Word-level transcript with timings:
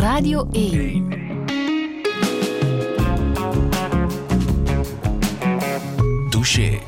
Radio 0.00 0.48
1. 0.52 1.08
Douche. 6.30 6.78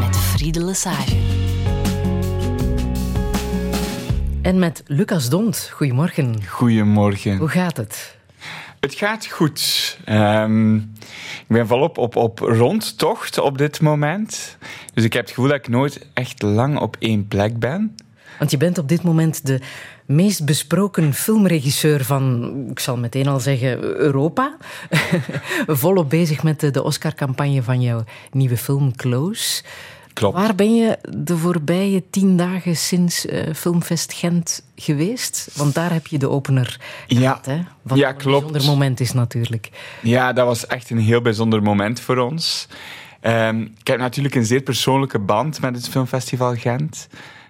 Met 0.00 0.16
Friede 0.16 0.64
Lesage. 0.64 1.16
En 4.42 4.58
met 4.58 4.82
Lucas 4.86 5.28
Dont. 5.28 5.70
Goedemorgen. 5.72 6.46
Goedemorgen. 6.46 7.36
Hoe 7.36 7.48
gaat 7.48 7.76
het? 7.76 8.16
Het 8.80 8.94
gaat 8.94 9.26
goed. 9.26 9.98
Ehm, 10.04 10.76
ik 10.76 11.48
ben 11.48 11.66
volop 11.66 11.98
op, 11.98 12.16
op 12.16 12.38
rondtocht 12.38 13.38
op 13.38 13.58
dit 13.58 13.80
moment. 13.80 14.56
Dus 14.94 15.04
ik 15.04 15.12
heb 15.12 15.22
het 15.22 15.34
gevoel 15.34 15.50
dat 15.50 15.58
ik 15.58 15.68
nooit 15.68 16.06
echt 16.14 16.42
lang 16.42 16.78
op 16.78 16.96
één 16.98 17.28
plek 17.28 17.58
ben. 17.58 17.94
Want 18.38 18.50
je 18.50 18.56
bent 18.56 18.78
op 18.78 18.88
dit 18.88 19.02
moment 19.02 19.46
de 19.46 19.60
meest 20.06 20.44
besproken 20.44 21.14
filmregisseur 21.14 22.04
van, 22.04 22.52
ik 22.70 22.78
zal 22.78 22.96
meteen 22.96 23.26
al 23.26 23.40
zeggen, 23.40 23.82
Europa. 23.82 24.56
Volop 25.66 26.10
bezig 26.10 26.42
met 26.42 26.60
de, 26.60 26.82
Oscar-campagne 26.82 27.62
van 27.62 27.80
jouw 27.80 28.04
nieuwe 28.30 28.56
film 28.56 28.96
Close. 28.96 29.62
Klopt. 30.12 30.36
Waar 30.36 30.54
ben 30.54 30.74
je 30.74 30.98
de 31.18 31.36
voorbije 31.36 32.02
tien 32.10 32.36
dagen 32.36 32.76
sinds 32.76 33.26
uh, 33.26 33.54
Filmfest 33.54 34.12
Gent 34.12 34.64
geweest? 34.76 35.48
Want 35.54 35.74
daar 35.74 35.92
heb 35.92 36.06
je 36.06 36.18
de 36.18 36.28
opener 36.28 36.80
gehad, 37.06 37.46
ja. 37.46 37.52
hè? 37.52 37.62
Wat 37.82 37.98
ja, 37.98 38.08
een 38.08 38.16
klopt. 38.16 38.52
bijzonder 38.52 38.76
moment 38.76 39.00
is 39.00 39.12
natuurlijk. 39.12 39.70
Ja, 40.02 40.32
dat 40.32 40.46
was 40.46 40.66
echt 40.66 40.90
een 40.90 40.98
heel 40.98 41.22
bijzonder 41.22 41.62
moment 41.62 42.00
voor 42.00 42.16
ons. 42.16 42.68
Um, 43.22 43.74
ik 43.80 43.86
heb 43.86 43.98
natuurlijk 43.98 44.34
een 44.34 44.44
zeer 44.44 44.62
persoonlijke 44.62 45.18
band 45.18 45.60
met 45.60 45.74
het 45.76 45.88
Filmfestival 45.88 46.54
Gent. 46.54 47.08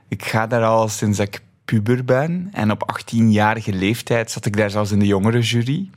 Ik 0.08 0.24
ga 0.24 0.46
daar 0.46 0.64
al 0.64 0.88
sinds 0.88 1.18
ik 1.18 1.40
puber 1.64 2.04
ben. 2.04 2.48
En 2.52 2.70
op 2.70 3.00
18-jarige 3.00 3.72
leeftijd 3.72 4.30
zat 4.30 4.46
ik 4.46 4.56
daar 4.56 4.70
zelfs 4.70 4.90
in 4.90 4.98
de 4.98 5.06
jongerenjury. 5.06 5.90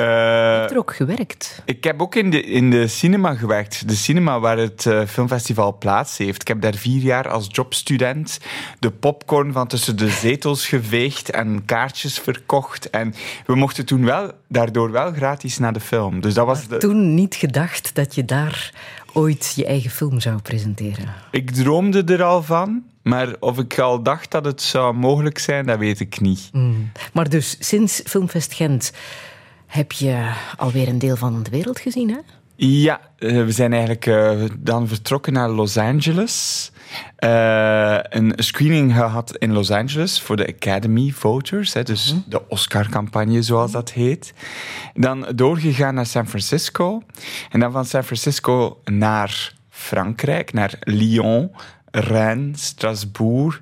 Uh, 0.00 0.06
je 0.06 0.58
hebt 0.58 0.70
er 0.70 0.78
ook 0.78 0.94
gewerkt. 0.94 1.62
Ik 1.64 1.84
heb 1.84 2.02
ook 2.02 2.14
in 2.14 2.30
de, 2.30 2.42
in 2.42 2.70
de 2.70 2.86
cinema 2.86 3.34
gewerkt. 3.34 3.88
De 3.88 3.94
cinema 3.94 4.40
waar 4.40 4.58
het 4.58 4.84
uh, 4.84 5.04
filmfestival 5.06 5.78
plaats 5.78 6.18
heeft. 6.18 6.40
Ik 6.40 6.48
heb 6.48 6.60
daar 6.60 6.74
vier 6.74 7.02
jaar 7.02 7.28
als 7.28 7.46
jobstudent 7.50 8.38
de 8.78 8.90
popcorn 8.90 9.52
van 9.52 9.66
tussen 9.66 9.96
de 9.96 10.08
zetels 10.08 10.66
geveegd 10.66 11.30
en 11.30 11.64
kaartjes 11.64 12.18
verkocht. 12.18 12.90
En 12.90 13.14
we 13.46 13.54
mochten 13.54 13.86
toen 13.86 14.04
wel, 14.04 14.30
daardoor 14.48 14.90
wel 14.90 15.12
gratis 15.12 15.58
naar 15.58 15.72
de 15.72 15.80
film. 15.80 16.20
Dus 16.20 16.34
dat 16.34 16.46
was 16.46 16.68
de... 16.68 16.76
toen 16.76 17.14
niet 17.14 17.34
gedacht 17.34 17.94
dat 17.94 18.14
je 18.14 18.24
daar 18.24 18.72
ooit 19.12 19.52
je 19.56 19.66
eigen 19.66 19.90
film 19.90 20.20
zou 20.20 20.40
presenteren? 20.40 21.14
Ik 21.30 21.50
droomde 21.50 22.04
er 22.04 22.22
al 22.22 22.42
van. 22.42 22.82
Maar 23.04 23.34
of 23.40 23.58
ik 23.58 23.78
al 23.78 24.02
dacht 24.02 24.30
dat 24.30 24.44
het 24.44 24.62
zou 24.62 24.94
mogelijk 24.94 25.38
zijn, 25.38 25.66
dat 25.66 25.78
weet 25.78 26.00
ik 26.00 26.20
niet. 26.20 26.48
Mm. 26.52 26.90
Maar 27.12 27.28
dus 27.28 27.56
sinds 27.58 28.02
Filmfest 28.04 28.54
Gent 28.54 28.92
heb 29.66 29.92
je 29.92 30.32
alweer 30.56 30.88
een 30.88 30.98
deel 30.98 31.16
van 31.16 31.42
de 31.42 31.50
wereld 31.50 31.80
gezien, 31.80 32.10
hè? 32.10 32.18
Ja, 32.56 33.00
we 33.18 33.52
zijn 33.52 33.72
eigenlijk 33.72 34.06
uh, 34.06 34.44
dan 34.58 34.88
vertrokken 34.88 35.32
naar 35.32 35.48
Los 35.48 35.76
Angeles. 35.76 36.70
Uh, 37.18 37.98
een 38.02 38.32
screening 38.36 38.94
gehad 38.94 39.36
in 39.36 39.52
Los 39.52 39.70
Angeles 39.70 40.20
voor 40.20 40.36
de 40.36 40.46
Academy 40.46 41.10
Voters, 41.10 41.72
hè, 41.72 41.82
dus 41.82 42.10
-hmm. 42.10 42.24
de 42.26 42.48
Oscar-campagne 42.48 43.42
zoals 43.42 43.72
dat 43.72 43.92
heet. 43.92 44.34
Dan 44.94 45.26
doorgegaan 45.34 45.94
naar 45.94 46.06
San 46.06 46.28
Francisco. 46.28 47.02
En 47.50 47.60
dan 47.60 47.72
van 47.72 47.84
San 47.84 48.04
Francisco 48.04 48.80
naar 48.84 49.54
Frankrijk, 49.68 50.52
naar 50.52 50.74
Lyon, 50.80 51.50
Rennes, 51.94 52.64
Strasbourg, 52.64 53.60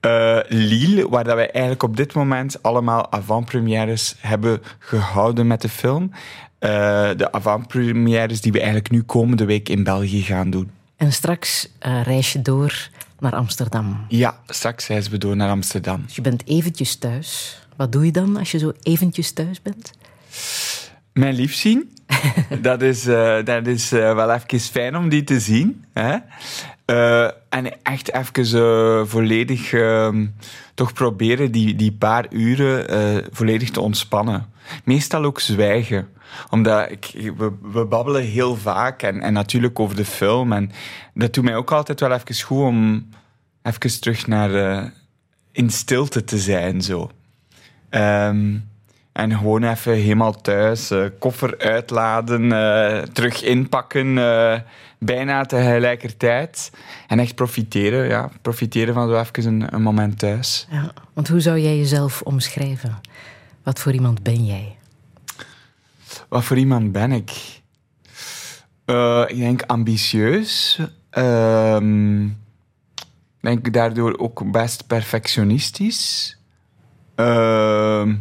uh, 0.00 0.38
Lille, 0.48 1.08
waar 1.08 1.24
dat 1.24 1.34
wij 1.34 1.50
eigenlijk 1.50 1.82
op 1.82 1.96
dit 1.96 2.14
moment 2.14 2.62
allemaal 2.62 3.12
avant-premières 3.12 4.14
hebben 4.18 4.62
gehouden 4.78 5.46
met 5.46 5.60
de 5.60 5.68
film. 5.68 6.10
Uh, 6.12 6.70
de 7.16 7.32
avant-premières 7.32 8.40
die 8.40 8.52
we 8.52 8.58
eigenlijk 8.58 8.90
nu 8.90 9.02
komende 9.02 9.44
week 9.44 9.68
in 9.68 9.84
België 9.84 10.22
gaan 10.22 10.50
doen. 10.50 10.70
En 10.96 11.12
straks 11.12 11.68
uh, 11.86 12.02
reis 12.02 12.32
je 12.32 12.42
door 12.42 12.88
naar 13.18 13.34
Amsterdam. 13.34 14.04
Ja, 14.08 14.38
straks 14.46 14.86
reizen 14.86 15.12
we 15.12 15.18
door 15.18 15.36
naar 15.36 15.50
Amsterdam. 15.50 16.02
Dus 16.06 16.14
je 16.14 16.22
bent 16.22 16.46
eventjes 16.46 16.96
thuis. 16.96 17.58
Wat 17.76 17.92
doe 17.92 18.04
je 18.04 18.12
dan 18.12 18.36
als 18.36 18.50
je 18.50 18.58
zo 18.58 18.72
eventjes 18.82 19.32
thuis 19.32 19.62
bent? 19.62 19.90
Mijn 21.12 21.34
lief 21.34 21.54
zien. 21.54 21.93
dat 22.62 22.82
is, 22.82 23.06
uh, 23.06 23.44
dat 23.44 23.66
is 23.66 23.92
uh, 23.92 24.14
wel 24.14 24.32
even 24.32 24.60
fijn 24.60 24.96
om 24.96 25.08
die 25.08 25.24
te 25.24 25.40
zien. 25.40 25.84
Hè? 25.92 26.16
Uh, 26.86 27.30
en 27.48 27.82
echt 27.82 28.12
even 28.12 29.08
volledig 29.08 29.72
ehm, 29.72 30.26
toch 30.74 30.92
proberen 30.92 31.52
die, 31.52 31.74
die 31.74 31.92
paar 31.92 32.26
uren 32.30 33.24
volledig 33.30 33.70
te 33.70 33.80
ontspannen. 33.80 34.46
Meestal 34.84 35.24
ook 35.24 35.40
zwijgen. 35.40 36.08
Omdat 36.50 36.90
ik, 36.90 37.10
we, 37.36 37.52
we 37.62 37.84
babbelen 37.84 38.22
heel 38.22 38.56
vaak 38.56 39.02
en, 39.02 39.20
en 39.20 39.32
natuurlijk 39.32 39.80
over 39.80 39.96
de 39.96 40.04
film. 40.04 40.52
En 40.52 40.70
dat 41.14 41.34
doet 41.34 41.44
mij 41.44 41.56
ook 41.56 41.72
altijd 41.72 42.00
wel 42.00 42.12
even 42.12 42.40
goed 42.44 42.64
om 42.64 43.08
even 43.62 44.00
terug 44.00 44.26
naar 44.26 44.92
in 45.52 45.70
stilte 45.70 46.24
te 46.24 46.38
zijn. 46.38 46.82
Zo. 46.82 47.10
Um, 47.90 48.68
en 49.14 49.36
gewoon 49.36 49.62
even 49.62 49.92
helemaal 49.92 50.40
thuis, 50.40 50.90
uh, 50.90 51.06
koffer 51.18 51.58
uitladen, 51.58 52.42
uh, 52.42 52.98
terug 52.98 53.42
inpakken, 53.42 54.16
uh, 54.16 54.58
bijna 54.98 55.44
tegelijkertijd. 55.44 56.72
En 57.08 57.18
echt 57.18 57.34
profiteren, 57.34 58.08
ja. 58.08 58.30
Profiteren 58.42 58.94
van 58.94 59.08
zo 59.08 59.18
even 59.20 59.46
een, 59.46 59.74
een 59.74 59.82
moment 59.82 60.18
thuis. 60.18 60.66
Ja, 60.70 60.92
want 61.12 61.28
hoe 61.28 61.40
zou 61.40 61.58
jij 61.58 61.76
jezelf 61.76 62.22
omschrijven? 62.22 63.00
Wat 63.62 63.80
voor 63.80 63.92
iemand 63.92 64.22
ben 64.22 64.44
jij? 64.44 64.76
Wat 66.28 66.44
voor 66.44 66.56
iemand 66.56 66.92
ben 66.92 67.12
ik? 67.12 67.30
ik 69.26 69.38
denk 69.38 69.62
ambitieus. 69.62 70.80
Ehm, 71.10 72.24
ik 72.24 72.32
denk 73.40 73.72
daardoor 73.72 74.18
ook 74.18 74.50
best 74.52 74.86
perfectionistisch. 74.86 76.36
Ehm 77.14 78.14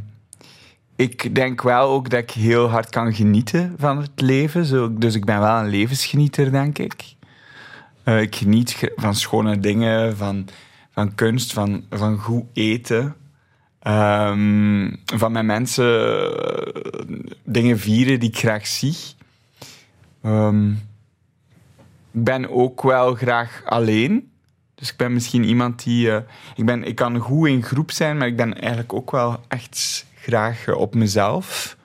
ik 0.96 1.36
denk 1.36 1.62
wel 1.62 1.90
ook 1.90 2.10
dat 2.10 2.20
ik 2.20 2.32
heel 2.32 2.70
hard 2.70 2.90
kan 2.90 3.14
genieten 3.14 3.76
van 3.78 3.98
het 3.98 4.22
leven. 4.22 4.66
Zo, 4.66 4.94
dus 4.94 5.16
ik 5.16 5.26
ben 5.26 5.40
wel 5.40 5.60
een 5.60 5.70
levensgenieter, 5.70 6.52
denk 6.52 6.78
ik. 6.78 7.16
Uh, 8.06 8.22
ik 8.22 8.36
geniet 8.36 8.92
van 8.96 9.16
schone 9.16 9.60
dingen, 9.60 10.18
van, 10.18 10.48
van 10.92 11.16
kunst, 11.16 11.54
van, 11.54 11.86
van 11.90 12.18
goed 12.18 12.46
eten. 12.54 13.16
Um, 13.88 15.00
van 15.06 15.32
met 15.32 15.46
mensen 15.46 15.86
uh, 15.86 17.32
dingen 17.44 17.80
vieren 17.80 18.20
die 18.20 18.30
ik 18.30 18.38
graag 18.38 18.68
zie. 18.68 18.98
Ik 22.12 22.24
ben 22.24 22.50
ook 22.50 22.82
wel 22.82 23.16
graag 23.16 23.62
alleen. 23.66 24.32
Dus 24.76 24.92
ik 24.92 24.98
ben 24.98 25.14
misschien 25.14 25.44
iemand 25.44 25.84
die... 25.84 26.08
Uh, 26.08 26.18
ik, 26.56 26.66
ben, 26.66 26.84
ik 26.84 26.96
kan 26.96 27.18
goed 27.18 27.48
in 27.48 27.64
groep 27.64 27.92
zijn, 27.92 28.18
maar 28.18 28.28
ik 28.28 28.36
ben 28.36 28.60
eigenlijk 28.60 28.94
ook 28.94 29.12
wel 29.12 29.40
echt 29.48 30.06
graag 30.24 30.74
op 30.74 30.96
mezelf. 30.96 31.78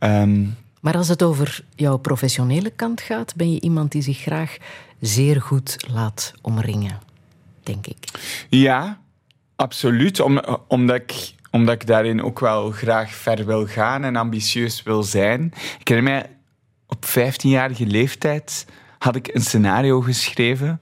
Um, 0.00 0.56
maar 0.80 0.96
als 0.96 1.08
het 1.08 1.22
over 1.22 1.64
jouw 1.74 1.96
professionele 1.96 2.70
kant 2.70 3.00
gaat, 3.00 3.34
ben 3.36 3.52
je 3.52 3.60
iemand 3.60 3.92
die 3.92 4.02
zich 4.02 4.18
graag 4.18 4.56
zeer 5.00 5.40
goed 5.40 5.76
laat 5.92 6.32
omringen, 6.40 6.98
denk 7.62 7.86
ik. 7.86 8.04
Ja, 8.48 9.00
absoluut. 9.56 10.20
Om, 10.20 10.40
omdat, 10.68 10.96
ik, 10.96 11.34
omdat 11.50 11.74
ik 11.74 11.86
daarin 11.86 12.22
ook 12.22 12.40
wel 12.40 12.70
graag 12.70 13.14
ver 13.14 13.46
wil 13.46 13.66
gaan 13.66 14.04
en 14.04 14.16
ambitieus 14.16 14.82
wil 14.82 15.02
zijn. 15.02 15.52
Ik 15.78 15.88
herinner 15.88 16.12
mij, 16.12 16.30
op 16.86 17.04
15-jarige 17.06 17.86
leeftijd 17.86 18.66
had 18.98 19.16
ik 19.16 19.34
een 19.34 19.42
scenario 19.42 20.00
geschreven. 20.00 20.80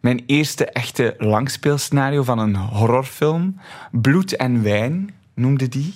Mijn 0.00 0.22
eerste 0.26 0.64
echte 0.64 1.14
langspeelscenario 1.18 2.22
van 2.22 2.38
een 2.38 2.56
horrorfilm. 2.56 3.60
Bloed 3.90 4.36
en 4.36 4.62
wijn 4.62 5.17
noemde 5.38 5.68
die. 5.68 5.94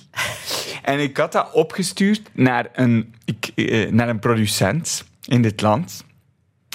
En 0.83 0.99
ik 0.99 1.17
had 1.17 1.31
dat 1.31 1.51
opgestuurd 1.51 2.29
naar 2.33 2.69
een, 2.73 3.13
ik, 3.25 3.51
eh, 3.55 3.91
naar 3.91 4.09
een 4.09 4.19
producent 4.19 5.05
in 5.25 5.41
dit 5.41 5.61
land. 5.61 6.05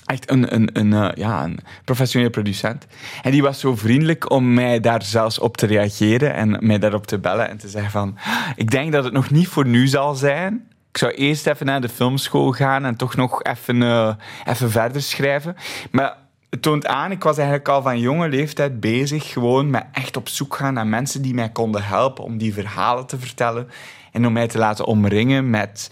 Echt 0.05 0.31
een, 0.31 0.55
een, 0.55 0.71
een, 0.73 0.93
uh, 0.93 1.09
ja, 1.15 1.45
een 1.45 1.59
professioneel 1.85 2.31
producent. 2.31 2.87
En 3.23 3.31
die 3.31 3.43
was 3.43 3.61
zo 3.61 3.77
vriendelijk 3.77 4.31
om 4.31 4.55
mij 4.55 4.81
daar 4.81 5.03
zelfs 5.03 5.39
op 5.39 5.57
te 5.57 5.67
reageren 5.67 6.35
en 6.35 6.67
mij 6.67 6.79
daarop 6.79 7.07
te 7.07 7.19
bellen 7.19 7.49
en 7.49 7.57
te 7.57 7.69
zeggen 7.69 7.91
van... 7.91 8.19
Ik 8.57 8.71
denk 8.71 8.93
dat 8.93 9.05
het 9.05 9.13
nog 9.13 9.31
niet 9.31 9.49
voor 9.49 9.67
nu 9.67 9.87
zal 9.87 10.15
zijn. 10.15 10.69
Ik 10.91 10.99
zou 10.99 11.13
eerst 11.13 11.47
even 11.47 11.67
naar 11.67 11.81
de 11.81 11.89
filmschool 11.89 12.53
gaan 12.53 12.85
en 12.85 12.97
toch 12.97 13.17
nog 13.17 13.43
even, 13.43 13.77
uh, 13.77 14.15
even 14.45 14.71
verder 14.71 15.03
schrijven. 15.03 15.57
Maar 15.91 16.17
het 16.51 16.63
toont 16.63 16.87
aan, 16.87 17.11
ik 17.11 17.23
was 17.23 17.37
eigenlijk 17.37 17.69
al 17.69 17.83
van 17.83 18.01
jonge 18.01 18.29
leeftijd 18.29 18.81
bezig 18.81 19.33
gewoon 19.33 19.71
met 19.71 19.85
echt 19.93 20.17
op 20.17 20.29
zoek 20.29 20.57
gaan 20.57 20.75
naar 20.75 20.87
mensen 20.87 21.23
die 21.23 21.35
mij 21.35 21.51
konden 21.51 21.85
helpen 21.85 22.25
om 22.25 22.39
die 22.39 22.53
verhalen 22.53 23.07
te 23.07 23.19
vertellen 23.19 23.69
en 24.13 24.27
om 24.27 24.33
mij 24.33 24.49
te 24.49 24.59
laten 24.59 24.85
omringen 24.85 25.51
met, 25.51 25.91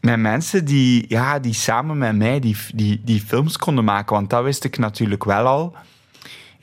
met 0.00 0.18
mensen 0.18 0.64
die, 0.64 1.04
ja, 1.08 1.38
die 1.38 1.54
samen 1.54 1.98
met 1.98 2.16
mij 2.16 2.40
die, 2.40 2.56
die, 2.74 3.00
die 3.04 3.20
films 3.20 3.56
konden 3.56 3.84
maken. 3.84 4.14
Want 4.16 4.30
dat 4.30 4.44
wist 4.44 4.64
ik 4.64 4.78
natuurlijk 4.78 5.24
wel 5.24 5.46
al. 5.46 5.76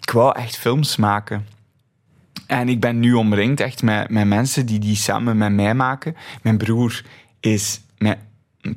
Ik 0.02 0.12
wou 0.12 0.38
echt 0.38 0.58
films 0.58 0.96
maken. 0.96 1.48
En 2.48 2.70
ik 2.70 2.80
ben 2.80 3.00
nu 3.00 3.13
omringd 3.13 3.60
echt 3.60 3.84
met, 3.84 4.10
met 4.10 4.28
mensen 4.28 4.66
die 4.66 4.80
die 4.80 4.96
samen 4.96 5.38
met 5.38 5.52
mij 5.52 5.75
maken. 5.75 6.16
Mijn 6.42 6.58
broer 6.58 7.04
is 7.40 7.81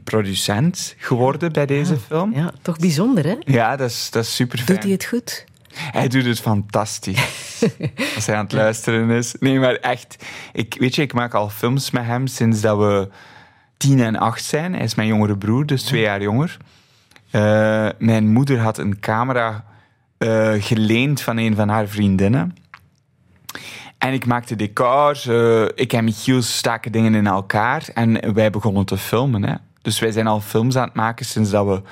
producent 0.04 0.94
geworden 0.98 1.52
bij 1.52 1.66
deze 1.66 1.96
film. 1.96 2.34
Ja, 2.34 2.52
toch 2.62 2.78
bijzonder, 2.78 3.24
hè? 3.24 3.36
Ja, 3.38 3.76
dat 3.76 3.90
is, 3.90 4.10
dat 4.10 4.24
is 4.24 4.34
super 4.34 4.58
fijn. 4.58 4.74
Doet 4.74 4.82
hij 4.82 4.92
het 4.92 5.04
goed? 5.04 5.44
Hij 5.74 6.08
doet 6.08 6.24
het 6.24 6.40
fantastisch. 6.40 7.62
Als 8.14 8.26
hij 8.26 8.36
aan 8.36 8.44
het 8.44 8.52
luisteren 8.52 9.10
is. 9.10 9.34
Nee, 9.40 9.58
maar 9.58 9.74
echt. 9.74 10.24
Ik, 10.52 10.76
weet 10.78 10.94
je, 10.94 11.02
ik 11.02 11.12
maak 11.12 11.34
al 11.34 11.48
films 11.48 11.90
met 11.90 12.04
hem 12.04 12.26
sinds 12.26 12.60
dat 12.60 12.78
we 12.78 13.08
tien 13.76 14.00
en 14.00 14.16
acht 14.16 14.44
zijn. 14.44 14.74
Hij 14.74 14.84
is 14.84 14.94
mijn 14.94 15.08
jongere 15.08 15.36
broer, 15.36 15.66
dus 15.66 15.82
twee 15.82 16.00
jaar 16.00 16.22
jonger. 16.22 16.56
Uh, 17.32 17.88
mijn 17.98 18.32
moeder 18.32 18.58
had 18.58 18.78
een 18.78 19.00
camera 19.00 19.64
uh, 20.18 20.52
geleend 20.58 21.20
van 21.20 21.36
een 21.36 21.54
van 21.54 21.68
haar 21.68 21.88
vriendinnen. 21.88 22.56
En 23.98 24.12
ik 24.12 24.26
maakte 24.26 24.56
decors. 24.56 25.26
Uh, 25.26 25.64
ik 25.74 25.92
en 25.92 26.04
Michiel 26.04 26.42
staken 26.42 26.92
dingen 26.92 27.14
in 27.14 27.26
elkaar. 27.26 27.88
En 27.94 28.34
wij 28.34 28.50
begonnen 28.50 28.84
te 28.84 28.96
filmen. 28.96 29.44
Hè. 29.44 29.54
Dus 29.82 29.98
wij 29.98 30.10
zijn 30.10 30.26
al 30.26 30.40
films 30.40 30.76
aan 30.76 30.84
het 30.84 30.94
maken 30.94 31.26
sinds 31.26 31.50
dat 31.50 31.66
we 31.66 31.82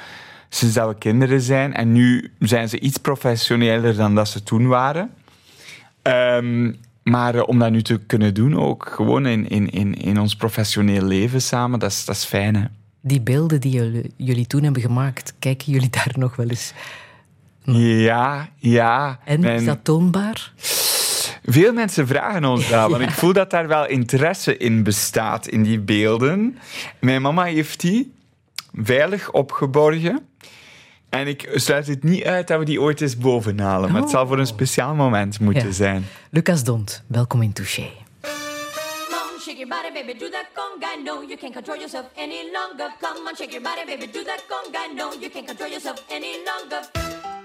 sinds 0.49 0.75
dat 0.75 0.89
we 0.89 0.99
kinderen 0.99 1.41
zijn. 1.41 1.75
En 1.75 1.93
nu 1.93 2.33
zijn 2.39 2.69
ze 2.69 2.81
iets 2.81 2.97
professioneler 2.97 3.97
dan 3.97 4.15
dat 4.15 4.29
ze 4.29 4.43
toen 4.43 4.67
waren. 4.67 5.11
Um, 6.03 6.77
maar 7.03 7.35
uh, 7.35 7.43
om 7.47 7.59
dat 7.59 7.71
nu 7.71 7.83
te 7.83 7.99
kunnen 7.99 8.35
doen, 8.35 8.59
ook 8.59 8.89
gewoon 8.95 9.27
in, 9.27 9.49
in, 9.49 9.71
in, 9.71 9.95
in 9.95 10.21
ons 10.21 10.37
professioneel 10.37 11.03
leven 11.03 11.43
samen, 11.43 11.79
dat 11.79 11.91
is, 11.91 12.05
dat 12.05 12.17
is 12.17 12.25
fijn. 12.25 12.57
Hè? 12.57 12.65
Die 13.01 13.21
beelden 13.21 13.61
die 13.61 13.73
jullie, 13.73 14.13
jullie 14.17 14.47
toen 14.47 14.63
hebben 14.63 14.83
gemaakt, 14.83 15.35
kijken 15.39 15.73
jullie 15.73 15.91
daar 15.91 16.13
nog 16.17 16.37
wel 16.37 16.49
eens? 16.49 16.73
Ja, 18.05 18.49
ja. 18.57 19.19
En 19.25 19.45
is 19.45 19.65
dat 19.65 19.79
toonbaar? 19.83 20.53
Veel 21.51 21.73
mensen 21.73 22.07
vragen 22.07 22.45
ons 22.45 22.69
dat, 22.69 22.91
want 22.91 23.03
ik 23.03 23.11
voel 23.21 23.33
dat 23.33 23.51
daar 23.51 23.69
wel 23.69 23.87
interesse 23.87 24.57
in 24.57 24.83
bestaat, 24.83 25.47
in 25.47 25.63
die 25.63 25.79
beelden. 25.79 26.59
Mijn 27.01 27.23
mama 27.23 27.45
heeft 27.45 27.81
die 27.81 28.13
veilig 28.75 29.31
opgeborgen. 29.31 30.29
En 31.09 31.27
ik 31.27 31.51
sluit 31.55 31.87
het 31.87 32.03
niet 32.03 32.25
uit 32.25 32.49
dat 32.49 32.59
we 32.59 32.65
die 32.65 32.81
ooit 32.81 33.01
eens 33.01 33.17
bovenhalen. 33.17 33.93
Maar 33.93 34.01
het 34.01 34.11
zal 34.11 34.27
voor 34.27 34.39
een 34.39 34.47
speciaal 34.47 34.95
moment 34.95 35.41
moeten 35.41 35.67
ja. 35.67 35.73
zijn. 35.73 36.07
Lucas 36.31 36.65
Dont, 36.65 37.03
welkom 37.07 37.43
in 37.43 37.53
Touché. 37.53 37.91
Shake 39.41 39.57
your 39.57 39.69
body, 39.69 39.93
baby, 39.93 40.19
do 40.19 40.29
that 40.29 40.47
conga. 40.55 41.03
No, 41.05 41.23
you 41.23 41.37
can't 41.37 41.53
control 41.53 41.79
yourself 41.79 42.05
any 42.17 42.43
longer. 42.53 42.93
Come 43.01 43.29
on, 43.29 43.37
shake 43.37 43.51
your 43.51 43.63
body, 43.63 43.85
baby, 43.87 44.13
do 44.13 44.23
that 44.25 44.45
conga. 44.49 44.95
No, 44.95 45.13
you 45.21 45.31
can't 45.31 45.47
control 45.47 45.71
yourself 45.71 46.05
any 46.09 46.45
longer. 46.45 47.38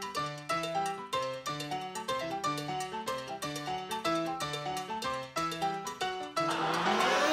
Shake 6.64 7.33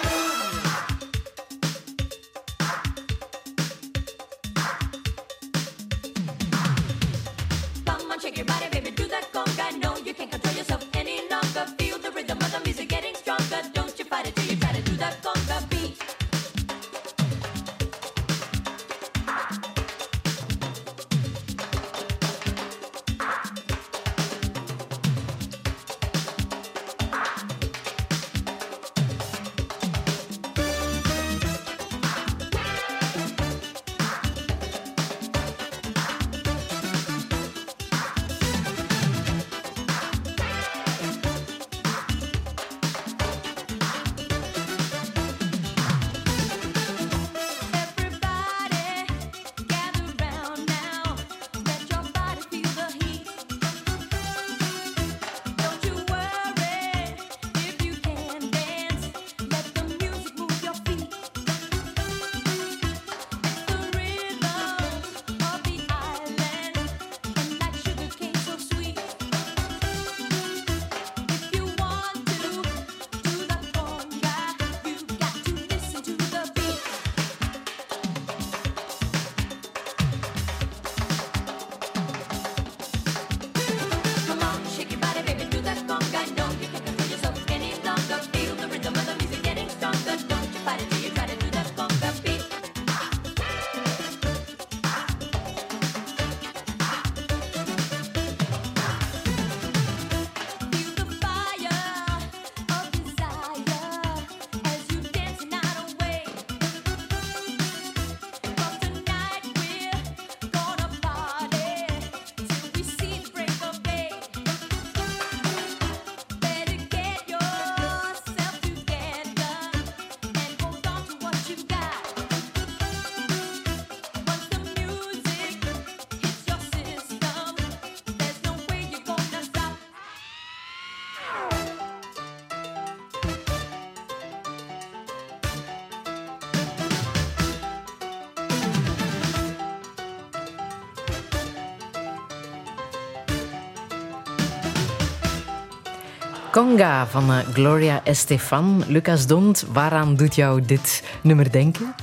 Conga 146.61 147.07
van 147.07 147.31
uh, 147.31 147.39
Gloria 147.39 148.01
Estefan. 148.05 148.85
Lucas 148.87 149.27
Dont, 149.27 149.67
waaraan 149.73 150.17
doet 150.17 150.35
jou 150.35 150.63
dit 150.65 151.03
nummer 151.23 151.53
denken? 151.53 151.95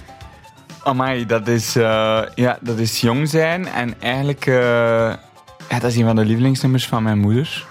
Amai, 0.83 1.25
dat 1.25 1.47
is, 1.47 1.75
uh, 1.75 2.21
ja, 2.35 2.57
dat 2.61 2.77
is 2.77 3.01
jong 3.01 3.29
zijn. 3.29 3.67
En 3.67 4.01
eigenlijk, 4.01 4.45
uh, 4.45 4.55
ja, 5.69 5.79
dat 5.79 5.83
is 5.83 5.95
een 5.95 6.05
van 6.05 6.15
de 6.15 6.25
lievelingsnummers 6.25 6.87
van 6.87 7.03
mijn 7.03 7.19
moeder. 7.19 7.65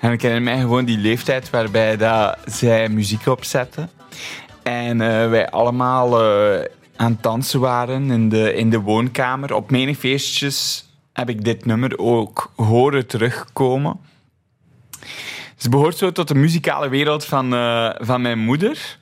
En 0.00 0.12
ik 0.12 0.22
herinner 0.22 0.52
mij 0.52 0.60
gewoon 0.60 0.84
die 0.84 0.98
leeftijd 0.98 1.50
waarbij 1.50 1.96
dat 1.96 2.38
zij 2.44 2.88
muziek 2.88 3.26
opzette. 3.26 3.88
En 4.62 4.98
wij 5.30 5.50
allemaal 5.50 6.22
aan 6.96 7.12
het 7.12 7.22
dansen 7.22 7.60
waren 7.60 8.10
in 8.10 8.28
de, 8.28 8.54
in 8.54 8.70
de 8.70 8.80
woonkamer. 8.80 9.54
Op 9.54 9.70
menig 9.70 9.98
feestjes 9.98 10.88
heb 11.12 11.28
ik 11.28 11.44
dit 11.44 11.64
nummer 11.64 11.98
ook 11.98 12.52
horen 12.56 13.06
terugkomen. 13.06 14.10
Ze 15.62 15.68
behoort 15.68 15.96
zo 15.96 16.12
tot 16.12 16.28
de 16.28 16.34
muzikale 16.34 16.88
wereld 16.88 17.24
van, 17.24 17.54
uh, 17.54 17.90
van 17.98 18.22
mijn 18.22 18.38
moeder. 18.38 18.98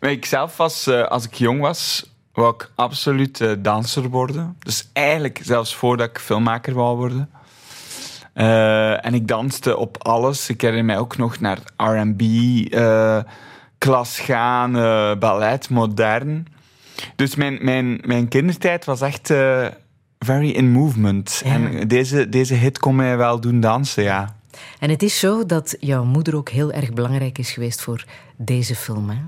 Maar 0.00 0.10
ik 0.10 0.24
zelf 0.24 0.56
was, 0.56 0.88
uh, 0.88 1.02
als 1.02 1.24
ik 1.24 1.34
jong 1.34 1.60
was, 1.60 2.10
wou 2.32 2.54
ik 2.54 2.70
absoluut 2.74 3.40
uh, 3.40 3.52
danser 3.58 4.08
worden. 4.08 4.56
Dus 4.58 4.88
eigenlijk 4.92 5.40
zelfs 5.42 5.74
voordat 5.74 6.08
ik 6.08 6.18
filmmaker 6.18 6.74
wou 6.74 6.96
worden. 6.96 7.30
en 9.02 9.14
ik 9.14 9.28
danste 9.28 9.76
op 9.76 10.04
alles. 10.04 10.48
Ik 10.48 10.60
herinner 10.60 10.84
mij 10.84 10.98
ook 10.98 11.16
nog 11.16 11.40
naar 11.40 11.58
R&B, 11.76 12.22
klas 13.78 14.18
gaan, 14.18 14.72
ballet, 15.18 15.70
modern. 15.70 16.46
Dus 17.16 17.34
mijn, 17.34 17.58
mijn, 17.60 18.00
mijn 18.04 18.28
kindertijd 18.28 18.84
was 18.84 19.00
echt 19.00 19.26
very 20.18 20.50
in 20.50 20.70
movement. 20.70 21.42
En 21.44 21.88
deze, 21.88 22.28
deze 22.28 22.54
hit 22.54 22.78
kon 22.78 22.96
mij 22.96 23.16
wel 23.16 23.40
doen 23.40 23.60
dansen, 23.60 24.02
ja. 24.02 24.35
En 24.78 24.90
het 24.90 25.02
is 25.02 25.18
zo 25.18 25.46
dat 25.46 25.76
jouw 25.80 26.04
moeder 26.04 26.36
ook 26.36 26.48
heel 26.48 26.72
erg 26.72 26.92
belangrijk 26.92 27.38
is 27.38 27.50
geweest 27.50 27.80
voor 27.82 28.04
deze 28.36 28.74
film. 28.74 29.10
Hè? 29.10 29.18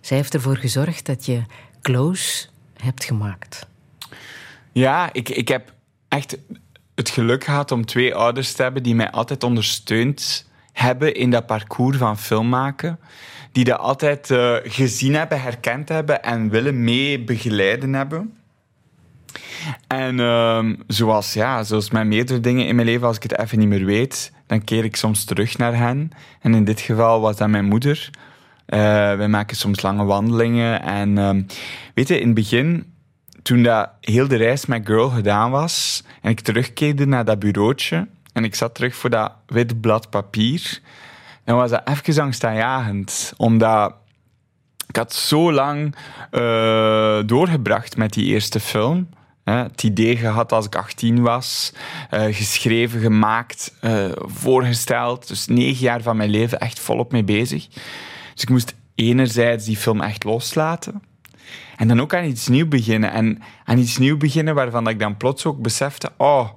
Zij 0.00 0.16
heeft 0.16 0.34
ervoor 0.34 0.56
gezorgd 0.56 1.06
dat 1.06 1.26
je 1.26 1.42
Close 1.82 2.46
hebt 2.76 3.04
gemaakt. 3.04 3.66
Ja, 4.72 5.12
ik, 5.12 5.28
ik 5.28 5.48
heb 5.48 5.72
echt 6.08 6.38
het 6.94 7.10
geluk 7.10 7.44
gehad 7.44 7.72
om 7.72 7.86
twee 7.86 8.14
ouders 8.14 8.52
te 8.52 8.62
hebben 8.62 8.82
die 8.82 8.94
mij 8.94 9.10
altijd 9.10 9.44
ondersteund 9.44 10.50
hebben 10.72 11.14
in 11.14 11.30
dat 11.30 11.46
parcours 11.46 11.96
van 11.96 12.18
filmmaken. 12.18 12.98
Die 13.52 13.64
dat 13.64 13.78
altijd 13.78 14.30
eh, 14.30 14.56
gezien 14.62 15.14
hebben, 15.14 15.40
herkend 15.40 15.88
hebben 15.88 16.22
en 16.22 16.50
willen 16.50 16.84
mee 16.84 17.24
begeleiden 17.24 17.92
hebben. 17.92 18.36
En 19.86 20.20
ehm, 20.20 20.74
zoals, 20.86 21.32
ja, 21.32 21.62
zoals 21.62 21.90
met 21.90 22.06
meerdere 22.06 22.40
dingen 22.40 22.66
in 22.66 22.74
mijn 22.74 22.86
leven, 22.86 23.06
als 23.06 23.16
ik 23.16 23.22
het 23.22 23.38
even 23.38 23.58
niet 23.58 23.68
meer 23.68 23.84
weet, 23.84 24.32
dan 24.52 24.64
keer 24.64 24.84
ik 24.84 24.96
soms 24.96 25.24
terug 25.24 25.58
naar 25.58 25.76
hen. 25.76 26.10
En 26.40 26.54
in 26.54 26.64
dit 26.64 26.80
geval 26.80 27.20
was 27.20 27.36
dat 27.36 27.48
mijn 27.48 27.64
moeder. 27.64 28.10
Uh, 28.68 28.78
wij 29.16 29.28
maken 29.28 29.56
soms 29.56 29.82
lange 29.82 30.04
wandelingen. 30.04 30.82
En 30.82 31.18
ehm, 31.18 31.42
weet 31.94 32.08
je, 32.08 32.20
in 32.20 32.26
het 32.26 32.34
begin, 32.34 32.92
toen 33.42 33.62
dat 33.62 33.90
heel 34.00 34.28
de 34.28 34.36
reis 34.36 34.66
met 34.66 34.86
Girl 34.86 35.08
gedaan 35.08 35.50
was, 35.50 36.02
en 36.20 36.30
ik 36.30 36.40
terugkeerde 36.40 37.06
naar 37.06 37.24
dat 37.24 37.38
bureautje, 37.38 38.08
en 38.32 38.44
ik 38.44 38.54
zat 38.54 38.74
terug 38.74 38.94
voor 38.94 39.10
dat 39.10 39.32
wit 39.46 39.80
blad 39.80 40.10
papier, 40.10 40.80
dan 41.44 41.56
was 41.56 41.70
dat 41.70 41.88
even 41.88 42.22
angstaanjagend. 42.22 43.32
Omdat 43.36 43.94
ik 44.86 44.96
had 44.96 45.12
zo 45.12 45.52
lang 45.52 45.94
uh, 46.30 47.20
doorgebracht 47.26 47.96
met 47.96 48.12
die 48.12 48.24
eerste 48.24 48.60
film. 48.60 49.08
Het 49.44 49.82
idee 49.82 50.16
gehad 50.16 50.52
als 50.52 50.66
ik 50.66 50.76
18 50.76 51.22
was, 51.22 51.72
uh, 52.10 52.24
geschreven, 52.24 53.00
gemaakt, 53.00 53.74
uh, 53.80 54.12
voorgesteld. 54.16 55.28
Dus 55.28 55.46
negen 55.46 55.82
jaar 55.82 56.02
van 56.02 56.16
mijn 56.16 56.30
leven 56.30 56.60
echt 56.60 56.80
volop 56.80 57.12
mee 57.12 57.24
bezig. 57.24 57.68
Dus 58.34 58.42
ik 58.42 58.48
moest 58.48 58.74
enerzijds 58.94 59.64
die 59.64 59.76
film 59.76 60.00
echt 60.00 60.24
loslaten. 60.24 61.02
En 61.76 61.88
dan 61.88 62.00
ook 62.00 62.14
aan 62.14 62.24
iets 62.24 62.48
nieuws 62.48 62.68
beginnen. 62.68 63.12
En 63.12 63.42
aan 63.64 63.78
iets 63.78 63.98
nieuws 63.98 64.18
beginnen 64.18 64.54
waarvan 64.54 64.88
ik 64.88 64.98
dan 64.98 65.16
plots 65.16 65.46
ook 65.46 65.62
besefte... 65.62 66.12
Oh, 66.16 66.48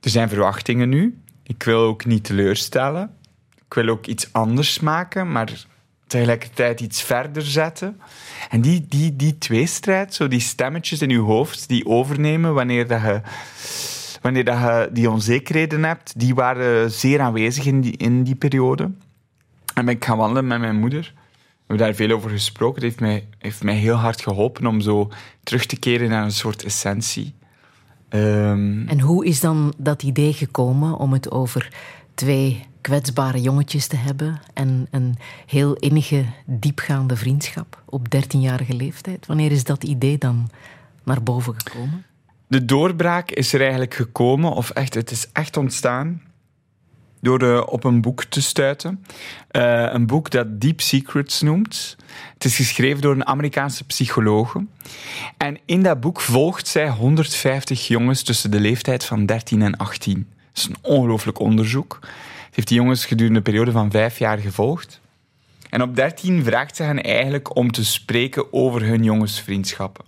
er 0.00 0.10
zijn 0.10 0.28
verwachtingen 0.28 0.88
nu. 0.88 1.22
Ik 1.42 1.62
wil 1.62 1.80
ook 1.80 2.04
niet 2.04 2.24
teleurstellen. 2.24 3.10
Ik 3.66 3.74
wil 3.74 3.88
ook 3.88 4.06
iets 4.06 4.32
anders 4.32 4.80
maken, 4.80 5.32
maar 5.32 5.66
tegelijkertijd 6.06 6.80
iets 6.80 7.02
verder 7.02 7.42
zetten. 7.42 8.00
En 8.50 8.60
die, 8.60 8.86
die, 8.88 9.16
die 9.16 9.38
tweestrijd, 9.38 10.14
zo 10.14 10.28
die 10.28 10.40
stemmetjes 10.40 11.02
in 11.02 11.08
je 11.08 11.18
hoofd 11.18 11.68
die 11.68 11.86
overnemen 11.86 12.54
wanneer, 12.54 12.86
dat 12.86 13.00
je, 13.00 13.20
wanneer 14.22 14.44
dat 14.44 14.58
je 14.58 14.90
die 14.92 15.10
onzekerheden 15.10 15.84
hebt, 15.84 16.12
die 16.16 16.34
waren 16.34 16.90
zeer 16.90 17.20
aanwezig 17.20 17.66
in 17.66 17.80
die, 17.80 17.96
in 17.96 18.22
die 18.22 18.34
periode. 18.34 18.90
En 19.74 19.84
ben 19.84 19.94
ik 19.94 20.04
gaan 20.04 20.18
wandelen 20.18 20.46
met 20.46 20.60
mijn 20.60 20.76
moeder. 20.76 21.12
We 21.66 21.72
hebben 21.72 21.86
daar 21.86 22.06
veel 22.06 22.16
over 22.16 22.30
gesproken. 22.30 22.74
Het 22.74 22.82
heeft 22.82 23.00
mij, 23.00 23.26
heeft 23.38 23.62
mij 23.62 23.74
heel 23.74 23.94
hard 23.94 24.20
geholpen 24.20 24.66
om 24.66 24.80
zo 24.80 25.10
terug 25.42 25.66
te 25.66 25.78
keren 25.78 26.08
naar 26.08 26.24
een 26.24 26.32
soort 26.32 26.64
essentie. 26.64 27.34
Um, 28.10 28.88
en 28.88 29.00
hoe 29.00 29.26
is 29.26 29.40
dan 29.40 29.74
dat 29.76 30.02
idee 30.02 30.32
gekomen 30.32 30.96
om 30.96 31.12
het 31.12 31.30
over 31.30 31.72
twee 32.14 32.66
kwetsbare 32.86 33.40
jongetjes 33.40 33.86
te 33.86 33.96
hebben 33.96 34.40
en 34.54 34.86
een 34.90 35.16
heel 35.46 35.74
innige, 35.74 36.24
diepgaande 36.44 37.16
vriendschap 37.16 37.82
op 37.84 38.06
13-jarige 38.16 38.72
leeftijd? 38.72 39.26
Wanneer 39.26 39.52
is 39.52 39.64
dat 39.64 39.84
idee 39.84 40.18
dan 40.18 40.50
naar 41.04 41.22
boven 41.22 41.54
gekomen? 41.56 42.04
De 42.46 42.64
doorbraak 42.64 43.30
is 43.30 43.52
er 43.52 43.60
eigenlijk 43.60 43.94
gekomen, 43.94 44.52
of 44.52 44.70
echt, 44.70 44.94
het 44.94 45.10
is 45.10 45.26
echt 45.32 45.56
ontstaan 45.56 46.22
door 47.20 47.42
uh, 47.42 47.62
op 47.66 47.84
een 47.84 48.00
boek 48.00 48.24
te 48.24 48.42
stuiten. 48.42 49.04
Uh, 49.52 49.92
een 49.92 50.06
boek 50.06 50.30
dat 50.30 50.60
Deep 50.60 50.80
Secrets 50.80 51.40
noemt. 51.40 51.96
Het 52.34 52.44
is 52.44 52.56
geschreven 52.56 53.00
door 53.00 53.14
een 53.14 53.26
Amerikaanse 53.26 53.84
psycholoog. 53.84 54.56
En 55.36 55.58
in 55.64 55.82
dat 55.82 56.00
boek 56.00 56.20
volgt 56.20 56.66
zij 56.66 56.88
150 56.88 57.86
jongens 57.86 58.22
tussen 58.22 58.50
de 58.50 58.60
leeftijd 58.60 59.04
van 59.04 59.26
13 59.26 59.62
en 59.62 59.76
18. 59.76 60.26
Dat 60.52 60.64
is 60.64 60.64
een 60.64 60.76
ongelooflijk 60.82 61.38
onderzoek. 61.38 61.98
Heeft 62.56 62.68
die 62.68 62.76
jongens 62.76 63.04
gedurende 63.04 63.38
een 63.38 63.44
periode 63.44 63.70
van 63.70 63.90
vijf 63.90 64.18
jaar 64.18 64.38
gevolgd. 64.38 65.00
En 65.70 65.82
op 65.82 65.96
13 65.96 66.44
vraagt 66.44 66.76
ze 66.76 66.82
hen 66.82 67.02
eigenlijk 67.02 67.56
om 67.56 67.70
te 67.70 67.84
spreken 67.84 68.52
over 68.52 68.82
hun 68.82 69.04
jongensvriendschappen. 69.04 70.04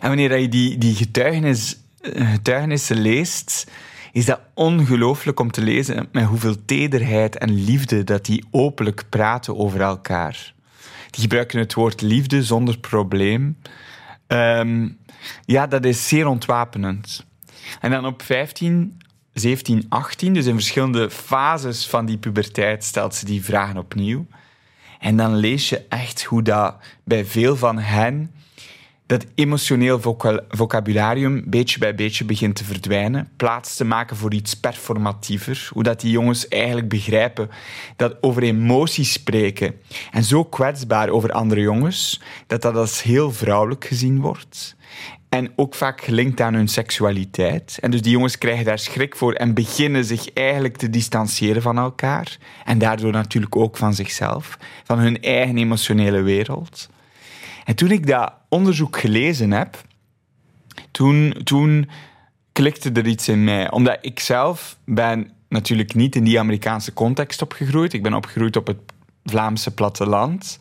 En 0.00 0.08
wanneer 0.08 0.38
je 0.38 0.48
die, 0.48 0.78
die 0.78 0.94
getuigenis, 0.94 1.76
getuigenissen 2.02 2.96
leest, 2.96 3.70
is 4.12 4.24
dat 4.24 4.40
ongelooflijk 4.54 5.40
om 5.40 5.50
te 5.50 5.62
lezen 5.62 6.08
met 6.12 6.24
hoeveel 6.24 6.64
tederheid 6.64 7.38
en 7.38 7.64
liefde 7.64 8.04
dat 8.04 8.24
die 8.24 8.44
openlijk 8.50 9.02
praten 9.08 9.56
over 9.56 9.80
elkaar. 9.80 10.54
Die 11.10 11.20
gebruiken 11.20 11.58
het 11.58 11.74
woord 11.74 12.00
liefde 12.00 12.42
zonder 12.42 12.78
probleem. 12.78 13.58
Um, 14.26 14.98
ja, 15.44 15.66
dat 15.66 15.84
is 15.84 16.08
zeer 16.08 16.26
ontwapenend. 16.26 17.24
En 17.80 17.90
dan 17.90 18.06
op 18.06 18.22
15, 18.22 18.99
17, 19.32 19.86
18, 19.88 20.34
dus 20.34 20.46
in 20.46 20.54
verschillende 20.54 21.10
fases 21.10 21.86
van 21.86 22.06
die 22.06 22.18
puberteit, 22.18 22.84
stelt 22.84 23.14
ze 23.14 23.24
die 23.24 23.44
vragen 23.44 23.76
opnieuw. 23.76 24.26
En 24.98 25.16
dan 25.16 25.34
lees 25.34 25.68
je 25.68 25.84
echt 25.88 26.22
hoe 26.22 26.42
dat 26.42 26.76
bij 27.04 27.24
veel 27.24 27.56
van 27.56 27.78
hen 27.78 28.30
dat 29.10 29.26
emotioneel 29.34 30.00
vocabularium 30.48 31.42
beetje 31.46 31.78
bij 31.78 31.94
beetje 31.94 32.24
begint 32.24 32.56
te 32.56 32.64
verdwijnen, 32.64 33.28
plaats 33.36 33.76
te 33.76 33.84
maken 33.84 34.16
voor 34.16 34.34
iets 34.34 34.54
performatiever, 34.54 35.68
hoe 35.72 35.82
dat 35.82 36.00
die 36.00 36.10
jongens 36.10 36.48
eigenlijk 36.48 36.88
begrijpen 36.88 37.50
dat 37.96 38.16
over 38.22 38.42
emoties 38.42 39.12
spreken 39.12 39.74
en 40.10 40.24
zo 40.24 40.44
kwetsbaar 40.44 41.08
over 41.08 41.32
andere 41.32 41.60
jongens, 41.60 42.20
dat 42.46 42.62
dat 42.62 42.76
als 42.76 43.02
heel 43.02 43.32
vrouwelijk 43.32 43.84
gezien 43.84 44.20
wordt. 44.20 44.76
En 45.30 45.52
ook 45.56 45.74
vaak 45.74 46.00
gelinkt 46.00 46.40
aan 46.40 46.54
hun 46.54 46.68
seksualiteit. 46.68 47.78
En 47.80 47.90
dus 47.90 48.02
die 48.02 48.12
jongens 48.12 48.38
krijgen 48.38 48.64
daar 48.64 48.78
schrik 48.78 49.16
voor 49.16 49.32
en 49.32 49.54
beginnen 49.54 50.04
zich 50.04 50.32
eigenlijk 50.32 50.76
te 50.76 50.90
distancieren 50.90 51.62
van 51.62 51.78
elkaar. 51.78 52.38
En 52.64 52.78
daardoor 52.78 53.12
natuurlijk 53.12 53.56
ook 53.56 53.76
van 53.76 53.94
zichzelf, 53.94 54.58
van 54.84 54.98
hun 54.98 55.22
eigen 55.22 55.58
emotionele 55.58 56.20
wereld. 56.22 56.88
En 57.64 57.74
toen 57.74 57.90
ik 57.90 58.06
dat 58.06 58.32
onderzoek 58.48 58.98
gelezen 58.98 59.50
heb, 59.50 59.82
toen, 60.90 61.36
toen 61.44 61.90
klikte 62.52 62.90
er 62.92 63.06
iets 63.06 63.28
in 63.28 63.44
mij. 63.44 63.70
Omdat 63.70 63.98
ik 64.00 64.20
zelf 64.20 64.76
ben 64.84 65.30
natuurlijk 65.48 65.94
niet 65.94 66.16
in 66.16 66.24
die 66.24 66.38
Amerikaanse 66.38 66.92
context 66.92 67.42
opgegroeid. 67.42 67.92
Ik 67.92 68.02
ben 68.02 68.14
opgegroeid 68.14 68.56
op 68.56 68.66
het 68.66 68.78
Vlaamse 69.24 69.74
platteland. 69.74 70.58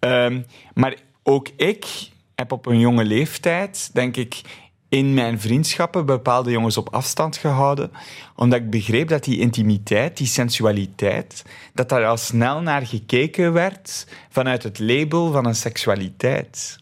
Um, 0.00 0.46
maar 0.74 0.96
ook 1.22 1.48
ik 1.56 2.10
heb 2.34 2.52
op 2.52 2.66
een 2.66 2.78
jonge 2.78 3.04
leeftijd, 3.04 3.90
denk 3.92 4.16
ik, 4.16 4.40
in 4.88 5.14
mijn 5.14 5.40
vriendschappen 5.40 6.06
bepaalde 6.06 6.50
jongens 6.50 6.76
op 6.76 6.94
afstand 6.94 7.36
gehouden, 7.36 7.90
omdat 8.36 8.58
ik 8.58 8.70
begreep 8.70 9.08
dat 9.08 9.24
die 9.24 9.38
intimiteit, 9.38 10.16
die 10.16 10.26
sensualiteit, 10.26 11.44
dat 11.74 11.88
daar 11.88 12.06
al 12.06 12.16
snel 12.16 12.60
naar 12.60 12.86
gekeken 12.86 13.52
werd 13.52 14.06
vanuit 14.28 14.62
het 14.62 14.78
label 14.78 15.32
van 15.32 15.46
een 15.46 15.54
seksualiteit. 15.54 16.78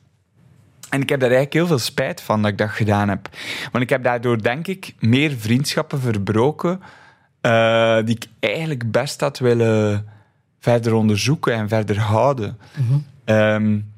En 0.88 1.00
ik 1.00 1.08
heb 1.08 1.20
daar 1.20 1.30
eigenlijk 1.30 1.58
heel 1.58 1.66
veel 1.66 1.86
spijt 1.86 2.20
van 2.20 2.42
dat 2.42 2.50
ik 2.50 2.58
dat 2.58 2.70
gedaan 2.70 3.08
heb. 3.08 3.28
Want 3.72 3.84
ik 3.84 3.90
heb 3.90 4.02
daardoor, 4.02 4.42
denk 4.42 4.66
ik, 4.66 4.94
meer 4.98 5.36
vriendschappen 5.38 6.00
verbroken 6.00 6.80
uh, 7.42 7.96
die 8.04 8.14
ik 8.14 8.26
eigenlijk 8.40 8.90
best 8.90 9.20
had 9.20 9.38
willen 9.38 10.06
verder 10.60 10.94
onderzoeken 10.94 11.54
en 11.54 11.68
verder 11.68 11.98
houden. 11.98 12.58
Mm 12.76 13.04
um, 13.24 13.92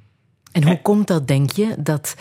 en 0.53 0.65
hoe 0.65 0.83
komt 0.83 1.07
dat, 1.07 1.29
denk 1.29 1.51
je, 1.51 1.75
dat 1.79 2.15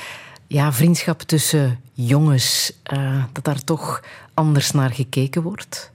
ja, 0.47 0.73
vriendschap 0.73 1.21
tussen 1.21 1.79
jongens, 1.93 2.73
uh, 2.93 3.23
dat 3.31 3.43
daar 3.43 3.63
toch 3.63 4.03
anders 4.33 4.71
naar 4.71 4.91
gekeken 4.91 5.41
wordt? 5.41 5.91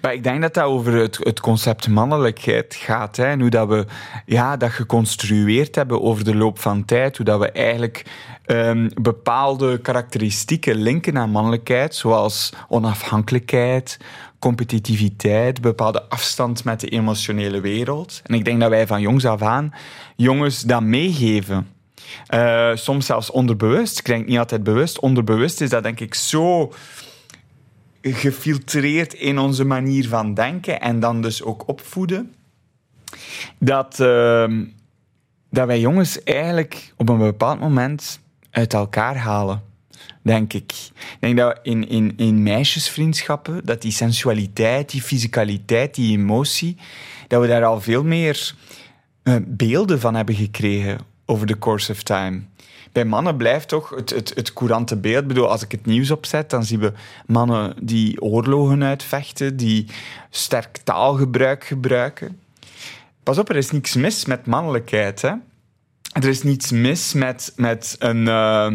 Maar 0.00 0.12
ik 0.12 0.22
denk 0.22 0.40
dat 0.40 0.54
dat 0.54 0.64
over 0.64 0.92
het, 0.92 1.16
het 1.20 1.40
concept 1.40 1.88
mannelijkheid 1.88 2.74
gaat. 2.74 3.16
Hè, 3.16 3.24
en 3.24 3.40
hoe 3.40 3.50
dat 3.50 3.68
we 3.68 3.86
ja, 4.26 4.56
dat 4.56 4.70
geconstrueerd 4.70 5.74
hebben 5.74 6.02
over 6.02 6.24
de 6.24 6.34
loop 6.34 6.58
van 6.58 6.84
tijd. 6.84 7.16
Hoe 7.16 7.26
dat 7.26 7.40
we 7.40 7.50
eigenlijk 7.50 8.04
um, 8.46 8.90
bepaalde 9.02 9.78
karakteristieken 9.78 10.74
linken 10.74 11.18
aan 11.18 11.30
mannelijkheid, 11.30 11.94
zoals 11.94 12.52
onafhankelijkheid, 12.68 13.98
competitiviteit, 14.46 15.60
bepaalde 15.60 16.02
afstand 16.02 16.64
met 16.64 16.80
de 16.80 16.88
emotionele 16.88 17.60
wereld. 17.60 18.20
En 18.24 18.34
ik 18.34 18.44
denk 18.44 18.60
dat 18.60 18.70
wij 18.70 18.86
van 18.86 19.00
jongs 19.00 19.24
af 19.24 19.42
aan 19.42 19.72
jongens 20.16 20.62
dat 20.62 20.82
meegeven. 20.82 21.68
Uh, 22.34 22.70
soms 22.74 23.06
zelfs 23.06 23.30
onderbewust. 23.30 23.98
Ik 23.98 24.04
denk 24.04 24.26
niet 24.26 24.38
altijd 24.38 24.62
bewust. 24.62 25.00
Onderbewust 25.00 25.60
is 25.60 25.70
dat 25.70 25.82
denk 25.82 26.00
ik 26.00 26.14
zo 26.14 26.72
gefiltreerd 28.02 29.14
in 29.14 29.38
onze 29.38 29.64
manier 29.64 30.08
van 30.08 30.34
denken 30.34 30.80
en 30.80 31.00
dan 31.00 31.22
dus 31.22 31.42
ook 31.42 31.68
opvoeden. 31.68 32.34
Dat, 33.58 33.98
uh, 34.00 34.62
dat 35.50 35.66
wij 35.66 35.80
jongens 35.80 36.22
eigenlijk 36.22 36.92
op 36.96 37.08
een 37.08 37.18
bepaald 37.18 37.60
moment 37.60 38.20
uit 38.50 38.74
elkaar 38.74 39.16
halen. 39.16 39.62
Denk 40.26 40.52
ik. 40.52 40.72
Ik 40.92 41.16
denk 41.20 41.36
dat 41.36 41.58
in, 41.62 41.88
in, 41.88 42.12
in 42.16 42.42
meisjesvriendschappen, 42.42 43.60
dat 43.64 43.82
die 43.82 43.92
sensualiteit, 43.92 44.90
die 44.90 45.02
fysicaliteit, 45.02 45.94
die 45.94 46.18
emotie, 46.18 46.76
dat 47.28 47.40
we 47.40 47.46
daar 47.46 47.64
al 47.64 47.80
veel 47.80 48.04
meer 48.04 48.54
eh, 49.22 49.36
beelden 49.46 50.00
van 50.00 50.14
hebben 50.14 50.34
gekregen 50.34 50.98
over 51.24 51.46
the 51.46 51.58
course 51.58 51.92
of 51.92 52.02
time. 52.02 52.42
Bij 52.92 53.04
mannen 53.04 53.36
blijft 53.36 53.68
toch 53.68 53.90
het, 53.90 54.10
het, 54.10 54.32
het 54.34 54.52
courante 54.52 54.96
beeld. 54.96 55.22
Ik 55.22 55.28
bedoel, 55.28 55.50
als 55.50 55.62
ik 55.62 55.70
het 55.70 55.86
nieuws 55.86 56.10
opzet, 56.10 56.50
dan 56.50 56.64
zien 56.64 56.80
we 56.80 56.92
mannen 57.26 57.74
die 57.82 58.22
oorlogen 58.22 58.84
uitvechten, 58.84 59.56
die 59.56 59.86
sterk 60.30 60.76
taalgebruik 60.76 61.64
gebruiken. 61.64 62.40
Pas 63.22 63.38
op, 63.38 63.48
er 63.48 63.56
is 63.56 63.70
niets 63.70 63.94
mis 63.94 64.24
met 64.24 64.46
mannelijkheid. 64.46 65.22
Hè? 65.22 65.32
Er 66.12 66.28
is 66.28 66.42
niets 66.42 66.70
mis 66.70 67.12
met, 67.12 67.52
met 67.56 67.96
een, 67.98 68.28
eh, 68.28 68.72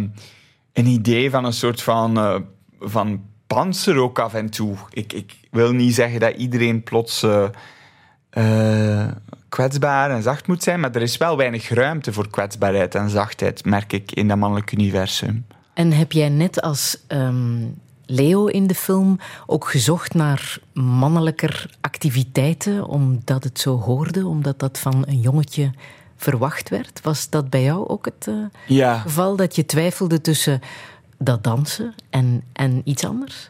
een 0.73 0.85
idee 0.85 1.29
van 1.29 1.45
een 1.45 1.53
soort 1.53 1.81
van, 1.81 2.17
uh, 2.17 2.35
van 2.79 3.21
panzer 3.47 3.97
ook 3.97 4.19
af 4.19 4.33
en 4.33 4.49
toe. 4.49 4.75
Ik, 4.89 5.13
ik 5.13 5.35
wil 5.51 5.71
niet 5.71 5.95
zeggen 5.95 6.19
dat 6.19 6.35
iedereen 6.35 6.83
plots 6.83 7.23
uh, 7.23 9.07
kwetsbaar 9.49 10.11
en 10.11 10.23
zacht 10.23 10.47
moet 10.47 10.63
zijn, 10.63 10.79
maar 10.79 10.95
er 10.95 11.01
is 11.01 11.17
wel 11.17 11.37
weinig 11.37 11.69
ruimte 11.69 12.13
voor 12.13 12.29
kwetsbaarheid 12.29 12.95
en 12.95 13.09
zachtheid, 13.09 13.65
merk 13.65 13.93
ik, 13.93 14.11
in 14.11 14.27
dat 14.27 14.37
mannelijk 14.37 14.71
universum. 14.71 15.45
En 15.73 15.91
heb 15.91 16.11
jij 16.11 16.29
net 16.29 16.61
als 16.61 16.97
um, 17.07 17.79
Leo 18.05 18.45
in 18.45 18.67
de 18.67 18.75
film 18.75 19.19
ook 19.45 19.69
gezocht 19.69 20.13
naar 20.13 20.57
mannelijker 20.73 21.75
activiteiten, 21.81 22.85
omdat 22.87 23.43
het 23.43 23.59
zo 23.59 23.79
hoorde, 23.79 24.27
omdat 24.27 24.59
dat 24.59 24.79
van 24.79 25.03
een 25.07 25.19
jongetje 25.19 25.71
verwacht 26.21 26.69
werd? 26.69 26.99
Was 27.03 27.29
dat 27.29 27.49
bij 27.49 27.63
jou 27.63 27.87
ook 27.87 28.05
het 28.05 28.25
uh, 28.29 28.35
ja. 28.67 28.97
geval 28.99 29.35
dat 29.35 29.55
je 29.55 29.65
twijfelde 29.65 30.21
tussen 30.21 30.61
dat 31.17 31.43
dansen 31.43 31.93
en, 32.09 32.43
en 32.53 32.81
iets 32.83 33.05
anders? 33.05 33.49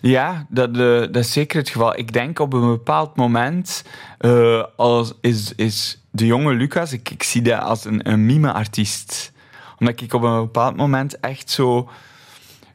Ja, 0.00 0.46
dat, 0.48 0.76
uh, 0.76 1.00
dat 1.00 1.16
is 1.16 1.32
zeker 1.32 1.58
het 1.58 1.68
geval. 1.68 1.98
Ik 1.98 2.12
denk 2.12 2.38
op 2.38 2.52
een 2.52 2.66
bepaald 2.66 3.16
moment 3.16 3.84
uh, 4.20 4.64
als 4.76 5.12
is, 5.20 5.54
is 5.54 6.02
de 6.10 6.26
jonge 6.26 6.54
Lucas, 6.54 6.92
ik, 6.92 7.10
ik 7.10 7.22
zie 7.22 7.42
dat 7.42 7.60
als 7.60 7.84
een, 7.84 8.10
een 8.10 8.26
mime-artiest. 8.26 9.32
Omdat 9.78 10.00
ik 10.00 10.12
op 10.12 10.22
een 10.22 10.40
bepaald 10.40 10.76
moment 10.76 11.20
echt 11.20 11.50
zo... 11.50 11.90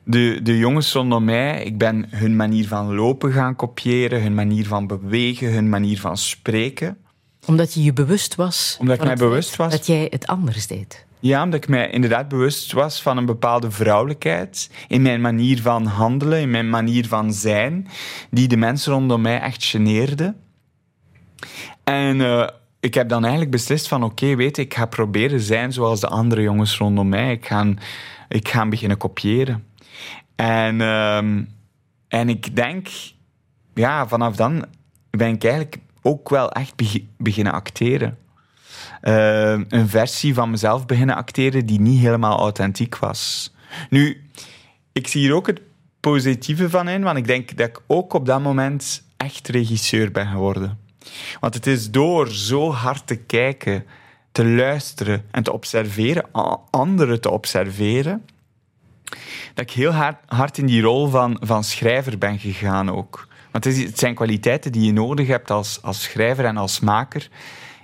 De, 0.09 0.39
de 0.43 0.57
jongens 0.57 0.93
rondom 0.93 1.24
mij, 1.24 1.63
ik 1.63 1.77
ben 1.77 2.07
hun 2.09 2.36
manier 2.36 2.67
van 2.67 2.95
lopen 2.95 3.31
gaan 3.31 3.55
kopiëren, 3.55 4.21
hun 4.21 4.36
manier 4.36 4.67
van 4.67 4.88
bewegen, 4.88 5.53
hun 5.53 5.69
manier 5.69 6.00
van 6.00 6.17
spreken. 6.17 6.97
Omdat 7.47 7.73
je 7.73 7.83
je 7.83 7.93
bewust 7.93 8.35
was... 8.35 8.77
Omdat 8.79 8.97
ik 8.97 9.03
mij 9.03 9.15
bewust 9.15 9.55
was... 9.55 9.71
Dat 9.71 9.85
jij 9.85 10.07
het 10.09 10.27
anders 10.27 10.67
deed. 10.67 11.05
Ja, 11.19 11.43
omdat 11.43 11.63
ik 11.63 11.69
mij 11.69 11.89
inderdaad 11.89 12.27
bewust 12.27 12.71
was 12.71 13.01
van 13.01 13.17
een 13.17 13.25
bepaalde 13.25 13.71
vrouwelijkheid 13.71 14.69
in 14.87 15.01
mijn 15.01 15.21
manier 15.21 15.61
van 15.61 15.85
handelen, 15.85 16.39
in 16.39 16.51
mijn 16.51 16.69
manier 16.69 17.07
van 17.07 17.33
zijn, 17.33 17.87
die 18.29 18.47
de 18.47 18.57
mensen 18.57 18.93
rondom 18.93 19.21
mij 19.21 19.39
echt 19.39 19.63
geneerde. 19.63 20.35
En 21.83 22.19
uh, 22.19 22.47
ik 22.79 22.93
heb 22.93 23.09
dan 23.09 23.21
eigenlijk 23.21 23.51
beslist 23.51 23.87
van 23.87 24.03
oké, 24.03 24.23
okay, 24.23 24.37
weet 24.37 24.57
ik 24.57 24.73
ga 24.73 24.85
proberen 24.85 25.39
zijn 25.39 25.73
zoals 25.73 25.99
de 25.99 26.07
andere 26.07 26.41
jongens 26.41 26.77
rondom 26.77 27.09
mij. 27.09 27.31
Ik 27.31 27.45
ga, 27.45 27.73
ik 28.29 28.47
ga 28.47 28.67
beginnen 28.67 28.97
kopiëren. 28.97 29.63
En, 30.35 30.79
uh, 30.79 31.17
en 32.07 32.29
ik 32.29 32.55
denk, 32.55 32.87
ja, 33.73 34.07
vanaf 34.07 34.35
dan 34.35 34.65
ben 35.09 35.33
ik 35.33 35.43
eigenlijk 35.43 35.77
ook 36.07 36.29
wel 36.29 36.51
echt 36.51 36.73
beginnen 37.17 37.53
acteren 37.53 38.17
uh, 39.01 39.51
een 39.51 39.89
versie 39.89 40.33
van 40.33 40.49
mezelf 40.49 40.85
beginnen 40.85 41.15
acteren 41.15 41.65
die 41.65 41.79
niet 41.79 41.99
helemaal 41.99 42.39
authentiek 42.39 42.97
was. 42.97 43.53
Nu, 43.89 44.23
ik 44.93 45.07
zie 45.07 45.21
hier 45.21 45.33
ook 45.33 45.47
het 45.47 45.61
positieve 45.99 46.69
van 46.69 46.87
in, 46.87 47.03
want 47.03 47.17
ik 47.17 47.27
denk 47.27 47.57
dat 47.57 47.67
ik 47.67 47.81
ook 47.87 48.13
op 48.13 48.25
dat 48.25 48.41
moment 48.41 49.03
echt 49.17 49.47
regisseur 49.47 50.11
ben 50.11 50.27
geworden. 50.27 50.79
Want 51.39 51.53
het 51.53 51.67
is 51.67 51.91
door 51.91 52.27
zo 52.27 52.71
hard 52.71 53.07
te 53.07 53.15
kijken, 53.15 53.85
te 54.31 54.45
luisteren 54.45 55.25
en 55.31 55.43
te 55.43 55.51
observeren, 55.51 56.31
anderen 56.71 57.21
te 57.21 57.29
observeren, 57.29 58.25
dat 59.53 59.69
ik 59.69 59.71
heel 59.71 59.91
hard, 59.91 60.17
hard 60.25 60.58
in 60.58 60.65
die 60.65 60.82
rol 60.82 61.08
van, 61.08 61.38
van 61.41 61.63
schrijver 61.63 62.17
ben 62.17 62.39
gegaan 62.39 62.91
ook. 62.91 63.27
Want 63.51 63.63
het, 63.63 63.77
is, 63.77 63.83
het 63.83 63.99
zijn 63.99 64.15
kwaliteiten 64.15 64.71
die 64.71 64.86
je 64.86 64.93
nodig 64.93 65.27
hebt 65.27 65.51
als, 65.51 65.81
als 65.81 66.03
schrijver 66.03 66.45
en 66.45 66.57
als 66.57 66.79
maker 66.79 67.29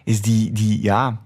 is 0.03 0.21
die, 0.21 0.51
die 0.51 0.81
ja, 0.81 1.21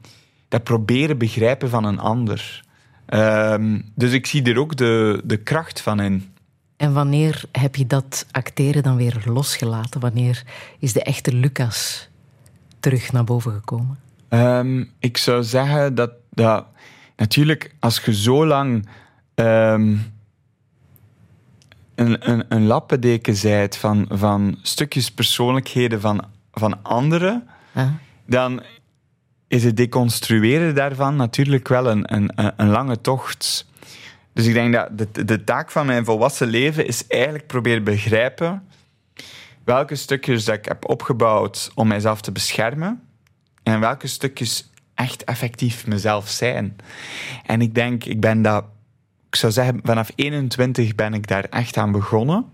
dat 0.48 0.64
proberen 0.64 1.18
begrijpen 1.18 1.70
van 1.70 1.84
een 1.84 2.00
ander. 2.00 2.66
Um, 3.10 3.92
dus 3.96 4.12
ik 4.12 4.26
zie 4.26 4.44
er 4.44 4.60
ook 4.60 4.76
de, 4.76 5.22
de 5.26 5.38
kracht 5.38 5.82
van 5.82 6.00
in. 6.00 6.34
En 6.78 6.94
wanneer 6.94 7.44
heb 7.52 7.76
je 7.76 7.88
dat 7.88 8.26
acteren 8.32 8.84
dan 8.84 8.96
weer 8.96 9.24
losgelaten? 9.26 10.00
Wanneer 10.00 10.44
is 10.80 10.94
de 10.94 11.04
echte 11.04 11.34
Lucas 11.34 12.10
terug 12.80 13.12
naar 13.12 13.24
boven 13.24 13.52
gekomen? 13.52 14.00
Um, 14.30 14.92
ik 15.00 15.18
zou 15.18 15.44
zeggen 15.44 15.96
dat, 15.96 16.12
dat 16.30 16.66
natuurlijk 17.16 17.76
als 17.80 18.00
je 18.00 18.16
zo 18.16 18.46
lang 18.46 18.88
um, 19.36 20.14
een, 21.98 22.30
een, 22.30 22.46
een 22.50 22.66
lappendeken 22.66 23.36
zijt 23.36 23.78
van, 23.78 24.06
van 24.10 24.58
stukjes 24.62 25.12
persoonlijkheden 25.12 26.02
van, 26.02 26.26
van 26.52 26.84
anderen, 26.84 27.48
dan 28.26 28.64
is 29.48 29.64
het 29.64 29.78
deconstrueren 29.78 30.76
daarvan 30.76 31.16
natuurlijk 31.16 31.68
wel 31.68 31.90
een, 31.90 32.14
een, 32.16 32.32
een 32.56 32.70
lange 32.70 33.02
tocht. 33.02 33.68
Dus 34.34 34.46
ik 34.46 34.54
denk 34.54 34.74
dat 34.74 34.98
de, 34.98 35.26
de 35.26 35.44
taak 35.44 35.72
van 35.72 35.86
mijn 35.86 36.06
volwassen 36.06 36.48
leven 36.48 36.88
is 36.88 37.08
eigenlijk 37.08 37.48
proberen 37.48 37.84
begrijpen 37.84 38.68
welke 39.64 39.96
stukjes 39.96 40.46
dat 40.46 40.56
ik 40.56 40.66
heb 40.66 40.90
opgebouwd 40.90 41.72
om 41.76 41.88
mijzelf 41.88 42.22
te 42.22 42.32
beschermen 42.32 43.02
en 43.64 43.80
welke 43.80 44.08
stukjes 44.08 44.72
echt 44.94 45.24
effectief 45.24 45.88
mezelf 45.88 46.30
zijn. 46.30 46.76
En 47.46 47.62
ik 47.62 47.76
denk, 47.76 48.04
ik 48.04 48.20
ben 48.20 48.42
dat, 48.42 48.64
ik 49.28 49.36
zou 49.36 49.52
zeggen, 49.52 49.80
vanaf 49.84 50.12
21 50.16 50.96
ben 50.96 51.14
ik 51.14 51.28
daar 51.28 51.44
echt 51.44 51.78
aan 51.78 51.92
begonnen. 51.92 52.46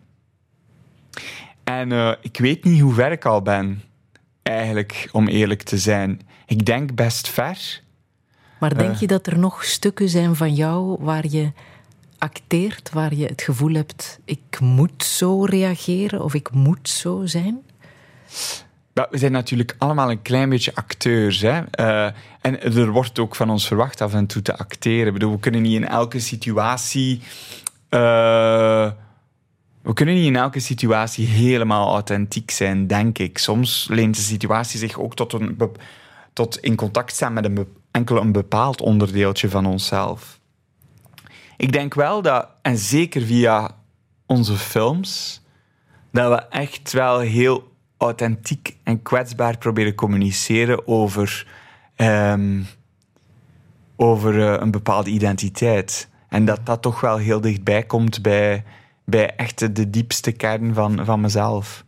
En 1.64 1.90
uh, 1.90 2.12
ik 2.22 2.38
weet 2.38 2.64
niet 2.64 2.82
hoe 2.82 2.94
ver 2.94 3.12
ik 3.12 3.26
al 3.26 3.42
ben 3.42 3.84
eigenlijk, 4.44 5.10
om 5.12 5.28
eerlijk 5.28 5.62
te 5.64 5.78
zijn. 5.78 6.22
Ik 6.46 6.66
denk 6.66 6.96
best 6.96 7.30
ver. 7.30 7.82
Maar 8.60 8.78
denk 8.78 8.94
uh, 8.94 9.00
je 9.00 9.08
dat 9.08 9.28
er 9.28 9.40
nog 9.40 9.64
stukken 9.64 10.10
zijn 10.10 10.36
van 10.36 10.54
jou 10.54 10.98
waar 11.00 11.28
je 11.28 11.52
acteert, 12.18 12.90
waar 12.90 13.14
je 13.14 13.26
het 13.26 13.42
gevoel 13.42 13.74
hebt: 13.74 14.20
ik 14.26 14.60
moet 14.60 15.04
zo 15.04 15.46
reageren 15.46 16.24
of 16.24 16.34
ik 16.34 16.52
moet 16.52 16.90
zo 16.90 17.26
zijn? 17.26 17.62
We 18.94 19.18
zijn 19.18 19.32
natuurlijk 19.32 19.76
allemaal 19.78 20.12
een 20.12 20.22
klein 20.22 20.50
beetje 20.50 20.76
acteurs. 20.76 21.42
Hè? 21.42 21.62
Uh, 21.80 22.12
en 22.42 22.62
er 22.62 22.92
wordt 22.92 23.20
ook 23.20 23.36
van 23.36 23.50
ons 23.50 23.68
verwacht 23.68 24.02
af 24.02 24.14
en 24.14 24.26
toe 24.26 24.42
te 24.42 24.58
acteren. 24.58 25.08
Ik 25.08 25.14
bedoel, 25.14 25.32
we 25.32 25.40
kunnen 25.40 25.62
niet 25.62 25.82
in 25.82 25.88
elke 25.88 26.20
situatie. 26.20 27.22
Uh, 27.90 28.92
we 29.82 29.94
kunnen 29.94 30.16
niet 30.16 30.26
in 30.26 30.36
elke 30.36 30.60
situatie 30.60 31.28
helemaal 31.28 31.94
authentiek 31.94 32.52
zijn, 32.52 32.88
denk 32.88 33.18
ik. 33.18 33.38
Soms 33.38 33.88
leent 33.90 34.16
de 34.16 34.22
situatie 34.22 34.80
zich 34.80 35.00
ook 35.00 35.16
tot, 35.16 35.34
een, 35.34 35.58
tot 36.34 36.60
in 36.60 36.76
contact 36.76 37.16
staan 37.16 37.34
met 37.34 37.46
een 37.46 37.68
enkel 37.92 38.18
een 38.18 38.32
bepaald 38.32 38.82
onderdeeltje 38.82 39.50
van 39.50 39.66
onszelf. 39.66 40.40
Ik 41.58 41.72
denk 41.72 41.94
wel 41.94 42.22
dat, 42.22 42.48
en 42.62 42.78
zeker 42.78 43.22
via 43.22 43.76
onze 44.26 44.56
films, 44.56 45.42
dat 46.12 46.30
we 46.30 46.48
echt 46.48 46.92
wel 46.92 47.20
heel 47.20 47.73
authentiek 48.04 48.78
en 48.84 49.02
kwetsbaar 49.02 49.58
proberen 49.58 49.96
communiceren 49.96 50.88
over, 50.88 51.48
um, 51.98 52.66
over 53.96 54.36
uh, 54.36 54.56
een 54.60 54.72
bepaalde 54.72 55.10
identiteit. 55.10 56.10
En 56.30 56.46
dat 56.46 56.66
dat 56.66 56.82
toch 56.82 57.02
wel 57.02 57.18
heel 57.18 57.42
dichtbij 57.42 57.84
komt 57.84 58.22
bij 58.22 58.64
bij 59.06 59.36
echt 59.36 59.76
de 59.76 59.90
diepste 59.90 60.32
kern 60.32 60.74
van, 60.74 61.06
van 61.06 61.22
mezelf. 61.22 61.86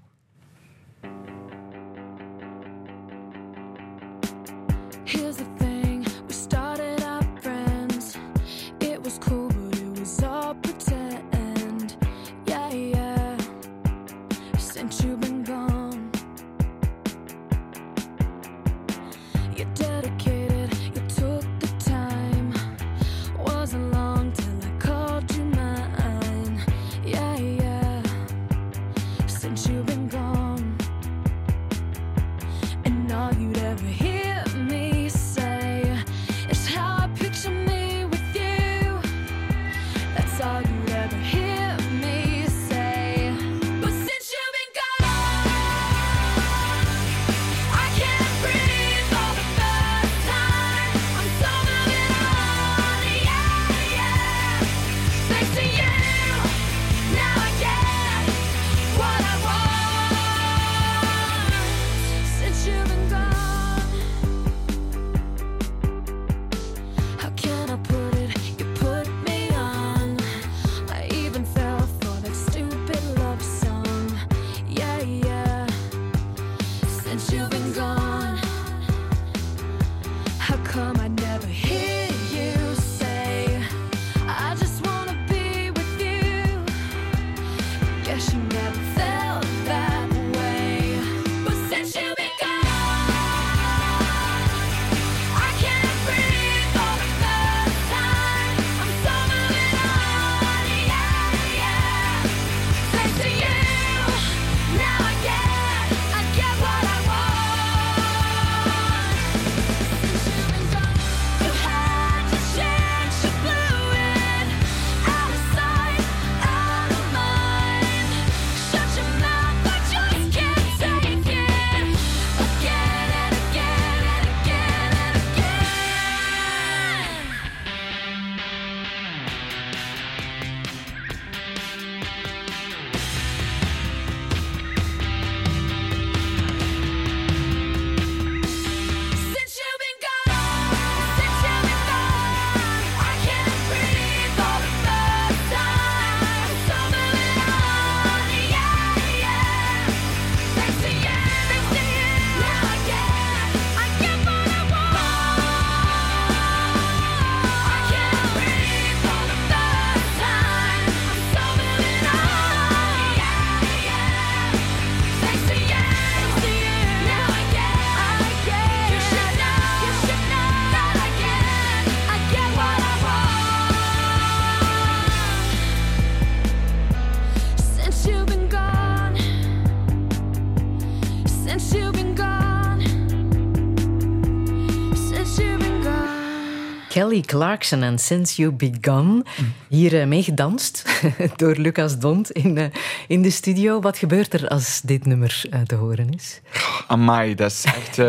Kelly 187.06 187.22
Clarkson 187.22 187.84
en 187.84 188.00
Since 188.00 188.42
You 188.42 188.52
Begun. 188.52 189.26
Hier 189.70 189.94
uh, 189.94 190.06
meegedanst 190.06 191.02
door 191.36 191.56
Lucas 191.56 192.00
Dont 192.00 192.32
in, 192.32 192.58
uh, 192.58 192.66
in 193.08 193.22
de 193.22 193.30
studio. 193.30 193.80
Wat 193.80 193.98
gebeurt 193.98 194.34
er 194.34 194.48
als 194.48 194.82
dit 194.82 195.06
nummer 195.06 195.42
uh, 195.50 195.62
te 195.62 195.76
horen 195.76 196.10
is? 196.10 196.42
Amai, 196.88 197.36
dat 197.36 197.52
is 197.52 197.64
echt 197.64 198.02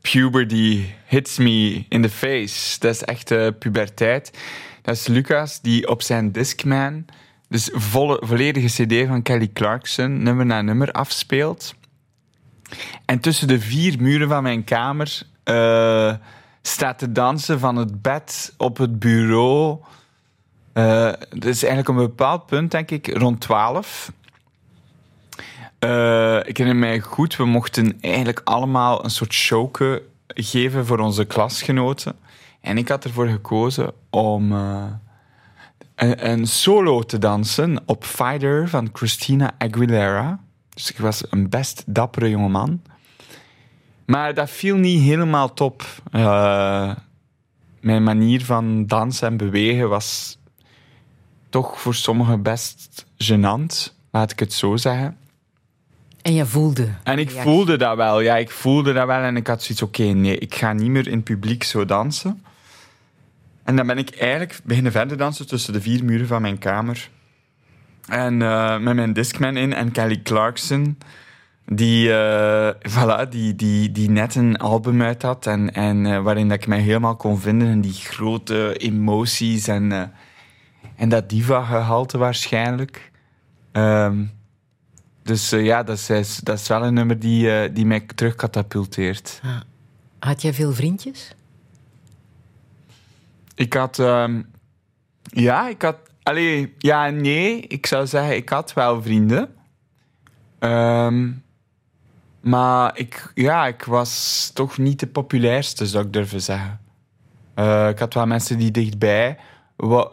puberty 0.00 0.84
hits 1.06 1.38
me 1.38 1.84
in 1.88 2.02
the 2.02 2.08
face. 2.08 2.78
Dat 2.78 2.94
is 2.94 3.02
echt 3.02 3.58
puberteit. 3.58 4.30
Dat 4.82 4.94
is 4.94 5.06
Lucas 5.06 5.60
die 5.60 5.88
op 5.88 6.02
zijn 6.02 6.32
Discman... 6.32 7.04
Dus 7.48 7.70
volle, 7.72 8.22
volledige 8.24 8.84
cd 8.84 9.06
van 9.06 9.22
Kelly 9.22 9.50
Clarkson, 9.52 10.22
nummer 10.22 10.46
na 10.46 10.62
nummer, 10.62 10.92
afspeelt. 10.92 11.74
En 13.04 13.20
tussen 13.20 13.48
de 13.48 13.60
vier 13.60 13.94
muren 14.00 14.28
van 14.28 14.42
mijn 14.42 14.64
kamer 14.64 15.22
staat 16.62 16.98
te 16.98 17.12
dansen 17.12 17.58
van 17.58 17.76
het 17.76 18.02
bed 18.02 18.54
op 18.56 18.76
het 18.76 18.98
bureau. 18.98 19.78
Uh, 20.74 21.12
dat 21.30 21.44
is 21.44 21.62
eigenlijk 21.64 21.88
een 21.88 22.06
bepaald 22.06 22.46
punt, 22.46 22.70
denk 22.70 22.90
ik, 22.90 23.18
rond 23.18 23.40
12. 23.40 24.12
Uh, 25.80 26.36
ik 26.36 26.56
herinner 26.56 26.76
mij 26.76 27.00
goed, 27.00 27.36
we 27.36 27.44
mochten 27.44 27.98
eigenlijk 28.00 28.40
allemaal 28.44 29.04
een 29.04 29.10
soort 29.10 29.32
showke 29.32 30.02
geven 30.26 30.86
voor 30.86 30.98
onze 30.98 31.24
klasgenoten. 31.24 32.16
En 32.60 32.78
ik 32.78 32.88
had 32.88 33.04
ervoor 33.04 33.28
gekozen 33.28 33.92
om 34.10 34.52
een, 35.94 36.28
een, 36.30 36.46
solo 36.46 37.02
te 37.02 37.18
dansen 37.18 37.82
op 37.86 38.04
Fighter 38.04 38.68
van 38.68 38.88
Christina 38.92 39.50
Aguilera. 39.58 40.40
Dus 40.74 40.90
ik 40.90 40.98
was 40.98 41.22
een 41.30 41.48
best 41.48 41.82
dappere 41.86 42.30
jongeman. 42.30 42.82
Maar 44.06 44.34
dat 44.34 44.50
viel 44.50 44.76
niet 44.76 45.02
helemaal 45.02 45.54
top. 45.54 45.84
Uh, 46.12 46.94
mijn 47.80 48.02
manier 48.02 48.44
van 48.44 48.86
dansen 48.86 49.28
en 49.28 49.36
bewegen 49.36 49.88
was 49.88 50.38
toch 51.48 51.80
voor 51.80 51.94
sommigen 51.94 52.42
best 52.42 53.06
gênant, 53.16 53.94
laat 54.10 54.30
ik 54.30 54.38
het 54.38 54.52
zo 54.52 54.76
zeggen. 54.76 55.16
En 56.22 56.34
je 56.34 56.46
voelde? 56.46 56.88
En 57.02 57.18
ik 57.18 57.30
voelde 57.30 57.76
dat 57.76 57.96
wel, 57.96 58.20
ja, 58.20 58.36
ik 58.36 58.50
voelde 58.50 58.92
dat 58.92 59.06
wel. 59.06 59.20
En 59.20 59.36
ik 59.36 59.46
had 59.46 59.62
zoiets, 59.62 59.82
oké, 59.82 60.02
nee, 60.02 60.38
ik 60.38 60.54
ga 60.54 60.72
niet 60.72 60.90
meer 60.90 61.08
in 61.08 61.22
publiek 61.22 61.62
zo 61.62 61.84
dansen. 61.84 62.44
En 63.64 63.76
dan 63.76 63.86
ben 63.86 63.98
ik 63.98 64.10
eigenlijk 64.10 64.60
beginnen 64.64 64.92
verder 64.92 65.16
dansen 65.16 65.46
tussen 65.46 65.72
de 65.72 65.80
vier 65.80 66.04
muren 66.04 66.26
van 66.26 66.42
mijn 66.42 66.58
kamer. 66.58 67.08
En 68.08 68.40
uh, 68.40 68.78
met 68.78 68.94
mijn 68.94 69.12
Discman 69.12 69.56
in 69.56 69.74
en 69.74 69.92
Kelly 69.92 70.20
Clarkson, 70.22 70.98
die, 71.74 72.08
uh, 72.08 72.70
voilà, 72.94 73.28
die, 73.28 73.54
die, 73.54 73.92
die 73.92 74.10
net 74.10 74.34
een 74.34 74.56
album 74.56 75.02
uit 75.02 75.22
had. 75.22 75.46
En, 75.46 75.74
en 75.74 76.04
uh, 76.04 76.22
waarin 76.22 76.48
dat 76.48 76.56
ik 76.56 76.66
mij 76.66 76.80
helemaal 76.80 77.16
kon 77.16 77.38
vinden 77.38 77.68
in 77.68 77.80
die 77.80 77.92
grote 77.92 78.76
emoties 78.76 79.68
en, 79.68 80.12
en 80.96 81.08
dat 81.08 81.28
diva-gehalte 81.28 82.18
waarschijnlijk. 82.18 83.10
Um, 83.72 84.30
dus 85.22 85.50
ja, 85.50 85.82
dat 85.82 86.08
is, 86.08 86.36
dat 86.36 86.58
is 86.58 86.68
wel 86.68 86.84
een 86.84 86.94
nummer 86.94 87.18
die, 87.18 87.72
die 87.72 87.86
mij 87.86 88.00
terugkatapulteert. 88.00 89.40
Ja. 89.42 89.62
Had 90.18 90.42
jij 90.42 90.52
veel 90.52 90.72
vriendjes? 90.72 91.34
Ik 93.54 93.72
had. 93.72 93.98
Um, 93.98 94.50
ja, 95.22 95.68
ik 95.68 95.82
had. 95.82 95.96
Allee, 96.22 96.74
ja 96.78 97.10
nee. 97.10 97.60
Ik 97.60 97.86
zou 97.86 98.06
zeggen, 98.06 98.36
ik 98.36 98.48
had 98.48 98.72
wel 98.72 99.02
vrienden. 99.02 99.54
Um, 100.58 101.42
maar 102.42 102.98
ik, 102.98 103.30
ja, 103.34 103.66
ik 103.66 103.84
was 103.84 104.50
toch 104.54 104.78
niet 104.78 105.00
de 105.00 105.06
populairste, 105.06 105.86
zou 105.86 106.04
ik 106.04 106.12
durven 106.12 106.42
zeggen. 106.42 106.80
Uh, 107.56 107.88
ik 107.88 107.98
had 107.98 108.14
wel 108.14 108.26
mensen 108.26 108.58
die 108.58 108.70
dichtbij 108.70 109.38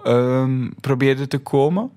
um, 0.03 0.73
probeerden 0.81 1.29
te 1.29 1.37
komen. 1.37 1.91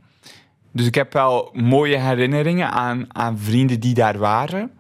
Dus 0.73 0.87
ik 0.87 0.95
heb 0.95 1.13
wel 1.13 1.51
mooie 1.53 1.99
herinneringen 1.99 2.71
aan, 2.71 3.05
aan 3.09 3.39
vrienden 3.39 3.81
die 3.81 3.95
daar 3.95 4.19
waren. 4.19 4.71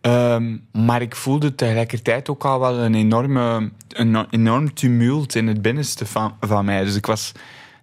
Um, 0.00 0.66
maar 0.72 1.02
ik 1.02 1.16
voelde 1.16 1.54
tegelijkertijd 1.54 2.28
ook 2.28 2.44
al 2.44 2.60
wel 2.60 2.78
een, 2.78 2.94
enorme, 2.94 3.70
een 3.88 4.26
enorm 4.30 4.74
tumult 4.74 5.34
in 5.34 5.46
het 5.46 5.62
binnenste 5.62 6.06
van, 6.06 6.34
van 6.40 6.64
mij. 6.64 6.84
Dus 6.84 6.96
ik 6.96 7.06
was 7.06 7.32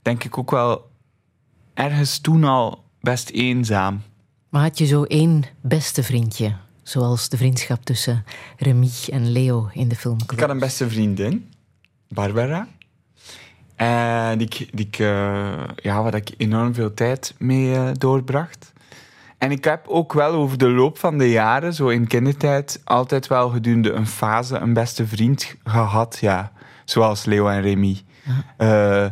denk 0.02 0.24
ik 0.24 0.38
ook 0.38 0.52
wel 0.52 0.90
ergens 1.74 2.20
toen 2.20 2.44
al 2.44 2.84
best 3.02 3.30
eenzaam. 3.30 4.02
Maar 4.50 4.62
had 4.62 4.78
je 4.78 4.86
zo 4.86 5.04
één 5.04 5.44
beste 5.62 6.04
vriendje? 6.04 6.56
Zoals 6.90 7.30
de 7.30 7.38
vriendschap 7.38 7.86
tussen 7.86 8.26
Remy 8.58 8.90
en 9.12 9.32
Leo 9.32 9.70
in 9.74 9.88
de 9.88 9.96
film. 9.96 10.18
Ik 10.32 10.40
had 10.40 10.50
een 10.50 10.60
beste 10.60 10.90
vriendin, 10.90 11.52
Barbara. 12.08 12.68
En 13.76 14.38
die, 14.38 14.70
die, 14.72 14.90
uh, 14.98 15.64
ja, 15.76 16.04
waar 16.04 16.16
ik 16.16 16.34
enorm 16.38 16.74
veel 16.74 16.94
tijd 16.94 17.36
mee 17.38 17.70
uh, 17.70 17.90
doorbracht. 17.94 18.74
En 19.38 19.52
ik 19.52 19.64
heb 19.64 19.88
ook 19.88 20.14
wel 20.14 20.34
over 20.34 20.58
de 20.58 20.70
loop 20.70 20.98
van 20.98 21.18
de 21.18 21.30
jaren, 21.30 21.74
zo 21.74 21.88
in 21.88 22.08
kindertijd, 22.08 22.82
altijd 22.84 23.28
wel 23.28 23.50
gedurende 23.50 23.92
een 23.92 24.08
fase 24.08 24.58
een 24.58 24.74
beste 24.74 25.08
vriend 25.08 25.56
gehad. 25.64 26.18
Ja, 26.22 26.52
zoals 26.86 27.26
Leo 27.26 27.48
en 27.48 27.62
Remy. 27.62 28.02
Uh, 28.58 29.06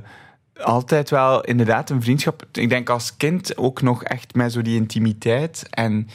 altijd 0.62 1.10
wel 1.10 1.44
inderdaad 1.44 1.90
een 1.90 2.02
vriendschap. 2.02 2.46
Ik 2.52 2.70
denk 2.70 2.90
als 2.90 3.18
kind 3.18 3.58
ook 3.58 3.82
nog 3.82 4.04
echt 4.04 4.36
met 4.36 4.52
zo 4.52 4.62
die 4.62 4.76
intimiteit 4.76 5.68
en, 5.70 6.08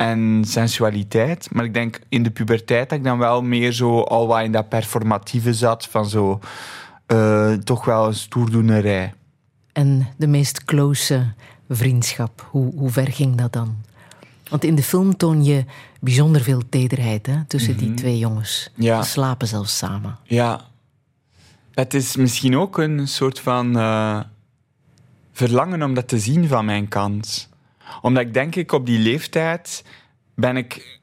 en 0.00 0.44
sensualiteit. 0.46 1.48
Maar 1.52 1.64
ik 1.64 1.74
denk 1.74 2.00
in 2.08 2.22
de 2.22 2.30
puberteit 2.30 2.88
dat 2.88 2.98
ik 2.98 3.04
dan 3.04 3.18
wel 3.18 3.42
meer 3.42 3.72
zo 3.72 4.00
al 4.00 4.26
wat 4.26 4.42
in 4.42 4.52
dat 4.52 4.68
performatieve 4.68 5.54
zat 5.54 5.86
van 5.86 6.08
zo 6.08 6.40
uh, 7.06 7.52
toch 7.52 7.84
wel 7.84 8.06
een 8.06 8.14
stoerdoenerij. 8.14 9.14
En 9.72 10.08
de 10.16 10.26
meest 10.26 10.64
close 10.64 11.32
vriendschap? 11.68 12.48
Hoe, 12.50 12.72
hoe 12.74 12.90
ver 12.90 13.12
ging 13.12 13.34
dat 13.36 13.52
dan? 13.52 13.76
Want 14.48 14.64
in 14.64 14.74
de 14.74 14.82
film 14.82 15.16
toon 15.16 15.44
je 15.44 15.64
bijzonder 16.00 16.40
veel 16.40 16.62
tederheid 16.68 17.26
hè, 17.26 17.44
tussen 17.44 17.76
die 17.76 17.88
mhm. 17.88 17.96
twee 17.96 18.18
jongens. 18.18 18.70
Ja. 18.74 19.02
Ze 19.02 19.10
slapen 19.10 19.48
zelfs 19.48 19.78
samen. 19.78 20.18
Ja. 20.22 20.60
Het 21.74 21.94
is 21.94 22.16
misschien 22.16 22.56
ook 22.56 22.78
een 22.78 23.08
soort 23.08 23.40
van 23.40 23.76
uh, 23.76 24.20
verlangen 25.32 25.82
om 25.82 25.94
dat 25.94 26.08
te 26.08 26.18
zien 26.18 26.48
van 26.48 26.64
mijn 26.64 26.88
kant. 26.88 27.49
Omdat 28.02 28.22
ik 28.22 28.34
denk 28.34 28.54
ik 28.54 28.72
op 28.72 28.86
die 28.86 28.98
leeftijd 28.98 29.84
ben 30.34 30.56
ik 30.56 31.00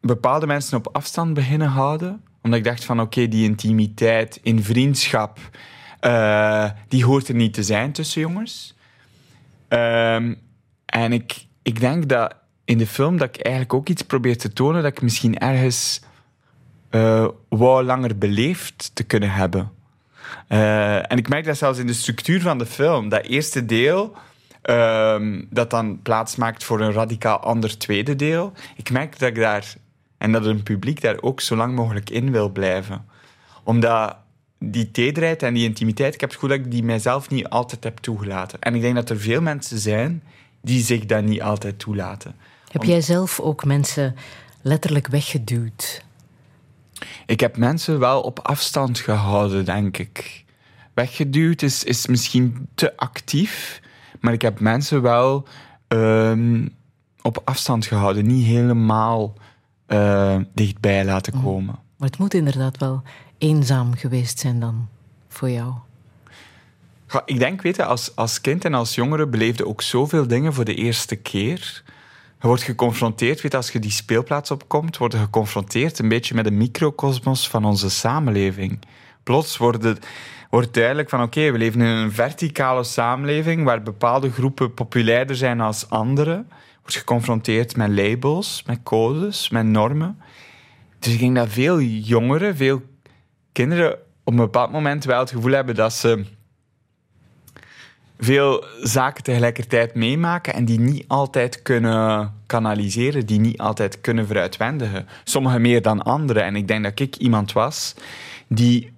bepaalde 0.00 0.46
mensen 0.46 0.78
op 0.78 0.88
afstand 0.92 1.34
beginnen 1.34 1.68
houden. 1.68 2.24
Omdat 2.42 2.58
ik 2.58 2.64
dacht 2.64 2.84
van 2.84 3.00
oké, 3.00 3.28
die 3.28 3.44
intimiteit 3.44 4.40
in 4.42 4.62
vriendschap, 4.62 5.38
uh, 6.00 6.70
die 6.88 7.04
hoort 7.04 7.28
er 7.28 7.34
niet 7.34 7.54
te 7.54 7.62
zijn 7.62 7.92
tussen 7.92 8.20
jongens. 8.20 8.74
Um, 9.68 10.38
en 10.86 11.12
ik, 11.12 11.46
ik 11.62 11.80
denk 11.80 12.08
dat 12.08 12.34
in 12.64 12.78
de 12.78 12.86
film 12.86 13.16
dat 13.16 13.28
ik 13.28 13.42
eigenlijk 13.42 13.74
ook 13.74 13.88
iets 13.88 14.02
probeer 14.02 14.38
te 14.38 14.52
tonen 14.52 14.82
dat 14.82 14.92
ik 14.92 15.02
misschien 15.02 15.38
ergens 15.38 16.00
uh, 16.90 17.28
wou 17.48 17.84
langer 17.84 18.18
beleefd 18.18 18.90
te 18.94 19.04
kunnen 19.04 19.30
hebben. 19.30 19.70
Uh, 20.48 21.12
en 21.12 21.18
ik 21.18 21.28
merk 21.28 21.44
dat 21.44 21.56
zelfs 21.56 21.78
in 21.78 21.86
de 21.86 21.92
structuur 21.92 22.40
van 22.40 22.58
de 22.58 22.66
film. 22.66 23.08
Dat 23.08 23.24
eerste 23.24 23.64
deel, 23.64 24.16
um, 24.70 25.46
dat 25.50 25.70
dan 25.70 26.02
plaats 26.02 26.36
maakt 26.36 26.64
voor 26.64 26.80
een 26.80 26.92
radicaal 26.92 27.38
ander 27.38 27.78
tweede 27.78 28.16
deel. 28.16 28.52
Ik 28.76 28.90
merk 28.90 29.18
dat 29.18 29.28
ik 29.28 29.34
daar, 29.34 29.74
en 30.18 30.32
dat 30.32 30.44
een 30.46 30.62
publiek 30.62 31.00
daar 31.00 31.16
ook 31.20 31.40
zo 31.40 31.56
lang 31.56 31.74
mogelijk 31.74 32.10
in 32.10 32.32
wil 32.32 32.48
blijven. 32.48 33.04
Omdat 33.62 34.16
die 34.58 34.90
tederheid 34.90 35.42
en 35.42 35.54
die 35.54 35.64
intimiteit, 35.64 36.14
ik 36.14 36.20
heb 36.20 36.30
het 36.30 36.38
gevoel 36.38 36.56
dat 36.56 36.66
ik 36.66 36.72
die 36.72 36.82
mijzelf 36.82 37.30
niet 37.30 37.48
altijd 37.48 37.84
heb 37.84 37.98
toegelaten. 37.98 38.60
En 38.60 38.74
ik 38.74 38.80
denk 38.80 38.94
dat 38.94 39.10
er 39.10 39.20
veel 39.20 39.40
mensen 39.40 39.78
zijn 39.78 40.22
die 40.60 40.82
zich 40.84 41.06
dat 41.06 41.24
niet 41.24 41.42
altijd 41.42 41.78
toelaten. 41.78 42.34
Heb 42.70 42.82
jij 42.82 43.00
zelf 43.00 43.40
ook 43.40 43.64
mensen 43.64 44.16
letterlijk 44.62 45.06
weggeduwd? 45.06 46.04
Ik 47.26 47.40
heb 47.40 47.56
mensen 47.56 47.98
wel 47.98 48.20
op 48.20 48.38
afstand 48.38 48.98
gehouden, 48.98 49.64
denk 49.64 49.98
ik. 49.98 50.44
Weggeduwd 50.94 51.62
is, 51.62 51.84
is 51.84 52.06
misschien 52.06 52.68
te 52.74 52.96
actief, 52.96 53.80
maar 54.24 54.32
ik 54.32 54.42
heb 54.42 54.60
mensen 54.60 55.02
wel 55.02 55.46
um, 55.88 56.74
op 57.22 57.42
afstand 57.44 57.86
gehouden, 57.86 58.26
niet 58.26 58.46
helemaal 58.46 59.34
uh, 59.88 60.36
dichtbij 60.54 61.04
laten 61.04 61.36
mm. 61.36 61.42
komen. 61.42 61.78
Maar 61.96 62.08
het 62.08 62.18
moet 62.18 62.34
inderdaad 62.34 62.78
wel 62.78 63.02
eenzaam 63.38 63.94
geweest 63.94 64.38
zijn 64.38 64.60
dan 64.60 64.88
voor 65.28 65.50
jou? 65.50 65.72
ik 67.24 67.38
denk, 67.38 67.62
weet 67.62 67.76
je, 67.76 67.84
als, 67.84 68.16
als 68.16 68.40
kind 68.40 68.64
en 68.64 68.74
als 68.74 68.94
jongere 68.94 69.26
beleefde 69.26 69.66
ook 69.66 69.82
zoveel 69.82 70.26
dingen 70.26 70.52
voor 70.52 70.64
de 70.64 70.74
eerste 70.74 71.16
keer. 71.16 71.82
Je 72.40 72.46
wordt 72.46 72.62
geconfronteerd, 72.62 73.40
weet 73.40 73.52
je, 73.52 73.56
als 73.56 73.70
je 73.70 73.78
die 73.78 73.90
speelplaats 73.90 74.50
opkomt, 74.50 74.96
word 74.96 75.12
je 75.12 75.18
geconfronteerd 75.18 75.98
een 75.98 76.08
beetje 76.08 76.34
met 76.34 76.44
de 76.44 76.50
microcosmos 76.50 77.48
van 77.48 77.64
onze 77.64 77.90
samenleving. 77.90 78.78
Plots 79.22 79.56
wordt 79.56 79.82
het, 79.82 80.06
wordt 80.54 80.74
duidelijk 80.74 81.08
van 81.08 81.22
oké, 81.22 81.50
we 81.50 81.58
leven 81.58 81.80
in 81.80 81.86
een 81.86 82.12
verticale 82.12 82.84
samenleving 82.84 83.64
waar 83.64 83.82
bepaalde 83.82 84.30
groepen 84.30 84.74
populairder 84.74 85.36
zijn 85.36 85.60
als 85.60 85.90
andere. 85.90 86.44
Wordt 86.80 86.96
geconfronteerd 86.96 87.76
met 87.76 87.90
labels, 87.90 88.62
met 88.66 88.78
codes, 88.82 89.48
met 89.48 89.66
normen. 89.66 90.20
Dus 90.98 91.12
ik 91.12 91.18
denk 91.18 91.36
dat 91.36 91.48
veel 91.48 91.80
jongeren, 91.80 92.56
veel 92.56 92.82
kinderen 93.52 93.92
op 94.24 94.32
een 94.32 94.36
bepaald 94.36 94.72
moment 94.72 95.04
wel 95.04 95.18
het 95.18 95.30
gevoel 95.30 95.52
hebben 95.52 95.74
dat 95.74 95.92
ze 95.92 96.24
veel 98.18 98.64
zaken 98.82 99.22
tegelijkertijd 99.22 99.94
meemaken 99.94 100.54
en 100.54 100.64
die 100.64 100.80
niet 100.80 101.04
altijd 101.08 101.62
kunnen 101.62 102.34
kanaliseren, 102.46 103.26
die 103.26 103.40
niet 103.40 103.58
altijd 103.58 104.00
kunnen 104.00 104.26
vooruitwendigen. 104.26 105.08
Sommigen 105.24 105.60
meer 105.60 105.82
dan 105.82 106.02
anderen. 106.02 106.44
En 106.44 106.56
ik 106.56 106.68
denk 106.68 106.84
dat 106.84 107.00
ik 107.00 107.16
iemand 107.16 107.52
was 107.52 107.94
die 108.48 108.93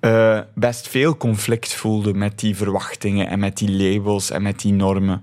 eh, 0.00 0.40
best 0.54 0.88
veel 0.88 1.16
conflict 1.16 1.72
voelde 1.72 2.14
met 2.14 2.38
die 2.38 2.56
verwachtingen 2.56 3.28
en 3.28 3.38
met 3.38 3.56
die 3.56 3.70
labels 3.70 4.30
en 4.30 4.42
met 4.42 4.60
die 4.60 4.72
normen. 4.72 5.22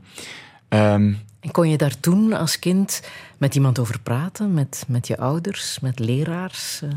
Ehm, 0.70 1.14
En 1.40 1.52
kon 1.52 1.70
je 1.70 1.78
daar 1.78 2.00
toen 2.00 2.34
als 2.34 2.60
kind 2.60 3.02
met 3.38 3.56
iemand 3.56 3.80
over 3.80 4.00
praten? 4.00 4.54
Met, 4.54 4.86
met 4.88 5.08
je 5.08 5.18
ouders, 5.18 5.80
met 5.80 6.00
leraars? 6.00 6.82
Eh, 6.82 6.90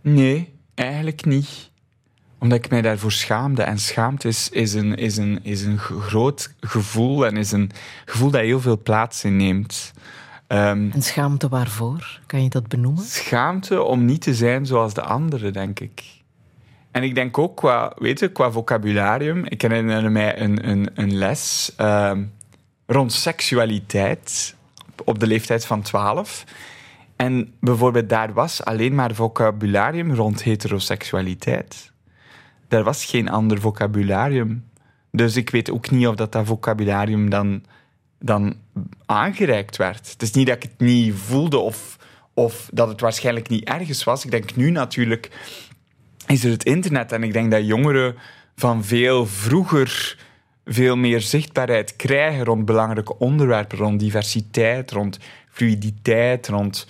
nee, 0.00 0.52
eigenlijk 0.74 1.24
niet. 1.24 1.70
Omdat 2.38 2.58
ik 2.58 2.70
mij 2.70 2.82
daarvoor 2.82 3.12
schaamde. 3.12 3.62
En 3.62 3.78
schaamte 3.78 4.28
is, 4.28 4.48
is, 4.48 4.74
een, 4.74 4.94
is, 4.96 5.16
een, 5.16 5.38
is 5.42 5.62
een 5.62 5.78
groot 5.78 6.54
gevoel 6.60 7.26
en 7.26 7.36
is 7.36 7.52
een 7.52 7.70
gevoel 8.04 8.30
dat 8.30 8.40
heel 8.40 8.60
veel 8.60 8.82
plaats 8.82 9.24
inneemt. 9.24 9.92
Ehm, 10.50 10.90
En 10.90 11.02
schaamte 11.02 11.48
waarvoor? 11.48 12.20
Kan 12.26 12.42
je 12.42 12.48
dat 12.48 12.68
benoemen? 12.68 13.04
schaamte 13.04 13.82
om 13.82 14.04
niet 14.04 14.22
te 14.22 14.34
zijn 14.34 14.66
zoals 14.66 14.94
de 14.94 15.02
anderen, 15.02 15.52
denk 15.52 15.80
ik. 15.80 16.02
En 16.90 17.02
ik 17.02 17.14
denk 17.14 17.38
ook 17.38 17.56
qua, 17.56 17.92
weet 17.96 18.18
je, 18.18 18.28
qua 18.28 18.50
vocabularium. 18.50 19.44
Ik 19.44 19.62
herinner 19.62 20.12
mij 20.12 20.40
een, 20.40 20.68
een, 20.68 20.90
een 20.94 21.16
les 21.16 21.72
ehm, 21.76 22.24
rond 22.86 23.12
seksualiteit 23.12 24.54
op 25.04 25.18
de 25.18 25.26
leeftijd 25.26 25.66
van 25.66 25.82
12. 25.82 26.44
En 27.16 27.54
bijvoorbeeld 27.60 28.08
daar 28.08 28.32
was 28.32 28.64
alleen 28.64 28.94
maar 28.94 29.14
vocabularium 29.14 30.14
rond 30.14 30.42
heteroseksualiteit. 30.42 31.92
Er 32.68 32.82
was 32.84 33.04
geen 33.04 33.28
ander 33.28 33.60
vocabularium. 33.60 34.64
Dus 35.10 35.36
ik 35.36 35.50
weet 35.50 35.70
ook 35.70 35.90
niet 35.90 36.06
of 36.06 36.14
dat, 36.14 36.32
dat 36.32 36.46
vocabularium 36.46 37.30
dan, 37.30 37.64
dan 38.20 38.56
aangereikt 39.06 39.76
werd. 39.76 40.10
Het 40.10 40.22
is 40.22 40.30
niet 40.30 40.46
dat 40.46 40.56
ik 40.56 40.62
het 40.62 40.78
niet 40.78 41.14
voelde 41.14 41.58
of, 41.58 41.96
of 42.34 42.68
dat 42.72 42.88
het 42.88 43.00
waarschijnlijk 43.00 43.48
niet 43.48 43.64
ergens 43.64 44.04
was. 44.04 44.24
Ik 44.24 44.30
denk 44.30 44.56
nu 44.56 44.70
natuurlijk 44.70 45.30
is 46.26 46.44
er 46.44 46.50
het 46.50 46.64
internet. 46.64 47.12
En 47.12 47.22
ik 47.22 47.32
denk 47.32 47.50
dat 47.50 47.66
jongeren 47.66 48.16
van 48.56 48.84
veel 48.84 49.26
vroeger 49.26 50.16
veel 50.64 50.96
meer 50.96 51.20
zichtbaarheid 51.20 51.96
krijgen 51.96 52.44
rond 52.44 52.64
belangrijke 52.64 53.18
onderwerpen, 53.18 53.78
rond 53.78 54.00
diversiteit, 54.00 54.90
rond 54.90 55.18
fluiditeit, 55.50 56.48
rond, 56.48 56.86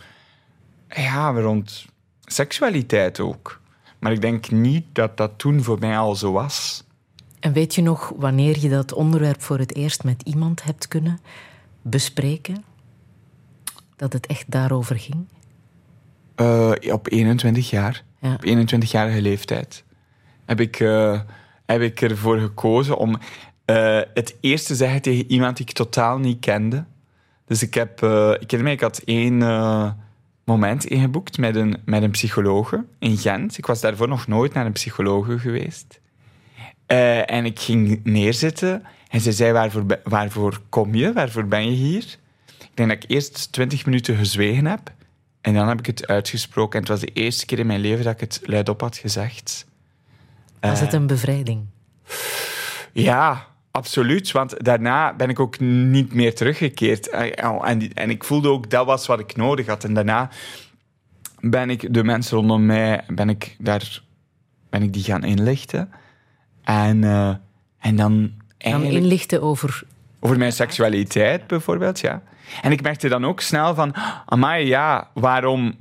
ja, 0.89 1.31
rond 1.31 1.87
seksualiteit 2.25 3.21
ook. 3.21 3.61
Maar 3.99 4.13
ik 4.13 4.21
denk 4.21 4.51
niet 4.51 4.85
dat 4.93 5.17
dat 5.17 5.33
toen 5.37 5.63
voor 5.63 5.79
mij 5.79 5.99
al 5.99 6.15
zo 6.15 6.33
was. 6.33 6.85
En 7.41 7.53
weet 7.53 7.75
je 7.75 7.83
nog 7.83 8.13
wanneer 8.17 8.59
je 8.59 8.69
dat 8.69 8.93
onderwerp 8.93 9.43
voor 9.43 9.59
het 9.59 9.75
eerst 9.75 10.05
met 10.05 10.23
iemand 10.23 10.63
hebt 10.63 10.89
kunnen 10.89 11.19
bespreken? 11.83 12.65
Dat 13.97 14.13
het 14.13 14.27
echt 14.27 14.51
daarover 14.51 14.99
ging? 14.99 15.27
Eh, 16.35 16.73
op 16.93 17.11
21 17.11 17.71
jaar. 17.71 18.05
Ja. 18.21 18.35
Op 18.35 18.45
21-jarige 18.45 19.23
leeftijd. 19.23 19.85
Heb 20.45 20.61
ik, 20.61 20.81
eh, 20.81 21.21
heb 21.67 21.81
ik 21.81 22.01
ervoor 22.01 22.39
gekozen 22.39 22.97
om 22.97 23.19
eh, 23.65 24.01
het 24.15 24.37
eerst 24.41 24.67
te 24.67 24.75
zeggen 24.75 25.03
tegen 25.03 25.31
iemand 25.31 25.57
die 25.57 25.67
ik 25.67 25.73
totaal 25.73 26.19
niet 26.19 26.41
kende. 26.41 26.85
Dus 27.45 27.63
ik 27.63 27.75
heb... 27.75 27.91
ik 28.41 28.51
herinner 28.51 28.63
me, 28.63 28.71
ik 28.71 28.81
had 28.81 28.99
één 29.05 29.39
moment 30.45 30.85
ingeboekt 30.85 31.39
met 31.39 31.57
een, 31.57 31.77
met 31.85 32.03
een 32.03 32.11
psychologe 32.11 32.85
in 32.99 33.17
Gent. 33.17 33.59
Ik 33.59 33.67
was 33.67 33.81
daarvoor 33.81 34.09
nog 34.09 34.27
nooit 34.27 34.53
naar 34.53 34.67
een 34.67 34.73
psychologe 34.73 35.39
geweest. 35.39 36.00
Eh, 36.91 37.31
en 37.31 37.45
ik 37.45 37.61
ging 37.61 38.01
neerzitten 38.05 38.83
en 39.09 39.21
ze 39.21 39.33
zei, 39.33 39.53
waarvoor, 39.53 39.85
waarvoor 40.05 40.61
kom 40.69 40.95
je? 40.95 41.13
Waarvoor 41.13 41.45
ben 41.47 41.65
je 41.65 41.71
hier? 41.77 42.03
Ik 42.59 42.71
denk 42.75 42.89
dat 42.89 43.03
ik 43.05 43.11
eerst 43.11 43.53
twintig 43.53 43.85
minuten 43.85 44.17
gezwegen 44.17 44.67
heb. 44.67 44.93
En 45.41 45.55
dan 45.55 45.69
heb 45.69 45.79
ik 45.79 45.87
het 45.87 46.07
uitgesproken. 46.07 46.73
En 46.73 46.81
het 46.81 46.89
was 46.89 47.01
de 47.01 47.13
eerste 47.13 47.47
keer 47.47 47.59
in 47.59 47.67
mijn 47.67 47.81
leven 47.81 48.05
dat 48.05 48.13
ik 48.15 48.21
het 48.21 48.41
luidop 48.45 48.81
had 48.81 48.97
gezegd. 48.97 49.67
Was 50.61 50.71
Eh, 50.79 50.81
het 50.81 50.93
een 50.93 51.07
bevrijding? 51.07 51.65
Ja, 52.93 53.47
absoluut. 53.71 54.31
Want 54.33 54.65
daarna 54.65 55.15
ben 55.15 55.29
ik 55.29 55.41
ook 55.41 55.61
niet 55.61 56.15
meer 56.15 56.35
teruggekeerd. 56.35 57.09
Eh, 57.09 57.45
En, 57.69 57.79
die- 57.79 57.95
en 57.95 58.11
ik 58.11 58.25
voelde 58.25 58.49
ook 58.49 58.71
dat 58.71 58.87
was 58.87 59.07
wat 59.07 59.21
ik 59.21 59.37
nodig 59.37 59.67
had. 59.67 59.85
En 59.85 59.95
daarna 59.95 60.31
ben 61.41 61.71
ik 61.71 61.95
de 61.95 62.05
mensen 62.05 62.37
rondom 62.37 62.67
mij, 62.67 63.05
ben 63.09 63.29
ik 63.29 63.57
daar, 63.59 64.03
ben 64.71 64.83
ik 64.83 64.93
die 64.93 65.03
gaan 65.05 65.25
inlichten. 65.25 65.91
En, 66.63 67.05
eh, 67.05 67.35
en 67.79 67.97
dan 67.97 68.31
Dan 68.59 68.83
inlichten 68.83 69.43
over... 69.43 69.83
Over 70.21 70.39
mijn 70.39 70.53
seksualiteit 70.53 71.47
bijvoorbeeld, 71.47 72.01
ja. 72.01 72.23
En 72.63 72.73
ik 72.73 72.83
merkte 72.83 73.09
dan 73.09 73.25
ook 73.25 73.41
snel 73.41 73.75
van, 73.75 73.95
amai, 74.27 74.67
ja, 74.67 75.11
waarom, 75.15 75.75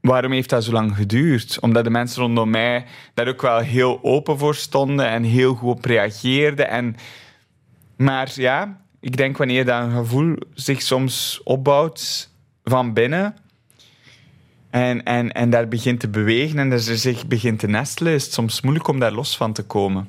waarom 0.00 0.32
heeft 0.32 0.50
dat 0.50 0.64
zo 0.64 0.72
lang 0.72 0.96
geduurd? 0.96 1.58
Omdat 1.60 1.84
de 1.84 1.90
mensen 1.90 2.22
rondom 2.22 2.50
mij 2.50 2.84
daar 3.14 3.28
ook 3.28 3.42
wel 3.42 3.58
heel 3.58 3.98
open 4.02 4.38
voor 4.38 4.54
stonden 4.54 5.08
en 5.08 5.22
heel 5.22 5.54
goed 5.54 5.70
op 5.70 5.84
reageerden. 5.84 6.68
En, 6.68 6.96
maar 7.96 8.32
ja, 8.34 8.80
ik 9.00 9.16
denk 9.16 9.36
wanneer 9.36 9.64
dat 9.64 9.82
een 9.82 9.92
gevoel 9.92 10.36
zich 10.54 10.82
soms 10.82 11.40
opbouwt 11.44 12.30
van 12.64 12.92
binnen 12.92 13.36
en, 14.74 15.02
en, 15.02 15.32
en 15.32 15.50
daar 15.50 15.68
begint 15.68 16.00
te 16.00 16.08
bewegen 16.08 16.58
en 16.58 16.72
er 16.72 16.80
zich 16.80 17.26
begint 17.26 17.58
te 17.58 17.66
nestelen, 17.66 18.12
is 18.12 18.24
het 18.24 18.32
soms 18.32 18.60
moeilijk 18.60 18.88
om 18.88 18.98
daar 18.98 19.12
los 19.12 19.36
van 19.36 19.52
te 19.52 19.62
komen. 19.62 20.08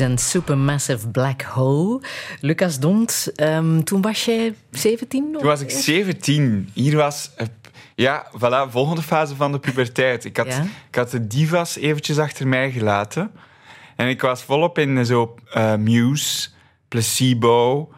En 0.00 0.18
Supermassive 0.18 1.08
Black 1.08 1.42
Hole. 1.42 2.00
Lucas 2.40 2.78
Dont, 2.78 3.32
ehm, 3.34 3.80
toen 3.82 4.02
was 4.02 4.24
jij 4.24 4.54
17? 4.70 5.32
Toen 5.32 5.42
was 5.42 5.60
ik 5.60 5.70
17. 5.70 6.70
Hier 6.72 6.96
was... 6.96 7.30
eh, 7.36 7.46
Ja, 7.94 8.26
voilà, 8.38 8.70
volgende 8.70 9.02
fase 9.02 9.36
van 9.36 9.52
de 9.52 9.58
puberteit. 9.58 10.24
Ik 10.24 10.36
had, 10.36 10.46
Ja? 10.46 10.64
ik 10.88 10.94
had 10.94 11.10
de 11.10 11.26
divas 11.26 11.76
eventjes 11.76 12.18
achter 12.18 12.48
mij 12.48 12.70
gelaten. 12.70 13.30
En 13.96 14.08
ik 14.08 14.20
was 14.20 14.42
volop 14.42 14.78
in 14.78 15.06
zo 15.06 15.34
eh, 15.52 15.74
Muse, 15.74 16.48
Placebo. 16.88 17.88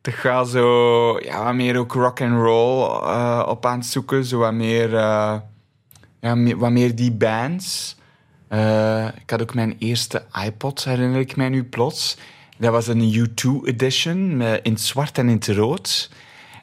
Toch 0.00 0.22
wel 0.22 0.44
zo... 0.44 1.18
Ja, 1.20 1.44
wat 1.44 1.54
meer 1.54 1.76
ook 1.78 1.92
rock 1.92 2.20
and 2.20 2.32
roll 2.42 2.84
eh, 3.02 3.44
op 3.48 3.66
aan 3.66 3.78
het 3.78 3.86
zoeken. 3.86 4.24
Zo 4.24 4.38
wat 4.38 4.52
meer... 4.52 4.94
eh, 4.96 5.34
ja, 6.20 6.54
wat 6.56 6.70
meer 6.70 6.94
die 6.94 7.12
bands. 7.12 7.96
Eh, 8.48 9.06
ik 9.06 9.30
had 9.30 9.42
ook 9.42 9.54
mijn 9.54 9.76
eerste 9.78 10.24
iPod, 10.44 10.84
herinner 10.84 11.20
ik 11.20 11.36
mij 11.36 11.48
nu 11.48 11.64
plots. 11.64 12.16
Dat 12.58 12.72
was 12.72 12.86
een 12.86 13.12
U2 13.14 13.66
edition 13.68 14.42
in 14.42 14.72
het 14.72 14.80
zwart 14.80 15.18
en 15.18 15.28
in 15.28 15.34
het 15.34 15.48
rood. 15.48 16.10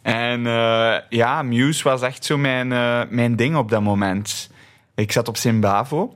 En 0.01 0.47
eh, 0.47 0.95
ja, 1.09 1.41
Muse 1.41 1.83
was 1.83 2.01
echt 2.01 2.25
zo 2.25 2.37
mijn, 2.37 2.71
eh, 2.71 3.01
mijn 3.09 3.35
ding 3.35 3.55
op 3.55 3.69
dat 3.69 3.81
moment. 3.81 4.49
Ik 4.95 5.11
zat 5.11 5.27
op 5.27 5.37
Sint-Bavo, 5.37 6.15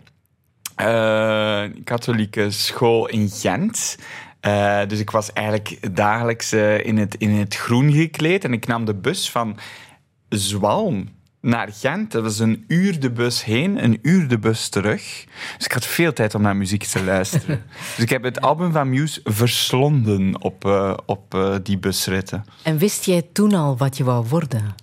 eh, 0.75 1.63
katholieke 1.83 2.51
school 2.51 3.07
in 3.07 3.29
Gent. 3.29 3.97
Dus 4.87 4.99
ik 4.99 5.09
was 5.09 5.33
eigenlijk 5.33 5.95
dagelijks 5.95 6.53
in, 6.53 6.97
het, 6.97 7.15
in 7.15 7.29
het 7.29 7.55
groen 7.55 7.91
gekleed. 7.91 8.43
En 8.43 8.53
ik 8.53 8.67
nam 8.67 8.85
de 8.85 8.93
bus 8.93 9.31
van 9.31 9.57
Zwalm 10.29 11.14
naar 11.45 11.69
Gent. 11.73 12.11
Dat 12.11 12.23
was 12.23 12.39
een 12.39 12.63
uur 12.67 12.99
de 12.99 13.11
bus 13.11 13.43
heen, 13.43 13.83
een 13.83 13.99
uur 14.01 14.27
de 14.27 14.39
bus 14.39 14.69
terug. 14.69 15.25
Dus 15.57 15.65
ik 15.65 15.71
had 15.71 15.85
veel 15.85 16.13
tijd 16.13 16.35
om 16.35 16.41
naar 16.41 16.55
muziek 16.55 16.83
te 16.83 17.03
luisteren. 17.03 17.63
dus 17.95 18.03
ik 18.03 18.09
heb 18.09 18.23
het 18.23 18.41
album 18.41 18.71
van 18.71 18.89
Muse 18.89 19.21
verslonden 19.23 20.41
op, 20.41 20.65
eh, 20.65 20.93
op 21.05 21.33
eh, 21.33 21.55
die 21.63 21.77
busritten. 21.77 22.45
En 22.61 22.77
wist 22.77 23.05
jij 23.05 23.21
toen 23.33 23.53
al 23.53 23.77
wat 23.77 23.97
je 23.97 24.03
wou 24.03 24.25
worden 24.27 24.75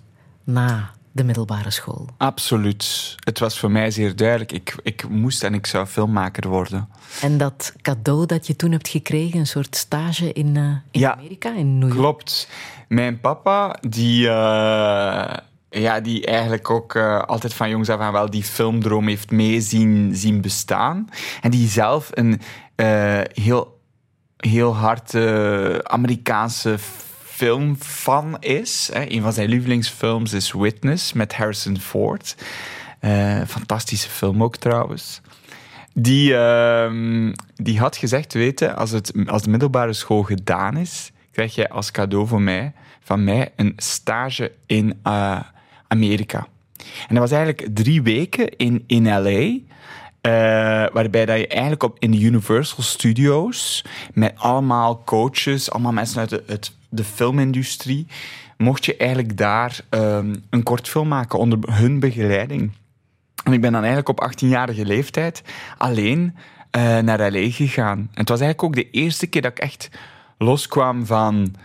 na 0.43 0.91
de 1.11 1.23
middelbare 1.23 1.71
school? 1.71 2.07
Absoluut. 2.17 3.15
Het 3.23 3.39
was 3.39 3.59
voor 3.59 3.71
mij 3.71 3.91
zeer 3.91 4.15
duidelijk. 4.15 4.51
Ik, 4.51 4.75
ik 4.83 5.09
moest 5.09 5.43
en 5.43 5.53
ik 5.53 5.65
zou 5.65 5.85
filmmaker 5.85 6.49
worden. 6.49 6.87
En 7.21 7.37
dat 7.37 7.73
cadeau 7.81 8.25
dat 8.25 8.47
je 8.47 8.55
toen 8.55 8.71
hebt 8.71 8.87
gekregen, 8.87 9.39
een 9.39 9.47
soort 9.47 9.75
stage 9.75 10.33
in, 10.33 10.57
eh, 10.57 10.63
in 10.63 10.99
Ja, 10.99 11.13
Amerika, 11.15 11.55
in 11.55 11.77
New 11.77 11.87
York. 11.87 11.99
Klopt. 11.99 12.49
Mijn 12.87 13.19
papa, 13.19 13.77
die, 13.81 14.29
ja, 15.73 15.99
die 15.99 16.25
eigenlijk 16.25 16.69
ook 16.69 16.95
eh, 16.95 17.21
altijd 17.21 17.53
van 17.53 17.69
jongs 17.69 17.89
af 17.89 17.99
aan 17.99 18.11
wel 18.11 18.29
die 18.29 18.43
filmdroom 18.43 19.07
heeft 19.07 19.31
mee 19.31 19.61
zien, 19.61 20.15
zien 20.15 20.41
bestaan. 20.41 21.09
En 21.41 21.51
die 21.51 21.67
zelf 21.67 22.09
een 22.13 22.41
eh, 22.75 23.21
heel, 23.33 23.79
heel 24.37 24.75
hard 24.75 25.13
eh, 25.13 25.77
Amerikaanse 25.77 26.75
filmfan 27.23 28.37
is. 28.39 28.89
Hè. 28.93 29.11
Een 29.11 29.21
van 29.21 29.33
zijn 29.33 29.49
lievelingsfilms 29.49 30.33
is 30.33 30.51
Witness 30.51 31.13
met 31.13 31.35
Harrison 31.35 31.79
Ford. 31.79 32.35
Fantastische 33.47 34.09
film 34.09 34.43
ook 34.43 34.57
trouwens. 34.57 35.21
Die, 35.93 36.35
ehm, 36.35 37.33
die 37.55 37.79
had 37.79 37.97
gezegd, 37.97 38.33
weten, 38.33 38.75
als, 38.75 38.91
het, 38.91 39.13
als 39.25 39.41
de 39.41 39.49
middelbare 39.49 39.93
school 39.93 40.23
gedaan 40.23 40.77
is, 40.77 41.11
krijg 41.31 41.55
jij 41.55 41.69
als 41.69 41.91
cadeau 41.91 42.27
van 42.27 42.43
mij, 42.43 42.73
van 42.99 43.23
mij 43.23 43.51
een 43.55 43.73
stage 43.75 44.51
in 44.65 44.99
Amerika. 45.93 46.47
En 47.07 47.15
dat 47.15 47.29
was 47.29 47.31
eigenlijk 47.31 47.75
drie 47.75 48.01
weken 48.01 48.57
in, 48.57 48.83
in 48.87 49.07
L.A., 49.07 49.71
eh, 50.21 50.31
waarbij 50.93 51.25
dat 51.25 51.37
je 51.37 51.47
eigenlijk 51.47 51.83
op, 51.83 51.95
in 51.99 52.11
de 52.11 52.19
Universal 52.19 52.83
Studios 52.83 53.85
met 54.13 54.33
allemaal 54.35 55.01
coaches, 55.05 55.71
allemaal 55.71 55.91
mensen 55.91 56.19
uit 56.47 56.71
de, 56.89 57.03
filmindustrie, 57.03 58.07
mocht 58.57 58.85
je 58.85 58.97
eigenlijk 58.97 59.37
daar 59.37 59.79
ehm, 59.89 60.35
een 60.49 60.63
kort 60.63 60.89
film 60.89 61.07
maken 61.07 61.39
onder 61.39 61.59
hun 61.71 61.99
begeleiding. 61.99 62.71
En 63.43 63.53
ik 63.53 63.61
ben 63.61 63.71
dan 63.71 63.83
eigenlijk 63.83 64.09
op 64.09 64.31
18-jarige 64.31 64.85
leeftijd 64.85 65.43
alleen 65.77 66.35
eh, 66.71 66.99
naar 66.99 67.31
L.A. 67.31 67.49
gegaan. 67.49 67.97
En 67.97 68.19
het 68.19 68.29
was 68.29 68.39
eigenlijk 68.39 68.63
ook 68.63 68.75
de 68.75 68.91
eerste 68.91 69.27
keer 69.27 69.41
dat 69.41 69.51
ik 69.51 69.59
echt 69.59 69.89
loskwam 70.37 71.05
van 71.05 71.55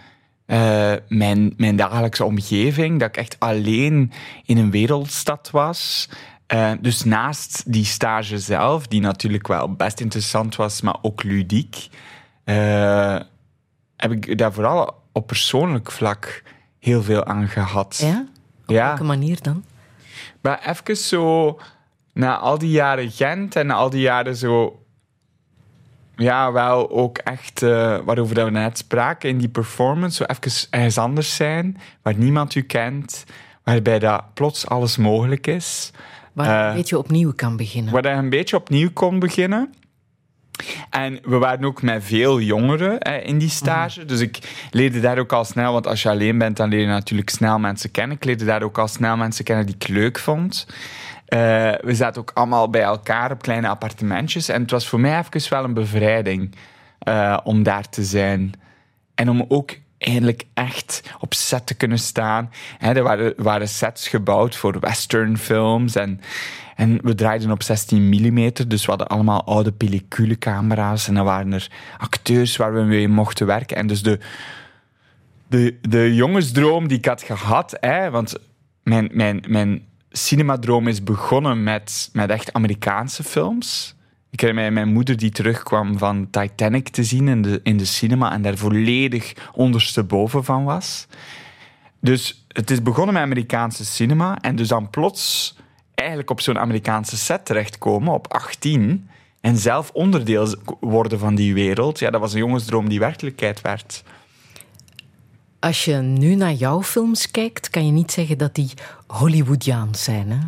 eh, 0.48 0.92
mijn, 1.08 1.54
mijn 1.56 1.76
dagelijkse 1.76 2.24
omgeving. 2.24 3.00
Dat 3.00 3.08
ik 3.08 3.16
echt 3.16 3.36
alleen 3.38 4.12
in 4.44 4.58
een 4.58 4.70
wereldstad 4.70 5.50
was. 5.50 6.08
Eh, 6.46 6.72
dus 6.80 7.04
naast 7.04 7.72
die 7.72 7.84
stage 7.84 8.38
zelf, 8.38 8.86
die 8.86 9.00
natuurlijk 9.00 9.46
wel 9.46 9.72
best 9.72 10.00
interessant 10.00 10.56
was, 10.56 10.80
maar 10.80 10.96
ook 11.02 11.22
ludiek, 11.22 11.88
eh, 12.44 13.16
heb 13.96 14.12
ik 14.12 14.38
daar 14.38 14.52
vooral 14.52 15.02
op 15.12 15.26
persoonlijk 15.26 15.90
vlak 15.92 16.42
heel 16.78 17.02
veel 17.02 17.24
aan 17.24 17.48
gehad. 17.48 17.98
Ja? 18.02 18.26
Op 18.66 18.74
Ja. 18.74 18.86
welke 18.86 19.04
manier 19.04 19.38
dan? 19.42 19.64
Maar 20.40 20.60
even 20.66 20.96
zo, 20.96 21.58
na 22.12 22.36
al 22.38 22.58
die 22.58 22.70
jaren 22.70 23.10
Gent 23.10 23.56
en 23.56 23.66
na 23.66 23.74
al 23.74 23.90
die 23.90 24.00
jaren 24.00 24.36
zo, 24.36 24.82
ja, 26.18 26.52
wel 26.52 26.90
ook 26.90 27.18
echt, 27.18 27.62
eh, 27.62 27.98
waarover 28.04 28.34
dat 28.34 28.44
we 28.44 28.50
net 28.50 28.78
spraken 28.78 29.28
in 29.28 29.38
die 29.38 29.48
performance, 29.48 30.16
zo 30.16 30.24
even 30.24 30.68
ergens 30.70 30.98
anders 30.98 31.36
zijn, 31.36 31.76
waar 32.02 32.14
niemand 32.16 32.54
u 32.54 32.62
kent, 32.62 33.24
waarbij 33.64 33.98
dat 33.98 34.22
plots 34.34 34.66
alles 34.66 34.96
mogelijk 34.96 35.46
is, 35.46 35.90
Waar 36.32 36.46
je 36.46 36.52
Eh, 36.62 36.68
een 36.68 36.74
beetje 36.74 36.98
opnieuw 36.98 37.32
kan 37.32 37.56
beginnen. 37.56 37.92
waar 37.92 38.02
je 38.02 38.08
een 38.10 38.30
beetje 38.30 38.56
opnieuw 38.56 38.90
kon 38.92 39.18
beginnen. 39.18 39.72
En 40.90 41.18
we 41.22 41.36
waren 41.36 41.64
ook 41.64 41.82
met 41.82 42.04
veel 42.04 42.40
jongeren 42.40 42.96
hè, 42.98 43.16
in 43.18 43.38
die 43.38 43.48
stage. 43.48 44.04
Dus 44.04 44.20
ik 44.20 44.38
leerde 44.70 45.00
daar 45.00 45.18
ook 45.18 45.32
al 45.32 45.44
snel, 45.44 45.72
want 45.72 45.86
als 45.86 46.02
je 46.02 46.08
alleen 46.08 46.38
bent, 46.38 46.56
dan 46.56 46.68
leer 46.68 46.80
je 46.80 46.86
natuurlijk 46.86 47.30
snel 47.30 47.58
mensen 47.58 47.90
kennen. 47.90 48.16
Ik 48.16 48.24
leerde 48.24 48.44
daar 48.44 48.62
ook 48.62 48.78
al 48.78 48.88
snel 48.88 49.16
mensen 49.16 49.44
kennen 49.44 49.66
die 49.66 49.74
ik 49.74 49.88
leuk 49.88 50.18
vond. 50.18 50.66
Eh, 51.28 51.72
we 51.80 51.94
zaten 51.94 52.20
ook 52.20 52.30
allemaal 52.34 52.70
bij 52.70 52.82
elkaar 52.82 53.30
op 53.30 53.42
kleine 53.42 53.68
appartementjes. 53.68 54.48
En 54.48 54.62
het 54.62 54.70
was 54.70 54.88
voor 54.88 55.00
mij 55.00 55.18
even 55.18 55.50
wel 55.50 55.64
een 55.64 55.74
bevrijding 55.74 56.54
eh, 56.98 57.38
om 57.44 57.62
daar 57.62 57.88
te 57.88 58.04
zijn. 58.04 58.52
En 59.14 59.30
om 59.30 59.44
ook 59.48 59.76
eindelijk 59.98 60.44
echt 60.54 61.02
op 61.20 61.34
set 61.34 61.66
te 61.66 61.74
kunnen 61.74 61.98
staan. 61.98 62.50
Hè, 62.78 62.92
er 62.92 63.02
waren, 63.02 63.34
waren 63.36 63.68
sets 63.68 64.08
gebouwd 64.08 64.56
voor 64.56 64.80
westernfilms. 64.80 65.94
En, 65.94 66.20
en 66.76 66.98
we 67.02 67.14
draaiden 67.14 67.50
op 67.50 67.62
16 67.62 68.08
mm. 68.08 68.50
Dus 68.68 68.84
we 68.84 68.90
hadden 68.90 69.08
allemaal 69.08 69.44
oude 69.44 69.72
pelliculecamera's. 69.72 71.08
En 71.08 71.14
dan 71.14 71.24
waren 71.24 71.52
er 71.52 71.70
acteurs 71.98 72.56
waar 72.56 72.74
we 72.74 72.80
mee 72.80 73.08
mochten 73.08 73.46
werken. 73.46 73.76
En 73.76 73.86
dus 73.86 74.02
de, 74.02 74.18
de, 75.48 75.78
de 75.88 76.14
jongensdroom 76.14 76.88
die 76.88 76.98
ik 76.98 77.04
had 77.04 77.22
gehad. 77.22 77.76
Hè, 77.80 78.10
want 78.10 78.34
mijn, 78.82 79.08
mijn, 79.12 79.44
mijn 79.48 79.86
cinemadroom 80.18 80.88
is 80.88 81.02
begonnen 81.02 81.62
met, 81.62 82.10
met 82.12 82.30
echt 82.30 82.52
Amerikaanse 82.52 83.22
films. 83.22 83.94
Ik 84.30 84.40
herinner 84.40 84.64
mij 84.64 84.72
mijn 84.72 84.94
moeder 84.94 85.16
die 85.16 85.30
terugkwam 85.30 85.98
van 85.98 86.30
Titanic 86.30 86.88
te 86.88 87.04
zien 87.04 87.28
in 87.28 87.42
de, 87.42 87.60
in 87.62 87.76
de 87.76 87.84
cinema 87.84 88.32
en 88.32 88.42
daar 88.42 88.56
volledig 88.56 89.34
ondersteboven 89.52 90.44
van 90.44 90.64
was. 90.64 91.06
Dus 92.00 92.46
het 92.48 92.70
is 92.70 92.82
begonnen 92.82 93.14
met 93.14 93.22
Amerikaanse 93.22 93.84
cinema 93.84 94.38
en 94.40 94.56
dus 94.56 94.68
dan 94.68 94.90
plots 94.90 95.56
eigenlijk 95.94 96.30
op 96.30 96.40
zo'n 96.40 96.58
Amerikaanse 96.58 97.16
set 97.16 97.44
terechtkomen 97.44 98.12
op 98.12 98.32
18 98.32 99.08
en 99.40 99.56
zelf 99.56 99.90
onderdeel 99.92 100.54
worden 100.80 101.18
van 101.18 101.34
die 101.34 101.54
wereld. 101.54 101.98
Ja, 101.98 102.10
dat 102.10 102.20
was 102.20 102.32
een 102.32 102.38
jongensdroom 102.38 102.88
die 102.88 102.98
werkelijkheid 102.98 103.60
werd. 103.60 104.02
Als 105.60 105.84
je 105.84 105.94
nu 105.94 106.34
naar 106.34 106.52
jouw 106.52 106.82
films 106.82 107.30
kijkt, 107.30 107.70
kan 107.70 107.86
je 107.86 107.92
niet 107.92 108.12
zeggen 108.12 108.38
dat 108.38 108.54
die 108.54 108.70
Hollywoodiaans 109.06 110.04
zijn. 110.04 110.30
Hè? 110.30 110.38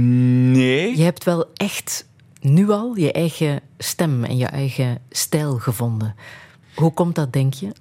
Nee. 0.00 0.96
Je 0.96 1.02
hebt 1.02 1.24
wel 1.24 1.50
echt 1.54 2.08
nu 2.40 2.70
al 2.70 2.96
je 2.96 3.12
eigen 3.12 3.60
stem 3.78 4.24
en 4.24 4.36
je 4.36 4.46
eigen 4.46 4.98
stijl 5.10 5.58
gevonden. 5.58 6.14
Hoe 6.74 6.92
komt 6.92 7.14
dat, 7.14 7.32
denk 7.32 7.54
je? 7.54 7.72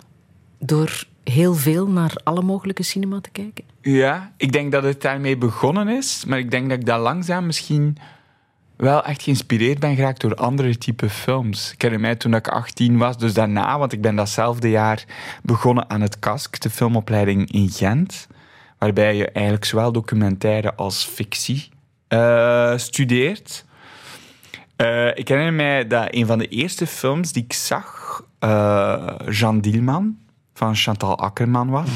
Door 0.59 1.03
heel 1.23 1.53
veel 1.53 1.87
naar 1.87 2.15
alle 2.23 2.41
mogelijke 2.41 2.83
cinema 2.83 3.21
te 3.21 3.29
kijken? 3.29 3.63
Ja, 3.81 4.33
ik 4.37 4.51
denk 4.51 4.71
dat 4.71 4.83
het 4.83 5.01
daarmee 5.01 5.37
begonnen 5.37 5.87
is, 5.87 6.23
maar 6.25 6.39
ik 6.39 6.51
denk 6.51 6.69
dat 6.69 6.79
ik 6.79 6.85
dat 6.85 6.99
langzaam 6.99 7.45
misschien 7.45 7.97
wel 8.79 9.03
echt 9.03 9.21
geïnspireerd 9.21 9.79
ben 9.79 9.95
geraakt 9.95 10.21
door 10.21 10.35
andere 10.35 10.77
type 10.77 11.09
films. 11.09 11.73
Ik 11.73 11.81
herinner 11.81 12.07
mij 12.07 12.15
toen 12.15 12.33
ik 12.33 12.47
18 12.47 12.97
was, 12.97 13.17
dus 13.17 13.33
daarna, 13.33 13.77
want 13.77 13.93
ik 13.93 14.01
ben 14.01 14.15
datzelfde 14.15 14.69
jaar 14.69 15.03
begonnen 15.43 15.89
aan 15.89 16.01
het 16.01 16.19
KASK, 16.19 16.61
de 16.61 16.69
filmopleiding 16.69 17.51
in 17.51 17.69
Gent, 17.69 18.27
waarbij 18.77 19.15
je 19.15 19.31
eigenlijk 19.31 19.65
zowel 19.65 19.91
documentaire 19.91 20.75
als 20.75 21.03
fictie 21.03 21.69
eh, 22.07 22.77
studeert. 22.77 23.65
Eh, 24.75 25.07
ik 25.17 25.27
herinner 25.27 25.53
mij 25.53 25.87
dat 25.87 26.07
een 26.09 26.25
van 26.25 26.37
de 26.37 26.47
eerste 26.47 26.87
films 26.87 27.31
die 27.31 27.43
ik 27.43 27.53
zag, 27.53 28.21
eh, 28.39 29.15
Jean 29.29 29.59
Dielman 29.59 30.17
van 30.53 30.75
Chantal 30.75 31.17
Akkerman 31.17 31.69
was. 31.69 31.89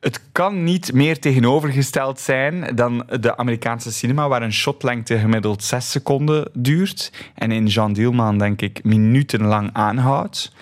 Het 0.00 0.20
kan 0.32 0.64
niet 0.64 0.92
meer 0.92 1.18
tegenovergesteld 1.20 2.20
zijn 2.20 2.76
dan 2.76 3.06
de 3.20 3.36
Amerikaanse 3.36 3.92
cinema, 3.92 4.28
waar 4.28 4.42
een 4.42 4.52
shotlengte 4.52 5.18
gemiddeld 5.18 5.64
6 5.64 5.90
seconden 5.90 6.50
duurt. 6.52 7.12
En 7.34 7.50
in 7.50 7.66
Jean 7.66 7.92
Dielman, 7.92 8.38
denk 8.38 8.62
ik, 8.62 8.84
minutenlang 8.84 9.70
aanhoudt. 9.72 10.52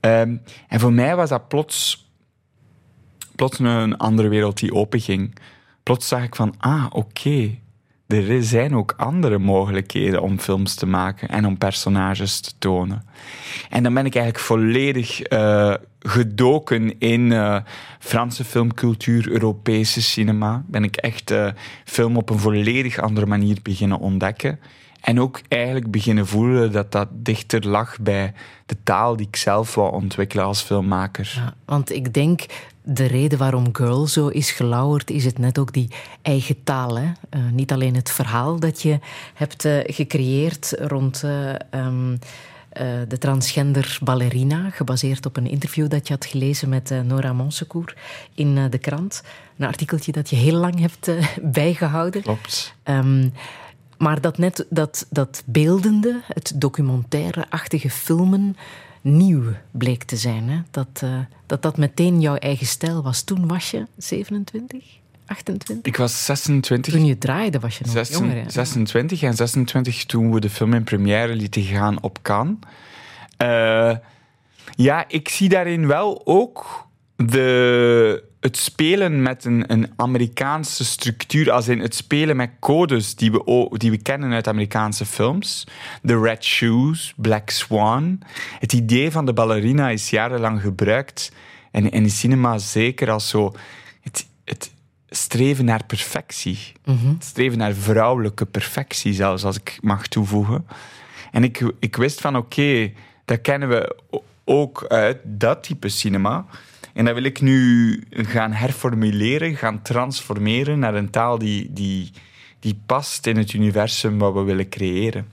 Ehm, 0.00 0.36
en 0.68 0.80
voor 0.80 0.92
mij 0.92 1.16
was 1.16 1.28
dat 1.28 1.48
plots, 1.48 2.08
plots 3.34 3.58
een 3.58 3.96
andere 3.96 4.28
wereld 4.28 4.58
die 4.58 4.74
openging. 4.74 5.38
Plots 5.82 6.08
zag 6.08 6.22
ik 6.22 6.34
van, 6.34 6.54
ah, 6.58 6.86
oké. 6.90 7.58
Er 8.06 8.42
zijn 8.42 8.76
ook 8.76 8.94
andere 8.96 9.38
mogelijkheden 9.38 10.22
om 10.22 10.38
films 10.38 10.74
te 10.74 10.86
maken 10.86 11.28
en 11.28 11.46
om 11.46 11.58
personages 11.58 12.40
te 12.40 12.52
tonen. 12.58 13.04
En 13.70 13.82
dan 13.82 13.94
ben 13.94 14.06
ik 14.06 14.14
eigenlijk 14.14 14.44
volledig 14.44 15.20
eh, 15.20 15.74
gedoken 15.98 16.98
in 16.98 17.32
eh, 17.32 17.56
Franse 17.98 18.44
filmcultuur, 18.44 19.28
Europese 19.28 20.02
cinema. 20.02 20.64
Ben 20.66 20.84
ik 20.84 20.96
echt 20.96 21.30
uh, 21.30 21.48
film 21.84 22.16
op 22.16 22.30
een 22.30 22.38
volledig 22.38 22.98
andere 22.98 23.26
manier 23.26 23.58
beginnen 23.62 23.98
ontdekken. 23.98 24.60
En 25.00 25.20
ook 25.20 25.40
eigenlijk 25.48 25.90
beginnen 25.90 26.26
voelen 26.26 26.72
dat 26.72 26.92
dat 26.92 27.08
dichter 27.12 27.66
lag 27.68 28.00
bij 28.00 28.32
de 28.66 28.76
taal 28.82 29.16
die 29.16 29.26
ik 29.26 29.36
zelf 29.36 29.74
wou 29.74 29.92
ontwikkelen 29.92 30.44
als 30.44 30.62
filmmaker. 30.62 31.54
Want 31.64 31.92
ik 31.92 32.14
denk, 32.14 32.46
de 32.84 33.06
reden 33.06 33.38
waarom 33.38 33.68
Girl 33.72 34.06
zo 34.06 34.28
is 34.28 34.50
gelauwerd, 34.50 35.10
is 35.10 35.24
het 35.24 35.38
net 35.38 35.58
ook 35.58 35.72
die 35.72 35.88
eigen 36.22 36.62
taal. 36.64 36.98
Hè? 36.98 37.04
Uh, 37.04 37.40
niet 37.52 37.72
alleen 37.72 37.94
het 37.94 38.10
verhaal 38.10 38.60
dat 38.60 38.82
je 38.82 38.98
hebt 39.34 39.64
uh, 39.64 39.78
gecreëerd 39.82 40.74
rond 40.78 41.22
uh, 41.24 41.54
um, 41.70 42.18
de 43.08 43.18
transgender 43.18 43.98
ballerina, 44.02 44.70
gebaseerd 44.70 45.26
op 45.26 45.36
een 45.36 45.46
interview 45.46 45.88
dat 45.88 46.08
je 46.08 46.14
had 46.14 46.24
gelezen 46.24 46.68
met 46.68 46.94
Nora 47.04 47.32
Monsecourt 47.32 47.96
in 48.34 48.68
de 48.70 48.78
krant. 48.78 49.22
Een 49.58 49.66
artikeltje 49.66 50.12
dat 50.12 50.30
je 50.30 50.36
heel 50.36 50.56
lang 50.56 50.80
hebt 50.80 51.10
bijgehouden. 51.42 52.22
Klopt. 52.22 52.74
Um, 52.84 53.32
maar 53.98 54.20
dat 54.20 54.38
net 54.38 54.66
dat, 54.70 55.06
dat 55.10 55.42
beeldende, 55.46 56.20
het 56.26 56.52
documentaire-achtige 56.54 57.90
filmen 57.90 58.56
nieuw 59.04 59.42
bleek 59.70 60.04
te 60.04 60.16
zijn. 60.16 60.48
Hè? 60.48 60.60
Dat, 60.70 61.00
uh, 61.04 61.18
dat 61.46 61.62
dat 61.62 61.76
meteen 61.76 62.20
jouw 62.20 62.36
eigen 62.36 62.66
stijl 62.66 63.02
was. 63.02 63.22
Toen 63.22 63.46
was 63.46 63.70
je 63.70 63.86
27, 63.96 64.84
28? 65.26 65.92
Ik 65.92 65.96
was 65.96 66.24
26. 66.24 66.92
Toen 66.92 67.04
je 67.04 67.18
draaide 67.18 67.58
was 67.58 67.78
je 67.78 67.84
nog 67.84 67.92
16, 67.92 68.18
jonger. 68.18 68.36
Hè? 68.42 68.50
26 68.50 69.22
en 69.22 69.34
26 69.34 70.04
toen 70.04 70.32
we 70.32 70.40
de 70.40 70.50
film 70.50 70.74
in 70.74 70.84
première 70.84 71.34
lieten 71.34 71.62
gaan 71.62 72.02
op 72.02 72.18
Cannes. 72.22 72.56
Uh, 73.42 73.96
ja, 74.76 75.04
ik 75.08 75.28
zie 75.28 75.48
daarin 75.48 75.86
wel 75.86 76.20
ook 76.24 76.86
de 77.16 78.24
het 78.44 78.56
spelen 78.56 79.22
met 79.22 79.44
een, 79.44 79.72
een 79.72 79.92
Amerikaanse 79.96 80.84
structuur, 80.84 81.50
als 81.50 81.68
in 81.68 81.80
het 81.80 81.94
spelen 81.94 82.36
met 82.36 82.50
codes 82.60 83.14
die 83.14 83.32
we, 83.32 83.68
die 83.76 83.90
we 83.90 83.96
kennen 83.96 84.32
uit 84.32 84.48
Amerikaanse 84.48 85.06
films. 85.06 85.66
The 86.02 86.20
Red 86.20 86.44
Shoes, 86.44 87.12
Black 87.16 87.50
Swan. 87.50 88.20
Het 88.58 88.72
idee 88.72 89.10
van 89.10 89.26
de 89.26 89.32
ballerina 89.32 89.88
is 89.88 90.10
jarenlang 90.10 90.60
gebruikt, 90.60 91.32
en 91.70 91.90
in 91.90 92.02
de 92.02 92.08
cinema 92.08 92.58
zeker 92.58 93.10
als 93.10 93.28
zo 93.28 93.52
het, 94.00 94.26
het 94.44 94.72
streven 95.08 95.64
naar 95.64 95.84
perfectie. 95.84 96.58
Mhm. 96.84 97.08
Het 97.08 97.24
streven 97.24 97.58
naar 97.58 97.74
vrouwelijke 97.74 98.46
perfectie, 98.46 99.12
zelfs 99.12 99.44
als 99.44 99.56
ik 99.56 99.78
mag 99.80 100.06
toevoegen. 100.06 100.66
En 101.32 101.44
ik, 101.44 101.72
ik 101.78 101.96
wist 101.96 102.20
van 102.20 102.36
oké, 102.36 102.92
dat 103.24 103.40
kennen 103.40 103.68
we 103.68 103.96
ook 104.44 104.84
uit 104.88 105.18
dat 105.24 105.62
type 105.62 105.88
cinema. 105.88 106.46
En 106.94 107.04
dat 107.04 107.14
wil 107.14 107.24
ik 107.24 107.40
nu 107.40 108.02
gaan 108.10 108.52
herformuleren, 108.52 109.56
gaan 109.56 109.82
transformeren 109.82 110.78
naar 110.78 110.94
een 110.94 111.10
taal 111.10 111.38
die, 111.38 111.72
die, 111.72 112.10
die 112.60 112.80
past 112.86 113.26
in 113.26 113.36
het 113.36 113.52
universum 113.52 114.18
wat 114.18 114.34
we 114.34 114.42
willen 114.42 114.68
creëren. 114.68 115.28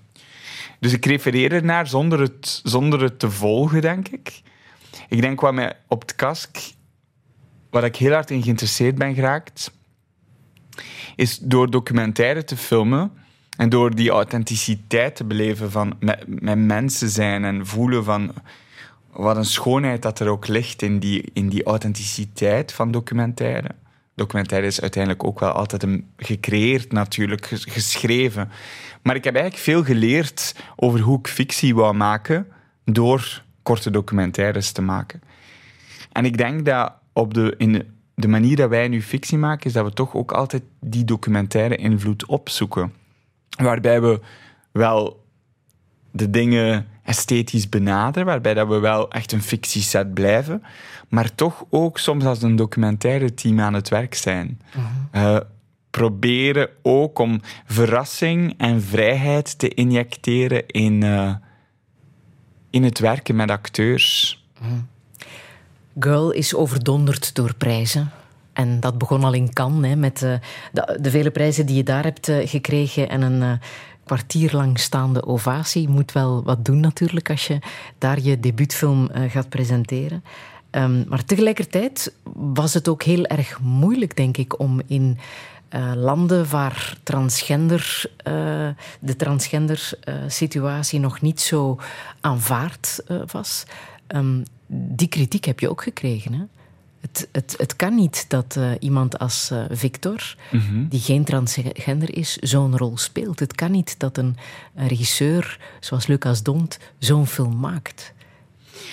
Dus 0.80 0.94
ik 0.94 1.06
refereer 1.06 1.52
ernaar 1.52 1.88
zonder 1.88 2.20
het, 2.20 2.62
zonder 2.64 3.02
het 3.02 3.20
te 3.20 3.32
volgen, 3.32 3.82
denk 3.82 4.08
ik. 4.08 4.42
Ik 5.10 5.22
denk 5.22 5.42
wat 5.42 5.54
mij 5.54 5.74
op 5.88 6.02
het 6.02 6.16
kask, 6.16 6.58
waar 7.70 7.84
ik 7.84 7.96
heel 7.96 8.14
hard 8.14 8.32
in 8.32 8.44
geïnteresseerd 8.44 8.96
ben 8.96 9.14
geraakt, 9.14 9.72
is 11.16 11.38
door 11.38 11.72
documentaire 11.72 12.44
te 12.44 12.58
filmen 12.58 13.12
en 13.58 13.70
door 13.70 13.96
die 13.96 14.10
authenticiteit 14.10 15.16
te 15.16 15.24
beleven 15.24 15.72
van 15.72 15.96
met, 16.00 16.42
met 16.42 16.58
mensen 16.58 17.10
zijn 17.10 17.46
en 17.46 17.68
voelen 17.68 18.04
van 18.04 18.34
wat 19.14 19.38
een 19.38 19.46
schoonheid 19.46 20.02
dat 20.02 20.20
er 20.20 20.28
ook 20.28 20.48
ligt 20.48 20.82
in 20.82 21.00
die, 21.00 21.30
in 21.34 21.50
die 21.50 21.64
authenticiteit 21.64 22.74
van 22.74 22.92
documentaire. 22.92 23.70
Documentaire 24.16 24.68
is 24.68 24.82
uiteindelijk 24.82 25.24
ook 25.24 25.40
wel 25.40 25.52
altijd 25.52 25.84
een, 25.84 26.08
gecreëerd, 26.18 26.92
natuurlijk, 26.92 27.46
geschreven. 27.46 28.50
Maar 29.02 29.16
ik 29.16 29.24
heb 29.24 29.36
eigenlijk 29.36 29.64
veel 29.64 29.84
geleerd 29.84 30.56
over 30.76 31.00
hoe 31.00 31.20
ik 31.20 31.28
fictie 31.28 31.76
wou 31.76 31.94
maken 31.94 32.48
door 32.86 33.44
korte 33.64 33.92
documentaires 33.92 34.72
te 34.72 34.82
maken. 34.82 35.22
En 36.12 36.26
ik 36.26 36.38
denk 36.38 36.66
dat 36.66 36.94
op 37.14 37.34
de, 37.34 37.54
in 37.58 37.84
de 38.16 38.28
manier 38.28 38.56
dat 38.56 38.70
wij 38.70 38.88
nu 38.88 39.02
fictie 39.02 39.38
maken, 39.38 39.66
is 39.66 39.74
dat 39.74 39.86
we 39.86 39.94
toch 39.94 40.16
ook 40.16 40.32
altijd 40.32 40.64
die 40.80 41.06
documentaire 41.06 41.76
invloed 41.76 42.26
opzoeken. 42.26 42.94
Waarbij 43.58 44.02
we 44.02 44.20
wel 44.72 45.26
de 46.12 46.30
dingen 46.30 46.88
esthetisch 47.04 47.70
benaderen, 47.70 48.28
waarbij 48.28 48.54
dat 48.54 48.68
we 48.68 48.80
wel 48.80 49.12
echt 49.12 49.32
een 49.32 49.42
fictieset 49.42 50.14
blijven, 50.14 50.64
maar 51.10 51.36
toch 51.36 51.66
ook 51.70 51.98
soms 51.98 52.26
als 52.26 52.42
een 52.42 52.56
documentaire 52.56 53.34
team 53.34 53.60
aan 53.60 53.74
het 53.74 53.90
werk 53.90 54.14
zijn. 54.14 54.62
Uh, 55.12 55.38
proberen 55.90 56.70
ook 56.82 57.20
om 57.20 57.42
verrassing 57.66 58.54
en 58.58 58.82
vrijheid 58.82 59.60
te 59.60 59.68
injecteren 59.68 60.68
in, 60.68 61.04
uh, 61.04 61.36
in 62.70 62.84
het 62.84 63.00
werken 63.00 63.36
met 63.36 63.52
acteurs. 63.52 64.40
Girl 66.00 66.32
is 66.32 66.56
overdonderd 66.56 67.36
door 67.36 67.56
prijzen. 67.56 68.12
En 68.54 68.80
dat 68.80 68.98
begon 68.98 69.24
al 69.24 69.34
in 69.34 69.54
Cannes, 69.54 69.90
hè, 69.90 69.96
met 69.96 70.22
uh, 70.22 70.34
de, 70.72 70.98
de, 71.02 71.10
vele 71.10 71.32
prijzen 71.32 71.66
die 71.66 71.76
je 71.76 71.84
daar 71.84 72.04
hebt 72.04 72.32
gekregen 72.46 73.10
en 73.10 73.22
een 73.22 73.60
kwartier 74.04 74.56
lang 74.56 74.80
staande 74.80 75.26
ovatie. 75.26 75.82
Je 75.82 75.90
moet 75.90 76.12
wel 76.12 76.44
wat 76.44 76.66
doen 76.66 76.80
natuurlijk 76.80 77.30
als 77.30 77.48
je 77.48 77.60
daar 77.98 78.20
je 78.20 78.40
debuutfilm 78.40 79.10
gaat 79.28 79.50
presenteren. 79.50 80.24
Um, 80.72 81.06
maar 81.08 81.26
tegelijkertijd 81.26 82.14
was 82.34 82.74
het 82.74 82.88
ook 82.88 83.04
heel 83.04 83.26
erg 83.26 83.60
moeilijk, 83.60 84.16
denk 84.16 84.38
ik, 84.38 84.60
om 84.60 84.82
in 84.88 85.18
landen 85.96 86.50
waar 86.50 86.98
transgender, 87.04 88.06
de 89.00 89.16
transgender 89.18 89.90
situatie 90.28 91.00
nog 91.00 91.22
niet 91.22 91.42
zo 91.42 91.80
aanvaard 92.22 93.04
was. 93.32 93.64
Um, 94.08 94.44
die 94.68 95.08
kritiek 95.08 95.46
heb 95.46 95.60
je 95.60 95.70
ook 95.70 95.84
gekregen, 95.84 96.34
hè? 96.34 96.44
Het, 97.02 97.28
het, 97.32 97.56
het 97.58 97.76
kan 97.76 97.96
niet 97.96 98.26
dat 98.30 98.56
uh, 98.58 98.72
iemand 98.80 99.20
als 99.20 99.50
uh, 99.54 99.64
Victor, 99.70 100.36
mm 100.52 100.60
-hmm. 100.60 100.88
die 100.88 101.00
geen 101.00 101.24
transgender 101.24 102.18
is, 102.18 102.38
zo'n 102.38 102.78
rol 102.78 102.98
speelt. 102.98 103.40
Het 103.40 103.56
kan 103.56 103.72
niet 103.72 104.00
dat 104.00 104.18
een, 104.18 104.38
een 104.76 104.88
regisseur 104.88 105.60
zoals 105.80 106.08
Lucas 106.08 106.44
Dont 106.44 106.80
zo'n 106.98 107.28
film 107.28 107.60
maakt. 107.60 108.14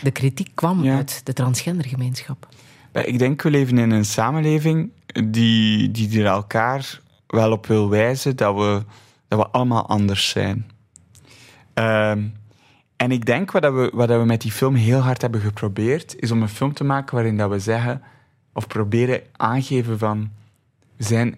De 0.03 0.11
kritiek 0.11 0.51
kwam 0.55 0.83
ja. 0.83 0.97
uit 0.97 1.21
de 1.25 1.33
transgendergemeenschap. 1.33 2.49
Ik 2.93 3.19
denk, 3.19 3.43
we 3.43 3.51
leven 3.51 3.79
in 3.79 3.91
een 3.91 4.05
samenleving 4.05 4.91
die, 5.25 5.91
die 5.91 6.21
er 6.21 6.27
elkaar 6.27 7.01
wel 7.27 7.53
op 7.53 7.67
wil 7.67 7.89
wijzen 7.89 8.37
dat 8.37 8.55
we, 8.55 8.83
dat 9.29 9.39
we 9.39 9.49
allemaal 9.49 9.89
anders 9.89 10.29
zijn. 10.29 10.71
Uh, 11.75 12.13
en 12.99 13.11
ik 13.11 13.26
denk 13.26 13.51
wat, 13.51 13.62
dat 13.62 13.74
we, 13.74 13.90
wat 13.94 14.09
dat 14.09 14.20
we 14.20 14.26
met 14.26 14.40
die 14.40 14.53
film 14.53 14.74
heel 14.74 15.01
hard 15.01 15.22
hebben 15.22 15.40
geprobeerd, 15.40 16.16
is 16.20 16.30
om 16.30 16.42
een 16.42 16.49
film 16.49 16.72
te 16.72 16.84
maken 16.84 17.14
waarin 17.14 17.36
dat 17.36 17.51
we 17.51 17.59
zeggen, 17.59 18.03
of 18.53 18.66
proberen 18.66 19.22
aangeven 19.36 19.99
van, 19.99 20.30
we 20.96 21.05
zijn 21.05 21.36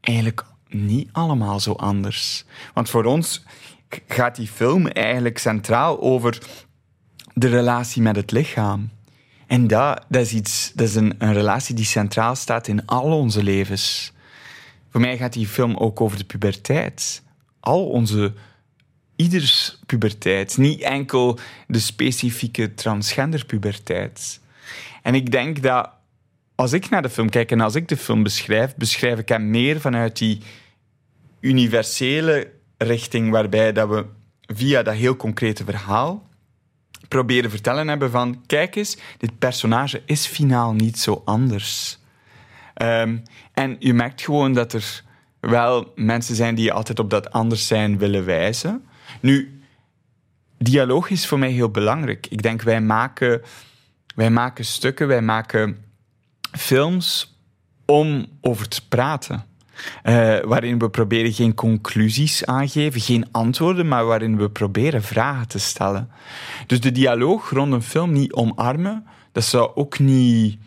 eigenlijk 0.00 0.44
niet 0.68 1.08
allemaal 1.12 1.60
zo 1.60 1.72
anders. 1.72 2.44
Want 2.74 2.90
voor 2.90 3.04
ons 3.04 3.44
gaat 4.08 4.36
die 4.36 4.48
film 4.48 4.86
eigenlijk 4.86 5.38
centraal 5.38 6.00
over 6.00 6.38
de 7.34 7.48
relatie 7.48 8.02
met 8.02 8.16
het 8.16 8.30
lichaam. 8.30 8.90
En 9.46 9.66
dat, 9.66 10.04
dat 10.08 10.22
is, 10.22 10.32
iets, 10.32 10.72
dat 10.74 10.88
is 10.88 10.94
een, 10.94 11.14
een 11.18 11.32
relatie 11.32 11.74
die 11.74 11.84
centraal 11.84 12.34
staat 12.34 12.68
in 12.68 12.86
al 12.86 13.18
onze 13.18 13.42
levens. 13.42 14.12
Voor 14.90 15.00
mij 15.00 15.16
gaat 15.16 15.32
die 15.32 15.46
film 15.46 15.76
ook 15.76 16.00
over 16.00 16.18
de 16.18 16.24
puberteit. 16.24 17.22
Al 17.60 17.86
onze 17.86 18.32
ieders 19.16 19.78
puberteit, 19.86 20.56
niet 20.56 20.80
enkel 20.80 21.38
de 21.66 21.78
specifieke 21.78 22.74
transgender 22.74 23.46
puberteit. 23.46 24.40
En 25.02 25.14
ik 25.14 25.30
denk 25.30 25.62
dat 25.62 25.90
als 26.54 26.72
ik 26.72 26.88
naar 26.88 27.02
de 27.02 27.10
film 27.10 27.30
kijk 27.30 27.50
en 27.50 27.60
als 27.60 27.74
ik 27.74 27.88
de 27.88 27.96
film 27.96 28.22
beschrijf, 28.22 28.74
beschrijf 28.76 29.18
ik 29.18 29.28
hem 29.28 29.50
meer 29.50 29.80
vanuit 29.80 30.18
die 30.18 30.40
universele 31.40 32.50
richting 32.78 33.30
waarbij 33.30 33.72
dat 33.72 33.88
we 33.88 34.04
via 34.46 34.82
dat 34.82 34.94
heel 34.94 35.16
concrete 35.16 35.64
verhaal 35.64 36.30
proberen 37.08 37.50
vertellen 37.50 37.88
hebben 37.88 38.10
van 38.10 38.42
kijk 38.46 38.74
eens, 38.76 38.96
dit 39.18 39.38
personage 39.38 40.02
is 40.06 40.26
finaal 40.26 40.72
niet 40.72 40.98
zo 40.98 41.22
anders. 41.24 41.98
Ehm, 42.74 43.16
en 43.52 43.76
je 43.78 43.94
merkt 43.94 44.22
gewoon 44.22 44.52
dat 44.52 44.72
er 44.72 45.02
wel 45.40 45.92
mensen 45.94 46.34
zijn 46.34 46.54
die 46.54 46.72
altijd 46.72 46.98
op 46.98 47.10
dat 47.10 47.30
anders 47.30 47.66
zijn 47.66 47.98
willen 47.98 48.24
wijzen. 48.24 48.86
Nu, 49.20 49.60
dialoog 50.58 51.10
is 51.10 51.26
voor 51.26 51.38
mij 51.38 51.50
heel 51.50 51.70
belangrijk. 51.70 52.26
Ik 52.26 52.42
denk, 52.42 52.62
wij 52.62 52.80
maken, 52.80 53.42
wij 54.14 54.30
maken 54.30 54.64
stukken, 54.64 55.08
wij 55.08 55.22
maken 55.22 55.84
films 56.52 57.36
om 57.84 58.26
over 58.40 58.68
te 58.68 58.88
praten. 58.88 59.44
Eh, 60.02 60.38
waarin 60.40 60.78
we 60.78 60.90
proberen 60.90 61.32
geen 61.32 61.54
conclusies 61.54 62.44
aangeven, 62.44 63.00
geen 63.00 63.26
antwoorden, 63.30 63.88
maar 63.88 64.04
waarin 64.04 64.36
we 64.36 64.50
proberen 64.50 65.02
vragen 65.02 65.48
te 65.48 65.58
stellen. 65.58 66.10
Dus 66.66 66.80
de 66.80 66.92
dialoog 66.92 67.50
rond 67.50 67.72
een 67.72 67.82
film 67.82 68.12
niet 68.12 68.32
omarmen, 68.32 69.06
dat 69.32 69.44
zou 69.44 69.70
ook 69.74 69.98
niet, 69.98 70.58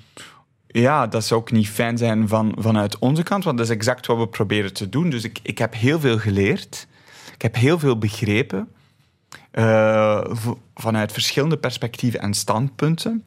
ja, 0.68 1.08
dat 1.08 1.26
zou 1.26 1.40
ook 1.40 1.52
niet 1.52 1.70
fijn 1.70 1.98
zijn 1.98 2.28
van, 2.28 2.56
vanuit 2.58 3.00
onze 3.00 3.24
kant, 3.24 3.44
want 3.44 3.58
dat 3.58 3.66
is 3.66 3.76
exact 3.76 4.06
wat 4.06 4.18
we 4.18 4.28
proberen 4.28 4.74
te 4.74 4.90
doen. 4.90 5.10
Dus 5.10 5.24
ik, 5.24 5.40
ik 5.44 5.58
heb 5.58 5.74
heel 5.74 6.00
veel 6.00 6.18
geleerd, 6.18 6.88
ik 7.36 7.42
heb 7.42 7.56
heel 7.56 7.80
veel 7.80 7.98
begrepen 7.98 8.68
uh, 9.54 10.22
vanuit 10.76 11.12
verschillende 11.12 11.58
perspectieven 11.58 12.22
en 12.22 12.34
standpunten. 12.34 13.24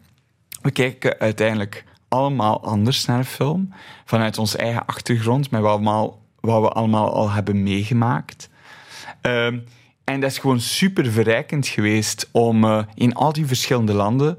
We 0.62 0.70
kijken 0.70 1.18
uiteindelijk 1.18 1.84
allemaal 2.08 2.64
anders 2.64 3.04
naar 3.04 3.18
een 3.18 3.24
film. 3.24 3.72
Vanuit 4.04 4.38
onze 4.38 4.58
eigen 4.58 4.86
achtergrond, 4.86 5.50
met 5.50 5.60
wat, 5.60 5.70
allemaal, 5.70 6.22
wat 6.40 6.62
we 6.62 6.68
allemaal 6.68 7.12
al 7.12 7.30
hebben 7.30 7.62
meegemaakt. 7.62 8.48
Um, 9.22 9.64
en 10.04 10.20
dat 10.20 10.30
is 10.30 10.38
gewoon 10.38 10.60
super 10.60 11.12
verrijkend 11.12 11.66
geweest 11.66 12.28
om 12.32 12.64
uh, 12.64 12.82
in 12.94 13.14
al 13.14 13.32
die 13.32 13.46
verschillende 13.46 13.92
landen 13.92 14.38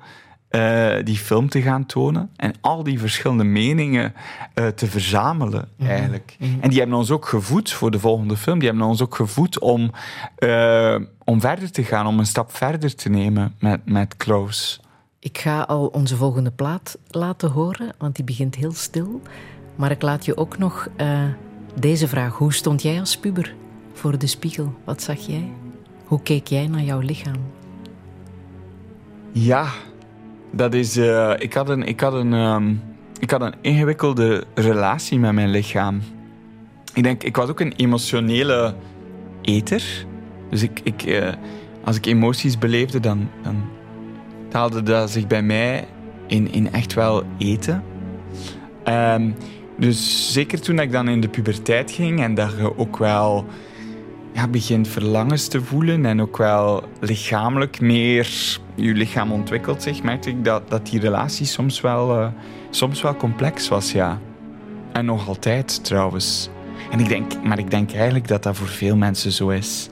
uh, 0.49 0.95
die 1.03 1.17
film 1.17 1.49
te 1.49 1.61
gaan 1.61 1.85
tonen 1.85 2.29
en 2.35 2.53
al 2.61 2.83
die 2.83 2.99
verschillende 2.99 3.43
meningen 3.43 4.13
uh, 4.55 4.67
te 4.67 4.87
verzamelen, 4.87 5.69
mm 5.75 5.85
-hmm. 5.85 5.95
eigenlijk. 5.95 6.35
Mm 6.39 6.47
-hmm. 6.47 6.61
En 6.61 6.69
die 6.69 6.79
hebben 6.79 6.97
ons 6.97 7.11
ook 7.11 7.25
gevoed 7.25 7.71
voor 7.71 7.91
de 7.91 7.99
volgende 7.99 8.37
film. 8.37 8.59
Die 8.59 8.67
hebben 8.67 8.87
ons 8.87 9.01
ook 9.01 9.15
gevoed 9.15 9.59
om, 9.59 9.91
om 11.23 11.41
verder 11.41 11.71
te 11.71 11.83
gaan, 11.83 12.07
om 12.07 12.19
een 12.19 12.25
stap 12.25 12.55
verder 12.55 12.95
te 12.95 13.09
nemen 13.09 13.55
met, 13.59 13.85
met 13.85 14.17
Close. 14.17 14.79
Ik 15.19 15.37
ga 15.37 15.61
al 15.61 15.85
onze 15.87 16.15
volgende 16.15 16.51
plaat 16.51 16.97
laten 17.07 17.49
horen, 17.49 17.93
want 17.97 18.15
die 18.15 18.25
begint 18.25 18.55
heel 18.55 18.73
stil. 18.73 19.21
Maar 19.75 19.91
ik 19.91 20.01
laat 20.01 20.25
je 20.25 20.37
ook 20.37 20.57
nog 20.57 20.89
deze 21.79 22.07
vraag. 22.07 22.37
Hoe 22.37 22.53
stond 22.53 22.81
jij 22.81 22.99
als 22.99 23.17
puber 23.17 23.55
voor 23.93 24.17
de 24.17 24.27
spiegel? 24.27 24.73
Wat 24.83 25.01
zag 25.01 25.17
jij? 25.17 25.51
Hoe 26.05 26.21
keek 26.21 26.47
jij 26.47 26.67
naar 26.67 26.83
jouw 26.83 26.99
lichaam? 26.99 27.41
Ja, 29.31 29.67
dat 30.51 30.73
is... 30.73 30.97
Uh, 30.97 31.33
ik, 31.37 31.53
had 31.53 31.69
een, 31.69 31.83
ik, 31.83 31.99
had 31.99 32.13
een, 32.13 32.33
um, 32.33 32.81
ik 33.19 33.31
had 33.31 33.41
een 33.41 33.53
ingewikkelde 33.61 34.43
relatie 34.55 35.19
met 35.19 35.33
mijn 35.33 35.49
lichaam. 35.49 36.01
Ik 36.93 37.03
denk, 37.03 37.23
ik 37.23 37.35
was 37.35 37.49
ook 37.49 37.59
een 37.59 37.73
emotionele 37.75 38.75
eter. 39.41 40.05
Dus 40.49 40.63
ik, 40.63 40.79
ik, 40.83 41.05
uh, 41.05 41.27
als 41.83 41.95
ik 41.95 42.05
emoties 42.05 42.57
beleefde, 42.57 42.99
dan, 42.99 43.29
dan 43.43 43.63
taalde 44.49 44.83
dat 44.83 45.09
zich 45.09 45.27
bij 45.27 45.43
mij 45.43 45.87
in, 46.27 46.51
in 46.51 46.71
echt 46.71 46.93
wel 46.93 47.23
eten. 47.37 47.83
Um, 48.87 49.35
dus 49.77 50.33
zeker 50.33 50.61
toen 50.61 50.79
ik 50.79 50.91
dan 50.91 51.07
in 51.07 51.21
de 51.21 51.29
puberteit 51.29 51.91
ging 51.91 52.21
en 52.21 52.33
dat 52.33 52.51
je 52.57 52.77
ook 52.77 52.97
wel 52.97 53.45
ja, 54.33 54.47
begint 54.47 54.87
verlangens 54.87 55.47
te 55.47 55.61
voelen 55.61 56.05
en 56.05 56.21
ook 56.21 56.37
wel 56.37 56.83
lichamelijk 56.99 57.81
meer 57.81 58.59
je 58.81 58.93
lichaam 58.93 59.31
ontwikkelt 59.31 59.83
zich, 59.83 60.03
merkte 60.03 60.29
ik 60.29 60.45
dat, 60.45 60.69
dat 60.69 60.85
die 60.85 60.99
relatie 60.99 61.45
soms 61.45 61.81
wel, 61.81 62.19
uh, 62.19 62.27
soms 62.69 63.01
wel 63.01 63.15
complex 63.15 63.67
was, 63.67 63.91
ja. 63.91 64.19
En 64.91 65.05
nog 65.05 65.27
altijd 65.27 65.83
trouwens. 65.83 66.49
En 66.91 66.99
ik 66.99 67.07
denk, 67.07 67.43
maar 67.43 67.59
ik 67.59 67.71
denk 67.71 67.93
eigenlijk 67.93 68.27
dat 68.27 68.43
dat 68.43 68.57
voor 68.57 68.67
veel 68.67 68.95
mensen 68.95 69.31
zo 69.31 69.49
is. 69.49 69.89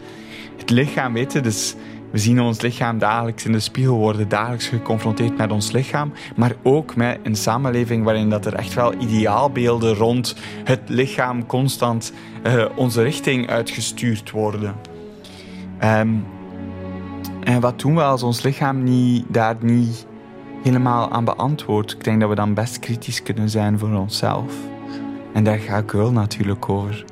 Het 0.58 0.70
lichaam, 0.70 1.14
weten, 1.14 1.44
dus 1.44 1.76
we 2.12 2.18
zien 2.18 2.42
ons 2.42 2.62
lichaam 2.62 2.98
dagelijks 2.98 3.46
in 3.46 3.52
de 3.52 3.60
spiegel, 3.60 3.96
worden 3.96 4.30
dagelijks 4.30 4.68
geconfronteerd 4.68 5.38
met 5.38 5.52
ons 5.52 5.72
lichaam, 5.72 6.14
maar 6.36 6.56
ook 6.64 6.96
met 6.96 7.20
een 7.24 7.36
samenleving 7.36 8.04
waarin 8.04 8.30
dat 8.30 8.46
er 8.46 8.54
echt 8.54 8.74
wel 8.74 8.94
ideaalbeelden 8.94 9.94
rond 9.94 10.36
het 10.64 10.82
lichaam 10.86 11.46
constant 11.46 12.14
uh, 12.46 12.66
onze 12.76 13.02
richting 13.02 13.50
uitgestuurd 13.50 14.32
worden. 14.32 14.76
Um, 15.84 16.26
en 17.48 17.60
wat 17.60 17.80
doen 17.80 17.96
we 17.96 18.04
als 18.04 18.24
ons 18.24 18.42
lichaam 18.42 18.84
niet, 18.84 19.26
daar 19.28 19.56
niet 19.60 20.06
helemaal 20.64 21.12
aan 21.12 21.26
beantwoordt? 21.26 21.92
Ik 21.92 22.04
denk 22.04 22.20
dat 22.20 22.30
we 22.30 22.36
dan 22.36 22.54
best 22.54 22.80
kritisch 22.80 23.24
kunnen 23.24 23.50
zijn 23.50 23.80
voor 23.80 23.94
onszelf. 23.94 24.54
En 25.34 25.44
daar 25.44 25.58
gaat 25.58 25.92
Girl 25.92 26.12
natuurlijk 26.12 26.70
over. 26.70 27.06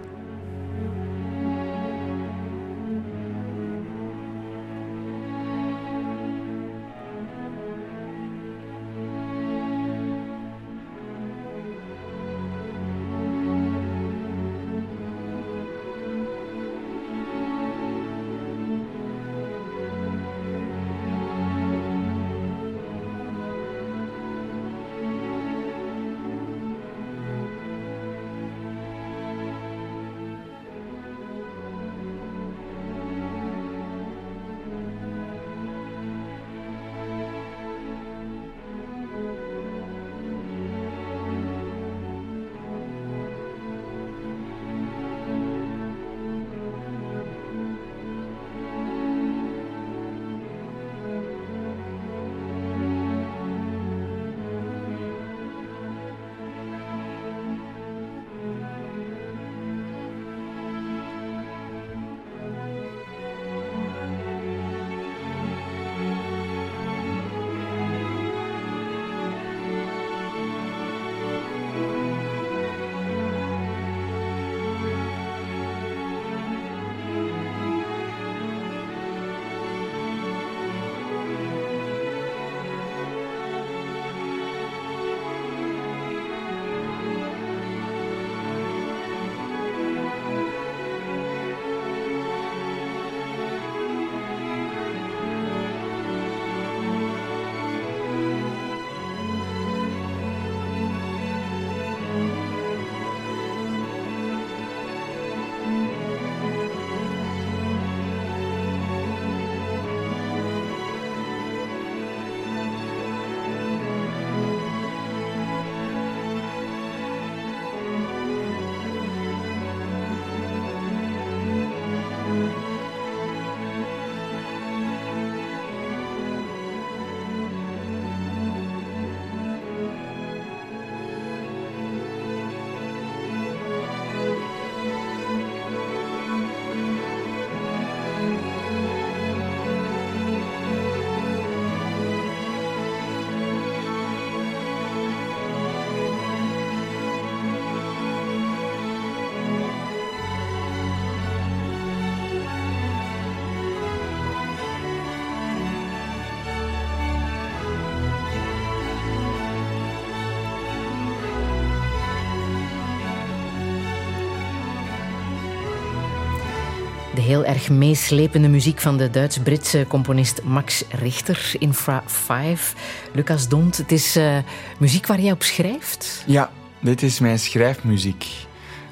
Heel 167.26 167.46
erg 167.46 167.70
meeslepende 167.70 168.48
muziek 168.48 168.82
van 168.82 168.98
de 168.98 169.10
Duits-Britse 169.10 169.86
componist 169.88 170.44
Max 170.44 170.84
Richter, 170.90 171.52
Infra 171.60 172.04
5. 172.06 172.74
Lucas 173.14 173.48
Dont, 173.48 173.78
het 173.78 173.92
is 173.92 174.16
eh, 174.16 174.38
muziek 174.78 175.08
waar 175.08 175.20
jij 175.20 175.32
op 175.32 175.44
schrijft? 175.44 176.24
Ja, 176.26 176.50
dit 176.80 177.02
is 177.02 177.20
mijn 177.20 177.40
schrijfmuziek. 177.40 178.26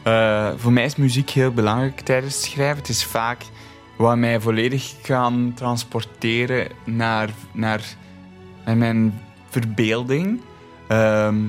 Eh, 0.03 0.49
voor 0.57 0.71
mij 0.71 0.85
is 0.85 0.95
muziek 0.95 1.29
heel 1.29 1.51
belangrijk 1.51 1.99
tijdens 1.99 2.35
het 2.35 2.43
schrijven. 2.43 2.77
Het 2.77 2.89
is 2.89 3.05
vaak 3.05 3.41
wat 3.97 4.17
mij 4.17 4.39
volledig 4.39 4.93
kan 5.01 5.51
transporteren 5.55 6.67
naar, 6.85 7.29
naar, 7.51 7.81
naar 8.65 8.77
mijn 8.77 9.21
verbeelding. 9.49 10.41
Ehm, 10.87 11.45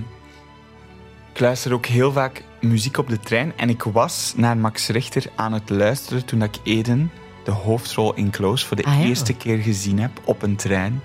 ik 1.32 1.40
luister 1.40 1.72
ook 1.72 1.86
heel 1.86 2.12
vaak 2.12 2.42
muziek 2.66 2.98
op 2.98 3.08
de 3.08 3.20
trein. 3.20 3.52
En 3.56 3.68
ik 3.68 3.82
was 3.82 4.32
naar 4.36 4.56
Max 4.56 4.88
Richter 4.88 5.26
aan 5.34 5.52
het 5.52 5.70
luisteren 5.70 6.24
toen 6.24 6.42
ik 6.42 6.56
Eden, 6.62 7.10
de 7.44 7.50
hoofdrol 7.50 8.14
in 8.14 8.30
Close, 8.30 8.66
voor 8.66 8.76
de 8.76 8.84
Ah, 8.84 9.00
eerste 9.00 9.32
keer 9.32 9.58
gezien 9.58 9.98
heb 9.98 10.10
op 10.24 10.42
een 10.42 10.56
trein. 10.56 11.02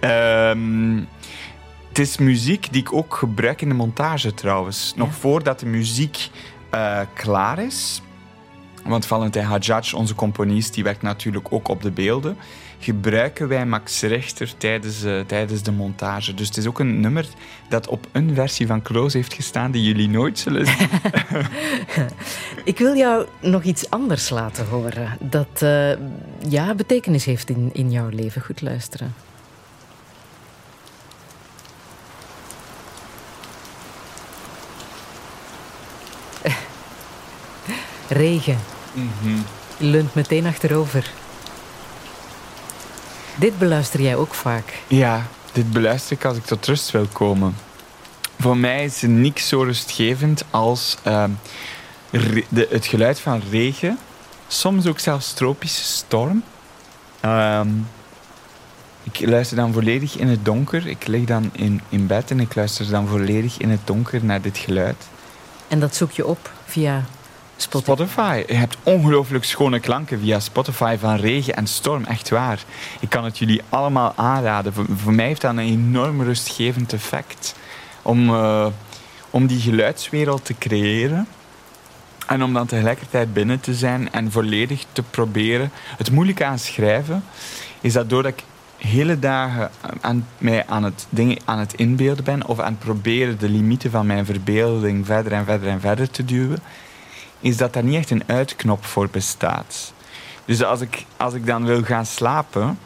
Ehm, 0.00 0.96
het 1.88 1.98
is 1.98 2.18
muziek 2.18 2.72
die 2.72 2.80
ik 2.80 2.92
ook 2.92 3.14
gebruik 3.14 3.62
in 3.62 3.68
de 3.68 3.74
montage 3.74 4.34
trouwens. 4.34 4.92
Nog 4.96 5.14
voordat 5.14 5.60
de 5.60 5.66
muziek 5.66 6.28
eh, 6.70 7.00
klaar 7.14 7.58
is. 7.58 8.02
Want 8.84 9.06
Valentin 9.06 9.42
Hadjadj, 9.42 9.94
onze 9.94 10.14
componist, 10.14 10.74
die 10.74 10.84
werkt 10.84 11.02
natuurlijk 11.02 11.46
ook 11.50 11.68
op 11.68 11.82
de 11.82 11.90
beelden. 11.90 12.36
Gebruiken 12.82 13.48
wij 13.48 13.66
Max 13.66 14.02
Richter 14.02 14.56
tijdens, 14.56 15.02
eh, 15.02 15.20
tijdens 15.20 15.62
de 15.62 15.72
montage. 15.72 16.34
Dus 16.34 16.48
het 16.48 16.56
is 16.56 16.66
ook 16.66 16.78
een 16.78 17.00
nummer 17.00 17.26
dat 17.68 17.88
op 17.88 18.06
een 18.12 18.34
versie 18.34 18.66
van 18.66 18.82
Close 18.82 19.16
heeft 19.16 19.34
gestaan 19.34 19.70
die 19.70 19.82
jullie 19.82 20.08
nooit 20.08 20.38
zullen 20.38 20.66
zien. 20.66 20.88
Ik 22.64 22.78
wil 22.78 22.96
jou 22.96 23.26
nog 23.40 23.62
iets 23.62 23.90
anders 23.90 24.30
laten 24.30 24.66
horen. 24.66 25.16
Dat 25.20 25.62
eh, 25.62 25.92
ja, 26.48 26.74
betekenis 26.74 27.24
heeft 27.24 27.50
in, 27.50 27.70
in 27.72 27.90
jouw 27.90 28.08
leven. 28.08 28.42
Goed 28.42 28.60
luisteren. 28.60 29.14
Regen. 38.08 38.58
Je 39.76 39.84
leunt 39.86 40.14
meteen 40.14 40.46
achterover. 40.46 41.10
Dit 43.40 43.58
beluister 43.58 44.00
jij 44.00 44.16
ook 44.16 44.34
vaak. 44.34 44.82
Ja, 44.86 45.26
dit 45.52 45.72
beluister 45.72 46.16
ik 46.16 46.24
als 46.24 46.36
ik 46.36 46.44
tot 46.44 46.66
rust 46.66 46.90
wil 46.90 47.06
komen. 47.12 47.54
Voor 48.38 48.56
mij 48.56 48.84
is 48.84 49.02
er 49.02 49.08
niks 49.08 49.48
zo 49.48 49.62
rustgevend 49.62 50.44
als 50.50 50.96
ehm, 51.02 51.30
de, 52.48 52.66
het 52.70 52.86
geluid 52.86 53.20
van 53.20 53.42
regen. 53.50 53.98
Soms 54.48 54.86
ook 54.86 54.98
zelfs 54.98 55.32
tropische 55.32 55.82
storm. 55.82 56.42
Ehm, 57.20 57.68
ik 59.02 59.26
luister 59.28 59.56
dan 59.56 59.72
volledig 59.72 60.16
in 60.16 60.28
het 60.28 60.44
donker. 60.44 60.86
Ik 60.86 61.06
lig 61.06 61.24
dan 61.24 61.50
in, 61.52 61.80
in 61.88 62.06
bed 62.06 62.30
en 62.30 62.40
ik 62.40 62.54
luister 62.54 62.90
dan 62.90 63.06
volledig 63.06 63.58
in 63.58 63.70
het 63.70 63.80
donker 63.84 64.24
naar 64.24 64.40
dit 64.40 64.58
geluid. 64.58 65.08
En 65.68 65.80
dat 65.80 65.94
zoek 65.94 66.10
je 66.10 66.26
op 66.26 66.50
via 66.64 67.04
Spotify. 67.62 68.44
Je 68.46 68.54
hebt 68.54 68.76
ongelooflijk 68.82 69.44
schone 69.44 69.80
klanken 69.80 70.20
via 70.20 70.40
Spotify 70.40 70.96
van 71.00 71.16
regen 71.16 71.56
en 71.56 71.66
storm. 71.66 72.04
Echt 72.04 72.28
waar. 72.28 72.64
Ik 73.00 73.08
kan 73.08 73.24
het 73.24 73.38
jullie 73.38 73.62
allemaal 73.68 74.12
aanraden. 74.16 74.72
Voor, 74.72 75.12
mij 75.12 75.26
heeft 75.26 75.40
dat 75.40 75.50
een 75.50 75.58
enorm 75.58 76.22
rustgevend 76.22 76.92
effect. 76.92 77.54
Om, 78.02 78.28
eh, 78.28 78.66
om 79.30 79.46
die 79.46 79.60
geluidswereld 79.60 80.44
te 80.44 80.54
creëren. 80.58 81.26
En 82.26 82.42
om 82.42 82.52
dan 82.52 82.66
tegelijkertijd 82.66 83.32
binnen 83.32 83.60
te 83.60 83.74
zijn 83.74 84.12
en 84.12 84.32
volledig 84.32 84.84
te 84.92 85.02
proberen. 85.02 85.70
Het 85.96 86.10
moeilijke 86.10 86.44
aan 86.44 86.58
schrijven 86.58 87.24
is 87.80 87.92
dat 87.92 88.10
doordat 88.10 88.32
ik 88.32 88.44
hele 88.76 89.18
dagen 89.18 89.70
aan, 90.00 90.26
mij 90.38 90.66
aan 90.66 90.84
het, 90.84 91.06
aan 91.44 91.58
het 91.58 91.74
inbeelden 91.74 92.24
ben 92.24 92.46
of 92.46 92.58
aan 92.58 92.72
het 92.72 92.78
proberen 92.78 93.38
de 93.38 93.48
limieten 93.48 93.90
van 93.90 94.06
mijn 94.06 94.24
verbeelding 94.24 95.06
verder 95.06 95.32
en 95.32 95.44
verder 95.44 95.68
en 95.68 95.80
verder 95.80 96.10
te 96.10 96.24
duwen, 96.24 96.58
is 97.40 97.56
dat 97.56 97.72
daar 97.72 97.84
niet 97.84 97.96
echt 97.96 98.10
een 98.10 98.22
uitknop 98.26 98.84
voor 98.84 99.08
bestaat. 99.10 99.92
Dus 100.44 100.62
als 100.64 100.80
ik, 100.80 101.04
als 101.16 101.34
ik 101.34 101.46
dan 101.46 101.64
wil 101.64 101.82
gaan 101.82 102.06
slapen, 102.06 102.78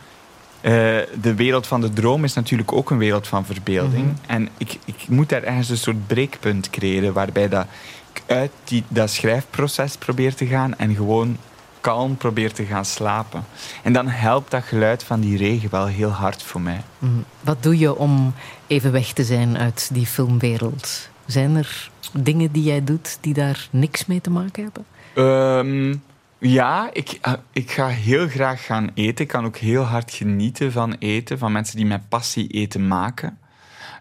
eh, 0.61 0.73
de 1.21 1.35
wereld 1.37 1.67
van 1.67 1.81
de 1.81 1.93
droom 1.93 2.25
is 2.25 2.35
natuurlijk 2.35 2.73
ook 2.73 2.91
een 2.91 2.99
wereld 2.99 3.27
van 3.27 3.45
verbeelding. 3.45 4.17
En 4.27 4.49
ik, 4.59 4.79
ik 4.85 5.09
moet 5.09 5.29
daar 5.29 5.43
ergens 5.43 5.69
een 5.69 5.77
soort 5.77 6.07
breekpunt 6.07 6.71
creëren 6.71 7.13
waarbij 7.13 7.49
dat 7.49 7.67
ik 8.13 8.23
uit 8.27 8.51
die, 8.65 8.85
dat 8.89 9.11
schrijfproces 9.11 9.97
probeer 9.97 10.35
te 10.35 10.47
gaan 10.47 10.77
en 10.77 10.95
gewoon 10.95 11.37
kalm 11.81 12.17
probeer 12.17 12.53
te 12.53 12.65
gaan 12.65 12.85
slapen. 12.85 13.45
En 13.83 13.93
dan 13.93 14.09
helpt 14.09 14.51
dat 14.51 14.65
geluid 14.65 15.03
van 15.03 15.21
die 15.21 15.37
regen 15.37 15.71
wel 15.71 15.87
heel 15.87 16.11
hard 16.11 16.43
voor 16.43 16.61
mij. 16.61 16.81
Mhm. 16.99 17.13
Wat 17.41 17.63
doe 17.63 17.79
je 17.79 17.97
om 17.97 18.35
even 18.67 18.93
weg 18.93 19.13
te 19.13 19.25
zijn 19.25 19.59
uit 19.59 19.89
die 19.93 20.07
filmwereld? 20.07 21.09
Zijn 21.27 21.57
er 21.57 21.91
dingen 22.13 22.53
die 22.53 22.63
jij 22.63 22.85
doet 22.85 23.19
die 23.21 23.35
daar 23.35 23.69
niks 23.71 24.07
mee 24.07 24.21
te 24.21 24.31
maken 24.31 24.63
hebben? 24.63 24.85
Ehm, 25.15 25.95
ja, 26.39 26.91
ik, 26.93 27.19
eh, 27.21 27.33
ik 27.53 27.71
ga 27.71 27.87
heel 27.87 28.29
graag 28.29 28.65
gaan 28.65 28.91
eten. 28.95 29.25
Ik 29.25 29.31
kan 29.31 29.45
ook 29.45 29.57
heel 29.57 29.83
hard 29.83 30.11
genieten 30.11 30.73
van 30.73 30.97
eten, 30.99 31.39
van 31.39 31.53
mensen 31.53 31.77
die 31.77 31.87
met 31.87 32.09
passie 32.09 32.49
eten 32.49 32.87
maken. 32.89 33.39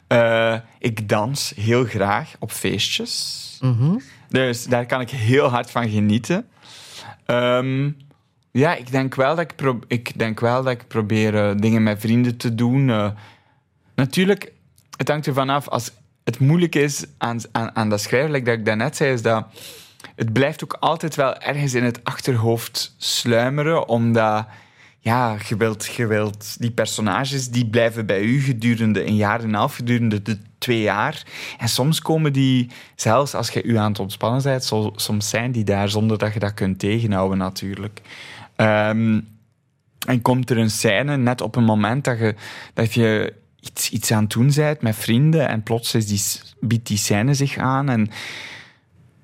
Eh, 0.07 0.55
ik 0.79 1.09
dans 1.09 1.53
heel 1.55 1.85
graag 1.85 2.33
op 2.39 2.51
feestjes. 2.51 3.57
Mhm. 3.61 3.97
Dus 4.29 4.65
daar 4.65 4.85
kan 4.85 5.01
ik 5.01 5.09
heel 5.09 5.47
hard 5.47 5.71
van 5.71 5.89
genieten. 5.89 6.47
Ehm, 7.25 7.91
ja, 8.51 8.75
ik 8.75 8.91
denk 8.91 9.15
wel 9.15 9.35
dat 9.35 9.51
ik, 9.51 9.55
pro- 9.55 9.79
ik, 9.87 10.17
denk 10.19 10.39
wel 10.39 10.63
dat 10.63 10.71
ik 10.73 10.87
probeer 10.87 11.35
eh, 11.49 11.55
dingen 11.57 11.83
met 11.83 11.99
vrienden 11.99 12.37
te 12.37 12.55
doen. 12.55 13.13
Natuurlijk, 13.95 14.51
het 14.97 15.07
hangt 15.07 15.27
ervan 15.27 15.49
af. 15.49 15.67
Als 15.67 15.91
het 16.23 16.39
moeilijk 16.39 16.75
is 16.75 17.05
aan, 17.17 17.39
aan, 17.51 17.75
aan 17.75 17.89
dat 17.89 18.01
schrijven, 18.01 18.43
dat 18.43 18.57
ik 18.57 18.65
daarnet 18.65 18.95
zei, 18.95 19.13
is 19.13 19.21
dat 19.21 19.45
het 20.15 20.33
blijft 20.33 20.63
ook 20.63 20.77
altijd 20.79 21.15
wel 21.15 21.37
ergens 21.37 21.73
in 21.73 21.83
het 21.83 22.03
achterhoofd 22.03 22.95
sluimeren, 22.97 23.87
omdat 23.87 24.45
ja, 24.99 25.37
je 25.47 25.57
wilt, 25.57 25.85
je 25.85 26.07
wilt 26.07 26.59
die 26.59 26.71
personages 26.71 27.49
die 27.49 27.69
blijven 27.69 28.05
bij 28.05 28.21
u 28.21 28.41
gedurende 28.41 29.05
een 29.05 29.15
jaar 29.15 29.39
en 29.39 29.47
een 29.47 29.53
half, 29.53 29.75
gedurende 29.75 30.21
de 30.21 30.37
twee 30.57 30.81
jaar. 30.81 31.23
En 31.57 31.67
soms 31.67 32.01
komen 32.01 32.33
die, 32.33 32.69
zelfs 32.95 33.33
als 33.33 33.49
je 33.49 33.63
u 33.63 33.77
aan 33.77 33.91
het 33.91 33.99
ontspannen 33.99 34.43
bent, 34.43 34.71
soms 34.95 35.29
zijn 35.29 35.51
die 35.51 35.63
daar 35.63 35.89
zonder 35.89 36.17
dat 36.17 36.33
je 36.33 36.39
dat 36.39 36.53
kunt 36.53 36.79
tegenhouden 36.79 37.37
natuurlijk. 37.37 38.01
Ehm, 38.55 39.19
en 40.07 40.21
komt 40.21 40.49
er 40.49 40.57
een 40.57 40.69
scène 40.69 41.17
net 41.17 41.41
op 41.41 41.55
een 41.55 41.63
moment 41.63 42.03
dat 42.03 42.17
je, 42.17 42.35
dat 42.73 42.93
je 42.93 43.33
iets, 43.63 43.89
iets 43.89 44.11
aan 44.11 44.23
het 44.23 44.31
doen 44.31 44.51
bent 44.55 44.81
met 44.81 44.95
vrienden 44.95 45.47
en 45.47 45.63
plots 45.63 45.95
is 45.95 46.07
die, 46.07 46.51
biedt 46.59 46.87
die 46.87 46.97
scène 46.97 47.33
zich 47.33 47.57
aan. 47.57 47.89
En 47.89 48.09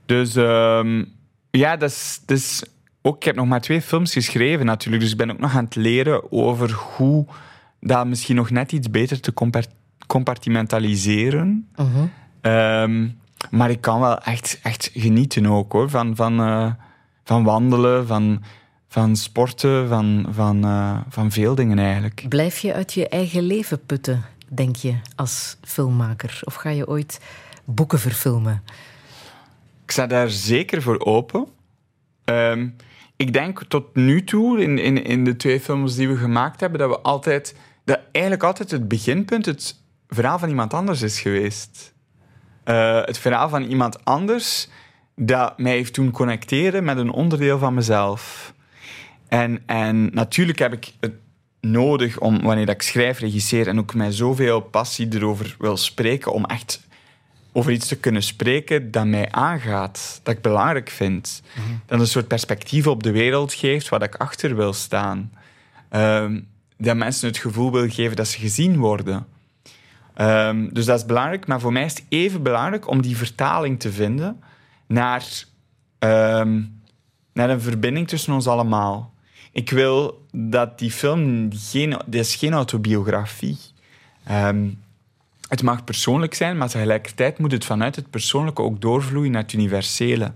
dus 0.06 0.36
ehm, 0.36 1.04
ja, 1.52 1.78
dat 1.78 1.90
is, 1.90 2.22
dat 2.26 2.38
is 2.38 2.64
ook, 3.02 3.16
ik 3.16 3.24
heb 3.24 3.36
nog 3.36 3.48
maar 3.48 3.62
twee 3.62 3.82
films 3.82 4.14
geschreven 4.14 4.66
natuurlijk, 4.66 5.04
dus 5.04 5.12
ik 5.12 5.18
ben 5.18 5.32
ook 5.32 5.40
nog 5.40 5.56
aan 5.56 5.64
het 5.64 5.76
leren 5.76 6.32
over 6.32 6.72
hoe 6.72 7.26
dat 7.80 8.08
misschien 8.08 8.36
nog 8.36 8.50
net 8.50 8.72
iets 8.72 8.90
beter 8.90 9.20
te 9.20 9.34
compar- 9.34 9.66
compartimentaliseren. 10.08 11.68
Mhm. 11.76 12.06
Ehm, 12.42 13.08
maar 13.50 13.70
ik 13.70 13.82
kan 13.82 14.00
wel 14.00 14.20
echt, 14.20 14.60
echt 14.64 14.92
genieten 14.94 15.46
ook 15.46 15.72
hoor, 15.72 15.90
van, 15.90 16.16
van, 16.16 16.40
eh, 16.40 16.72
van 17.24 17.44
wandelen, 17.44 18.08
van, 18.08 18.44
van 18.90 19.16
sporten, 19.16 19.88
van, 19.88 20.26
van, 20.30 20.64
eh, 20.64 20.98
van 21.10 21.32
veel 21.32 21.56
dingen 21.56 21.80
eigenlijk. 21.80 22.26
Blijf 22.30 22.58
je 22.58 22.74
uit 22.74 22.94
je 22.94 23.10
eigen 23.10 23.44
leven 23.44 23.86
putten, 23.86 24.26
denk 24.48 24.76
je, 24.76 24.96
als 25.16 25.58
filmmaker? 25.62 26.40
Of 26.44 26.54
ga 26.54 26.70
je 26.70 26.88
ooit 26.88 27.20
boeken 27.66 28.00
verfilmen? 28.00 28.64
Ik 29.84 29.92
sta 29.92 30.08
daar 30.08 30.30
zeker 30.30 30.82
voor 30.82 31.00
open. 31.00 31.48
Ehm, 32.24 32.68
ik 33.16 33.34
denk 33.34 33.64
tot 33.64 33.96
nu 33.96 34.24
toe, 34.24 34.62
in, 34.62 34.78
in, 34.78 35.04
in 35.04 35.24
de 35.24 35.36
twee 35.36 35.60
films 35.60 35.96
die 35.96 36.08
we 36.08 36.16
gemaakt 36.16 36.60
hebben, 36.60 36.80
dat 36.80 36.90
we 36.90 37.00
altijd, 37.00 37.56
dat 37.84 38.00
eigenlijk 38.12 38.44
altijd 38.44 38.72
het 38.72 38.88
beginpunt 38.88 39.46
het 39.46 39.76
verhaal 40.08 40.40
van 40.40 40.50
iemand 40.50 40.74
anders 40.74 41.02
is 41.02 41.20
geweest. 41.20 41.94
Eh, 42.64 43.02
het 43.06 43.18
verhaal 43.18 43.50
van 43.50 43.64
iemand 43.64 44.06
anders 44.06 44.70
dat 45.16 45.58
mij 45.58 45.72
heeft 45.72 45.96
doen 45.96 46.12
connecteren 46.12 46.84
met 46.84 46.98
een 46.98 47.12
onderdeel 47.12 47.58
van 47.58 47.74
mezelf. 47.74 48.54
En, 49.30 49.64
en 49.66 50.14
natuurlijk 50.14 50.60
heb 50.60 50.74
ik 50.74 50.94
het 51.00 51.14
nodig 51.62 52.20
om, 52.20 52.42
wanneer 52.42 52.66
dat 52.66 52.76
ik 52.76 52.82
schrijf, 52.82 53.20
regisseer 53.20 53.68
en 53.68 53.80
ook 53.80 53.94
met 53.94 54.16
zoveel 54.16 54.60
passie 54.60 55.08
erover 55.12 55.56
wil 55.60 55.78
spreken, 55.78 56.34
om 56.34 56.46
echt 56.46 56.88
over 57.52 57.72
iets 57.72 57.88
te 57.88 58.00
kunnen 58.00 58.24
spreken 58.24 58.92
dat 58.92 59.06
mij 59.06 59.32
aangaat, 59.32 60.20
dat 60.24 60.36
ik 60.36 60.42
belangrijk 60.42 60.90
vind. 60.90 61.42
Dat 61.86 62.00
een 62.00 62.08
soort 62.08 62.28
perspectief 62.28 62.88
op 62.88 63.04
de 63.04 63.12
wereld 63.12 63.54
geeft 63.54 63.90
waar 63.90 64.04
ik 64.04 64.16
achter 64.16 64.56
wil 64.56 64.74
staan. 64.74 65.32
Ehm, 65.90 66.40
dat 66.78 66.96
mensen 66.96 67.28
het 67.28 67.38
gevoel 67.38 67.72
wil 67.72 67.90
geven 67.90 68.16
dat 68.16 68.28
ze 68.28 68.40
gezien 68.40 68.78
worden. 68.78 69.28
Ehm, 70.14 70.68
dus 70.72 70.86
dat 70.86 71.00
is 71.00 71.06
belangrijk, 71.06 71.48
maar 71.48 71.60
voor 71.60 71.72
mij 71.72 71.86
is 71.86 71.94
het 71.94 72.04
even 72.10 72.44
belangrijk 72.44 72.88
om 72.88 73.02
die 73.02 73.18
vertaling 73.18 73.80
te 73.80 73.92
vinden 73.92 74.44
naar, 74.88 75.44
ehm, 76.00 76.62
naar 77.34 77.50
een 77.50 77.62
verbinding 77.62 78.08
tussen 78.08 78.34
ons 78.34 78.48
allemaal. 78.48 79.14
Ik 79.52 79.70
wil 79.70 80.26
dat 80.32 80.80
die 80.80 80.92
film 80.92 81.50
geen, 81.54 82.02
dit 82.06 82.26
is 82.26 82.36
geen 82.36 82.54
autobiografie. 82.54 83.58
Ehm, 84.24 84.68
het 85.48 85.64
mag 85.64 85.84
persoonlijk 85.84 86.34
zijn, 86.34 86.58
maar 86.58 86.70
tegelijkertijd 86.70 87.38
moet 87.38 87.52
het 87.52 87.66
vanuit 87.66 87.96
het 87.96 88.10
persoonlijke 88.10 88.62
ook 88.62 88.82
doorvloeien 88.82 89.32
naar 89.32 89.42
het 89.42 89.54
universele. 89.54 90.32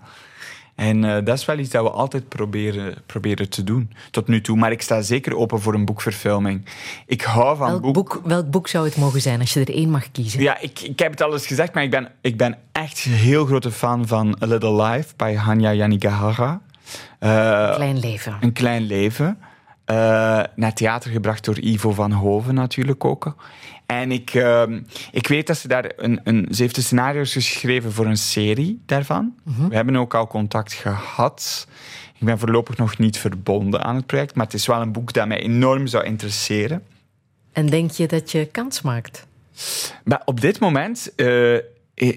En 0.76 1.04
eh, 1.04 1.26
dat 1.26 1.38
is 1.38 1.46
wel 1.46 1.58
iets 1.58 1.70
dat 1.70 1.84
we 1.84 1.90
altijd 1.90 2.28
proberen, 2.28 2.96
proberen 3.06 3.50
te 3.50 3.64
doen, 3.64 3.92
tot 4.12 4.28
nu 4.28 4.42
toe. 4.42 4.58
Maar 4.58 4.72
ik 4.72 4.82
sta 4.82 5.02
zeker 5.02 5.38
open 5.38 5.62
voor 5.62 5.74
een 5.74 5.86
boekverfilming. 5.86 6.66
Ik 7.06 7.22
hou 7.22 7.58
van 7.58 7.68
Welk 7.68 7.82
boek... 7.82 7.94
boek, 7.94 8.22
welk 8.26 8.50
boek 8.50 8.68
zou 8.68 8.86
het 8.86 8.98
mogen 8.98 9.22
zijn 9.22 9.40
als 9.40 9.54
je 9.54 9.60
er 9.60 9.74
één 9.74 9.90
mag 9.90 10.12
kiezen? 10.12 10.42
Ja, 10.42 10.60
ik, 10.60 10.80
ik 10.80 11.00
heb 11.00 11.12
het 11.12 11.22
al 11.22 11.34
eens 11.34 11.48
gezegd, 11.48 11.74
maar 11.74 11.84
ik 11.84 11.90
ben, 11.90 12.12
ik 12.22 12.38
ben 12.38 12.58
echt 12.72 13.06
een 13.06 13.12
heel 13.12 13.46
grote 13.46 13.72
fan 13.72 14.08
van 14.08 14.38
A 14.44 14.46
Little 14.46 14.84
Life 14.84 15.14
bij 15.16 15.36
Hanya 15.36 15.74
Yanagihara. 15.74 16.62
Eh, 17.24 17.76
Klein 17.76 18.00
leven. 18.00 18.38
een 18.40 18.54
klein 18.54 18.82
leven. 18.82 19.38
Eh, 19.86 19.96
naar 20.56 20.74
theater 20.74 21.12
gebracht 21.12 21.46
door 21.46 21.60
Ivo 21.60 21.92
van 21.92 22.12
Hoven 22.12 22.54
natuurlijk 22.54 23.06
ook. 23.06 23.36
En 23.86 24.12
ik, 24.12 24.34
ehm, 24.34 24.82
ik 25.12 25.28
weet 25.28 25.48
dat 25.48 25.58
ze 25.58 25.68
daar 25.68 25.92
een, 25.98 26.20
een... 26.24 26.48
Ze 26.52 26.62
heeft 26.62 26.76
de 26.76 26.82
scenario's 26.82 27.34
geschreven 27.34 27.92
voor 27.92 28.06
een 28.06 28.18
serie 28.18 28.82
daarvan. 28.86 29.36
We 29.70 29.76
hebben 29.76 29.96
ook 29.96 30.14
al 30.14 30.28
contact 30.28 30.74
gehad. 30.74 31.68
Ik 32.20 32.26
ben 32.26 32.40
voorlopig 32.40 32.78
nog 32.78 32.98
niet 32.98 33.18
verbonden 33.18 33.84
aan 33.84 33.96
het 33.96 34.06
project, 34.06 34.36
maar 34.36 34.46
het 34.46 34.54
is 34.56 34.66
wel 34.68 34.82
een 34.82 34.92
boek 34.92 35.14
dat 35.14 35.28
mij 35.28 35.40
enorm 35.42 35.88
zou 35.88 36.04
interesseren. 36.04 36.84
En 37.52 37.66
denk 37.66 37.92
je 37.92 38.08
dat 38.08 38.32
je 38.32 38.46
kans 38.46 38.82
maakt? 38.82 39.28
Maar 40.04 40.22
op 40.26 40.42
dit 40.42 40.60
moment 40.60 41.16
eh, 41.16 41.56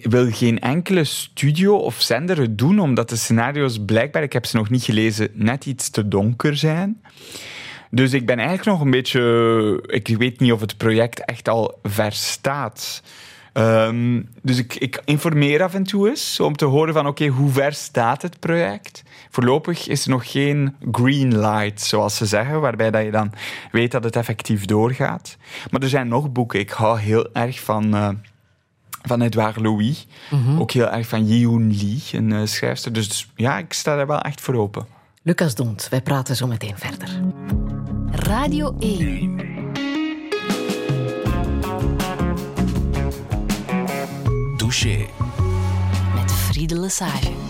wil 0.03 0.31
geen 0.31 0.59
enkele 0.61 1.05
studio 1.05 1.77
of 1.77 2.01
zender 2.01 2.41
het 2.41 2.59
doen, 2.59 2.79
omdat 2.79 3.09
de 3.09 3.17
scenario's 3.17 3.79
blijkbaar, 3.87 4.23
ik 4.23 4.33
heb 4.33 4.47
ze 4.47 4.57
nog 4.57 4.71
niet 4.71 4.85
gelezen, 4.85 5.31
net 5.33 5.67
iets 5.67 5.91
te 5.91 6.09
donker 6.09 6.57
zijn. 6.57 7.01
Dus 7.91 8.13
ik 8.13 8.27
ben 8.27 8.39
eigenlijk 8.39 8.69
nog 8.69 8.81
een 8.81 8.91
beetje. 8.91 9.83
Ik 9.87 10.09
weet 10.09 10.41
niet 10.41 10.53
of 10.53 10.61
het 10.61 10.77
project 10.77 11.25
echt 11.25 11.49
al 11.49 11.79
ver 11.83 12.13
staat. 12.13 13.03
Ehm, 13.53 14.23
dus 14.43 14.59
ik, 14.59 14.75
ik 14.75 15.03
informeer 15.05 15.63
af 15.63 15.75
en 15.75 15.83
toe 15.83 16.09
eens 16.09 16.41
om 16.41 16.57
te 16.57 16.65
horen 16.65 16.95
van 16.95 17.07
oké, 17.07 17.27
hoe 17.27 17.51
ver 17.51 17.73
staat 17.73 18.23
het 18.23 18.41
project? 18.41 19.03
Voorlopig 19.31 19.89
is 19.89 20.05
er 20.05 20.11
nog 20.11 20.31
geen 20.31 20.77
green 20.93 21.39
light, 21.39 21.81
zoals 21.81 22.17
ze 22.17 22.27
zeggen, 22.27 22.61
waarbij 22.61 22.91
dat 22.91 23.05
je 23.05 23.11
dan 23.11 23.33
weet 23.73 23.91
dat 23.91 24.05
het 24.05 24.17
effectief 24.17 24.65
doorgaat. 24.65 25.37
Maar 25.71 25.83
er 25.83 25.89
zijn 25.89 26.09
nog 26.09 26.33
boeken. 26.33 26.61
Ik 26.61 26.71
hou 26.71 26.99
heel 26.99 27.33
erg 27.33 27.61
van, 27.61 27.95
eh, 27.95 28.09
van 29.07 29.23
Edouard 29.23 29.57
Louis. 29.57 30.07
Ook 30.59 30.71
heel 30.71 30.91
erg 30.91 31.09
van 31.09 31.27
Yi-Hoon 31.27 31.77
Lee, 31.77 32.03
een 32.13 32.33
eh, 32.33 32.47
schrijfster. 32.47 32.93
Dus 32.93 33.31
ja, 33.37 33.59
ik 33.59 33.73
sta 33.73 33.97
daar 33.97 34.07
wel 34.07 34.21
echt 34.21 34.41
voor 34.41 34.55
open. 34.55 34.87
Lucas 35.23 35.55
Dont, 35.55 35.89
wij 35.91 36.01
praten 36.01 36.37
zo 36.37 36.47
meteen 36.47 36.79
verder. 36.79 37.09
Radio 38.11 38.77
1. 38.79 39.37
Douche. 44.57 45.07
Met 46.15 46.33
Friede 46.33 46.79
Lesage. 46.79 47.46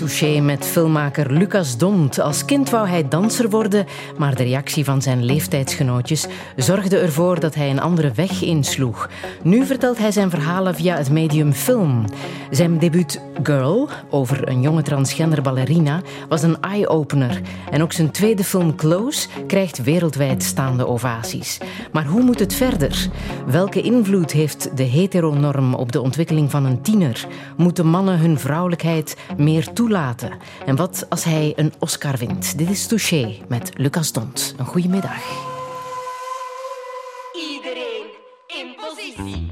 Touché 0.00 0.40
met 0.40 0.66
filmmaker 0.66 1.32
Lucas 1.32 1.76
Dont. 1.76 2.20
Als 2.20 2.44
kind 2.44 2.70
wou 2.70 2.88
hij 2.88 3.08
danser 3.08 3.50
worden, 3.50 3.86
maar 4.18 4.34
de 4.34 4.42
reactie 4.42 4.84
van 4.84 5.02
zijn 5.02 5.24
leeftijdsgenootjes 5.24 6.26
zorgde 6.56 6.98
ervoor 6.98 7.40
dat 7.40 7.54
hij 7.54 7.70
een 7.70 7.80
andere 7.80 8.12
weg 8.14 8.42
insloeg. 8.42 9.08
Nu 9.42 9.66
vertelt 9.66 9.98
hij 9.98 10.12
zijn 10.12 10.30
verhalen 10.30 10.74
via 10.74 10.96
het 10.96 11.10
medium 11.10 11.52
film. 11.52 12.04
Zijn 12.50 12.78
debuut 12.78 13.20
Girl, 13.42 13.88
over 14.10 14.48
een 14.48 14.60
jonge 14.60 14.82
transgender 14.82 15.42
ballerina, 15.42 16.00
was 16.28 16.42
een 16.42 16.60
eye-opener. 16.60 17.40
En 17.70 17.82
ook 17.82 17.92
zijn 17.92 18.10
tweede 18.10 18.44
film 18.44 18.76
Close 18.76 19.28
krijgt 19.46 19.82
wereldwijd 19.82 20.42
staande 20.42 20.86
ovaties. 20.86 21.58
Maar 21.92 22.06
hoe 22.06 22.22
moet 22.22 22.38
het 22.38 22.54
verder? 22.54 23.08
Welke 23.46 23.80
invloed 23.80 24.32
heeft 24.32 24.76
de 24.76 24.82
heteronorm 24.82 25.74
op 25.74 25.92
de 25.92 26.00
ontwikkeling 26.00 26.50
van 26.50 26.64
een 26.64 26.82
tiener? 26.82 27.26
Moeten 27.56 27.86
mannen 27.86 28.18
hun 28.18 28.38
vrouwelijkheid 28.38 29.16
meer 29.36 29.72
toelaten? 29.72 29.89
En 30.66 30.76
wat 30.76 31.06
als 31.08 31.24
hij 31.24 31.52
een 31.56 31.72
Oscar 31.78 32.16
wint? 32.16 32.58
Dit 32.58 32.70
is 32.70 32.86
Touché 32.86 33.36
met 33.48 33.70
Lucas 33.74 34.12
Dont. 34.12 34.54
Een 34.58 34.66
goede 34.66 34.88
middag. 34.88 35.22
Iedereen 37.32 38.06
in 38.46 38.74
positie. 38.76 39.49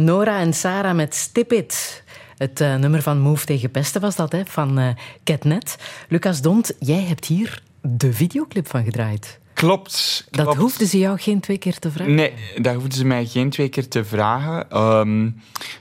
Nora 0.00 0.38
en 0.38 0.54
Sarah 0.54 0.94
met 0.94 1.14
Stip 1.14 1.52
It. 1.52 2.02
Het 2.36 2.60
eh, 2.60 2.74
nummer 2.74 3.02
van 3.02 3.18
Move 3.18 3.46
tegen 3.46 3.70
Pesten 3.70 4.00
was 4.00 4.16
dat, 4.16 4.32
hè, 4.32 4.42
van 4.46 4.78
eh 4.78 4.88
Catnet. 5.24 5.76
Lucas 6.08 6.40
Dont, 6.40 6.72
jij 6.78 7.02
hebt 7.02 7.24
hier 7.24 7.62
de 7.80 8.12
videoclip 8.12 8.68
van 8.68 8.84
gedraaid. 8.84 9.38
Klopt. 9.52 10.26
Dat 10.30 10.56
hoefden 10.56 10.86
ze 10.86 10.98
jou 10.98 11.18
geen 11.18 11.40
twee 11.40 11.58
keer 11.58 11.78
te 11.78 11.90
vragen. 11.90 12.14
Nee, 12.14 12.32
dat 12.56 12.74
hoefden 12.74 12.92
ze 12.92 13.04
mij 13.04 13.26
geen 13.26 13.50
twee 13.50 13.68
keer 13.68 13.88
te 13.88 14.04
vragen. 14.04 14.70
Ehm 14.70 15.30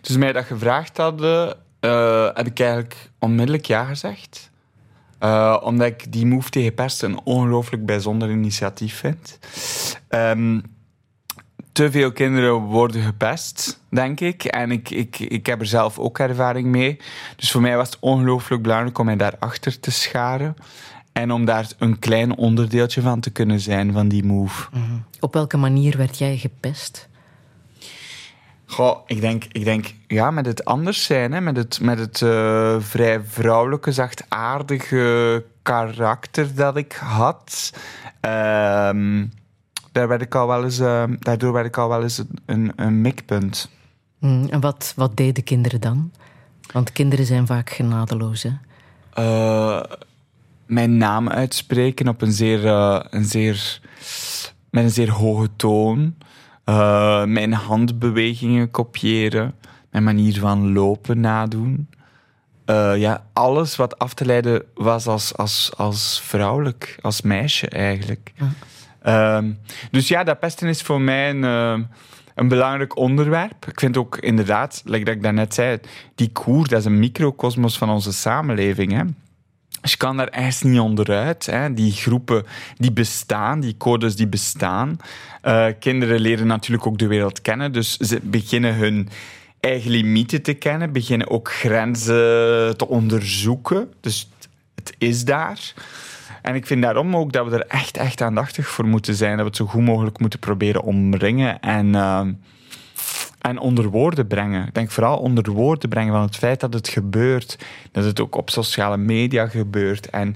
toen 0.01 0.13
ze 0.13 0.19
mij 0.19 0.31
dat 0.31 0.45
gevraagd 0.45 0.97
hadden, 0.97 1.57
eh, 1.79 2.29
heb 2.33 2.47
ik 2.47 2.59
eigenlijk 2.59 2.95
onmiddellijk 3.19 3.65
ja 3.65 3.83
gezegd. 3.85 4.49
Omdat 5.61 5.87
ik 5.87 6.11
die 6.11 6.25
Move 6.25 6.49
tegen 6.49 6.73
Pest 6.73 7.03
een 7.03 7.19
ongelooflijk 7.23 7.85
bijzonder 7.85 8.29
initiatief 8.29 8.95
vind. 8.95 9.39
Ehm, 10.07 10.59
te 11.79 11.91
veel 11.91 12.11
kinderen 12.11 12.53
worden 12.53 13.01
gepest, 13.01 13.79
denk 13.89 14.19
ik. 14.19 14.43
En 14.43 14.71
ik, 14.71 14.89
ik, 14.89 15.19
ik 15.19 15.45
heb 15.45 15.59
er 15.59 15.65
zelf 15.65 15.99
ook 15.99 16.19
ervaring 16.19 16.67
mee. 16.67 16.99
Dus 17.35 17.51
voor 17.51 17.61
mij 17.61 17.75
was 17.75 17.89
het 17.89 17.97
ongelooflijk 17.99 18.61
belangrijk 18.61 18.97
om 18.97 19.05
mij 19.05 19.15
daarachter 19.15 19.79
te 19.79 19.91
scharen. 19.91 20.55
En 21.11 21.31
om 21.31 21.45
daar 21.45 21.67
een 21.77 21.99
klein 21.99 22.37
onderdeeltje 22.37 23.01
van 23.01 23.19
te 23.19 23.29
kunnen 23.29 23.59
zijn, 23.59 23.93
van 23.93 24.07
die 24.07 24.23
move. 24.23 24.67
Op 25.19 25.33
welke 25.33 25.57
manier 25.57 25.97
werd 25.97 26.17
jij 26.17 26.37
gepest? 26.37 27.09
Goh, 28.65 28.97
ik 29.05 29.21
denk, 29.21 29.43
ik 29.51 29.63
denk 29.63 29.93
ja, 30.07 30.31
met 30.31 30.45
het 30.45 30.65
anders 30.65 31.03
zijn, 31.03 31.31
hè, 31.31 31.41
met 31.41 31.57
het, 31.57 31.79
met 31.81 31.99
het 31.99 32.21
eh, 32.21 32.75
vrij 32.79 33.21
vrouwelijke, 33.21 33.91
zachtaardige 33.91 35.45
karakter 35.61 36.55
dat 36.55 36.77
ik 36.77 36.93
had. 36.93 37.73
ehm, 38.19 39.25
daar 39.99 40.07
werd 40.07 40.21
ik 40.21 40.35
al 40.35 40.47
wel 40.47 40.63
eens, 40.63 40.79
eh, 40.79 41.03
daardoor 41.19 41.53
werd 41.53 41.65
ik 41.65 41.77
al 41.77 41.89
wel 41.89 42.03
eens 42.03 42.17
een, 42.17 42.29
een, 42.45 42.71
een 42.75 43.01
mikpunt. 43.01 43.69
Hm, 44.19 44.45
en 44.49 44.59
wat, 44.59 44.93
wat 44.95 45.17
deden 45.17 45.43
kinderen 45.43 45.81
dan? 45.81 46.11
Want 46.73 46.91
kinderen 46.91 47.25
zijn 47.25 47.47
vaak 47.47 47.69
genadeloos, 47.69 48.43
hè? 48.43 48.51
Eh, 49.13 49.83
mijn 50.65 50.97
naam 50.97 51.29
uitspreken 51.29 52.07
op 52.07 52.21
een 52.21 52.31
zeer, 52.31 52.65
eh, 52.65 52.99
een 53.09 53.25
zeer, 53.25 53.79
met 54.69 54.83
een 54.83 54.89
zeer 54.89 55.11
hoge 55.11 55.49
toon. 55.55 56.15
Mijn 57.25 57.53
handbewegingen 57.53 58.71
kopiëren. 58.71 59.55
Mijn 59.91 60.03
manier 60.03 60.39
van 60.39 60.73
lopen 60.73 61.19
nadoen. 61.19 61.89
Ja, 62.95 63.23
alles 63.33 63.75
wat 63.75 63.99
af 63.99 64.13
te 64.13 64.25
leiden 64.25 64.63
was 64.73 65.07
als, 65.07 65.37
als, 65.37 65.71
als 65.77 66.21
vrouwelijk, 66.21 66.97
als 67.01 67.21
meisje 67.21 67.67
eigenlijk. 67.67 68.33
Ehm, 69.09 69.51
dus 69.91 70.07
ja, 70.07 70.23
dat 70.23 70.39
pesten 70.39 70.67
is 70.67 70.81
voor 70.81 71.01
mij 71.01 71.29
een, 71.29 71.43
eh, 71.43 71.79
een 72.35 72.47
belangrijk 72.47 72.97
onderwerp. 72.97 73.67
Ik 73.67 73.79
vind 73.79 73.97
ook 73.97 74.17
inderdaad, 74.17 74.81
like 74.85 75.05
dat 75.05 75.15
ik 75.15 75.23
daarnet 75.23 75.53
zei, 75.53 75.77
die 76.15 76.31
koer, 76.31 76.67
dat 76.67 76.79
is 76.79 76.85
een 76.85 76.99
microcosmos 76.99 77.77
van 77.77 77.89
onze 77.89 78.13
samenleving. 78.13 78.91
Hè. 78.91 79.03
Dus 79.81 79.91
je 79.91 79.97
kan 79.97 80.17
daar 80.17 80.27
echt 80.27 80.63
niet 80.63 80.79
onderuit. 80.79 81.45
Hè. 81.45 81.73
Die 81.73 81.91
groepen 81.91 82.45
die 82.75 82.91
bestaan, 82.91 83.59
die 83.59 83.77
codes 83.77 84.15
die 84.15 84.27
bestaan. 84.27 84.97
Eh, 85.41 85.67
kinderen 85.79 86.19
leren 86.19 86.47
natuurlijk 86.47 86.87
ook 86.87 86.97
de 86.97 87.07
wereld 87.07 87.41
kennen, 87.41 87.71
dus 87.71 87.97
ze 87.97 88.19
beginnen 88.23 88.75
hun 88.75 89.09
eigen 89.59 89.91
limieten 89.91 90.41
te 90.41 90.53
kennen, 90.53 90.91
beginnen 90.91 91.29
ook 91.29 91.51
grenzen 91.51 92.77
te 92.77 92.87
onderzoeken. 92.87 93.93
Dus 94.01 94.29
het 94.75 94.93
is 94.97 95.25
daar. 95.25 95.73
En 96.41 96.55
ik 96.55 96.65
vind 96.65 96.81
daarom 96.81 97.15
ook 97.15 97.31
dat 97.31 97.47
we 97.47 97.55
er 97.55 97.67
echt, 97.67 97.97
echt 97.97 98.21
aandachtig 98.21 98.67
voor 98.67 98.85
moeten 98.85 99.15
zijn. 99.15 99.31
Dat 99.31 99.39
we 99.39 99.45
het 99.45 99.55
zo 99.55 99.65
goed 99.65 99.81
mogelijk 99.81 100.19
moeten 100.19 100.39
proberen 100.39 100.81
omringen 100.81 101.59
en, 101.59 101.95
eh, 101.95 102.21
en 103.41 103.59
onder 103.59 103.89
woorden 103.89 104.27
brengen. 104.27 104.67
Ik 104.67 104.73
denk 104.73 104.91
vooral 104.91 105.17
onder 105.17 105.51
woorden 105.51 105.89
brengen 105.89 106.13
van 106.13 106.21
het 106.21 106.35
feit 106.35 106.59
dat 106.59 106.73
het 106.73 106.87
gebeurt. 106.87 107.57
Dat 107.91 108.03
het 108.03 108.19
ook 108.19 108.35
op 108.35 108.49
sociale 108.49 108.97
media 108.97 109.47
gebeurt. 109.47 110.09
En 110.09 110.35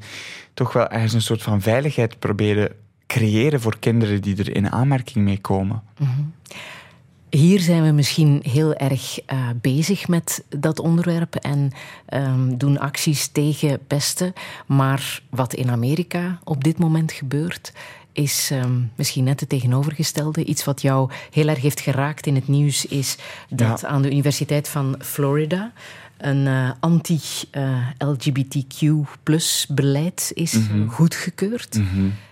toch 0.53 0.73
wel 0.73 0.87
ergens 0.87 1.13
een 1.13 1.21
soort 1.21 1.41
van 1.41 1.61
veiligheid 1.61 2.19
proberen 2.19 2.71
creëren 3.07 3.61
voor 3.61 3.79
kinderen 3.79 4.21
die 4.21 4.37
er 4.37 4.55
in 4.55 4.71
aanmerking 4.71 5.25
mee 5.25 5.39
komen. 5.41 5.81
Hier 7.35 7.59
zijn 7.59 7.83
we 7.83 7.91
misschien 7.91 8.39
heel 8.43 8.73
erg 8.73 9.19
eh, 9.25 9.49
bezig 9.61 10.07
met 10.07 10.43
dat 10.49 10.79
onderwerp 10.79 11.35
en 11.35 11.71
ehm, 12.05 12.57
doen 12.57 12.79
acties 12.79 13.27
tegen 13.27 13.79
pesten. 13.87 14.33
Maar 14.65 15.21
wat 15.29 15.53
in 15.53 15.69
Amerika 15.69 16.39
op 16.43 16.63
dit 16.63 16.77
moment 16.77 17.11
gebeurt, 17.11 17.73
is 18.11 18.49
ehm, 18.51 18.81
misschien 18.95 19.23
net 19.23 19.39
het 19.39 19.49
tegenovergestelde. 19.49 20.45
Iets 20.45 20.63
wat 20.63 20.81
jou 20.81 21.11
heel 21.31 21.47
erg 21.47 21.61
heeft 21.61 21.79
geraakt 21.79 22.25
in 22.27 22.35
het 22.35 22.47
nieuws 22.47 22.85
is 22.85 23.17
dat 23.49 23.81
Ja. 23.81 23.87
aan 23.87 24.01
de 24.01 24.11
Universiteit 24.11 24.69
van 24.69 24.95
Florida 24.99 25.71
een 26.17 26.47
eh, 26.47 26.71
anti-LGBTQ 26.79 28.85
beleid 29.69 30.31
is 30.33 30.57
goedgekeurd. 30.87 31.79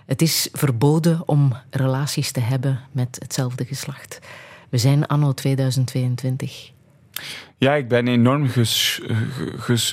Het 0.06 0.22
is 0.22 0.48
verboden 0.52 1.28
om 1.28 1.56
relaties 1.70 2.32
te 2.32 2.40
hebben 2.40 2.80
met 2.92 3.16
hetzelfde 3.18 3.64
geslacht. 3.64 4.18
We 4.72 4.78
zijn 4.78 5.06
anno 5.06 5.32
2022. 5.32 6.72
Ja, 7.56 7.74
ik 7.74 7.88
ben 7.88 8.08
enorm 8.08 8.48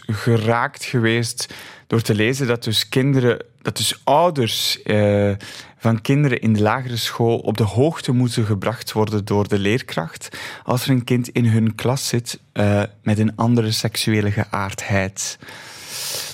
geraakt 0.06 0.84
geweest 0.84 1.54
door 1.88 2.02
te 2.02 2.16
lezen 2.16 2.48
dat 2.48 2.64
dus 2.64 2.90
kinderen, 2.90 3.46
dat 3.62 3.78
dus 3.78 4.02
ouders 4.04 4.82
eh, 4.82 5.32
van 5.78 6.02
kinderen 6.02 6.42
in 6.42 6.54
de 6.54 6.62
lagere 6.62 6.98
school 6.98 7.38
op 7.38 7.58
de 7.58 7.64
hoogte 7.64 8.12
moeten 8.12 8.46
gebracht 8.46 8.92
worden 8.92 9.26
door 9.26 9.48
de 9.48 9.60
leerkracht 9.60 10.38
als 10.64 10.84
er 10.84 10.90
een 10.90 11.04
kind 11.04 11.30
in 11.30 11.46
hun 11.46 11.76
klas 11.76 12.08
zit 12.08 12.40
eh, 12.52 12.84
met 13.04 13.20
een 13.20 13.36
andere 13.36 13.72
seksuele 13.72 14.32
geaardheid. 14.32 15.38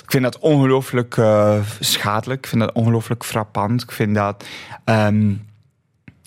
Ik 0.02 0.10
vind 0.10 0.22
dat 0.22 0.38
ongelooflijk 0.38 1.16
eh, 1.16 1.60
schadelijk. 1.80 2.44
Ik 2.44 2.50
vind 2.50 2.60
dat 2.60 2.72
ongelooflijk 2.72 3.24
frappant. 3.24 3.82
Ik 3.82 3.92
vind 3.92 4.14
dat. 4.14 4.44
ehm, 4.84 5.32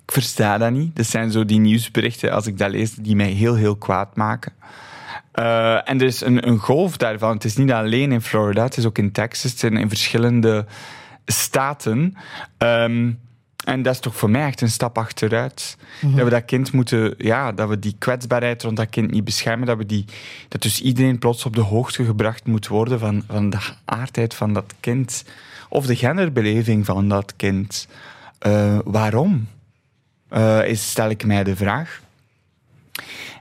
ik 0.10 0.16
versta 0.16 0.58
dat 0.58 0.72
niet. 0.72 0.96
Dat 0.96 1.06
zijn 1.06 1.32
zo 1.32 1.46
die 1.46 1.60
nieuwsberichten, 1.60 2.32
als 2.32 2.48
ik 2.48 2.58
dat 2.58 2.72
lees, 2.72 2.94
die 2.94 3.16
mij 3.16 3.30
heel, 3.30 3.56
heel 3.56 3.76
kwaad 3.76 4.16
maken. 4.16 4.52
Eh, 5.32 5.90
en 5.90 6.00
er 6.00 6.06
is 6.06 6.22
een, 6.22 6.48
een 6.48 6.58
golf 6.58 6.98
daarvan. 6.98 7.34
Het 7.34 7.44
is 7.44 7.58
niet 7.58 7.72
alleen 7.72 8.12
in 8.12 8.22
Florida, 8.22 8.64
het 8.64 8.78
is 8.78 8.86
ook 8.86 8.98
in 8.98 9.12
Texas, 9.12 9.52
het 9.52 9.60
zijn 9.60 9.78
in 9.78 9.90
verschillende 9.90 10.66
staten. 11.26 12.16
Ehm, 12.58 13.12
en 13.66 13.82
dat 13.82 13.94
is 13.94 14.00
toch 14.00 14.16
voor 14.16 14.30
mij 14.30 14.46
echt 14.46 14.62
een 14.62 14.70
stap 14.70 14.98
achteruit. 14.98 15.78
Dat 16.02 16.24
we 16.24 16.30
dat 16.30 16.46
kind 16.46 16.72
moeten, 16.72 17.14
ja, 17.18 17.52
dat 17.52 17.70
we 17.70 17.80
die 17.80 17.96
kwetsbaarheid 17.98 18.64
rond 18.64 18.78
dat 18.78 18.90
kind 18.90 19.12
niet 19.12 19.24
beschermen. 19.24 19.68
Dat, 19.68 19.78
we 19.78 19.86
die, 19.86 20.06
dat 20.48 20.62
dus 20.62 20.82
iedereen 20.82 21.20
plots 21.20 21.46
op 21.46 21.56
de 21.56 21.62
hoogte 21.62 22.06
gebracht 22.06 22.48
moet 22.48 22.68
worden 22.68 23.00
van, 23.00 23.24
van 23.28 23.50
de 23.50 23.60
aardheid 23.86 24.34
van 24.34 24.54
dat 24.54 24.74
kind. 24.80 25.26
Of 25.70 25.86
de 25.86 25.96
genderbeleving 25.96 26.86
van 26.86 27.10
dat 27.10 27.34
kind. 27.36 27.88
Eh, 28.40 28.78
waarom? 28.84 29.48
Eh, 30.30 30.68
is, 30.68 30.90
stel 30.90 31.10
ik 31.10 31.26
mij 31.26 31.44
de 31.44 31.56
vraag. 31.56 32.02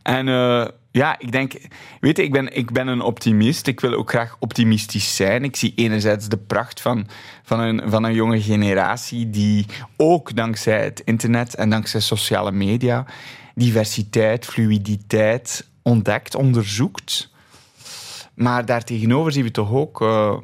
En 0.03 0.29
eh, 0.29 0.67
ja, 0.91 1.19
ik 1.19 1.33
denk, 1.33 1.53
weet 2.01 2.17
je, 2.17 2.23
ik 2.23 2.33
ben, 2.33 2.57
ik 2.57 2.73
ben 2.73 2.87
een 2.87 3.01
optimist. 3.01 3.67
Ik 3.67 3.81
wil 3.81 3.95
ook 3.95 4.11
graag 4.11 4.37
optimistisch 4.39 5.17
zijn. 5.17 5.45
Ik 5.45 5.57
zie 5.57 5.73
enerzijds 5.77 6.29
de 6.29 6.37
pracht 6.37 6.81
van, 6.81 7.07
van, 7.43 7.61
een, 7.61 7.83
van 7.87 8.05
een 8.05 8.15
jonge 8.15 8.43
generatie 8.43 9.31
die 9.31 9.67
ook 9.97 10.37
dankzij 10.37 10.85
het 10.85 11.03
internet 11.05 11.55
en 11.55 11.71
dankzij 11.71 12.01
sociale 12.01 12.53
media 12.53 13.07
diversiteit, 13.55 14.47
fluiditeit 14.47 15.69
ontdekt, 15.83 16.35
onderzoekt. 16.35 17.31
Maar 18.35 18.67
daartegenover 18.67 19.33
zien 19.33 19.45
we 19.45 19.51
toch 19.51 19.73
ook 19.73 20.01
eh, 20.03 20.37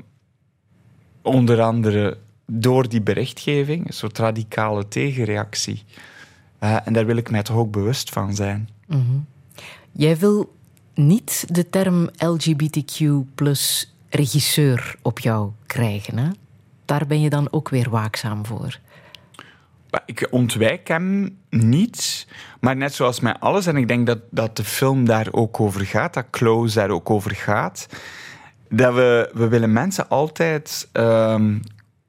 onder 1.22 1.61
andere 1.61 2.18
door 2.47 2.88
die 2.88 3.03
berichtgeving 3.03 3.86
een 3.86 3.92
soort 3.92 4.18
radicale 4.18 4.88
tegenreactie. 4.88 5.82
Eh, 6.64 6.76
en 6.84 6.92
daar 6.92 7.06
wil 7.06 7.16
ik 7.16 7.30
mij 7.30 7.42
toch 7.42 7.56
ook 7.56 7.70
bewust 7.70 8.10
van 8.10 8.34
zijn. 8.34 8.68
Jij 9.92 10.16
wil 10.16 10.56
niet 10.94 11.44
de 11.48 11.70
term 11.70 12.08
LGBTQ 12.16 13.04
regisseur 14.08 14.96
op 15.02 15.18
jou 15.18 15.50
krijgen. 15.66 16.18
Hè? 16.18 16.28
Daar 16.84 17.06
ben 17.06 17.20
je 17.20 17.30
dan 17.30 17.48
ook 17.50 17.68
weer 17.68 17.90
waakzaam 17.90 18.46
voor. 18.46 18.78
Ik 20.06 20.26
ontwijk 20.30 20.88
hem 20.88 21.38
niet, 21.50 22.26
maar 22.60 22.76
net 22.76 22.94
zoals 22.94 23.20
met 23.20 23.40
alles, 23.40 23.66
en 23.66 23.76
ik 23.76 23.88
denk 23.88 24.06
dat, 24.06 24.18
dat 24.30 24.56
de 24.56 24.64
film 24.64 25.04
daar 25.04 25.28
ook 25.30 25.60
over 25.60 25.86
gaat, 25.86 26.14
dat 26.14 26.30
Close 26.30 26.74
daar 26.74 26.90
ook 26.90 27.10
over 27.10 27.34
gaat, 27.34 27.86
dat 28.68 28.94
we, 28.94 29.30
we 29.32 29.48
willen 29.48 29.72
mensen 29.72 30.08
altijd 30.08 30.88
ehm, 30.92 31.58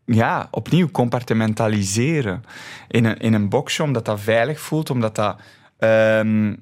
ja, 0.06 0.48
opnieuw 0.52 0.92
compartimentaliseren 0.92 2.44
in 2.88 3.06
een, 3.06 3.18
in 3.18 3.34
een 3.34 3.50
boxje, 3.50 3.84
omdat 3.84 4.06
dat 4.06 4.20
veilig 4.20 4.60
voelt, 4.60 4.90
omdat 4.90 5.16
dat 5.16 5.40
ehm, 5.80 6.56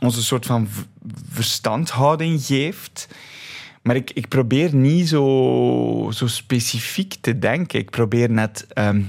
ons 0.00 0.16
een 0.16 0.22
soort 0.22 0.46
van 0.46 0.68
verstandhouding 1.30 2.42
geeft. 2.42 3.08
Maar 3.82 3.96
ik, 3.96 4.10
ik 4.10 4.28
probeer 4.28 4.74
niet 4.74 5.08
zo, 5.08 6.10
zo 6.14 6.26
specifiek 6.26 7.14
te 7.20 7.38
denken. 7.38 7.78
Ik 7.78 7.90
probeer 7.90 8.30
net... 8.30 8.66
ehm, 8.68 9.02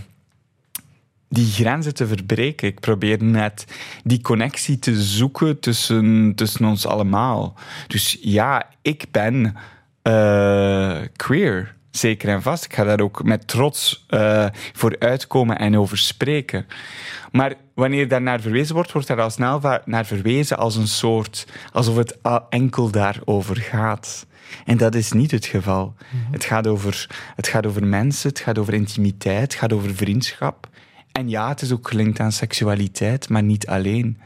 die 1.29 1.45
grenzen 1.45 1.93
te 1.93 2.07
verbreken. 2.07 2.67
Ik 2.67 2.79
probeer 2.79 3.23
net 3.23 3.65
die 4.03 4.21
connectie 4.21 4.79
te 4.79 5.01
zoeken 5.01 5.59
tussen, 5.59 6.35
tussen 6.35 6.65
ons 6.65 6.85
allemaal. 6.85 7.55
Dus 7.87 8.17
ja, 8.21 8.69
ik 8.81 9.05
ben 9.11 9.55
eh, 10.01 10.97
queer. 11.15 11.75
Zeker 11.91 12.29
en 12.29 12.41
vast. 12.41 12.65
Ik 12.65 12.73
ga 12.73 12.83
daar 12.83 12.99
ook 12.99 13.23
met 13.23 13.47
trots 13.47 14.05
eh, 14.07 14.45
voor 14.73 14.95
uitkomen 14.99 15.57
en 15.57 15.77
over 15.77 15.97
spreken. 15.97 16.65
Maar 17.31 17.53
wanneer 17.73 18.07
daar 18.07 18.21
naar 18.21 18.41
verwezen 18.41 18.75
wordt, 18.75 18.91
wordt 18.91 19.07
daar 19.07 19.21
al 19.21 19.29
snel 19.29 19.61
naar 19.85 20.05
verwezen 20.05 20.57
als 20.57 20.75
een 20.75 20.87
soort... 20.87 21.47
alsof 21.71 21.95
het 21.95 22.17
enkel 22.49 22.89
daarover 22.91 23.55
gaat. 23.57 24.25
En 24.65 24.77
dat 24.77 24.95
is 24.95 25.11
niet 25.11 25.31
het 25.31 25.45
geval. 25.45 25.95
het, 26.31 26.43
gaat 26.43 26.67
over, 26.67 27.07
het 27.35 27.47
gaat 27.47 27.65
over 27.65 27.87
mensen, 27.87 28.29
het 28.29 28.39
gaat 28.39 28.57
over 28.57 28.73
intimiteit, 28.73 29.41
het 29.41 29.53
gaat 29.53 29.73
over 29.73 29.95
vriendschap. 29.95 30.67
En 31.11 31.29
ja, 31.29 31.49
het 31.49 31.61
is 31.61 31.71
ook 31.71 31.87
gelinkt 31.87 32.19
aan 32.19 32.31
seksualiteit, 32.31 33.29
maar 33.29 33.43
niet 33.43 33.67
alleen. 33.67 34.19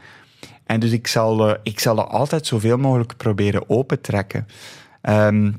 En 0.66 0.80
dus 0.80 0.90
ik 0.90 1.06
zal, 1.06 1.48
eh, 1.48 1.58
ik 1.62 1.80
zal 1.80 1.96
dat 1.96 2.08
altijd 2.08 2.46
zoveel 2.46 2.76
mogelijk 2.76 3.16
proberen 3.16 3.70
opentrekken. 3.70 4.46
Ehm 5.00 5.50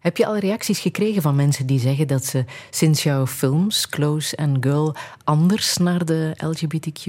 Heb 0.00 0.16
je 0.16 0.26
al 0.26 0.38
reacties 0.38 0.78
gekregen 0.78 1.22
van 1.22 1.36
mensen 1.36 1.66
die 1.66 1.78
zeggen 1.78 2.06
dat 2.06 2.24
ze 2.24 2.44
sinds 2.70 3.02
jouw 3.02 3.26
films, 3.26 3.88
Close 3.88 4.36
and 4.36 4.64
Girl, 4.64 4.94
anders 5.24 5.76
naar 5.76 6.04
de 6.04 6.34
LGBTQ 6.36 7.06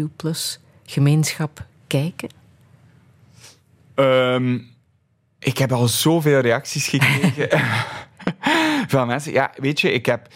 gemeenschap 0.85 1.65
kijken? 1.87 2.29
Ehm, 3.95 4.59
ik 5.39 5.57
heb 5.57 5.71
al 5.71 5.87
zoveel 5.87 6.39
reacties 6.39 6.87
gekregen 6.87 7.59
van 8.87 9.07
mensen. 9.07 9.31
Ja, 9.31 9.53
weet 9.55 9.81
je, 9.81 9.91
ik 9.91 10.05
heb. 10.05 10.27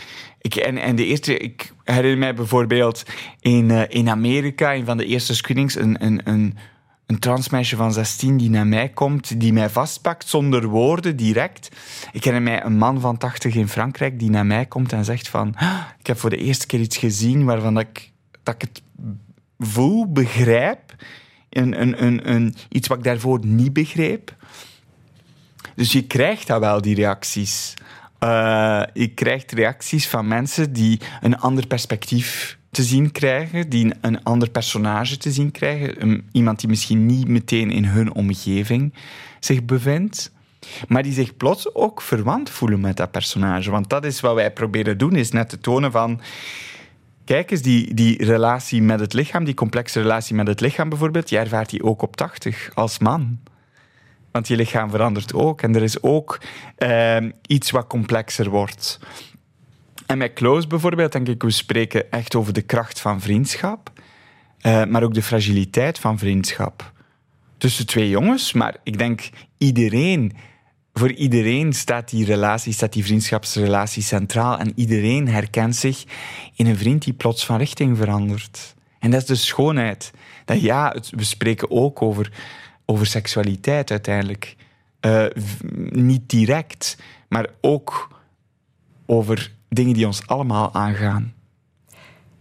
Ik, 0.42 0.56
en, 0.56 0.78
en 0.78 0.96
de 0.96 1.06
eerste, 1.06 1.38
ik 1.38 1.74
herinner 1.84 2.18
mij 2.18 2.34
bijvoorbeeld 2.34 3.04
in, 3.40 3.72
eh, 3.72 3.82
in 3.88 4.10
Amerika, 4.10 4.74
een 4.74 4.86
van 4.86 4.98
de 4.98 5.06
eerste 5.06 5.36
screenings, 5.36 5.76
een, 5.76 6.04
een, 6.06 6.22
een, 6.24 6.58
een 7.06 7.20
transmeisje 7.20 7.76
van 7.76 7.94
16 7.94 8.38
die 8.38 8.50
naar 8.50 8.68
mij 8.68 8.90
komt, 8.90 9.40
die 9.40 9.54
mij 9.54 9.70
vastpakt 9.70 10.28
zonder 10.28 10.68
woorden, 10.68 11.16
direct. 11.16 11.70
Ik 12.12 12.24
herinner 12.24 12.52
mij 12.52 12.66
een 12.66 12.78
man 12.78 13.00
van 13.00 13.18
80 13.18 13.56
in 13.56 13.68
Frankrijk 13.68 14.20
die 14.20 14.30
naar 14.30 14.46
mij 14.46 14.66
komt 14.66 14.94
en 14.94 15.06
zegt 15.06 15.28
van, 15.28 15.54
"Ah, 15.56 15.80
ik 16.00 16.08
heb 16.08 16.20
voor 16.20 16.30
de 16.30 16.38
eerste 16.38 16.66
keer 16.66 16.80
iets 16.80 16.98
gezien 16.98 17.46
waarvan 17.46 17.80
ik, 17.80 18.12
dat 18.44 18.54
ik 18.54 18.62
het 18.62 18.82
voel, 19.60 20.12
begrijp. 20.12 20.96
Een, 21.50 21.82
een, 21.82 22.04
een, 22.04 22.32
een, 22.34 22.56
iets 22.70 22.88
wat 22.88 22.98
ik 22.98 23.04
daarvoor 23.04 23.46
niet 23.46 23.74
begreep. 23.74 24.36
Dus 25.76 25.92
je 25.92 26.08
krijgt 26.08 26.48
dat 26.48 26.60
wel, 26.60 26.82
die 26.82 26.96
reacties. 26.96 27.74
Eh, 28.20 28.84
je 28.94 29.08
krijgt 29.08 29.52
reacties 29.52 30.08
van 30.08 30.28
mensen 30.28 30.74
die 30.74 31.02
een 31.22 31.38
ander 31.38 31.68
perspectief 31.68 32.58
te 32.76 32.84
zien 32.84 33.12
krijgen, 33.12 33.70
die 33.70 33.94
een, 34.02 34.24
ander 34.24 34.50
personage 34.50 35.18
te 35.18 35.32
zien 35.32 35.52
krijgen. 35.52 36.28
Iemand 36.32 36.60
die 36.60 36.70
misschien 36.70 37.06
niet 37.06 37.28
meteen 37.28 37.72
in 37.72 37.86
hun 37.86 38.14
omgeving 38.14 38.94
zich 39.40 39.66
bevindt. 39.66 40.32
Maar 40.88 41.04
die 41.04 41.14
zich 41.14 41.38
plots 41.38 41.76
ook 41.76 42.02
verwant 42.02 42.50
voelen 42.50 42.80
met 42.80 42.98
dat 42.98 43.12
personage. 43.12 43.72
Want 43.72 43.90
dat 43.90 44.06
is 44.06 44.20
wat 44.20 44.36
wij 44.36 44.54
proberen 44.54 44.98
doen, 44.98 45.16
is 45.16 45.32
net 45.32 45.50
te 45.50 45.60
tonen 45.60 45.92
van... 45.92 46.22
Kijk 47.26 47.52
eens, 47.52 47.62
die, 47.62 47.94
die 47.94 48.26
relatie 48.26 48.82
met 48.82 49.00
het 49.00 49.14
lichaam, 49.14 49.44
die 49.44 49.54
complexe 49.54 50.02
relatie 50.02 50.36
met 50.36 50.48
het 50.48 50.60
lichaam 50.60 50.90
bijvoorbeeld, 50.90 51.30
je 51.30 51.38
ervaart 51.38 51.70
die 51.70 51.84
ook 51.84 52.02
op 52.02 52.16
80 52.16 52.72
als 52.74 53.00
man. 53.00 53.40
Want 54.32 54.48
je 54.48 54.56
lichaam 54.56 54.90
verandert 54.90 55.34
ook 55.34 55.62
en 55.62 55.76
er 55.76 55.84
is 55.84 56.02
ook 56.02 56.42
ehm, 56.78 57.32
iets 57.48 57.72
wat 57.72 57.88
complexer 57.88 58.50
wordt. 58.50 59.00
En 60.06 60.18
met 60.18 60.34
Close 60.34 60.68
bijvoorbeeld, 60.68 61.12
denk 61.12 61.28
ik, 61.28 61.44
we 61.44 61.52
spreken 61.52 62.12
echt 62.12 62.36
over 62.36 62.54
de 62.54 62.62
kracht 62.62 63.00
van 63.00 63.22
vriendschap, 63.22 63.92
eh, 64.60 64.86
maar 64.86 65.04
ook 65.04 65.14
de 65.14 65.22
fragiliteit 65.22 66.00
van 66.00 66.18
vriendschap. 66.18 66.94
Tussen 67.58 67.88
twee 67.88 68.10
jongens, 68.10 68.54
maar 68.54 68.78
ik 68.84 68.98
denk 68.98 69.30
iedereen, 69.58 70.34
voor 70.94 71.12
iedereen 71.12 71.74
staat 71.74 72.10
die 72.10 72.26
relatie, 72.26 72.74
staat 72.74 72.94
die 72.94 73.06
vriendschapsrelatie 73.06 74.04
centraal 74.04 74.58
en 74.58 74.72
iedereen 74.76 75.28
herkent 75.28 75.76
zich 75.76 76.04
in 76.56 76.68
een 76.68 76.78
vriend 76.78 77.04
die 77.04 77.14
plots 77.14 77.46
van 77.46 77.58
richting 77.58 77.98
verandert. 77.98 78.76
En 79.00 79.12
dat 79.12 79.22
is 79.22 79.28
de 79.28 79.36
schoonheid. 79.36 80.12
Dat 80.46 80.62
ja, 80.62 80.96
we 81.10 81.24
spreken 81.24 81.72
ook 81.72 82.02
over, 82.02 82.32
over 82.86 83.06
seksualiteit 83.06 83.92
uiteindelijk. 83.92 84.56
Eh, 85.00 85.26
niet 85.90 86.30
direct, 86.30 86.98
maar 87.28 87.48
ook 87.62 88.20
over 89.06 89.55
dingen 89.76 89.94
die 89.94 90.06
ons 90.06 90.28
allemaal 90.28 90.74
aangaan. 90.74 91.34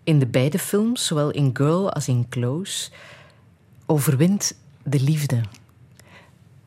In 0.05 0.19
de 0.19 0.27
beide 0.27 0.59
films, 0.59 1.07
zowel 1.07 1.31
in 1.31 1.51
Girl 1.53 1.93
als 1.93 2.09
in 2.09 2.29
Close, 2.29 2.91
overwint 3.87 4.57
de 4.83 5.01
liefde. 5.01 5.41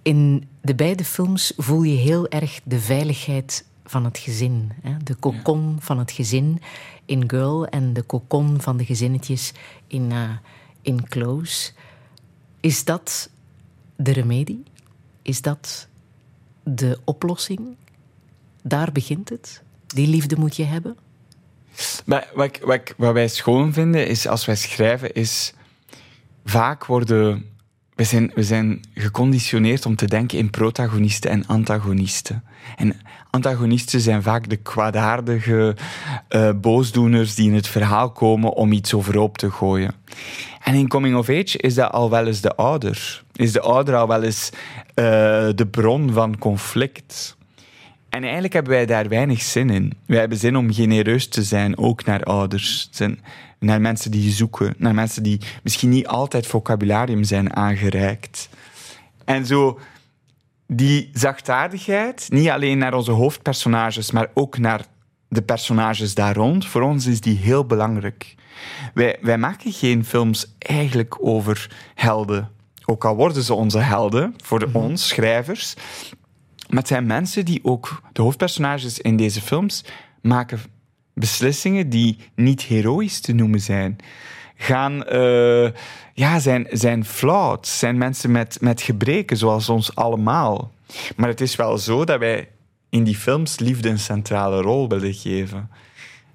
In 0.01 0.47
de 0.61 0.75
beide 0.75 1.03
films 1.03 1.53
voel 1.57 1.83
je 1.83 1.95
heel 1.95 2.27
erg 2.27 2.59
de 2.63 2.79
veiligheid 2.79 3.65
van 3.85 4.05
het 4.05 4.17
gezin. 4.17 4.71
Hè? 4.81 4.97
De 5.03 5.15
kokon 5.15 5.77
van 5.79 5.99
het 5.99 6.11
gezin 6.11 6.61
in 7.05 7.29
Girl 7.29 7.65
en 7.65 7.93
de 7.93 8.01
kokon 8.01 8.61
van 8.61 8.77
de 8.77 8.85
gezinnetjes 8.85 9.53
in, 9.87 10.11
eh, 10.11 10.29
in 10.81 11.07
Close. 11.07 11.71
Is 12.59 12.85
dat 12.85 13.29
de 13.95 14.11
remedie? 14.11 14.63
Is 15.21 15.41
dat 15.41 15.87
de 16.63 16.99
oplossing? 17.03 17.75
Daar 18.63 18.91
begint 18.91 19.29
het. 19.29 19.63
Die 19.87 20.07
liefde 20.07 20.35
moet 20.37 20.55
je 20.55 20.63
hebben. 20.63 20.97
Maar 22.05 22.27
wat, 22.33 22.59
wat, 22.59 22.93
wat 22.97 23.13
wij 23.13 23.27
schoon 23.27 23.73
vinden, 23.73 24.07
is 24.07 24.27
als 24.27 24.45
wij 24.45 24.55
schrijven, 24.55 25.13
is 25.13 25.53
vaak 26.45 26.85
worden... 26.85 27.45
We 27.95 28.03
zijn, 28.03 28.31
we 28.35 28.43
zijn 28.43 28.81
geconditioneerd 28.93 29.85
om 29.85 29.95
te 29.95 30.05
denken 30.05 30.37
in 30.37 30.49
protagonisten 30.49 31.31
en 31.31 31.45
antagonisten. 31.45 32.43
En 32.75 32.99
antagonisten 33.29 33.99
zijn 33.99 34.23
vaak 34.23 34.49
de 34.49 34.55
kwaadaardige 34.55 35.75
eh, 36.27 36.49
boosdoeners 36.55 37.35
die 37.35 37.49
in 37.49 37.55
het 37.55 37.67
verhaal 37.67 38.11
komen 38.11 38.53
om 38.53 38.71
iets 38.71 38.93
overhoop 38.93 39.37
te 39.37 39.51
gooien. 39.51 39.93
En 40.63 40.73
in 40.73 40.87
Coming 40.87 41.15
of 41.15 41.29
Age 41.29 41.57
is 41.57 41.73
dat 41.73 41.91
al 41.91 42.09
wel 42.09 42.27
eens 42.27 42.41
de 42.41 42.55
ouder. 42.55 43.23
Is 43.33 43.51
de 43.51 43.61
ouder 43.61 43.95
al 43.95 44.07
wel 44.07 44.23
eens 44.23 44.49
eh, 44.93 45.05
de 45.55 45.67
bron 45.71 46.13
van 46.13 46.37
conflict. 46.37 47.36
En 48.09 48.23
eigenlijk 48.23 48.53
hebben 48.53 48.71
wij 48.71 48.85
daar 48.85 49.09
weinig 49.09 49.41
zin 49.41 49.69
in. 49.69 49.93
Wij 50.05 50.19
hebben 50.19 50.37
zin 50.37 50.57
om 50.57 50.73
genereus 50.73 51.27
te 51.27 51.43
zijn, 51.43 51.77
ook 51.77 52.05
naar 52.05 52.23
ouders. 52.23 52.89
Naar 53.59 53.81
mensen 53.81 54.11
die 54.11 54.31
zoeken, 54.31 54.73
naar 54.77 54.93
mensen 54.93 55.23
die 55.23 55.41
misschien 55.63 55.89
niet 55.89 56.07
altijd 56.07 56.47
vocabularium 56.47 57.23
zijn 57.23 57.55
aangereikt. 57.55 58.49
En 59.25 59.45
zo 59.45 59.79
die 60.67 61.09
zachtaardigheid, 61.13 62.27
niet 62.29 62.49
alleen 62.49 62.77
naar 62.77 62.93
onze 62.93 63.11
hoofdpersonages, 63.11 64.11
maar 64.11 64.27
ook 64.33 64.57
naar 64.57 64.85
de 65.27 65.41
personages 65.41 66.15
daar 66.15 66.35
rond, 66.35 66.65
voor 66.65 66.81
ons 66.81 67.05
is 67.05 67.21
die 67.21 67.37
heel 67.37 67.65
belangrijk. 67.65 68.35
Wij, 68.93 69.17
wij 69.21 69.37
maken 69.37 69.71
geen 69.71 70.05
films 70.05 70.55
eigenlijk 70.57 71.17
over 71.19 71.71
helden. 71.95 72.51
Ook 72.85 73.05
al 73.05 73.15
worden 73.15 73.43
ze 73.43 73.53
onze 73.53 73.79
helden, 73.79 74.33
voor 74.43 74.69
ons, 74.73 75.07
schrijvers. 75.07 75.73
Maar 76.67 76.79
het 76.79 76.87
zijn 76.87 77.05
mensen 77.05 77.45
die 77.45 77.59
ook, 77.63 78.01
de 78.13 78.21
hoofdpersonages 78.21 78.99
in 78.99 79.17
deze 79.17 79.41
films, 79.41 79.83
maken 80.21 80.59
beslissingen 81.13 81.89
die 81.89 82.17
niet 82.35 82.61
heroïs 82.61 83.19
te 83.19 83.33
noemen 83.33 83.61
zijn. 83.61 83.95
Gaan, 84.55 85.03
eh, 85.03 85.69
ja, 86.13 86.39
zijn, 86.39 86.67
zijn 86.71 87.05
flawed, 87.05 87.67
zijn 87.67 87.97
mensen 87.97 88.31
met, 88.31 88.57
met 88.61 88.81
gebreken, 88.81 89.37
zoals 89.37 89.69
ons 89.69 89.95
allemaal. 89.95 90.71
Maar 91.15 91.29
het 91.29 91.41
is 91.41 91.55
wel 91.55 91.77
zo 91.77 92.05
dat 92.05 92.19
wij 92.19 92.47
in 92.89 93.03
die 93.03 93.15
films 93.15 93.59
liefde 93.59 93.89
een 93.89 93.99
centrale 93.99 94.61
rol 94.61 94.87
willen 94.87 95.13
geven. 95.13 95.69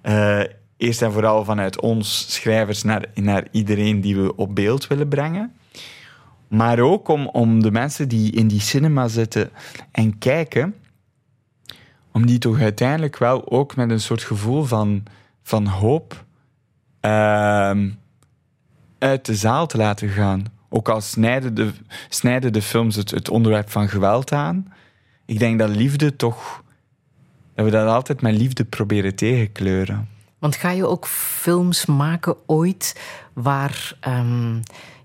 Eh, 0.01 0.41
eerst 0.76 1.03
en 1.03 1.12
vooral 1.12 1.45
vanuit 1.45 1.80
ons 1.80 2.35
schrijvers 2.35 2.83
naar, 2.83 3.05
naar 3.14 3.47
iedereen 3.51 4.01
die 4.01 4.16
we 4.16 4.37
op 4.37 4.55
beeld 4.55 4.87
willen 4.87 5.09
brengen. 5.09 5.53
Maar 6.53 6.78
ook 6.78 7.09
om, 7.09 7.26
om 7.26 7.62
de 7.62 7.70
mensen 7.70 8.09
die 8.09 8.32
in 8.32 8.48
die 8.48 8.61
cinema 8.61 9.09
zitten 9.09 9.50
en 9.90 10.18
kijken, 10.18 10.74
om 12.12 12.26
die 12.26 12.38
toch 12.38 12.61
uiteindelijk 12.61 13.18
wel 13.18 13.50
ook 13.50 13.76
met 13.76 13.90
een 13.90 14.00
soort 14.00 14.22
gevoel 14.22 14.64
van, 14.64 15.03
van 15.42 15.66
hoop 15.66 16.24
ehm, 17.00 17.90
uit 18.98 19.26
de 19.26 19.34
zaal 19.34 19.66
te 19.66 19.76
laten 19.76 20.08
gaan. 20.08 20.45
Ook 20.68 20.88
al 20.88 21.00
snijden 21.00 21.54
de, 21.54 21.72
snijden 22.08 22.53
de 22.53 22.62
films 22.62 22.96
het, 22.96 23.11
het 23.11 23.29
onderwerp 23.29 23.70
van 23.70 23.88
geweld 23.88 24.33
aan. 24.33 24.72
Ik 25.26 25.38
denk 25.38 25.58
dat 25.58 25.68
liefde 25.68 26.16
toch. 26.16 26.62
dat 27.54 27.64
we 27.64 27.70
dat 27.70 27.88
altijd 27.88 28.22
met 28.22 28.34
liefde 28.34 28.64
proberen 28.64 29.14
tegenkleuren. 29.14 30.08
Want 30.38 30.57
ga 30.57 30.70
je 30.70 30.87
ook 30.87 31.07
films 31.07 31.87
maken 31.87 32.37
ooit 32.46 33.00
waar 33.33 33.96
ehm, 34.00 34.61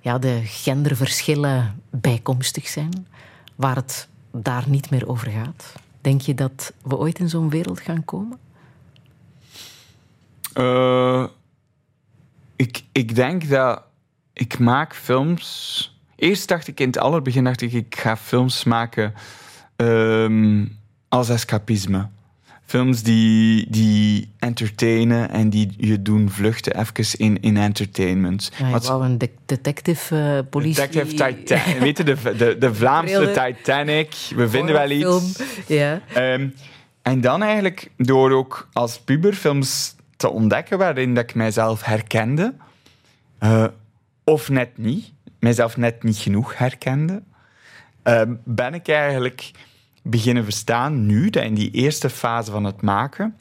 ja, 0.08 0.18
de 0.18 0.42
genderverschillen 0.44 1.82
bijkomstig 1.90 2.68
zijn? 2.68 3.08
Waar 3.56 3.76
het 3.76 4.08
daar 4.32 4.64
niet 4.68 4.90
meer 4.90 5.08
over 5.08 5.32
gaat? 5.32 5.74
Denk 6.02 6.22
je 6.22 6.34
dat 6.34 6.74
we 6.84 6.98
ooit 6.98 7.20
in 7.20 7.30
zo'n 7.30 7.50
wereld 7.50 7.80
gaan 7.80 8.06
komen? 8.06 8.38
Eh, 10.54 11.26
ik 12.92 13.16
denk 13.16 13.50
dat 13.50 13.84
ik 14.34 14.60
maak 14.60 14.96
films. 14.96 15.42
Eerst 16.16 16.48
dacht 16.48 16.68
ik 16.68 16.80
in 16.80 16.88
het 16.88 16.98
allerbegin 16.98 17.44
dacht 17.44 17.62
ik, 17.62 17.74
ik 17.74 17.96
ga 17.96 18.18
films 18.18 18.64
maken 18.64 19.14
ehm, 19.76 20.66
als 21.08 21.30
escapisme. 21.30 22.08
Films 22.68 23.04
die, 23.04 23.66
die 23.70 24.30
entertainen 24.40 25.30
en 25.30 25.50
die 25.50 25.74
je 25.78 26.02
doen 26.02 26.30
vluchten 26.30 26.80
even 26.80 27.20
in, 27.20 27.42
in 27.42 27.58
entertainment. 27.58 28.52
Ja, 28.58 28.70
Want- 28.70 28.86
wou 28.88 29.06
een 29.06 29.18
de- 29.18 29.32
detective 29.46 30.16
eh, 30.44 30.50
politie... 30.50 30.88
Detective 30.88 31.34
Titanic. 31.36 31.80
Weet 31.84 31.98
je, 31.98 32.04
de, 32.04 32.16
de, 32.38 32.58
de 32.60 32.74
Vlaamse. 32.76 33.32
Titanic. 33.56 34.16
We 34.36 34.50
vinden 34.50 34.74
wel 34.76 34.90
iets. 34.90 35.40
Ja. 35.68 36.02
Ehm, 36.14 36.48
en 37.02 37.22
dan 37.22 37.44
eigenlijk 37.44 37.90
door 37.98 38.32
ook 38.32 38.68
als 38.74 39.00
puber 39.00 39.34
films 39.34 39.96
te 40.18 40.30
ontdekken 40.30 40.78
waarin 40.78 41.14
dat 41.14 41.24
ik 41.24 41.36
mijzelf 41.36 41.84
herkende. 41.84 42.54
eh, 43.40 43.66
of 44.24 44.50
net 44.50 44.78
niet. 44.78 45.12
Mijzelf 45.40 45.78
net 45.78 46.04
niet 46.04 46.18
genoeg 46.18 46.58
herkende. 46.58 47.22
ehm, 48.04 48.34
ben 48.44 48.74
ik 48.74 48.88
eigenlijk 48.88 49.52
beginnen 50.10 50.44
verstaan, 50.44 51.06
nu, 51.06 51.30
dat 51.30 51.44
in 51.44 51.54
die 51.54 51.72
eerste 51.72 52.10
fase 52.10 52.52
van 52.52 52.64
het 52.64 52.82
maken, 52.82 53.38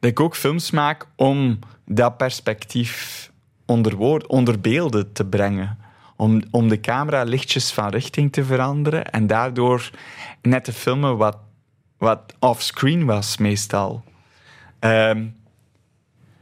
dat 0.00 0.10
ik 0.10 0.20
ook 0.20 0.36
films 0.36 0.70
maak 0.70 1.06
om 1.16 1.58
dat 1.86 2.16
perspectief 2.16 3.30
onder, 3.66 3.96
woord, 3.96 4.26
onder 4.26 4.60
beelden 4.60 5.12
te 5.12 5.24
brengen. 5.24 5.78
Om, 6.16 6.42
om 6.50 6.68
de 6.68 6.80
camera 6.80 7.22
lichtjes 7.22 7.72
van 7.72 7.88
richting 7.88 8.32
te 8.32 8.44
veranderen 8.44 9.10
en 9.10 9.26
daardoor 9.26 9.90
net 10.42 10.64
te 10.64 10.72
filmen 10.72 11.16
wat, 11.16 11.36
wat 11.98 12.34
offscreen 12.38 13.04
was, 13.04 13.36
meestal. 13.36 14.04
Ehm, 14.78 15.26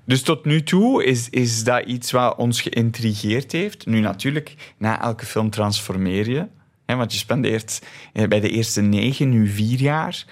dus 0.05 0.23
tot 0.23 0.45
nu 0.45 0.63
toe 0.63 1.05
is, 1.05 1.29
is 1.31 1.65
dat 1.65 1.85
iets 1.85 2.11
wat 2.11 2.37
ons 2.37 2.61
geïntrigeerd 2.61 3.53
heeft. 3.53 3.87
Nu 3.87 4.01
natuurlijk, 4.01 4.75
na 4.77 5.01
elke 5.01 5.27
film 5.27 5.51
transformeer 5.51 6.31
je. 6.31 6.47
Hè, 6.89 6.97
want 6.97 7.13
je 7.13 7.19
spendeert 7.19 7.83
eh, 8.13 8.29
bij 8.29 8.41
de 8.41 8.51
eerste 8.51 8.81
negen, 8.81 9.29
nu 9.29 9.49
vier 9.49 9.81
jaar. 9.81 10.25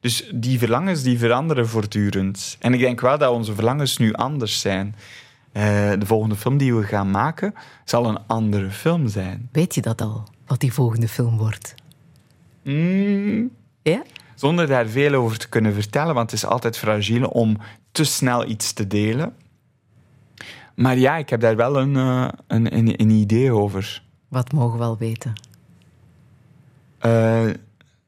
Dus 0.00 0.30
die 0.34 0.58
verlangens 0.58 1.02
die 1.02 1.18
veranderen 1.18 1.68
voortdurend. 1.68 2.56
En 2.60 2.74
ik 2.74 2.80
denk 2.80 3.00
wel 3.00 3.18
dat 3.18 3.32
onze 3.32 3.54
verlangens 3.54 3.96
nu 3.96 4.12
anders 4.12 4.60
zijn. 4.60 4.94
Eh, 5.52 5.62
de 5.98 6.06
volgende 6.06 6.36
film 6.36 6.56
die 6.56 6.74
we 6.74 6.82
gaan 6.82 7.10
maken, 7.10 7.54
zal 7.84 8.06
een 8.06 8.18
andere 8.26 8.70
film 8.70 9.08
zijn. 9.08 9.48
Weet 9.52 9.74
je 9.74 9.80
dat 9.80 10.00
al, 10.02 10.24
wat 10.46 10.60
die 10.60 10.72
volgende 10.72 11.08
film 11.08 11.36
wordt? 11.36 11.74
Mm, 12.62 13.50
Ja? 13.82 14.02
zonder 14.34 14.66
daar 14.66 14.86
veel 14.86 15.14
over 15.14 15.38
te 15.38 15.48
kunnen 15.48 15.74
vertellen, 15.74 16.14
want 16.14 16.30
het 16.30 16.40
is 16.40 16.46
altijd 16.46 16.78
fragiel 16.78 17.26
om 17.28 17.58
te 17.92 18.04
snel 18.04 18.48
iets 18.48 18.72
te 18.72 18.86
delen. 18.86 19.34
Maar 20.74 20.98
ja, 20.98 21.16
ik 21.16 21.30
heb 21.30 21.40
daar 21.40 21.56
wel 21.56 21.80
een, 21.80 21.96
eh, 21.96 22.28
een, 22.46 22.76
een, 22.76 23.00
een 23.00 23.10
idee 23.10 23.52
over. 23.52 24.02
Wat 24.28 24.52
mogen 24.52 24.78
we 24.78 24.84
al 24.84 24.98
weten? 24.98 25.32
Eh, 27.04 27.44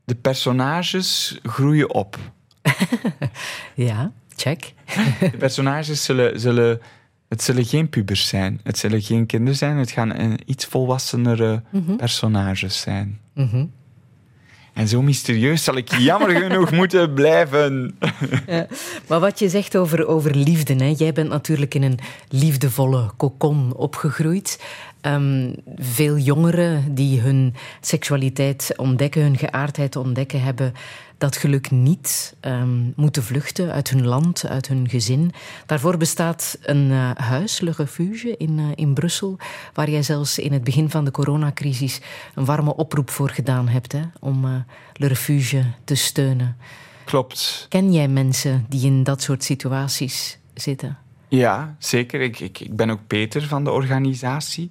de 0.04 0.14
personages 0.14 1.38
groeien 1.42 1.94
op. 1.94 2.18
Ja, 3.74 4.12
check. 4.36 4.72
De 5.20 5.36
personages 5.38 6.04
zullen, 6.04 6.40
zullen, 6.40 6.80
het 7.28 7.42
zullen 7.42 7.64
geen 7.64 7.88
pubers 7.88 8.28
zijn. 8.28 8.60
Het 8.62 8.78
zullen 8.78 9.02
geen 9.02 9.26
kinderen 9.26 9.56
zijn. 9.56 9.76
Het 9.76 9.90
gaan 9.90 10.14
een 10.18 10.38
iets 10.46 10.64
volwassenere 10.64 11.62
personages 11.96 12.80
zijn. 12.80 13.20
Mhm. 13.34 13.64
En 14.72 14.88
zo 14.88 15.02
mysterieus 15.02 15.64
zal 15.64 15.76
ik 15.76 15.96
jammer 15.98 16.30
genoeg 16.42 16.70
moeten 16.70 17.14
blijven. 17.14 17.98
Maar 19.08 19.20
wat 19.20 19.38
je 19.38 19.48
zegt 19.48 19.76
over, 19.76 20.06
over 20.06 20.36
liefde, 20.36 20.74
hè? 20.74 20.94
jij 20.96 21.12
bent 21.12 21.28
natuurlijk 21.28 21.74
in 21.74 21.82
een 21.82 21.98
liefdevolle 22.28 23.10
kokon 23.16 23.74
opgegroeid. 23.74 24.58
Ehm, 25.06 25.52
veel 25.76 26.16
jongeren 26.16 26.94
die 26.94 27.20
hun 27.20 27.54
seksualiteit 27.80 28.72
ontdekken, 28.76 29.22
hun 29.22 29.36
geaardheid 29.38 29.96
ontdekken, 29.96 30.42
hebben 30.42 30.72
dat 31.18 31.36
geluk 31.36 31.70
niet. 31.70 32.34
ehm, 32.40 32.90
moeten 32.96 33.22
vluchten 33.22 33.72
uit 33.72 33.90
hun 33.90 34.06
land, 34.06 34.46
uit 34.48 34.68
hun 34.68 34.88
gezin. 34.88 35.32
Daarvoor 35.66 35.96
bestaat 35.96 36.58
een 36.62 36.90
eh, 36.90 37.10
huis, 37.14 37.60
Le 37.60 37.72
Refuge, 37.76 38.36
in, 38.36 38.58
eh, 38.58 38.64
in 38.74 38.94
Brussel, 38.94 39.36
waar 39.74 39.90
jij 39.90 40.02
zelfs 40.02 40.38
in 40.38 40.52
het 40.52 40.64
begin 40.64 40.90
van 40.90 41.04
de 41.04 41.10
coronacrisis 41.10 42.00
een 42.34 42.44
warme 42.44 42.76
oproep 42.76 43.10
voor 43.10 43.30
gedaan 43.30 43.68
hebt 43.68 43.92
hè? 43.92 44.02
om 44.20 44.44
eh, 44.44 44.50
Le 44.92 45.06
Refuge 45.06 45.64
te 45.84 45.94
steunen. 45.94 46.56
Klopt. 47.04 47.66
Ken 47.68 47.92
jij 47.92 48.08
mensen 48.08 48.66
die 48.68 48.86
in 48.86 49.02
dat 49.02 49.22
soort 49.22 49.44
situaties 49.44 50.38
zitten? 50.54 50.98
Ja, 51.28 51.76
zeker. 51.78 52.20
Ik, 52.20 52.40
ik, 52.40 52.60
ik 52.60 52.76
ben 52.76 52.90
ook 52.90 53.06
Peter 53.06 53.42
van 53.42 53.64
de 53.64 53.70
organisatie. 53.70 54.70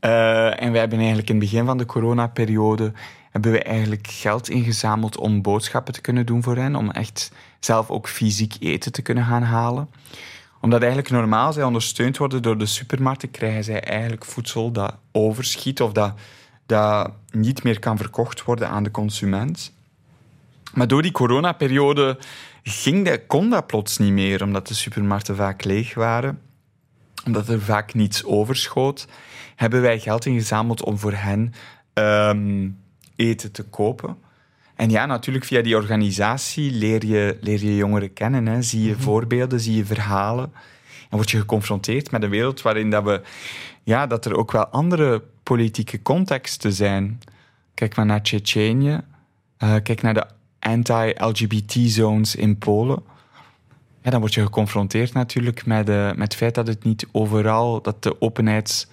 Eh, 0.00 0.62
en 0.62 0.70
wij 0.70 0.80
hebben 0.80 0.98
eigenlijk 0.98 1.28
in 1.28 1.34
het 1.34 1.44
begin 1.44 1.66
van 1.66 1.78
de 1.78 1.86
coronaperiode 1.86 2.92
hebben 3.30 3.52
we 3.52 3.62
eigenlijk 3.62 4.06
geld 4.06 4.48
ingezameld 4.48 5.16
om 5.16 5.42
boodschappen 5.42 5.94
te 5.94 6.00
kunnen 6.00 6.26
doen 6.26 6.42
voor 6.42 6.56
hen. 6.56 6.76
Om 6.76 6.90
echt 6.90 7.32
zelf 7.60 7.90
ook 7.90 8.08
fysiek 8.08 8.56
eten 8.60 8.92
te 8.92 9.02
kunnen 9.02 9.24
gaan 9.24 9.42
halen. 9.42 9.88
Omdat 10.60 10.80
eigenlijk 10.80 11.10
normaal 11.10 11.52
zij 11.52 11.64
ondersteund 11.64 12.16
worden 12.16 12.42
door 12.42 12.58
de 12.58 12.66
supermarkten, 12.66 13.30
krijgen 13.30 13.64
zij 13.64 13.80
eigenlijk 13.80 14.24
voedsel 14.24 14.72
dat 14.72 14.94
overschiet 15.12 15.80
of 15.80 15.92
dat, 15.92 16.14
dat 16.66 17.10
niet 17.30 17.62
meer 17.62 17.78
kan 17.78 17.96
verkocht 17.96 18.44
worden 18.44 18.68
aan 18.68 18.82
de 18.82 18.90
consument. 18.90 19.72
Maar 20.72 20.88
door 20.88 21.02
die 21.02 21.12
coronaperiode 21.12 22.18
ging 22.62 23.06
dat, 23.06 23.20
kon 23.26 23.50
dat 23.50 23.66
plots 23.66 23.98
niet 23.98 24.12
meer, 24.12 24.42
omdat 24.42 24.68
de 24.68 24.74
supermarkten 24.74 25.36
vaak 25.36 25.64
leeg 25.64 25.94
waren. 25.94 26.40
Omdat 27.24 27.48
er 27.48 27.60
vaak 27.60 27.94
niets 27.94 28.24
overschoot, 28.24 29.06
hebben 29.60 29.80
wij 29.80 29.98
geld 29.98 30.26
ingezameld 30.26 30.84
om 30.84 30.98
voor 30.98 31.12
hen 31.12 31.52
ehm, 31.92 32.68
eten 33.16 33.52
te 33.52 33.62
kopen. 33.62 34.16
En 34.74 34.90
ja, 34.90 35.06
natuurlijk 35.06 35.44
via 35.44 35.62
die 35.62 35.76
organisatie 35.76 36.72
leer 36.72 37.06
je, 37.06 37.38
leer 37.40 37.64
je 37.64 37.76
jongeren 37.76 38.12
kennen. 38.12 38.46
Hè. 38.46 38.62
Zie 38.62 38.82
je 38.82 38.96
voorbeelden, 38.98 39.60
zie 39.60 39.76
je 39.76 39.84
verhalen. 39.84 40.52
En 41.10 41.16
word 41.16 41.30
je 41.30 41.38
geconfronteerd 41.38 42.10
met 42.10 42.22
een 42.22 42.30
wereld 42.30 42.62
waarin 42.62 42.90
dat 42.90 43.04
we, 43.04 43.22
ja, 43.82 44.06
dat 44.06 44.24
er 44.24 44.36
ook 44.36 44.52
wel 44.52 44.66
andere 44.66 45.22
politieke 45.42 46.02
contexten 46.02 46.72
zijn. 46.72 47.20
Kijk 47.74 47.96
maar 47.96 48.06
naar 48.06 48.22
Tsjetsjenië. 48.22 49.00
Eh, 49.56 49.74
kijk 49.82 50.02
naar 50.02 50.14
de 50.14 50.26
anti-LGBT-zones 50.58 52.36
in 52.36 52.58
Polen. 52.58 53.02
Ja, 54.02 54.10
dan 54.10 54.20
word 54.20 54.34
je 54.34 54.42
geconfronteerd 54.42 55.12
natuurlijk 55.12 55.66
met, 55.66 55.88
eh, 55.88 56.06
met 56.06 56.18
het 56.18 56.34
feit 56.34 56.54
dat 56.54 56.66
het 56.66 56.84
niet 56.84 57.06
overal, 57.12 57.82
dat 57.82 58.02
de 58.02 58.20
openheid 58.20 58.88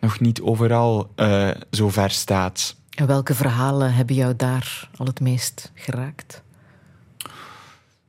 nog 0.00 0.20
niet 0.20 0.40
overal 0.40 1.10
eh, 1.14 1.48
zo 1.70 1.88
ver 1.88 2.10
staat. 2.10 2.76
En 2.90 3.06
welke 3.06 3.34
verhalen 3.34 3.94
hebben 3.94 4.14
jou 4.14 4.36
daar 4.36 4.88
al 4.96 5.06
het 5.06 5.20
meest 5.20 5.72
geraakt? 5.74 6.42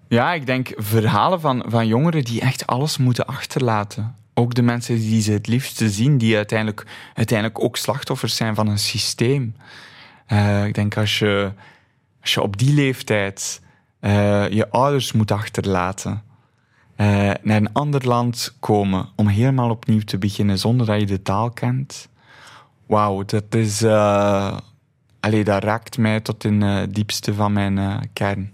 Ja, 0.07 0.33
ik 0.33 0.45
denk 0.45 0.71
verhalen 0.75 1.41
van, 1.41 1.63
van 1.67 1.87
jongeren 1.87 2.23
die 2.23 2.41
echt 2.41 2.67
alles 2.67 2.97
moeten 2.97 3.25
achterlaten. 3.25 4.15
Ook 4.33 4.53
de 4.53 4.61
mensen 4.61 4.95
die 4.95 5.21
ze 5.21 5.31
het 5.31 5.47
liefste 5.47 5.89
zien, 5.89 6.17
die 6.17 6.35
uiteindelijk, 6.35 6.85
uiteindelijk 7.13 7.63
ook 7.63 7.77
slachtoffers 7.77 8.35
zijn 8.35 8.55
van 8.55 8.67
een 8.67 8.79
systeem. 8.79 9.55
Eh, 10.25 10.65
ik 10.65 10.73
denk 10.73 10.97
als 10.97 11.19
je, 11.19 11.51
als 12.21 12.33
je 12.33 12.41
op 12.41 12.57
die 12.57 12.73
leeftijd 12.73 13.61
eh, 13.99 14.49
je 14.49 14.69
ouders 14.69 15.11
moet 15.11 15.31
achterlaten, 15.31 16.23
eh, 17.01 17.31
naar 17.41 17.57
een 17.57 17.73
ander 17.73 18.07
land 18.07 18.55
komen 18.59 19.09
om 19.15 19.27
helemaal 19.27 19.69
opnieuw 19.69 20.01
te 20.01 20.17
beginnen 20.17 20.57
zonder 20.57 20.85
dat 20.85 20.99
je 20.99 21.05
de 21.05 21.21
taal 21.21 21.49
kent. 21.49 22.09
Wauw, 22.85 23.23
dat 23.25 23.55
is. 23.55 23.81
eh 23.81 24.57
allee, 25.21 25.43
dat 25.43 25.63
raakt 25.63 25.97
mij 25.97 26.19
tot 26.19 26.43
in 26.43 26.63
eh, 26.63 26.75
het 26.75 26.93
diepste 26.95 27.33
van 27.33 27.53
mijn 27.53 27.77
eh, 27.77 27.97
kern. 28.13 28.53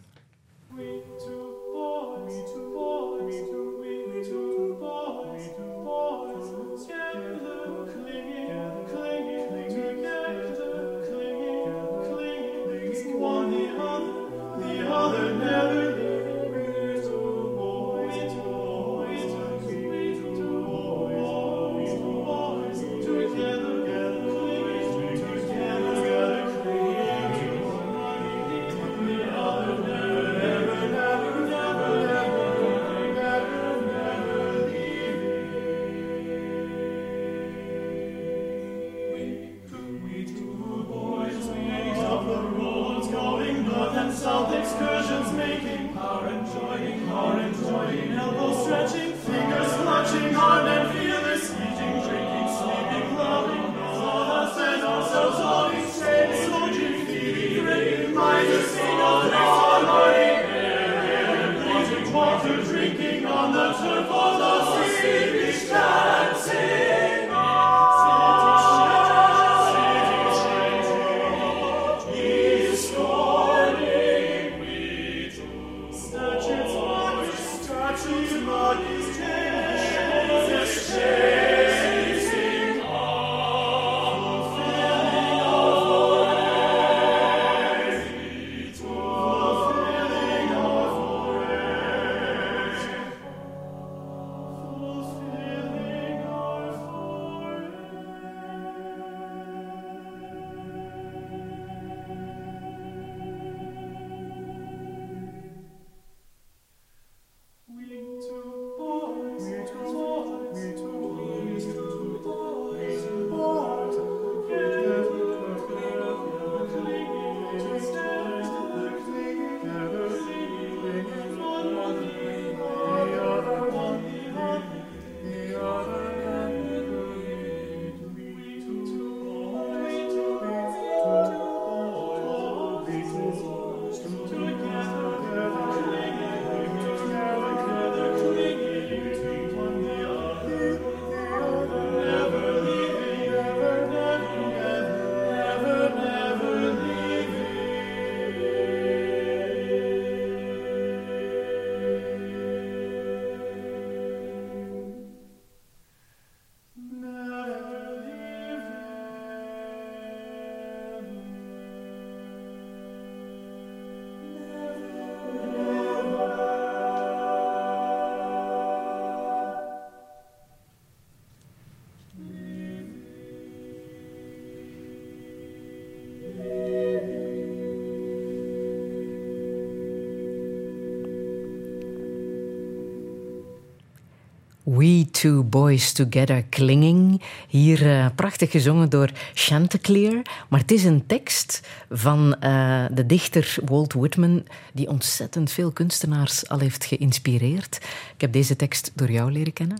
We 184.76 185.08
Two 185.12 185.44
Boys 185.44 185.92
Together 185.92 186.46
Clinging. 186.50 187.22
Hier 187.48 187.92
eh, 187.92 188.06
prachtig 188.16 188.52
gezongen 188.52 188.90
door 188.90 189.10
Chanticleer. 189.34 190.22
Maar 190.48 190.60
het 190.60 190.72
is 190.72 190.84
een 190.84 191.06
tekst 191.06 191.68
van 191.90 192.36
eh, 192.40 192.86
de 192.92 193.06
dichter 193.06 193.58
Walt 193.66 193.94
Whitman, 193.94 194.46
die 194.74 194.90
ontzettend 194.90 195.52
veel 195.52 195.72
kunstenaars 195.72 196.50
al 196.50 196.60
heeft 196.60 196.86
geïnspireerd. 196.86 197.76
Ik 198.14 198.22
heb 198.22 198.32
deze 198.32 198.56
tekst 198.56 198.92
door 198.96 199.12
jou 199.12 199.32
leren 199.32 199.54
kennen, 199.54 199.80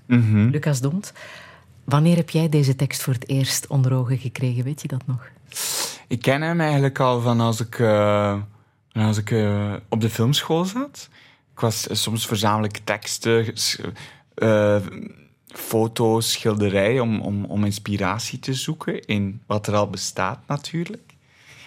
Lucas 0.52 0.82
Dont. 0.82 1.14
Wanneer 1.84 2.16
heb 2.16 2.30
jij 2.30 2.50
deze 2.50 2.76
tekst 2.76 3.02
voor 3.02 3.14
het 3.14 3.30
eerst 3.30 3.68
onder 3.68 3.94
ogen 3.94 4.18
gekregen? 4.18 4.64
Weet 4.64 4.82
je 4.82 4.88
dat 4.88 5.08
nog? 5.08 5.30
Ik 6.08 6.22
ken 6.22 6.42
hem 6.42 6.62
eigenlijk 6.62 7.00
al 7.00 7.22
van 7.22 7.40
als 7.40 7.60
ik, 7.60 7.80
eh, 7.80 8.40
als 8.94 9.18
ik 9.18 9.36
op 9.90 10.02
de 10.02 10.10
filmschool 10.10 10.66
zat. 10.66 11.10
Ik 11.54 11.60
was 11.60 11.88
soms 11.92 12.28
verzamel 12.28 12.64
ik 12.64 12.80
teksten, 12.84 13.54
eh, 14.38 14.76
foto's, 15.48 16.32
schilderijen 16.32 17.02
om, 17.02 17.22
om, 17.22 17.46
om 17.46 17.64
inspiratie 17.64 18.40
te 18.40 18.54
zoeken 18.54 19.06
in 19.06 19.42
wat 19.46 19.68
er 19.68 19.76
al 19.76 19.90
bestaat 19.90 20.40
natuurlijk. 20.48 21.14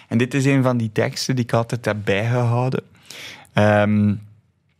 En 0.07 0.17
dit 0.17 0.33
is 0.33 0.45
een 0.45 0.63
van 0.63 0.77
die 0.77 0.91
teksten 0.91 1.35
die 1.35 1.43
ik 1.43 1.53
altijd 1.53 1.85
heb 1.85 1.97
bijgehouden. 2.03 2.83
Ehm, 3.53 4.15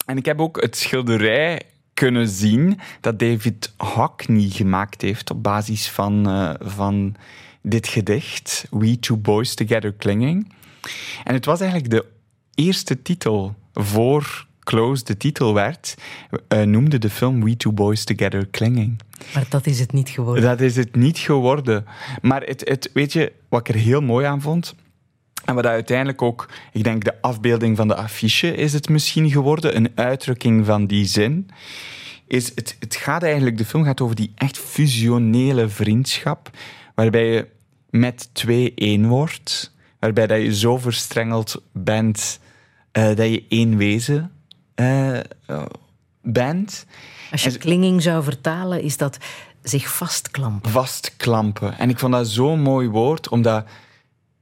en 0.06 0.18
ik 0.18 0.26
heb 0.26 0.40
ook 0.40 0.62
het 0.62 0.78
schilderij 0.78 1.62
kunnen 1.94 2.28
zien 2.28 2.80
dat 3.02 3.20
David 3.20 3.74
Hockney 3.78 4.50
gemaakt 4.50 5.02
heeft 5.02 5.30
op 5.30 5.44
basis 5.44 5.90
van, 5.90 6.28
eh, 6.30 6.54
van 6.60 7.16
dit 7.62 7.88
gedicht, 7.88 8.66
We 8.70 9.00
Two 9.00 9.18
Boys 9.18 9.54
Together 9.54 9.96
Clinging. 9.96 10.54
En 11.24 11.34
het 11.34 11.46
was 11.46 11.60
eigenlijk 11.60 11.92
de 11.92 12.06
eerste 12.56 13.02
titel 13.02 13.56
voor 13.74 14.46
Close 14.64 15.04
de 15.04 15.18
titel 15.18 15.54
werd, 15.54 15.96
eh, 16.48 16.62
noemde 16.62 16.98
de 16.98 17.10
film 17.10 17.44
We 17.44 17.58
Two 17.58 17.72
Boys 17.72 18.04
Together 18.04 18.50
Clinging. 18.50 19.00
Maar 19.34 19.46
dat 19.50 19.66
is 19.66 19.80
het 19.80 19.94
niet 19.94 20.10
geworden. 20.10 20.44
Dat 20.44 20.62
is 20.62 20.76
het 20.76 20.96
niet 20.96 21.18
geworden. 21.18 21.86
Maar 22.22 22.42
het, 22.42 22.70
het, 22.70 22.90
weet 22.94 23.14
je, 23.14 23.32
wat 23.50 23.60
ik 23.60 23.76
er 23.76 23.82
heel 23.82 24.02
mooi 24.02 24.26
aan 24.26 24.42
vond, 24.42 24.76
en 25.46 25.56
wat 25.56 25.66
uiteindelijk 25.66 26.22
ook, 26.22 26.50
ik 26.72 26.84
denk 26.84 27.04
de 27.04 27.22
afbeelding 27.22 27.78
van 27.78 27.88
de 27.88 27.96
affiche 27.96 28.56
is 28.56 28.74
het 28.74 28.90
misschien 28.90 29.32
geworden, 29.32 29.76
een 29.76 29.92
uitdrukking 29.96 30.66
van 30.66 30.86
die 30.86 31.06
zin, 31.06 31.50
is 32.28 32.52
het, 32.56 32.76
het 32.80 32.96
gaat 32.96 33.24
eigenlijk, 33.24 33.58
de 33.58 33.66
film 33.66 33.84
gaat 33.84 34.02
over 34.02 34.16
die 34.16 34.32
echt 34.36 34.58
fusionele 34.58 35.70
vriendschap, 35.70 36.50
waarbij 36.96 37.34
je 37.34 37.48
met 37.90 38.30
twee 38.34 38.74
één 38.76 39.08
wordt, 39.08 39.74
waarbij 40.00 40.28
dat 40.28 40.42
je 40.42 40.56
zo 40.56 40.78
verstrengeld 40.78 41.64
bent 41.72 42.40
eh, 42.92 43.04
dat 43.04 43.30
je 43.30 43.46
één 43.50 43.78
wezen 43.78 44.32
eh, 45.46 45.62
bent. 46.22 46.86
Als 47.32 47.44
je 47.44 47.58
klinging 47.58 48.02
zou 48.02 48.24
vertalen, 48.24 48.82
is 48.82 48.98
dat 48.98 49.18
zich 49.64 49.96
vastklampen. 49.96 50.72
vastklampen. 50.72 51.78
En 51.78 51.90
ik 51.90 52.00
vond 52.00 52.14
dat 52.14 52.28
zo'n 52.28 52.62
mooi 52.62 52.88
woord, 52.88 53.30
omdat 53.30 53.66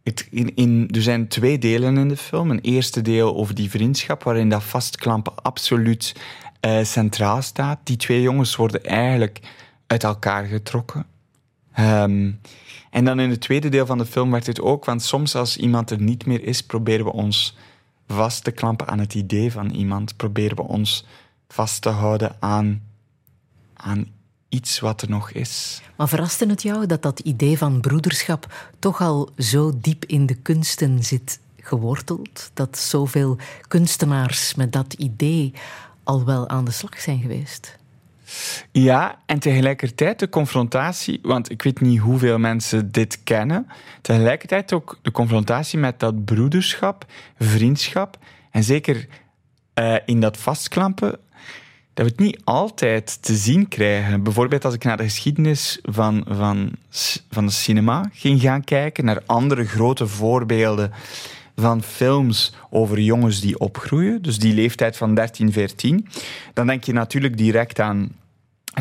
het 0.04 0.28
in, 0.32 0.56
in, 0.56 0.90
er 0.92 1.02
zijn 1.02 1.28
twee 1.28 1.58
delen 1.58 1.98
in 1.98 2.08
de 2.08 2.18
film. 2.18 2.52
Een 2.52 2.62
eerste 2.62 3.02
deel 3.02 3.36
over 3.36 3.56
die 3.56 3.70
vriendschap, 3.70 4.24
waarin 4.24 4.50
dat 4.50 4.64
vastklampen 4.64 5.34
absoluut 5.36 6.16
eh, 6.60 6.84
centraal 6.84 7.42
staat. 7.42 7.80
Die 7.84 7.98
twee 7.98 8.22
jongens 8.22 8.56
worden 8.56 8.84
eigenlijk 8.84 9.40
uit 9.88 10.04
elkaar 10.04 10.46
getrokken. 10.46 11.06
Ehm, 11.74 12.32
en 12.92 13.06
dan 13.06 13.20
in 13.20 13.30
het 13.30 13.42
tweede 13.42 13.70
deel 13.70 13.86
van 13.86 13.98
de 13.98 14.06
film 14.06 14.32
werd 14.32 14.48
het 14.48 14.62
ook, 14.62 14.86
want 14.86 15.02
soms 15.02 15.36
als 15.36 15.58
iemand 15.58 15.92
er 15.92 16.02
niet 16.02 16.26
meer 16.26 16.44
is, 16.44 16.64
proberen 16.64 17.06
we 17.06 17.12
ons 17.12 17.58
vast 18.14 18.44
te 18.44 18.52
klampen 18.52 18.88
aan 18.88 19.00
het 19.00 19.14
idee 19.14 19.52
van 19.52 19.70
iemand. 19.70 20.16
Proberen 20.16 20.56
we 20.56 20.64
ons 20.64 21.06
vast 21.48 21.82
te 21.82 21.90
houden 21.90 22.36
aan, 22.40 22.82
aan 23.74 24.08
iets 24.50 24.80
wat 24.80 25.02
er 25.02 25.10
nog 25.10 25.32
is. 25.32 25.82
Maar 25.96 26.08
verraste 26.08 26.46
het 26.46 26.62
jou 26.62 26.86
dat 26.86 27.02
dat 27.02 27.20
idee 27.20 27.58
van 27.58 27.82
broederschap 27.82 28.72
toch 28.80 29.02
al 29.02 29.30
zo 29.38 29.72
diep 29.76 30.06
in 30.06 30.26
de 30.26 30.36
kunsten 30.36 31.04
zit 31.04 31.40
geworteld? 31.58 32.52
Dat 32.54 32.78
zoveel 32.78 33.38
kunstenaars 33.68 34.56
met 34.56 34.72
dat 34.72 34.94
idee 34.94 35.54
al 36.04 36.26
wel 36.26 36.50
aan 36.50 36.66
de 36.66 36.72
slag 36.72 37.00
zijn 37.00 37.20
geweest? 37.20 37.79
Ja, 38.72 39.20
en 39.26 39.40
tegelijkertijd 39.40 40.20
de 40.20 40.30
confrontatie, 40.30 41.20
want 41.22 41.52
ik 41.52 41.62
weet 41.62 41.82
niet 41.82 42.00
hoeveel 42.00 42.38
mensen 42.38 42.92
dit 42.92 43.24
kennen, 43.24 43.68
tegelijkertijd 44.02 44.74
ook 44.74 45.00
de 45.02 45.12
confrontatie 45.12 45.80
met 45.80 46.00
dat 46.00 46.26
broederschap, 46.26 47.06
vriendschap, 47.40 48.18
en 48.52 48.64
zeker 48.64 49.08
eh, 49.74 49.96
in 50.06 50.20
dat 50.20 50.38
vastklampen, 50.38 51.20
dat 51.94 52.06
we 52.06 52.12
het 52.12 52.20
niet 52.20 52.42
altijd 52.44 53.22
te 53.22 53.36
zien 53.36 53.68
krijgen. 53.68 54.24
Bijvoorbeeld 54.24 54.66
als 54.66 54.74
ik 54.74 54.84
naar 54.84 54.98
de 54.98 55.04
geschiedenis 55.04 55.80
van, 55.82 56.26
van, 56.28 56.72
van 57.30 57.46
de 57.46 57.52
cinema 57.52 58.10
ging 58.14 58.42
gaan 58.42 58.64
kijken, 58.64 59.06
naar 59.06 59.22
andere 59.26 59.66
grote 59.66 60.08
voorbeelden 60.08 60.92
van 61.56 61.84
films 61.84 62.54
over 62.70 63.00
jongens 63.00 63.42
die 63.42 63.60
opgroeien, 63.60 64.22
dus 64.22 64.40
die 64.40 64.54
leeftijd 64.54 64.98
van 64.98 65.16
13, 65.16 65.52
14, 65.52 66.08
dan 66.54 66.68
denk 66.68 66.84
je 66.84 66.94
natuurlijk 66.94 67.38
direct 67.38 67.80
aan 67.80 68.12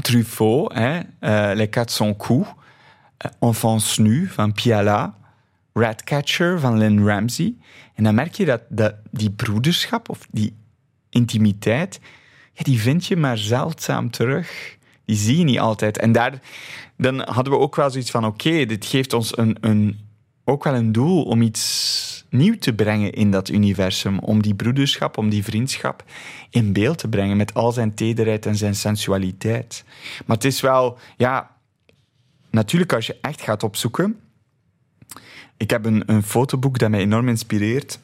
Truffaut, 0.01 0.73
hè, 0.73 1.01
eh, 1.19 1.55
Les 1.55 1.69
Quatre 1.69 1.95
Son 1.95 2.17
Cou, 2.17 2.45
eh, 3.17 3.31
Enfance 3.41 4.03
Nu 4.03 4.27
van 4.27 4.53
Piala, 4.53 5.15
Ratcatcher 5.73 6.61
van 6.61 6.79
Lynn 6.79 7.07
Ramsey. 7.07 7.55
En 7.95 8.05
dan 8.05 8.15
merk 8.15 8.35
je 8.35 8.45
dat, 8.45 8.63
dat 8.69 8.95
die 9.11 9.31
broederschap 9.31 10.09
of 10.09 10.27
die 10.31 10.57
intimiteit, 11.11 12.01
ja, 12.53 12.63
die 12.65 12.81
vind 12.81 13.07
je 13.07 13.17
maar 13.17 13.39
zeldzaam 13.39 14.11
terug. 14.11 14.77
Die 15.05 15.17
zie 15.17 15.39
je 15.39 15.45
niet 15.45 15.59
altijd. 15.59 15.99
En 15.99 16.13
daar, 16.13 16.41
dan 16.97 17.21
hadden 17.21 17.53
we 17.53 17.59
ook 17.59 17.77
wel 17.77 17.91
zoiets 17.91 18.11
van, 18.11 18.27
oké, 18.27 18.65
dit 18.65 18.87
geeft 18.87 19.13
ons 19.13 19.37
een, 19.37 19.57
een, 19.61 19.99
ook 20.45 20.65
wel 20.65 20.75
een 20.75 20.93
doel 20.93 21.23
om 21.23 21.43
iets 21.43 22.18
nieuw 22.29 22.59
te 22.59 22.75
brengen 22.75 23.13
in 23.13 23.31
dat 23.31 23.49
universum. 23.49 24.19
Om 24.19 24.43
die 24.43 24.55
broederschap, 24.55 25.19
om 25.19 25.29
die 25.29 25.45
vriendschap 25.45 26.05
in 26.51 26.73
beeld 26.73 26.99
te 26.99 27.09
brengen 27.09 27.37
met 27.37 27.55
al 27.55 27.73
zijn 27.73 27.95
tederheid 27.95 28.47
en 28.47 28.57
zijn 28.57 28.75
sensualiteit. 28.75 29.85
Maar 30.27 30.37
het 30.37 30.45
is 30.45 30.61
wel, 30.61 30.99
ja, 31.17 31.57
natuurlijk 32.51 32.93
als 32.93 33.07
je 33.07 33.19
echt 33.21 33.43
gaat 33.43 33.63
opzoeken. 33.63 34.21
Ik 35.57 35.71
heb 35.71 35.85
een, 35.85 36.03
een 36.07 36.23
fotoboek 36.23 36.79
dat 36.79 36.91
mij 36.91 37.01
enorm 37.01 37.29
inspireert. 37.29 37.99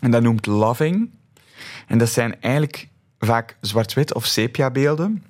En 0.00 0.10
dat 0.10 0.22
noemt 0.22 0.46
Loving. 0.46 1.10
En 1.86 1.98
dat 1.98 2.10
zijn 2.10 2.40
eigenlijk 2.40 2.88
vaak 3.18 3.56
zwart-wit 3.60 4.14
of 4.14 4.24
sepia-beelden 4.24 5.22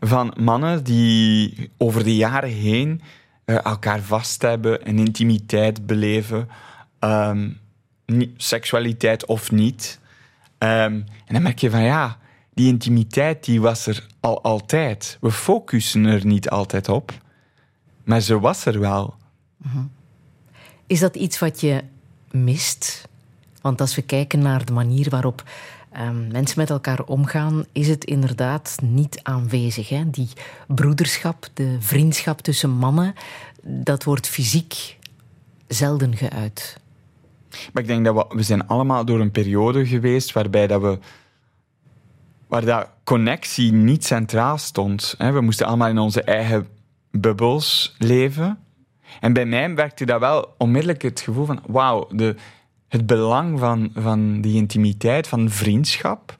van 0.00 0.34
mannen 0.38 0.84
die 0.84 1.70
over 1.76 2.04
de 2.04 2.16
jaren 2.16 2.50
heen 2.50 3.02
eh, 3.44 3.64
elkaar 3.64 4.00
vast 4.00 4.42
hebben, 4.42 4.88
een 4.88 4.98
intimiteit 4.98 5.86
beleven, 5.86 6.48
ehm, 6.98 7.50
seksualiteit 8.36 9.26
of 9.26 9.50
niet. 9.50 10.00
Ehm, 10.58 10.92
en 11.26 11.34
dan 11.34 11.42
merk 11.42 11.58
je 11.58 11.70
van 11.70 11.82
ja, 11.82 12.18
die 12.54 12.68
intimiteit 12.68 13.44
die 13.44 13.60
was 13.60 13.86
er 13.86 14.06
al 14.20 14.42
altijd. 14.42 15.18
We 15.20 15.30
focussen 15.30 16.04
er 16.04 16.26
niet 16.26 16.50
altijd 16.50 16.88
op, 16.88 17.12
maar 18.04 18.20
ze 18.20 18.40
was 18.40 18.64
er 18.64 18.80
wel. 18.80 19.14
Is 20.86 21.00
dat 21.00 21.16
iets 21.16 21.38
wat 21.38 21.60
je 21.60 21.82
mist? 22.30 23.08
Want 23.60 23.80
als 23.80 23.94
we 23.94 24.02
kijken 24.02 24.38
naar 24.38 24.64
de 24.64 24.72
manier 24.72 25.10
waarop 25.10 25.44
ehm, 25.92 26.28
mensen 26.28 26.58
met 26.58 26.70
elkaar 26.70 27.00
omgaan, 27.00 27.64
is 27.72 27.88
het 27.88 28.04
inderdaad 28.04 28.76
niet 28.82 29.20
aanwezig. 29.22 29.88
Hè? 29.88 30.10
Die 30.10 30.28
broederschap, 30.66 31.48
de 31.54 31.76
vriendschap 31.80 32.40
tussen 32.40 32.70
mannen, 32.70 33.14
dat 33.62 34.04
wordt 34.04 34.26
fysiek 34.26 34.96
zelden 35.68 36.16
geuit. 36.16 36.80
Maar 37.72 37.82
ik 37.82 37.88
denk 37.88 38.04
dat 38.04 38.14
we, 38.14 38.36
we 38.36 38.42
zijn 38.42 38.66
allemaal 38.66 39.04
door 39.04 39.20
een 39.20 39.30
periode 39.30 39.86
geweest 39.86 40.32
waarbij 40.32 40.66
dat 40.66 40.80
we 40.80 40.98
waar 42.46 42.64
dat 42.64 42.88
connectie 43.04 43.72
niet 43.72 44.04
centraal 44.04 44.58
stond. 44.58 45.14
We 45.18 45.40
moesten 45.40 45.66
allemaal 45.66 45.88
in 45.88 45.98
onze 45.98 46.22
eigen 46.22 46.66
bubbels 47.10 47.94
leven. 47.98 48.58
En 49.20 49.32
bij 49.32 49.46
mij 49.46 49.74
werkte 49.74 50.06
dat 50.06 50.20
wel 50.20 50.54
onmiddellijk 50.58 51.02
het 51.02 51.20
gevoel 51.20 51.44
van 51.44 51.62
wauw, 51.66 52.08
het 52.88 53.06
belang 53.06 53.58
van, 53.58 53.90
van 53.94 54.40
die 54.40 54.56
intimiteit, 54.56 55.28
van 55.28 55.50
vriendschap, 55.50 56.36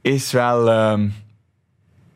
is 0.00 0.32
wel, 0.32 0.70
ehm, 0.70 1.08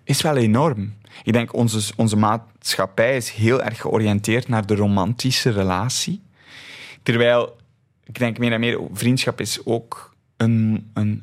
is 0.04 0.22
wel 0.22 0.36
enorm. 0.36 0.94
Ik 1.22 1.32
denk 1.32 1.54
onze, 1.54 1.92
onze 1.96 2.16
maatschappij 2.16 3.16
is 3.16 3.30
heel 3.30 3.62
erg 3.62 3.80
georiënteerd 3.80 4.48
naar 4.48 4.66
de 4.66 4.74
romantische 4.74 5.50
relatie. 5.50 6.22
Terwijl 7.02 7.56
ik 8.12 8.18
denk 8.18 8.38
meer 8.38 8.52
en 8.52 8.60
meer, 8.60 8.80
vriendschap 8.92 9.40
is 9.40 9.66
ook 9.66 10.14
een, 10.36 10.90
een, 10.94 11.22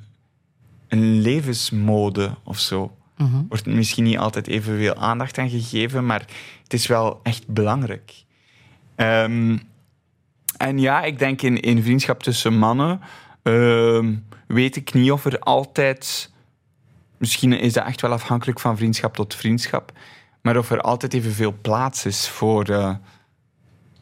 een 0.87 1.21
levensmode 1.21 2.35
of 2.43 2.59
zo. 2.59 2.97
Wordt 3.47 3.65
misschien 3.65 4.03
niet 4.03 4.17
altijd 4.17 4.47
evenveel 4.47 4.95
aandacht 4.95 5.37
aan 5.37 5.49
gegeven, 5.49 6.05
maar 6.05 6.25
het 6.63 6.73
is 6.73 6.87
wel 6.87 7.19
echt 7.23 7.47
belangrijk. 7.47 8.13
Ehm, 8.95 9.57
en 10.57 10.79
ja, 10.79 11.03
ik 11.03 11.19
denk 11.19 11.41
in, 11.41 11.59
in 11.59 11.83
vriendschap 11.83 12.23
tussen 12.23 12.57
mannen, 12.57 13.01
ehm, 13.43 14.15
weet 14.47 14.75
ik 14.75 14.93
niet 14.93 15.11
of 15.11 15.25
er 15.25 15.39
altijd 15.39 16.31
misschien 17.17 17.53
is 17.53 17.73
dat 17.73 17.85
echt 17.85 18.01
wel 18.01 18.11
afhankelijk 18.11 18.59
van 18.59 18.77
vriendschap 18.77 19.15
tot 19.15 19.35
vriendschap. 19.35 19.91
Maar 20.41 20.57
of 20.57 20.71
er 20.71 20.81
altijd 20.81 21.13
evenveel 21.13 21.53
plaats 21.61 22.05
is 22.05 22.29
voor, 22.29 22.65
eh, 22.65 22.95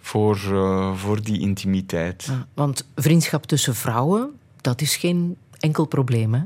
voor, 0.08 0.40
eh, 0.52 0.96
voor 0.96 1.24
die 1.24 1.40
intimiteit. 1.40 2.24
Ja, 2.30 2.48
want 2.54 2.90
vriendschap 2.96 3.46
tussen 3.46 3.76
vrouwen, 3.76 4.32
dat 4.62 4.82
is 4.82 4.96
geen 4.96 5.38
enkel 5.60 5.86
probleem. 5.86 6.34
Hè? 6.34 6.42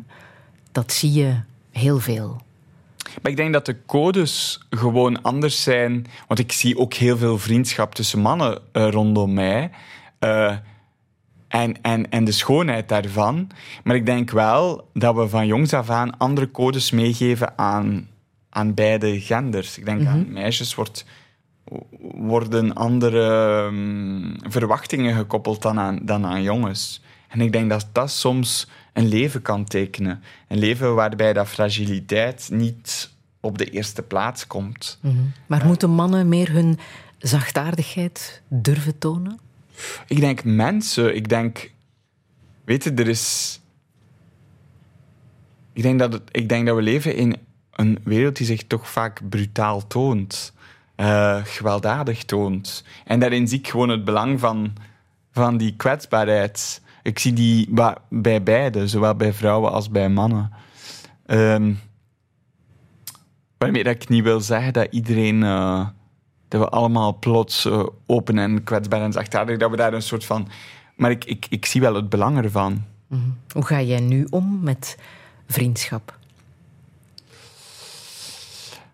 Dat 0.71 0.91
zie 0.91 1.11
je 1.11 1.39
heel 1.71 1.99
veel. 1.99 2.41
Maar 3.21 3.31
ik 3.31 3.37
denk 3.37 3.53
dat 3.53 3.65
de 3.65 3.85
codes 3.85 4.59
gewoon 4.69 5.21
anders 5.21 5.63
zijn. 5.63 6.07
Want 6.27 6.39
ik 6.39 6.51
zie 6.51 6.77
ook 6.77 6.93
heel 6.93 7.17
veel 7.17 7.37
vriendschap 7.37 7.95
tussen 7.95 8.19
mannen 8.19 8.59
eh, 8.71 8.89
rondom 8.89 9.33
mij. 9.33 9.71
Eh, 10.19 10.55
en, 11.47 11.81
en, 11.81 12.09
en 12.09 12.23
de 12.23 12.31
schoonheid 12.31 12.89
daarvan. 12.89 13.49
Maar 13.83 13.95
ik 13.95 14.05
denk 14.05 14.31
wel 14.31 14.89
dat 14.93 15.15
we 15.15 15.29
van 15.29 15.47
jongs 15.47 15.73
af 15.73 15.89
aan 15.89 16.17
andere 16.17 16.51
codes 16.51 16.91
meegeven 16.91 17.57
aan, 17.57 18.07
aan 18.49 18.73
beide 18.73 19.19
genders. 19.19 19.77
Ik 19.77 19.85
denk 19.85 20.07
aan 20.07 20.31
meisjes 20.31 20.75
wordt, 20.75 21.05
worden 22.15 22.73
andere 22.73 23.69
mm, 23.71 24.35
verwachtingen 24.41 25.15
gekoppeld 25.15 25.61
dan 25.61 25.79
aan, 25.79 25.99
dan 26.01 26.25
aan 26.25 26.43
jongens. 26.43 27.01
En 27.27 27.41
ik 27.41 27.51
denk 27.51 27.69
dat 27.69 27.87
dat 27.91 28.11
soms 28.11 28.67
een 28.93 29.07
leven 29.07 29.41
kan 29.41 29.65
tekenen. 29.65 30.23
Een 30.47 30.57
leven 30.57 30.95
waarbij 30.95 31.33
dat 31.33 31.47
fragiliteit 31.47 32.49
niet 32.51 33.11
op 33.39 33.57
de 33.57 33.65
eerste 33.65 34.01
plaats 34.01 34.47
komt. 34.47 34.99
Maar 35.45 35.65
moeten 35.65 35.89
mannen 35.89 36.29
meer 36.29 36.51
hun 36.51 36.79
zachtaardigheid 37.17 38.41
durven 38.47 38.97
tonen? 38.97 39.39
Ik 40.07 40.19
denk 40.19 40.43
mensen, 40.43 41.15
ik 41.15 41.29
denk... 41.29 41.71
Weet 42.63 42.83
je, 42.83 42.93
er 42.93 43.07
is... 43.07 43.59
Ik 45.73 45.81
denk 45.81 45.99
dat, 45.99 46.13
het, 46.13 46.23
ik 46.31 46.49
denk 46.49 46.65
dat 46.65 46.75
we 46.75 46.81
leven 46.81 47.15
in 47.15 47.35
een 47.71 47.99
wereld 48.03 48.35
die 48.35 48.45
zich 48.45 48.63
toch 48.67 48.89
vaak 48.89 49.29
brutaal 49.29 49.87
toont. 49.87 50.53
Eh, 51.01 51.39
gewelddadig 51.43 52.23
toont. 52.23 52.83
En 53.05 53.19
daarin 53.19 53.47
zie 53.47 53.59
ik 53.59 53.67
gewoon 53.67 53.89
het 53.89 54.05
belang 54.05 54.39
van, 54.39 54.73
van 55.31 55.57
die 55.57 55.75
kwetsbaarheid. 55.75 56.81
Ik 57.03 57.19
zie 57.19 57.33
die 57.33 57.69
bij 58.09 58.43
beide, 58.43 58.87
zowel 58.87 59.15
bij 59.15 59.33
vrouwen 59.33 59.71
als 59.71 59.89
bij 59.89 60.09
mannen. 60.09 60.51
Ehm, 61.25 61.73
waarmee 63.57 63.83
ik 63.83 64.09
niet 64.09 64.23
wil 64.23 64.41
zeggen 64.41 64.73
dat 64.73 64.87
iedereen... 64.91 65.43
eh, 65.43 65.87
dat 66.47 66.61
we 66.61 66.69
allemaal 66.69 67.19
plots 67.19 67.65
eh, 67.65 67.85
open 68.05 68.37
en 68.37 68.63
kwetsbaar 68.63 69.01
en 69.01 69.11
zachtaardig, 69.11 69.57
dat 69.57 69.69
we 69.69 69.75
daar 69.77 69.93
een 69.93 70.01
soort 70.01 70.25
van... 70.25 70.47
Maar 70.95 71.11
ik, 71.11 71.25
ik, 71.25 71.45
ik 71.49 71.65
zie 71.65 71.81
wel 71.81 71.95
het 71.95 72.09
belang 72.09 72.37
ervan. 72.37 72.83
Hoe 73.53 73.65
ga 73.65 73.81
jij 73.81 73.99
nu 73.99 74.27
om 74.29 74.59
met 74.63 74.97
vriendschap? 75.47 76.19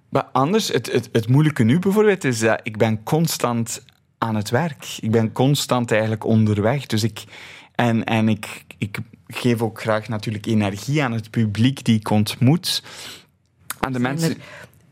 Maar 0.10 0.24
anders, 0.24 0.68
het, 0.68 0.92
het, 0.92 1.10
het 1.12 1.28
moeilijke 1.30 1.64
nu 1.64 1.80
bijvoorbeeld 1.80 2.24
is 2.24 2.40
dat 2.40 2.60
ik 2.64 2.78
ben 2.78 3.04
constant 3.04 3.84
aan 4.18 4.36
het 4.36 4.50
werk. 4.50 4.98
Ik 5.00 5.12
ben 5.12 5.32
constant 5.32 5.92
eigenlijk 5.92 6.24
onderweg. 6.24 6.86
Dus 6.86 7.04
ik, 7.04 7.24
en 7.76 8.04
en 8.04 8.30
ik, 8.30 8.66
ik 8.78 9.00
geef 9.28 9.62
ook 9.62 9.82
graag 9.82 10.08
natuurlijk 10.08 10.46
energie 10.46 11.04
aan 11.04 11.12
het 11.12 11.30
publiek 11.30 11.84
die 11.84 12.00
ik 12.00 12.10
ontmoet. 12.10 12.84
Aan 13.80 13.94
de 13.94 14.00
mensen... 14.00 14.38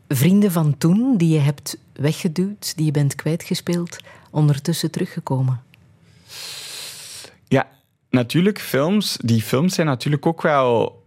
Vrienden 0.08 0.52
van 0.52 0.78
toen 0.78 1.16
die 1.16 1.28
je 1.28 1.38
hebt 1.38 1.78
weggeduwd, 1.92 2.76
die 2.76 2.84
je 2.84 2.90
bent 2.90 3.14
kwijtgespeeld, 3.14 3.96
ondertussen 4.30 4.90
teruggekomen? 4.90 5.62
Ja, 7.48 7.68
natuurlijk, 8.10 8.60
films. 8.60 9.16
Die 9.20 9.42
films 9.42 9.74
zijn 9.74 9.86
natuurlijk 9.86 10.26
ook 10.26 10.42
wel. 10.42 11.02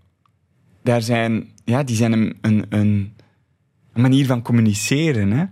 Daar 0.84 1.02
zijn, 1.02 1.52
ja, 1.64 1.84
die 1.84 1.96
zijn 1.96 2.12
een, 2.12 2.38
een 2.42 2.66
een 2.70 3.14
manier 4.02 4.26
van 4.26 4.42
communiceren. 4.42 5.32
Hè? 5.32 5.46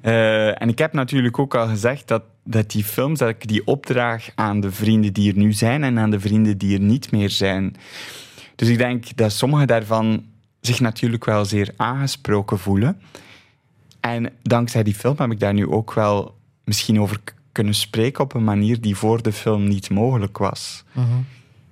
Eh, 0.00 0.62
en 0.62 0.68
ik 0.68 0.78
heb 0.78 0.92
natuurlijk 0.92 1.38
ook 1.38 1.54
al 1.54 1.68
gezegd 1.68 2.08
dat, 2.08 2.22
dat 2.44 2.70
die 2.70 2.84
films, 2.84 3.18
dat 3.18 3.28
ik 3.28 3.48
die 3.48 3.66
opdraag 3.66 4.30
aan 4.34 4.60
de 4.60 4.70
vrienden 4.70 5.12
die 5.12 5.32
er 5.32 5.38
nu 5.38 5.52
zijn 5.52 5.84
en 5.84 5.98
aan 5.98 6.10
de 6.10 6.20
vrienden 6.20 6.58
die 6.58 6.74
er 6.74 6.84
niet 6.84 7.10
meer 7.10 7.30
zijn. 7.30 7.76
Dus 8.54 8.68
ik 8.68 8.78
denk 8.78 9.16
dat 9.16 9.32
sommige 9.32 9.66
daarvan 9.66 10.24
zich 10.60 10.80
natuurlijk 10.80 11.24
wel 11.24 11.44
zeer 11.44 11.72
aangesproken 11.76 12.58
voelen. 12.58 13.00
En 14.00 14.32
dankzij 14.42 14.82
die 14.82 14.94
film 14.94 15.16
heb 15.18 15.30
ik 15.30 15.40
daar 15.40 15.54
nu 15.54 15.66
ook 15.66 15.92
wel 15.92 16.36
misschien 16.64 17.00
over 17.00 17.20
kunnen 17.52 17.74
spreken 17.74 18.24
op 18.24 18.34
een 18.34 18.44
manier 18.44 18.80
die 18.80 18.96
voor 18.96 19.22
de 19.22 19.32
film 19.32 19.68
niet 19.68 19.90
mogelijk 19.90 20.38
was. 20.38 20.84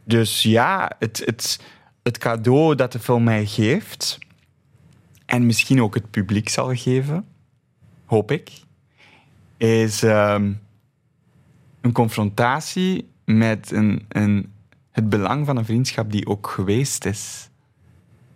Dus 0.04 0.42
ja, 0.42 0.90
het, 0.98 1.22
het, 1.24 1.60
het 2.02 2.18
cadeau 2.18 2.74
dat 2.74 2.92
de 2.92 2.98
film 2.98 3.24
mij 3.24 3.46
geeft, 3.46 4.18
en 5.32 5.46
misschien 5.46 5.82
ook 5.82 5.94
het 5.94 6.10
publiek 6.10 6.48
zal 6.48 6.74
geven, 6.74 7.24
hoop 8.04 8.30
ik, 8.30 8.50
is 9.56 10.02
ehm, 10.02 10.52
een 11.80 11.92
confrontatie 11.92 13.09
met 13.24 13.70
een, 13.70 14.04
een, 14.09 14.52
het 14.90 15.09
belang 15.09 15.46
van 15.46 15.56
een 15.56 15.64
vriendschap 15.64 16.12
die 16.12 16.26
ook 16.26 16.46
geweest 16.46 17.04
is. 17.04 17.50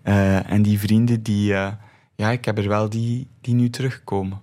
Eh, 0.03 0.51
en 0.51 0.63
die 0.63 0.79
vrienden 0.79 1.23
die, 1.23 1.55
eh, 1.55 1.73
ja, 2.15 2.31
ik 2.31 2.45
heb 2.45 2.59
er 2.59 2.69
wel 2.69 2.89
die, 2.89 3.29
die 3.41 3.55
nu 3.55 3.71
terugkomen. 3.71 4.41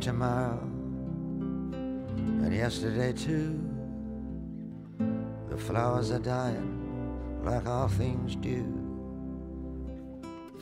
Tomorrow, 0.00 0.58
and 1.72 2.54
yesterday 2.54 3.12
too. 3.12 3.60
The 5.50 5.58
flowers 5.58 6.10
are 6.10 6.18
dying 6.18 7.42
like 7.44 7.66
all 7.66 7.88
things 7.88 8.34
do. 8.36 8.64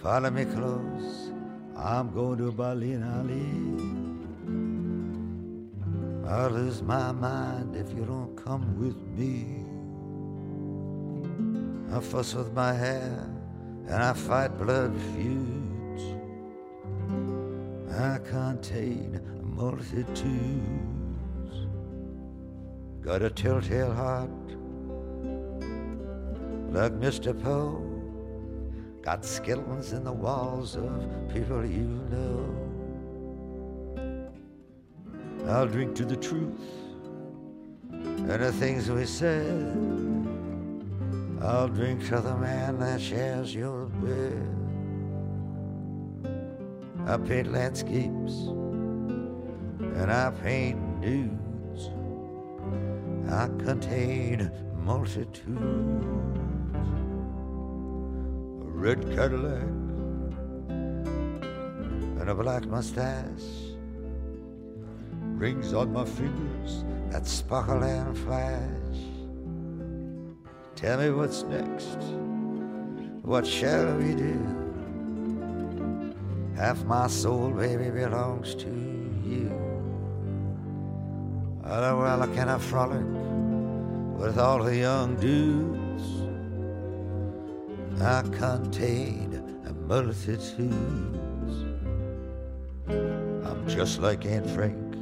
Follow 0.03 0.31
me 0.31 0.45
close, 0.45 1.31
I'm 1.77 2.13
going 2.13 2.39
to 2.39 2.51
Berlin, 2.51 3.03
Ali. 3.05 3.99
I'll 6.29 6.51
lose 6.51 6.83
my 6.83 7.13
mind 7.13 7.77
if 7.77 7.93
you 7.97 8.05
don't 8.05 8.37
come 8.37 8.79
with 8.79 8.97
me. 9.17 9.65
I 11.95 12.01
fuss 12.01 12.35
with 12.35 12.53
my 12.53 12.73
hair 12.75 13.27
and 13.87 14.03
I 14.03 14.13
fight 14.13 14.59
blood 14.59 14.95
feuds. 15.15 15.68
I 17.99 18.19
contain 18.19 19.21
multitudes. 19.43 20.13
Got 23.01 23.23
a 23.23 23.31
telltale 23.31 23.93
heart 23.93 24.31
like 26.71 26.93
Mr. 26.93 27.35
Poe. 27.43 27.83
Got 29.03 29.25
skeletons 29.25 29.93
in 29.93 30.05
the 30.05 30.13
walls 30.13 30.77
of 30.77 30.93
people 31.35 31.67
you 31.67 31.89
know. 32.13 32.55
I'll 35.49 35.67
drink 35.67 35.97
to 35.97 36.05
the 36.05 36.17
truth 36.17 36.61
and 37.91 38.29
the 38.29 38.53
things 38.53 38.89
we 38.89 39.07
said. 39.07 39.75
I'll 41.43 41.69
drink 41.69 42.07
to 42.11 42.21
the 42.21 42.37
man 42.37 42.79
that 42.79 43.01
shares 43.01 43.53
your 43.53 43.87
bed. 43.87 44.68
I 47.09 47.17
paint 47.17 47.51
landscapes 47.51 48.35
and 49.81 50.13
I 50.13 50.31
paint 50.43 50.79
nudes. 51.01 51.89
I 53.33 53.49
contain 53.65 54.51
multitudes. 54.85 55.49
A 58.61 58.71
red 58.85 59.01
Cadillac 59.15 59.63
and 62.21 62.29
a 62.29 62.35
black 62.35 62.67
mustache. 62.67 63.49
Rings 65.23 65.73
on 65.73 65.91
my 65.95 66.05
fingers 66.05 66.85
that 67.09 67.27
sparkle 67.27 67.85
and 67.85 68.19
flash. 68.19 68.99
Tell 70.77 70.99
me 70.99 71.09
what's 71.09 71.43
next. 71.45 71.97
What 73.23 73.47
shall 73.47 73.97
we 73.97 74.15
do? 74.15 74.58
Half 76.59 76.85
my 76.87 77.07
soul, 77.07 77.51
baby, 77.51 77.89
belongs 77.89 78.57
to 78.57 78.67
you. 79.25 79.49
Well, 81.63 82.23
I 82.23 82.27
can 82.35 82.49
I 82.49 82.59
frolic 82.59 83.07
with 84.19 84.39
all 84.39 84.65
the 84.65 84.77
young 84.77 85.15
dudes? 85.21 86.03
I 88.03 88.23
contain 88.37 89.41
a 89.69 89.73
multitudes. 89.73 90.73
I'm 92.89 93.69
just 93.69 94.01
like 94.01 94.27
Aunt 94.27 94.51
Frank, 94.51 94.97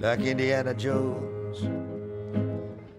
like 0.00 0.18
Indiana 0.18 0.74
Jones, 0.74 1.62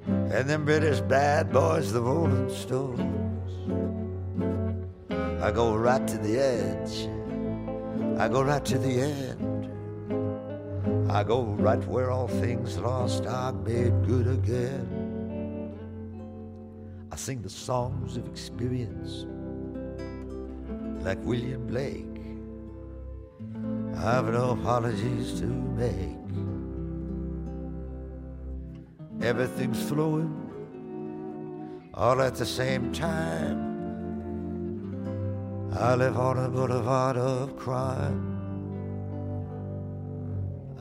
and 0.07 0.49
them 0.49 0.63
British 0.63 1.01
bad 1.01 1.51
boys, 1.51 1.91
the 1.91 2.01
Rolling 2.01 2.49
Stones. 2.49 3.28
I 5.41 5.51
go 5.51 5.75
right 5.75 6.07
to 6.07 6.17
the 6.17 6.37
edge 6.37 7.09
I 8.19 8.27
go 8.27 8.41
right 8.41 8.65
to 8.65 8.77
the 8.77 8.99
end. 8.99 9.71
I 11.09 11.23
go 11.23 11.43
right 11.43 11.81
where 11.87 12.11
all 12.11 12.27
things 12.27 12.77
lost 12.77 13.25
are 13.25 13.53
made 13.53 13.93
good 14.05 14.27
again. 14.27 15.73
I 17.13 17.15
sing 17.15 17.41
the 17.41 17.49
songs 17.49 18.17
of 18.17 18.27
experience 18.27 19.25
like 21.01 21.17
William 21.23 21.65
Blake. 21.65 22.05
I've 23.95 24.25
no 24.33 24.49
apologies 24.51 25.39
to 25.39 25.45
make. 25.45 26.17
Everything's 29.25 29.81
flowing 29.81 30.35
all 31.93 32.21
at 32.21 32.35
the 32.35 32.45
same 32.45 32.91
time. 32.91 33.68
I 35.77 35.93
live 35.95 36.17
on 36.17 36.39
a 36.39 36.49
boulevard 36.49 37.15
of 37.17 37.55
crime. 37.55 38.37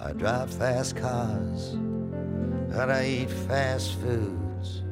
I 0.00 0.12
drive 0.12 0.50
fast 0.50 0.96
cars 0.96 1.72
and 1.72 2.90
I 2.92 3.06
eat 3.06 3.30
fast 3.30 3.94
foods. 4.00 4.82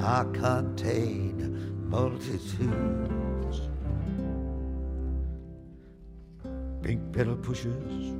I 0.00 0.24
contain 0.32 1.88
multitudes. 1.88 3.60
Pink 6.82 7.12
pedal 7.12 7.36
pushers, 7.36 8.12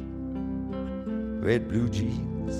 red 1.44 1.68
blue 1.68 1.88
jeans, 1.88 2.54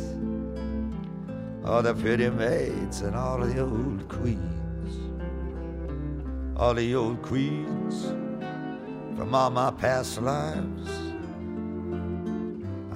all 1.64 1.82
the 1.82 1.94
pretty 1.94 2.30
maids 2.30 3.00
and 3.02 3.14
all 3.14 3.38
the 3.38 3.60
old 3.60 4.08
queens, 4.08 4.55
all 6.58 6.72
the 6.72 6.94
old 6.94 7.20
queens 7.20 8.06
from 9.14 9.34
all 9.34 9.50
my 9.50 9.70
past 9.70 10.22
lives. 10.22 10.90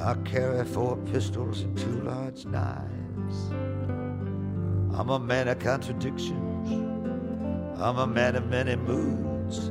I 0.01 0.15
carry 0.25 0.65
four 0.65 0.97
pistols 1.13 1.61
and 1.61 1.77
two 1.77 2.01
large 2.03 2.47
knives. 2.47 3.51
I'm 4.99 5.11
a 5.11 5.19
man 5.19 5.49
of 5.49 5.59
contradictions. 5.59 6.73
I'm 7.79 7.99
a 7.99 8.07
man 8.07 8.37
of 8.37 8.47
many 8.47 8.77
moods. 8.77 9.71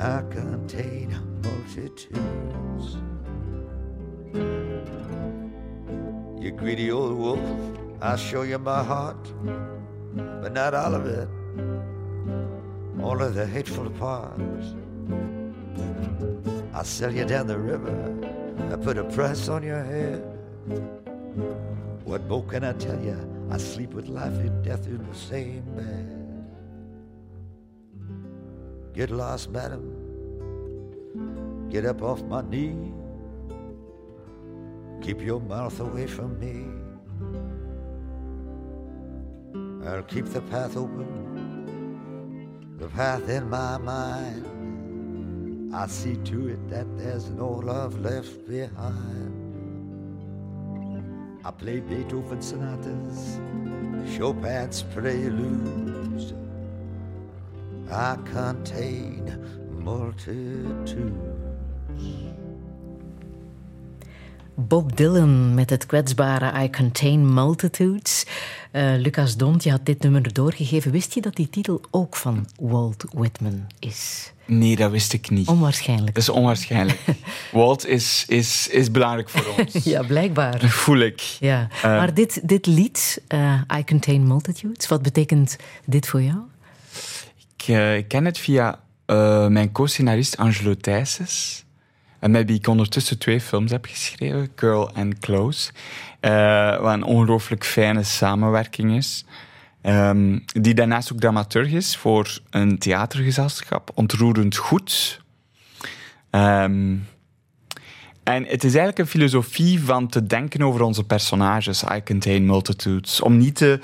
I 0.00 0.22
contain 0.30 1.14
multitudes. 1.42 2.96
You 6.42 6.52
greedy 6.52 6.90
old 6.90 7.18
wolf, 7.18 7.38
I'll 8.00 8.16
show 8.16 8.42
you 8.42 8.58
my 8.58 8.82
heart, 8.82 9.30
but 10.14 10.52
not 10.54 10.72
all 10.72 10.94
of 10.94 11.04
it. 11.06 11.28
All 13.02 13.20
of 13.20 13.34
the 13.34 13.46
hateful 13.46 13.90
parts. 13.90 14.74
I'll 16.74 16.84
sell 16.84 17.12
you 17.12 17.24
down 17.24 17.46
the 17.46 17.58
river. 17.58 17.94
I 18.72 18.76
put 18.76 18.96
a 18.98 19.04
price 19.04 19.48
on 19.48 19.62
your 19.62 19.82
head. 19.82 20.22
What 22.04 22.24
more 22.24 22.44
can 22.44 22.64
I 22.64 22.72
tell 22.72 23.00
you? 23.02 23.16
I 23.50 23.58
sleep 23.58 23.92
with 23.92 24.08
life 24.08 24.38
and 24.38 24.64
death 24.64 24.86
in 24.86 25.06
the 25.06 25.14
same 25.14 25.62
bed. 25.76 26.18
Get 28.94 29.10
lost, 29.10 29.50
madam. 29.50 29.82
Get 31.70 31.84
up 31.86 32.02
off 32.02 32.22
my 32.22 32.42
knee. 32.42 32.92
Keep 35.02 35.22
your 35.22 35.40
mouth 35.40 35.80
away 35.80 36.06
from 36.06 36.38
me. 36.38 36.66
I'll 39.86 40.02
keep 40.02 40.26
the 40.26 40.40
path 40.42 40.76
open, 40.76 41.21
the 42.82 42.88
path 42.88 43.28
in 43.28 43.48
my 43.48 43.78
mind. 43.78 44.44
I 45.72 45.86
see 45.86 46.16
to 46.24 46.48
it 46.48 46.68
that 46.68 46.84
there's 46.98 47.30
no 47.30 47.48
love 47.48 48.00
left 48.00 48.48
behind. 48.48 49.38
I 51.44 51.52
play 51.52 51.78
Beethoven 51.78 52.42
sonatas, 52.42 53.38
Chopin's 54.16 54.82
preludes. 54.82 56.34
I 57.88 58.16
contain 58.24 59.38
multitudes. 59.70 60.96
Bob 64.68 64.96
Dylan 64.96 65.54
met 65.54 65.70
het 65.70 65.86
kwetsbare 65.86 66.64
I 66.64 66.70
Contain 66.70 67.34
Multitudes. 67.34 68.26
Eh, 68.70 68.92
Lucas 68.96 69.36
Dont, 69.36 69.62
je 69.62 69.70
had 69.70 69.86
dit 69.86 70.02
nummer 70.02 70.32
doorgegeven. 70.32 70.90
Wist 70.90 71.14
je 71.14 71.20
dat 71.20 71.36
die 71.36 71.50
titel 71.50 71.80
ook 71.90 72.16
van 72.16 72.46
Walt 72.60 73.04
Whitman 73.12 73.66
is? 73.78 74.32
Nee, 74.46 74.76
dat 74.76 74.90
wist 74.90 75.12
ik 75.12 75.30
niet. 75.30 75.48
Onwaarschijnlijk. 75.48 76.14
Dat 76.14 76.22
is 76.22 76.28
onwaarschijnlijk. 76.28 77.00
Walt 77.52 77.86
is, 77.86 78.24
is, 78.28 78.68
is 78.68 78.90
belangrijk 78.90 79.28
voor 79.28 79.54
ons. 79.58 79.84
Ja, 79.92 80.02
blijkbaar. 80.02 80.60
Voel 80.60 80.98
ik. 80.98 81.20
Ja. 81.20 81.68
maar 81.82 82.14
dit, 82.14 82.48
dit 82.48 82.66
lied, 82.66 83.22
eh, 83.28 83.60
I 83.78 83.84
Contain 83.84 84.26
Multitudes, 84.26 84.88
wat 84.88 85.02
betekent 85.02 85.56
dit 85.84 86.08
voor 86.08 86.22
jou? 86.22 86.38
Ik, 87.56 87.68
eh, 87.68 87.96
ik 87.96 88.08
ken 88.08 88.24
het 88.24 88.38
via 88.38 88.80
eh, 89.06 89.46
mijn 89.46 89.72
co-scenarist 89.72 90.36
Angelo 90.36 90.74
Thijsses. 90.74 91.64
En 92.22 92.30
met 92.30 92.46
wie 92.46 92.56
ik 92.56 92.66
ondertussen 92.66 93.18
twee 93.18 93.40
films 93.40 93.70
heb 93.70 93.84
geschreven, 93.84 94.52
Girl 94.56 94.90
and 94.94 95.18
Close. 95.18 95.70
eh, 96.20 96.80
wat 96.80 96.92
een 96.92 97.02
ongelooflijk 97.02 97.64
fijne 97.64 98.02
samenwerking 98.02 98.96
is. 98.96 99.24
Ehm, 99.80 100.38
die 100.46 100.74
daarnaast 100.74 101.12
ook 101.12 101.20
dramaturg 101.20 101.70
is 101.70 101.96
voor 101.96 102.38
een 102.50 102.78
theatergezelschap. 102.78 103.90
Ontroerend 103.94 104.56
goed. 104.56 105.20
Ehm, 106.30 106.96
en 108.22 108.44
het 108.44 108.64
is 108.64 108.74
eigenlijk 108.74 108.98
een 108.98 109.06
filosofie 109.06 109.80
van 109.82 110.08
te 110.08 110.26
denken 110.26 110.62
over 110.62 110.82
onze 110.82 111.04
personages. 111.04 111.82
I 111.82 112.02
contain 112.04 112.46
multitudes. 112.46 113.20
Om 113.20 113.36
niet 113.36 113.54
te... 113.56 113.80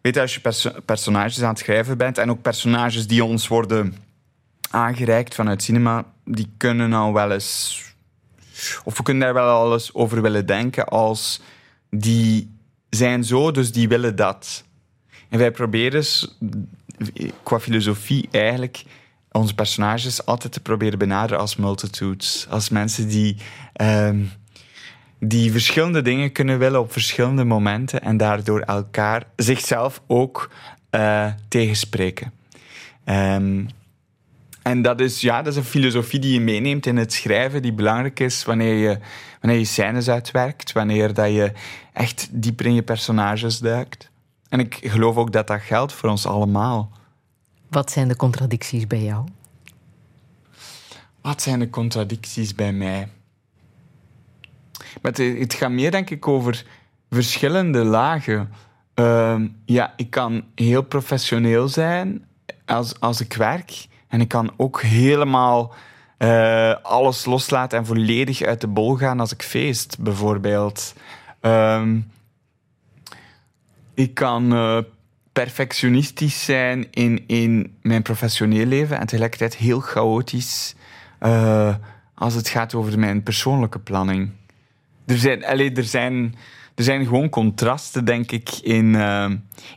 Weet 0.00 0.18
als 0.18 0.34
je 0.34 0.40
perso- 0.40 0.80
personages 0.84 1.42
aan 1.42 1.48
het 1.48 1.58
schrijven 1.58 1.98
bent... 1.98 2.18
en 2.18 2.30
ook 2.30 2.42
personages 2.42 3.06
die 3.06 3.24
ons 3.24 3.48
worden 3.48 3.94
aangereikt 4.70 5.34
vanuit 5.34 5.62
cinema... 5.62 6.04
die 6.24 6.52
kunnen 6.56 6.92
al 6.92 7.12
wel 7.12 7.30
eens... 7.32 7.78
Of 8.84 8.96
we 8.96 9.02
kunnen 9.02 9.22
daar 9.22 9.34
wel 9.34 9.48
al 9.48 9.72
eens 9.72 9.94
over 9.94 10.22
willen 10.22 10.46
denken 10.46 10.86
als... 10.86 11.40
die 11.90 12.50
zijn 12.90 13.24
zo, 13.24 13.50
dus 13.50 13.72
die 13.72 13.88
willen 13.88 14.16
dat. 14.16 14.64
En 15.28 15.38
wij 15.38 15.50
proberen 15.50 16.04
s- 16.04 16.38
qua 17.42 17.60
filosofie 17.60 18.28
eigenlijk 18.30 18.84
onze 19.32 19.54
personages 19.54 20.26
altijd 20.26 20.52
te 20.52 20.60
proberen 20.60 20.98
benaderen 20.98 21.38
als 21.38 21.56
multitudes. 21.56 22.46
Als 22.50 22.68
mensen 22.68 23.08
die, 23.08 23.36
ehm, 23.72 24.22
die 25.18 25.52
verschillende 25.52 26.02
dingen 26.02 26.32
kunnen 26.32 26.58
willen 26.58 26.80
op 26.80 26.92
verschillende 26.92 27.44
momenten 27.44 28.02
en 28.02 28.16
daardoor 28.16 28.60
elkaar, 28.60 29.26
zichzelf 29.36 30.02
ook 30.06 30.50
eh, 30.90 31.26
tegenspreken. 31.48 32.32
Ehm, 33.04 33.64
en 34.62 34.82
dat 34.82 35.00
is, 35.00 35.20
ja, 35.20 35.42
dat 35.42 35.52
is 35.52 35.58
een 35.58 35.64
filosofie 35.64 36.20
die 36.20 36.32
je 36.32 36.40
meeneemt 36.40 36.86
in 36.86 36.96
het 36.96 37.12
schrijven, 37.12 37.62
die 37.62 37.72
belangrijk 37.72 38.20
is 38.20 38.44
wanneer 38.44 38.74
je, 38.74 38.98
wanneer 39.40 39.58
je 39.58 39.64
scènes 39.64 40.08
uitwerkt, 40.08 40.72
wanneer 40.72 41.14
dat 41.14 41.32
je 41.32 41.52
echt 41.92 42.28
dieper 42.30 42.66
in 42.66 42.74
je 42.74 42.82
personages 42.82 43.58
duikt. 43.58 44.10
En 44.48 44.60
ik 44.60 44.78
geloof 44.82 45.16
ook 45.16 45.32
dat 45.32 45.46
dat 45.46 45.60
geldt 45.60 45.92
voor 45.92 46.08
ons 46.08 46.26
allemaal. 46.26 46.90
Wat 47.68 47.90
zijn 47.90 48.08
de 48.08 48.16
contradicties 48.16 48.86
bij 48.86 49.02
jou? 49.02 49.24
Wat 51.20 51.42
zijn 51.42 51.58
de 51.58 51.70
contradicties 51.70 52.54
bij 52.54 52.72
mij? 52.72 53.08
Maar 55.02 55.12
het, 55.12 55.38
het 55.38 55.54
gaat 55.54 55.70
meer, 55.70 55.90
denk 55.90 56.10
ik, 56.10 56.28
over 56.28 56.64
verschillende 57.10 57.84
lagen. 57.84 58.52
Ehm, 58.94 59.48
ja, 59.64 59.92
ik 59.96 60.10
kan 60.10 60.44
heel 60.54 60.82
professioneel 60.82 61.68
zijn 61.68 62.24
als, 62.66 63.00
als 63.00 63.20
ik 63.20 63.34
werk. 63.34 63.88
En 64.10 64.20
ik 64.20 64.28
kan 64.28 64.52
ook 64.56 64.82
helemaal 64.82 65.74
eh, 66.16 66.74
alles 66.82 67.24
loslaten 67.24 67.78
en 67.78 67.86
volledig 67.86 68.42
uit 68.42 68.60
de 68.60 68.66
bol 68.66 68.96
gaan 68.96 69.20
als 69.20 69.32
ik 69.32 69.42
feest, 69.42 69.96
bijvoorbeeld. 70.00 70.94
Ehm, 71.40 72.00
ik 73.94 74.14
kan 74.14 74.52
eh, 74.52 74.78
perfectionistisch 75.32 76.44
zijn 76.44 76.86
in, 76.90 77.24
in 77.26 77.76
mijn 77.82 78.02
professioneel 78.02 78.66
leven 78.66 78.98
en 78.98 79.06
tegelijkertijd 79.06 79.56
heel 79.56 79.80
chaotisch 79.80 80.74
eh, 81.18 81.74
als 82.14 82.34
het 82.34 82.48
gaat 82.48 82.74
over 82.74 82.98
mijn 82.98 83.22
persoonlijke 83.22 83.78
planning. 83.78 84.30
Er 85.06 85.18
zijn, 85.18 85.44
allee, 85.44 85.72
er 85.72 85.84
zijn, 85.84 86.34
er 86.74 86.84
zijn 86.84 87.04
gewoon 87.04 87.28
contrasten, 87.28 88.04
denk 88.04 88.32
ik, 88.32 88.50
in, 88.62 88.94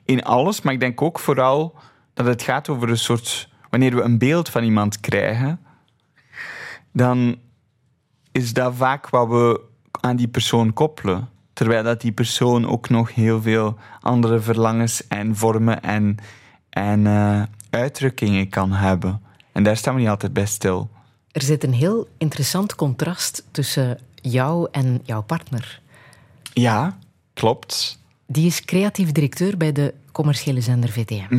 in 0.05 0.23
alles. 0.23 0.61
Maar 0.61 0.73
ik 0.73 0.79
denk 0.79 1.01
ook 1.01 1.19
vooral 1.19 1.75
dat 2.13 2.25
het 2.25 2.41
gaat 2.41 2.69
over 2.69 2.89
een 2.89 2.97
soort... 2.97 3.51
Wanneer 3.73 3.95
we 3.95 4.01
een 4.01 4.17
beeld 4.17 4.49
van 4.49 4.63
iemand 4.63 4.99
krijgen, 4.99 5.59
dan 6.91 7.37
is 8.31 8.53
dat 8.53 8.75
vaak 8.75 9.09
wat 9.09 9.27
we 9.27 9.61
aan 9.91 10.15
die 10.15 10.27
persoon 10.27 10.73
koppelen. 10.73 11.29
Terwijl 11.53 11.83
dat 11.83 12.01
die 12.01 12.11
persoon 12.11 12.67
ook 12.67 12.89
nog 12.89 13.13
heel 13.13 13.41
veel 13.41 13.77
andere 14.01 14.39
verlangens 14.39 15.07
en 15.07 15.35
vormen 15.35 15.81
en, 15.81 16.17
en 16.69 17.07
eh, 17.07 17.43
uitdrukkingen 17.69 18.49
kan 18.49 18.71
hebben. 18.71 19.21
En 19.51 19.63
daar 19.63 19.77
staan 19.77 19.93
we 19.93 19.99
niet 19.99 20.09
altijd 20.09 20.33
bij 20.33 20.45
stil. 20.45 20.89
Er 21.31 21.41
zit 21.41 21.63
een 21.63 21.73
heel 21.73 22.07
interessant 22.17 22.75
contrast 22.75 23.43
tussen 23.51 23.99
jou 24.15 24.67
en 24.71 25.01
jouw 25.03 25.21
partner. 25.21 25.81
Ja, 26.53 26.97
klopt. 27.33 27.99
Die 28.27 28.45
is 28.45 28.65
creatief 28.65 29.11
directeur 29.11 29.57
bij 29.57 29.71
de 29.71 29.93
commerciële 30.11 30.61
zender 30.61 30.89
VTM. 30.89 31.35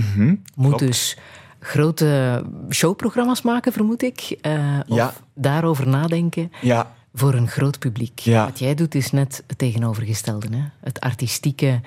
Moet 0.54 0.68
klopt. 0.68 0.78
dus 0.78 1.16
grote 1.64 2.42
showprogramma's 2.70 3.42
maken, 3.42 3.72
vermoed 3.72 4.02
ik. 4.02 4.36
eh, 4.40 4.52
of 4.88 4.96
Ja. 4.96 5.12
daarover 5.34 5.88
nadenken 5.88 6.52
Ja, 6.60 6.92
voor 7.14 7.34
een 7.34 7.48
groot 7.48 7.78
publiek. 7.78 8.18
Ja. 8.18 8.44
Wat 8.44 8.58
jij 8.58 8.74
doet 8.74 8.94
is 8.94 9.10
net 9.12 9.42
het 9.46 9.58
tegenovergestelde. 9.58 10.46
Hè? 10.56 10.62
Het 10.80 11.00
artistieke, 11.00 11.80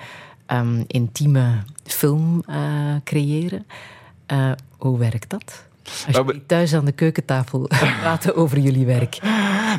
ehm, 0.46 0.82
intieme 0.86 1.50
film 1.84 2.42
eh, 2.46 2.56
creëren. 3.04 3.66
Eh, 4.26 4.50
hoe 4.78 4.98
werkt 4.98 5.30
dat? 5.30 5.66
Als 6.06 6.14
Nou, 6.14 6.26
jullie 6.26 6.46
thuis 6.46 6.74
aan 6.74 6.84
de 6.84 6.92
keukentafel 6.92 7.68
praten 8.00 8.36
over 8.36 8.58
jullie 8.58 8.86
werk. 8.86 9.18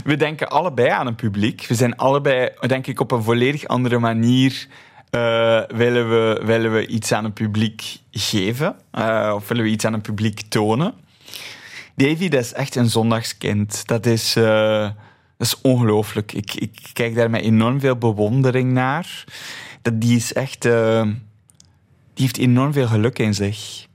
we 0.04 0.16
denken 0.18 0.50
allebei 0.50 0.90
aan 0.90 1.08
een 1.08 1.16
publiek. 1.16 1.66
We 1.68 1.76
zijn 1.76 1.96
allebei, 1.98 2.50
denk 2.68 2.88
ik, 2.88 3.00
op 3.00 3.12
een 3.12 3.24
volledig 3.24 3.68
andere 3.68 4.00
manier 4.00 4.68
eh, 5.10 5.62
willen, 5.68 6.10
we, 6.10 6.42
willen 6.46 6.74
we 6.74 6.88
iets 6.88 7.12
aan 7.12 7.26
een 7.26 7.34
publiek 7.34 7.98
geven. 8.12 8.76
eh, 8.92 9.32
of 9.36 9.48
willen 9.48 9.64
we 9.64 9.70
iets 9.70 9.86
aan 9.86 9.94
een 9.94 10.02
publiek 10.02 10.42
tonen. 10.42 10.94
Davy, 11.96 12.30
dat 12.30 12.44
is 12.44 12.54
echt 12.54 12.76
een 12.76 12.90
zondagskind. 12.90 13.88
Dat 13.88 14.06
is, 14.06 14.36
eh, 14.36 14.90
is 15.38 15.62
ongelooflijk. 15.62 16.32
Ik, 16.32 16.54
ik 16.54 16.90
kijk 16.94 17.16
daar 17.16 17.30
met 17.30 17.42
enorm 17.42 17.80
veel 17.80 17.98
bewondering 17.98 18.72
naar. 18.72 19.24
Dat, 19.82 20.02
die 20.02 20.16
is 20.16 20.34
echt... 20.34 20.62
die 20.62 22.26
heeft 22.26 22.38
enorm 22.38 22.74
veel 22.74 22.88
geluk 22.88 23.20
in 23.20 23.34
zich. 23.34 23.88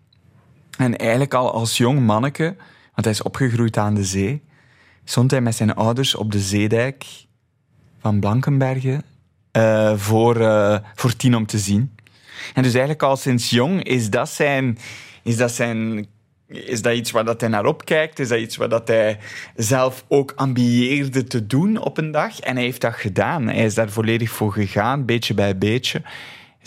En 0.78 0.96
eigenlijk 0.96 1.34
al 1.34 1.52
als 1.52 1.76
jong 1.76 2.00
manneke, 2.00 2.56
want 2.94 3.04
hij 3.04 3.10
is 3.10 3.22
opgegroeid 3.22 3.76
aan 3.76 3.94
de 3.94 4.04
zee, 4.04 4.42
stond 5.04 5.30
hij 5.30 5.40
met 5.40 5.54
zijn 5.54 5.74
ouders 5.74 6.14
op 6.14 6.32
de 6.32 6.40
zeedijk 6.40 7.06
van 7.98 8.20
Blankenbergen 8.20 9.04
eh, 9.54 9.92
voor, 9.96 10.40
eh, 10.40 10.78
voor 10.94 11.16
tien 11.16 11.36
om 11.36 11.46
te 11.46 11.58
zien. 11.58 11.94
En 12.54 12.62
dus 12.62 12.72
eigenlijk 12.72 13.02
al 13.02 13.16
sinds 13.16 13.50
jong 13.50 13.82
is 13.82 14.10
dat 14.10 14.28
zijn... 14.28 14.78
Is 15.22 15.36
dat 15.36 15.52
zijn 15.52 16.06
is 16.46 16.82
dat 16.82 16.94
iets 16.94 17.10
waar 17.10 17.24
dat 17.24 17.40
hij 17.40 17.50
naar 17.50 17.66
opkijkt? 17.66 18.18
Is 18.18 18.28
dat 18.28 18.38
iets 18.38 18.56
waar 18.56 18.68
dat 18.68 18.88
hij 18.88 19.18
zelf 19.56 20.04
ook 20.08 20.32
ambieerde 20.36 21.24
te 21.24 21.46
doen 21.46 21.76
op 21.78 21.98
een 21.98 22.10
dag? 22.10 22.40
En 22.40 22.54
hij 22.54 22.64
heeft 22.64 22.80
dat 22.80 22.94
gedaan. 22.94 23.46
Hij 23.46 23.64
is 23.64 23.74
daar 23.74 23.90
volledig 23.90 24.30
voor 24.30 24.52
gegaan, 24.52 25.04
beetje 25.04 25.34
bij 25.34 25.58
beetje. 25.58 26.02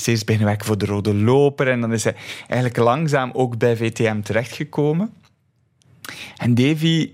Hij 0.03 0.13
is 0.13 0.23
beginnen 0.23 0.49
werken 0.49 0.67
voor 0.67 0.77
de 0.77 0.85
Rode 0.85 1.13
Loper 1.13 1.67
en 1.67 1.81
dan 1.81 1.93
is 1.93 2.03
hij 2.03 2.15
eigenlijk 2.39 2.77
langzaam 2.77 3.31
ook 3.33 3.57
bij 3.57 3.77
VTM 3.77 4.21
terechtgekomen. 4.21 5.13
En 6.37 6.55
Davy, 6.55 7.11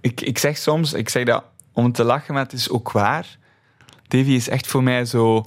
ik, 0.00 0.20
ik 0.20 0.38
zeg 0.38 0.56
soms, 0.56 0.92
ik 0.92 1.08
zeg 1.08 1.24
dat 1.24 1.44
om 1.72 1.92
te 1.92 2.04
lachen, 2.04 2.34
maar 2.34 2.42
het 2.42 2.52
is 2.52 2.70
ook 2.70 2.92
waar. 2.92 3.38
Davy 4.10 4.30
is 4.30 4.48
echt 4.48 4.66
voor 4.66 4.82
mij 4.82 5.04
zo. 5.04 5.44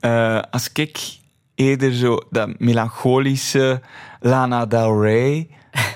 eh, 0.00 0.40
als 0.50 0.70
ik 0.72 1.18
eerder 1.54 1.92
zo 1.92 2.18
dat 2.30 2.58
melancholische 2.58 3.80
Lana 4.20 4.66
Del 4.66 5.02
Rey 5.02 5.48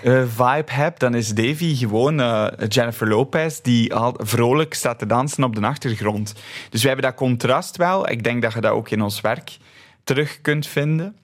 eh, 0.02 0.22
vibe 0.26 0.72
heb, 0.72 0.98
dan 0.98 1.14
is 1.14 1.34
Davy 1.34 1.74
gewoon 1.74 2.20
eh, 2.20 2.46
Jennifer 2.68 3.08
Lopez 3.08 3.60
die 3.60 3.94
al 3.94 4.14
vrolijk 4.18 4.74
staat 4.74 4.98
te 4.98 5.06
dansen 5.06 5.44
op 5.44 5.54
de 5.54 5.66
achtergrond. 5.66 6.34
Dus 6.70 6.82
wij 6.82 6.92
hebben 6.92 7.10
dat 7.10 7.18
contrast 7.18 7.76
wel. 7.76 8.10
Ik 8.10 8.24
denk 8.24 8.42
dat 8.42 8.52
je 8.52 8.60
dat 8.60 8.72
ook 8.72 8.90
in 8.90 9.02
ons 9.02 9.20
werk 9.20 9.56
terug 10.04 10.40
kunt 10.40 10.66
vinden. 10.66 11.16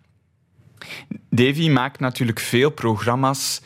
Davy 1.30 1.68
maakt 1.68 2.00
natuurlijk 2.00 2.40
veel 2.40 2.70
programma's. 2.70 3.62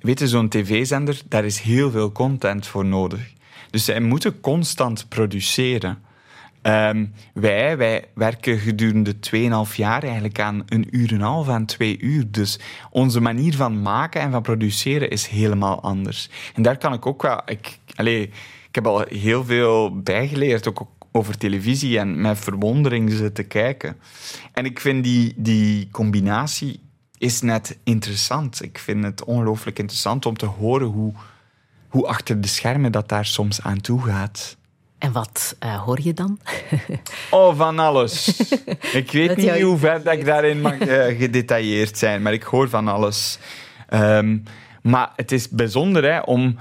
Weet 0.00 0.18
je, 0.18 0.28
zo'n 0.28 0.48
tv-zender, 0.48 1.22
daar 1.28 1.44
is 1.44 1.60
heel 1.60 1.90
veel 1.90 2.12
content 2.12 2.66
voor 2.66 2.84
nodig. 2.84 3.38
Dus 3.70 3.84
zij 3.84 4.00
moeten 4.00 4.40
constant 4.40 5.08
produceren. 5.08 5.98
Ehm, 6.62 7.06
wij, 7.34 7.76
wij 7.76 8.04
werken 8.14 8.58
gedurende 8.58 9.14
2,5 9.14 9.76
jaar 9.76 10.02
eigenlijk 10.02 10.40
aan 10.40 10.62
een 10.66 10.86
uur 10.90 11.08
en 11.08 11.14
een 11.14 11.20
half 11.20 11.48
aan 11.48 11.66
twee 11.66 11.98
uur. 12.00 12.30
Dus 12.30 12.58
onze 12.90 13.20
manier 13.20 13.54
van 13.54 13.82
maken 13.82 14.20
en 14.20 14.30
van 14.30 14.42
produceren 14.42 15.10
is 15.10 15.26
helemaal 15.26 15.82
anders. 15.82 16.30
En 16.54 16.62
daar 16.62 16.78
kan 16.78 16.92
ik 16.92 17.06
ook 17.06 17.22
wel... 17.22 17.40
Ik, 17.46 17.78
allee, 17.94 18.22
ik 18.68 18.74
heb 18.74 18.86
al 18.86 19.04
heel 19.08 19.44
veel 19.44 20.00
bijgeleerd, 20.02 20.68
ook 20.68 20.86
over 21.12 21.38
televisie 21.38 21.98
en 21.98 22.20
met 22.20 22.38
verwondering 22.38 23.12
zitten 23.12 23.46
kijken. 23.46 23.96
En 24.52 24.64
ik 24.64 24.80
vind 24.80 25.04
die, 25.04 25.34
die 25.36 25.88
combinatie 25.90 26.80
is 27.18 27.40
net 27.40 27.78
interessant. 27.84 28.62
Ik 28.62 28.78
vind 28.78 29.04
het 29.04 29.24
ongelooflijk 29.24 29.78
interessant 29.78 30.26
om 30.26 30.36
te 30.36 30.46
horen 30.46 30.86
hoe, 30.86 31.12
hoe 31.90 32.06
achter 32.06 32.40
de 32.40 32.48
schermen 32.48 32.92
dat 32.92 33.08
daar 33.08 33.26
soms 33.26 33.62
aan 33.62 33.80
toe 33.80 34.02
gaat. 34.02 34.56
En 34.98 35.12
wat 35.12 35.56
eh, 35.58 35.82
hoor 35.82 35.98
je 36.02 36.14
dan? 36.14 36.38
Oh, 37.30 37.56
van 37.56 37.78
alles. 37.78 38.42
Ik 38.92 39.12
weet 39.12 39.36
niet 39.36 39.46
jou- 39.46 39.62
hoe 39.62 39.78
ver 39.78 40.02
dat 40.02 40.12
ik 40.12 40.24
daarin 40.24 40.60
mag 40.60 40.78
eh, 40.78 41.18
gedetailleerd 41.18 41.98
zijn, 41.98 42.22
maar 42.22 42.32
ik 42.32 42.42
hoor 42.42 42.68
van 42.68 42.88
alles. 42.88 43.38
Ehm, 43.88 44.38
maar 44.82 45.12
het 45.16 45.32
is 45.32 45.48
bijzonder 45.48 46.04
hè, 46.12 46.18
om, 46.20 46.58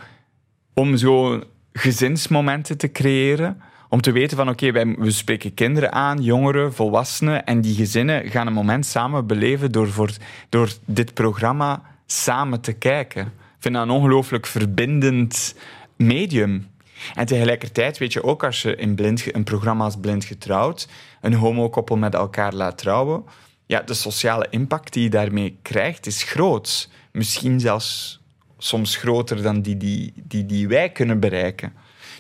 om 0.74 0.98
zo 0.98 1.44
gezinsmomenten 1.74 2.78
te 2.78 2.92
creëren. 2.92 3.62
Om 3.90 4.02
te 4.02 4.12
weten 4.12 4.38
van, 4.38 4.50
oké, 4.50 4.72
wij 4.72 4.96
we 4.98 5.12
spreken 5.12 5.54
kinderen 5.54 5.92
aan, 5.92 6.22
jongeren, 6.24 6.74
volwassenen. 6.74 7.46
En 7.46 7.62
die 7.62 7.76
gezinnen 7.76 8.30
gaan 8.30 8.48
een 8.48 8.54
moment 8.54 8.86
samen 8.86 9.28
beleven 9.28 9.72
door, 9.72 9.90
voor, 9.92 10.10
door 10.50 10.70
dit 10.86 11.14
programma 11.14 11.82
samen 12.06 12.62
te 12.62 12.74
kijken. 12.74 13.34
Vind 13.60 13.76
dat 13.76 13.84
een 13.84 13.90
ongelooflijk 13.90 14.46
verbindend 14.46 15.56
medium. 15.96 16.68
En 17.14 17.26
tegelijkertijd 17.26 17.98
weet 17.98 18.14
je 18.14 18.24
ook, 18.24 18.44
als 18.44 18.62
je 18.62 18.76
in 18.76 18.96
blind, 18.96 19.36
een 19.36 19.44
programma 19.44 19.84
als 19.84 19.98
Blind 19.98 20.26
Getrouwd 20.26 20.88
een 21.22 21.34
homokoppel 21.34 21.98
met 21.98 22.14
elkaar 22.14 22.54
laat 22.54 22.78
trouwen, 22.78 23.24
ja, 23.66 23.82
de 23.82 23.94
sociale 23.94 24.48
impact 24.50 24.94
die 24.94 25.04
je 25.04 25.10
daarmee 25.10 25.58
krijgt 25.62 26.06
is 26.06 26.24
groot. 26.24 26.90
Misschien 27.12 27.60
zelfs 27.60 28.20
soms 28.58 28.96
groter 28.96 29.42
dan 29.42 29.62
die 29.62 29.78
die, 29.78 30.14
die, 30.16 30.46
die 30.46 30.68
wij 30.68 30.90
kunnen 30.90 31.20
bereiken. 31.20 31.74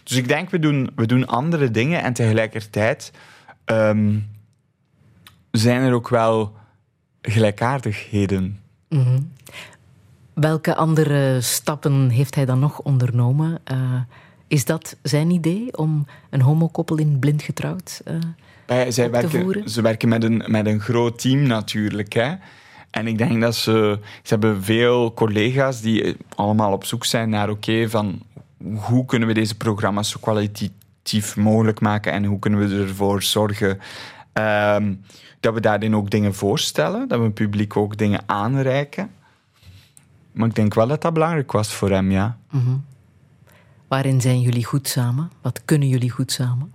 Dus 0.04 0.18
ik 0.18 0.28
denk, 0.28 0.50
we 0.50 0.60
doen, 0.60 0.92
we 0.96 1.06
doen 1.06 1.28
andere 1.28 1.72
dingen 1.72 2.02
en 2.02 2.14
tegelijkertijd 2.14 3.12
ehm, 3.66 4.20
zijn 5.52 5.82
er 5.82 5.94
ook 5.94 6.10
wel 6.10 6.56
gelijkaardigheden. 7.22 8.60
Welke 10.40 10.76
andere 10.76 11.42
stappen 11.42 12.10
heeft 12.10 12.36
hij 12.36 12.46
dan 12.46 12.60
nog 12.60 12.82
ondernomen? 12.82 13.60
Eh, 13.64 13.78
is 14.48 14.66
dat 14.66 14.96
zijn 15.02 15.32
idee 15.32 15.78
om 15.78 16.06
een 16.30 16.42
homokoppel 16.42 16.98
in 16.98 17.20
blind 17.20 17.42
getrouwd? 17.42 18.02
Bij, 18.66 18.92
zij 18.92 19.12
werken, 19.12 19.42
voeren? 19.42 19.70
ze 19.70 19.82
werken 19.82 20.10
met 20.10 20.24
een, 20.24 20.44
met 20.48 20.66
een 20.66 20.80
groot 20.80 21.20
team 21.20 21.42
natuurlijk. 21.42 22.14
Hè. 22.14 22.34
En 22.92 23.08
ik 23.08 23.18
denk 23.18 23.42
dat 23.42 23.56
ze... 23.56 24.00
Ze 24.02 24.34
hebben 24.34 24.64
veel 24.64 25.14
collega's 25.14 25.82
die 25.82 26.04
eh, 26.04 26.14
allemaal 26.36 26.74
op 26.74 26.86
zoek 26.86 27.06
zijn 27.06 27.30
naar... 27.30 27.50
Oké, 27.50 27.90
van 27.90 28.22
hoe 28.74 29.06
kunnen 29.06 29.28
we 29.28 29.34
deze 29.34 29.58
programma's 29.58 30.10
zo 30.10 30.18
kwalitatief 30.22 31.36
mogelijk 31.36 31.80
maken 31.80 32.12
en 32.12 32.26
hoe 32.26 32.40
kunnen 32.40 32.60
we 32.60 32.82
ervoor 32.82 33.24
zorgen 33.24 33.80
ehm, 34.34 34.94
dat 35.40 35.54
we 35.54 35.60
daarin 35.60 35.96
ook 35.96 36.10
dingen 36.10 36.36
voorstellen, 36.36 37.08
dat 37.08 37.20
we 37.20 37.26
het 37.26 37.34
publiek 37.34 37.78
ook 37.78 37.98
dingen 37.98 38.22
aanreiken. 38.26 39.18
Maar 40.32 40.48
ik 40.48 40.56
denk 40.56 40.74
wel 40.74 40.88
dat 40.88 41.02
dat 41.02 41.14
belangrijk 41.14 41.52
was 41.52 41.74
voor 41.74 41.90
hem, 41.90 42.12
ja. 42.12 42.38
waarin 43.88 44.22
zijn 44.22 44.42
jullie 44.42 44.66
goed 44.66 44.88
samen? 44.88 45.32
Wat 45.42 45.66
kunnen 45.66 45.88
jullie 45.88 46.10
goed 46.10 46.32
samen? 46.32 46.72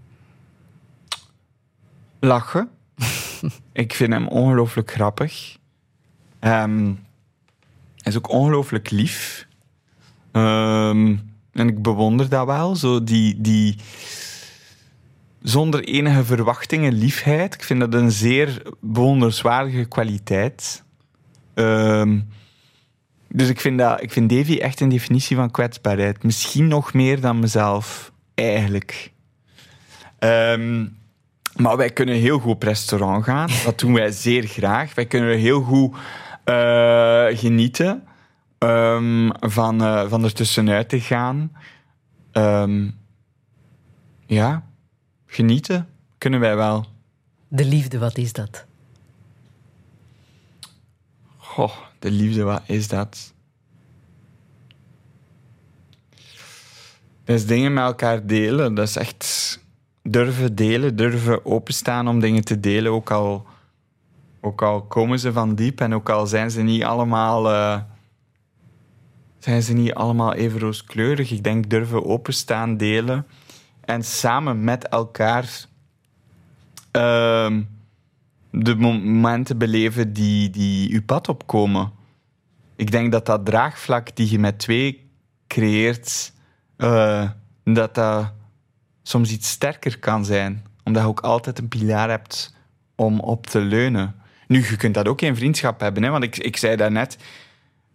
lachen. 2.24 2.68
ik 3.72 3.94
vind 3.94 4.12
hem 4.12 4.28
ongelooflijk 4.28 4.90
grappig. 4.90 5.58
Ehm, 6.38 6.84
hij 7.96 8.12
is 8.12 8.16
ook 8.16 8.30
ongelooflijk 8.30 8.90
lief. 8.90 9.46
Ehm, 10.32 11.16
en 11.52 11.68
ik 11.68 11.82
bewonder 11.82 12.28
dat 12.28 12.46
wel. 12.46 12.76
Zo 12.76 13.04
die, 13.04 13.40
die 13.40 13.76
zonder 15.42 15.84
enige 15.84 16.24
verwachtingen 16.24 16.92
liefheid. 16.92 17.54
Ik 17.54 17.62
vind 17.62 17.80
dat 17.80 17.94
een 17.94 18.10
zeer 18.10 18.62
bewonderenswaardige 18.80 19.84
kwaliteit. 19.84 20.84
Ehm, 21.54 22.20
dus 23.36 23.48
ik 23.48 23.60
vind, 23.60 23.78
dat, 23.78 24.02
ik 24.02 24.12
vind 24.12 24.30
Davy 24.30 24.58
echt 24.58 24.80
een 24.80 24.88
definitie 24.88 25.36
van 25.36 25.50
kwetsbaarheid. 25.50 26.22
Misschien 26.22 26.68
nog 26.68 26.92
meer 26.92 27.20
dan 27.20 27.38
mezelf, 27.38 28.12
eigenlijk. 28.34 29.12
Ehm, 30.18 30.86
maar 31.56 31.76
wij 31.76 31.90
kunnen 31.90 32.14
heel 32.14 32.38
goed 32.38 32.52
op 32.52 32.62
restaurant 32.62 33.24
gaan. 33.24 33.48
Dat 33.64 33.78
doen 33.78 33.92
wij 33.92 34.10
zeer 34.10 34.46
graag. 34.46 34.94
Wij 34.94 35.06
kunnen 35.06 35.38
heel 35.38 35.62
goed 35.62 35.96
eh, 36.44 37.26
genieten 37.30 38.04
ehm, 38.58 39.30
van, 39.40 39.82
eh, 39.82 40.08
van 40.08 40.24
er 40.24 40.32
tussenuit 40.32 40.88
te 40.88 41.00
gaan. 41.00 41.52
Ehm, 42.32 42.90
ja, 44.26 44.64
genieten 45.26 45.88
kunnen 46.18 46.40
wij 46.40 46.56
wel. 46.56 46.86
De 47.48 47.64
liefde, 47.64 47.98
wat 47.98 48.16
is 48.16 48.32
dat? 48.32 48.66
Goh, 51.36 51.72
de 52.04 52.10
liefde, 52.10 52.42
wat 52.42 52.62
is 52.66 52.88
dat? 52.88 53.32
Dat 57.24 57.36
is 57.36 57.46
dingen 57.46 57.72
met 57.72 57.84
elkaar 57.84 58.26
delen. 58.26 58.74
Dat 58.74 58.88
is 58.88 58.96
echt 58.96 59.60
durven 60.02 60.54
delen, 60.54 60.96
durven 60.96 61.46
openstaan 61.46 62.08
om 62.08 62.20
dingen 62.20 62.44
te 62.44 62.60
delen. 62.60 62.92
Ook 62.92 63.10
al, 63.10 63.46
ook 64.40 64.62
al 64.62 64.82
komen 64.82 65.18
ze 65.18 65.32
van 65.32 65.54
diep 65.54 65.80
en 65.80 65.94
ook 65.94 66.08
al 66.08 66.26
zijn 66.26 66.50
ze 66.50 66.62
niet 66.62 66.84
allemaal, 66.84 67.50
eh, 67.50 67.80
zijn 69.38 69.62
ze 69.62 69.72
niet 69.72 69.94
allemaal 69.94 70.34
even 70.34 70.60
rooskleurig. 70.60 71.30
Ik 71.30 71.44
denk 71.44 71.70
durven 71.70 72.04
openstaan, 72.04 72.76
delen 72.76 73.26
en 73.80 74.04
samen 74.04 74.64
met 74.64 74.88
elkaar 74.88 75.66
ehm, 76.90 77.62
de 78.50 78.74
momenten 78.74 79.58
beleven 79.58 80.12
die, 80.12 80.50
die 80.50 80.92
uw 80.92 81.02
pad 81.02 81.28
opkomen. 81.28 81.93
Ik 82.76 82.90
denk 82.90 83.12
dat 83.12 83.26
dat 83.26 83.44
draagvlak 83.44 84.16
die 84.16 84.30
je 84.30 84.38
met 84.38 84.58
twee 84.58 85.10
creëert, 85.46 86.32
eh, 86.76 87.30
dat 87.64 87.94
dat 87.94 88.32
soms 89.02 89.30
iets 89.30 89.48
sterker 89.48 89.98
kan 89.98 90.24
zijn. 90.24 90.64
Omdat 90.84 91.02
je 91.02 91.08
ook 91.08 91.20
altijd 91.20 91.58
een 91.58 91.68
pilaar 91.68 92.08
hebt 92.08 92.54
om 92.94 93.20
op 93.20 93.46
te 93.46 93.60
leunen. 93.60 94.14
Nu, 94.46 94.66
je 94.68 94.76
kunt 94.76 94.94
dat 94.94 95.08
ook 95.08 95.20
in 95.20 95.36
vriendschap 95.36 95.80
hebben. 95.80 96.02
Hè? 96.02 96.10
Want 96.10 96.24
ik, 96.24 96.36
ik 96.36 96.56
zei 96.56 96.76
daarnet, 96.76 97.16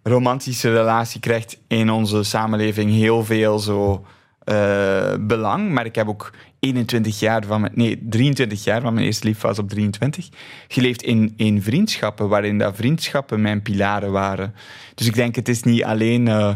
romantische 0.04 0.74
relatie 0.74 1.20
krijgt 1.20 1.58
in 1.68 1.90
onze 1.90 2.24
samenleving 2.24 2.92
heel 2.92 3.26
veel 3.26 3.60
zo, 3.60 4.06
eh, 4.50 5.14
belang. 5.20 5.72
Maar 5.72 5.86
ik 5.86 5.96
heb 5.96 6.08
ook 6.08 6.34
21 6.60 7.20
jaar 7.20 7.46
van 7.46 7.62
mijn, 7.62 7.74
nee, 7.76 8.08
23 8.10 8.64
jaar 8.64 8.82
van 8.82 8.94
mijn 8.94 9.06
eerste 9.06 9.28
lief 9.28 9.42
was 9.42 9.60
op 9.60 9.70
23, 9.70 10.30
geleefd 10.68 11.02
in, 11.02 11.34
in 11.36 11.62
vriendschappen, 11.62 12.30
waarin 12.30 12.58
dat 12.58 12.76
vriendschappen 12.76 13.42
mijn 13.42 13.62
pilaren 13.62 14.12
waren. 14.12 14.54
Dus 14.96 15.08
ik 15.08 15.16
denk, 15.16 15.36
het 15.36 15.50
is 15.50 15.64
niet 15.64 15.84
alleen... 15.84 16.28
eh, 16.28 16.54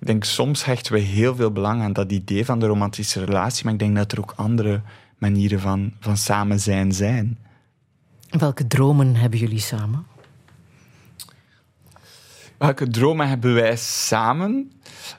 ik 0.00 0.06
denk, 0.06 0.24
soms 0.24 0.64
hechten 0.64 0.92
we 0.92 0.98
heel 0.98 1.36
veel 1.36 1.50
belang 1.50 1.82
aan 1.82 1.92
dat 1.92 2.12
idee 2.12 2.44
van 2.44 2.58
de 2.58 2.66
romantische 2.66 3.24
relatie, 3.24 3.64
maar 3.64 3.72
ik 3.72 3.78
denk 3.78 3.96
dat 3.96 4.12
er 4.12 4.20
ook 4.20 4.32
andere 4.36 4.80
manieren 5.18 5.60
van, 5.60 5.92
van 6.00 6.16
samen 6.16 6.60
zijn 6.60 6.92
zijn. 6.92 7.38
Welke 8.30 8.66
dromen 8.66 9.14
hebben 9.16 9.38
jullie 9.38 9.58
samen? 9.58 10.06
Welke 12.60 12.88
dromen 12.88 13.28
hebben 13.28 13.54
wij 13.54 13.76
samen? 13.76 14.72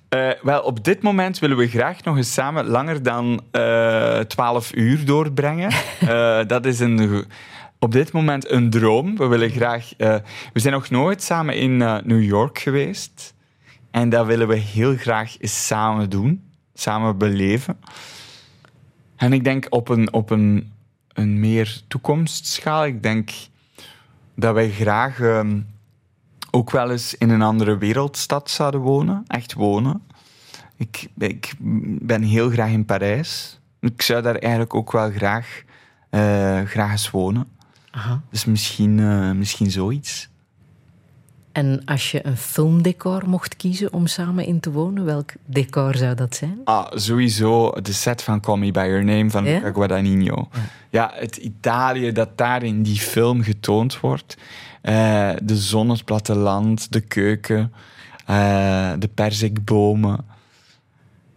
Eh, 0.09 0.29
wel, 0.41 0.61
op 0.61 0.83
dit 0.83 1.01
moment 1.01 1.39
willen 1.39 1.57
we 1.57 1.67
graag 1.67 2.03
nog 2.03 2.17
eens 2.17 2.33
samen 2.33 2.65
langer 2.65 3.03
dan 3.03 3.41
eh 3.51 4.19
12 4.19 4.75
uur 4.75 5.05
doorbrengen. 5.05 5.71
Eh, 5.99 6.39
dat 6.47 6.65
is 6.65 6.79
een, 6.79 7.25
op 7.79 7.91
dit 7.91 8.11
moment 8.11 8.51
een 8.51 8.69
droom. 8.69 9.17
We 9.17 9.27
willen 9.27 9.49
graag. 9.49 9.93
we 9.97 10.59
zijn 10.59 10.73
nog 10.73 10.89
nooit 10.89 11.23
samen 11.23 11.55
in 11.55 11.77
New 12.03 12.23
York 12.23 12.59
geweest. 12.59 13.33
En 13.91 14.09
dat 14.09 14.25
willen 14.25 14.47
we 14.47 14.55
heel 14.55 14.95
graag 14.95 15.35
eens 15.39 15.67
samen 15.67 16.09
doen, 16.09 16.43
samen 16.73 17.17
beleven. 17.17 17.77
En 19.15 19.33
ik 19.33 19.43
denk 19.43 19.65
op 19.69 19.89
een, 19.89 20.13
op 20.13 20.29
een, 20.29 20.71
een 21.13 21.39
meer 21.39 21.81
toekomstschaal. 21.87 22.85
Ik 22.85 23.03
denk 23.03 23.31
dat 24.35 24.53
wij 24.53 24.69
graag. 24.69 25.19
ehm, 25.19 25.59
ook 26.51 26.71
wel 26.71 26.91
eens 26.91 27.15
in 27.15 27.29
een 27.29 27.41
andere 27.41 27.77
wereldstad 27.77 28.49
zouden 28.49 28.81
wonen. 28.81 29.23
Echt 29.27 29.53
wonen. 29.53 30.01
Ik, 30.75 31.07
ik 31.17 31.53
ben 32.01 32.21
heel 32.21 32.49
graag 32.49 32.69
in 32.69 32.85
Parijs. 32.85 33.59
Ik 33.79 34.01
zou 34.01 34.21
daar 34.21 34.35
eigenlijk 34.35 34.73
ook 34.73 34.91
wel 34.91 35.11
graag, 35.11 35.61
eh, 36.09 36.61
graag 36.61 36.91
eens 36.91 37.11
wonen. 37.11 37.47
Aha. 37.91 38.21
Dus 38.29 38.45
misschien, 38.45 38.99
eh, 38.99 39.31
misschien 39.31 39.71
zoiets. 39.71 40.29
En 41.51 41.81
als 41.85 42.11
je 42.11 42.25
een 42.25 42.37
filmdecor 42.37 43.29
mocht 43.29 43.55
kiezen 43.55 43.93
om 43.93 44.07
samen 44.07 44.45
in 44.45 44.59
te 44.59 44.71
wonen, 44.71 45.05
welk 45.05 45.31
decor 45.45 45.95
zou 45.95 46.15
dat 46.15 46.35
zijn? 46.35 46.61
Ah, 46.63 46.91
sowieso 46.91 47.71
de 47.81 47.93
set 47.93 48.23
van 48.23 48.39
Call 48.39 48.57
Me 48.57 48.71
By 48.71 48.79
Your 48.79 49.03
Name 49.03 49.29
van 49.29 49.45
Ja? 49.45 49.51
Luca 49.53 49.71
Guadagnino. 49.71 50.47
Ja, 50.89 51.11
het 51.13 51.37
Italië 51.37 52.11
dat 52.11 52.37
daar 52.37 52.63
in 52.63 52.83
die 52.83 52.99
film 52.99 53.41
getoond 53.41 53.99
wordt. 53.99 54.37
Eh, 54.81 55.31
de 55.43 55.57
zon, 55.57 55.89
het 55.89 56.05
platteland, 56.05 56.91
de 56.91 57.01
keuken, 57.01 57.73
eh, 58.25 58.91
de 58.99 59.07
perzikbomen. 59.07 60.25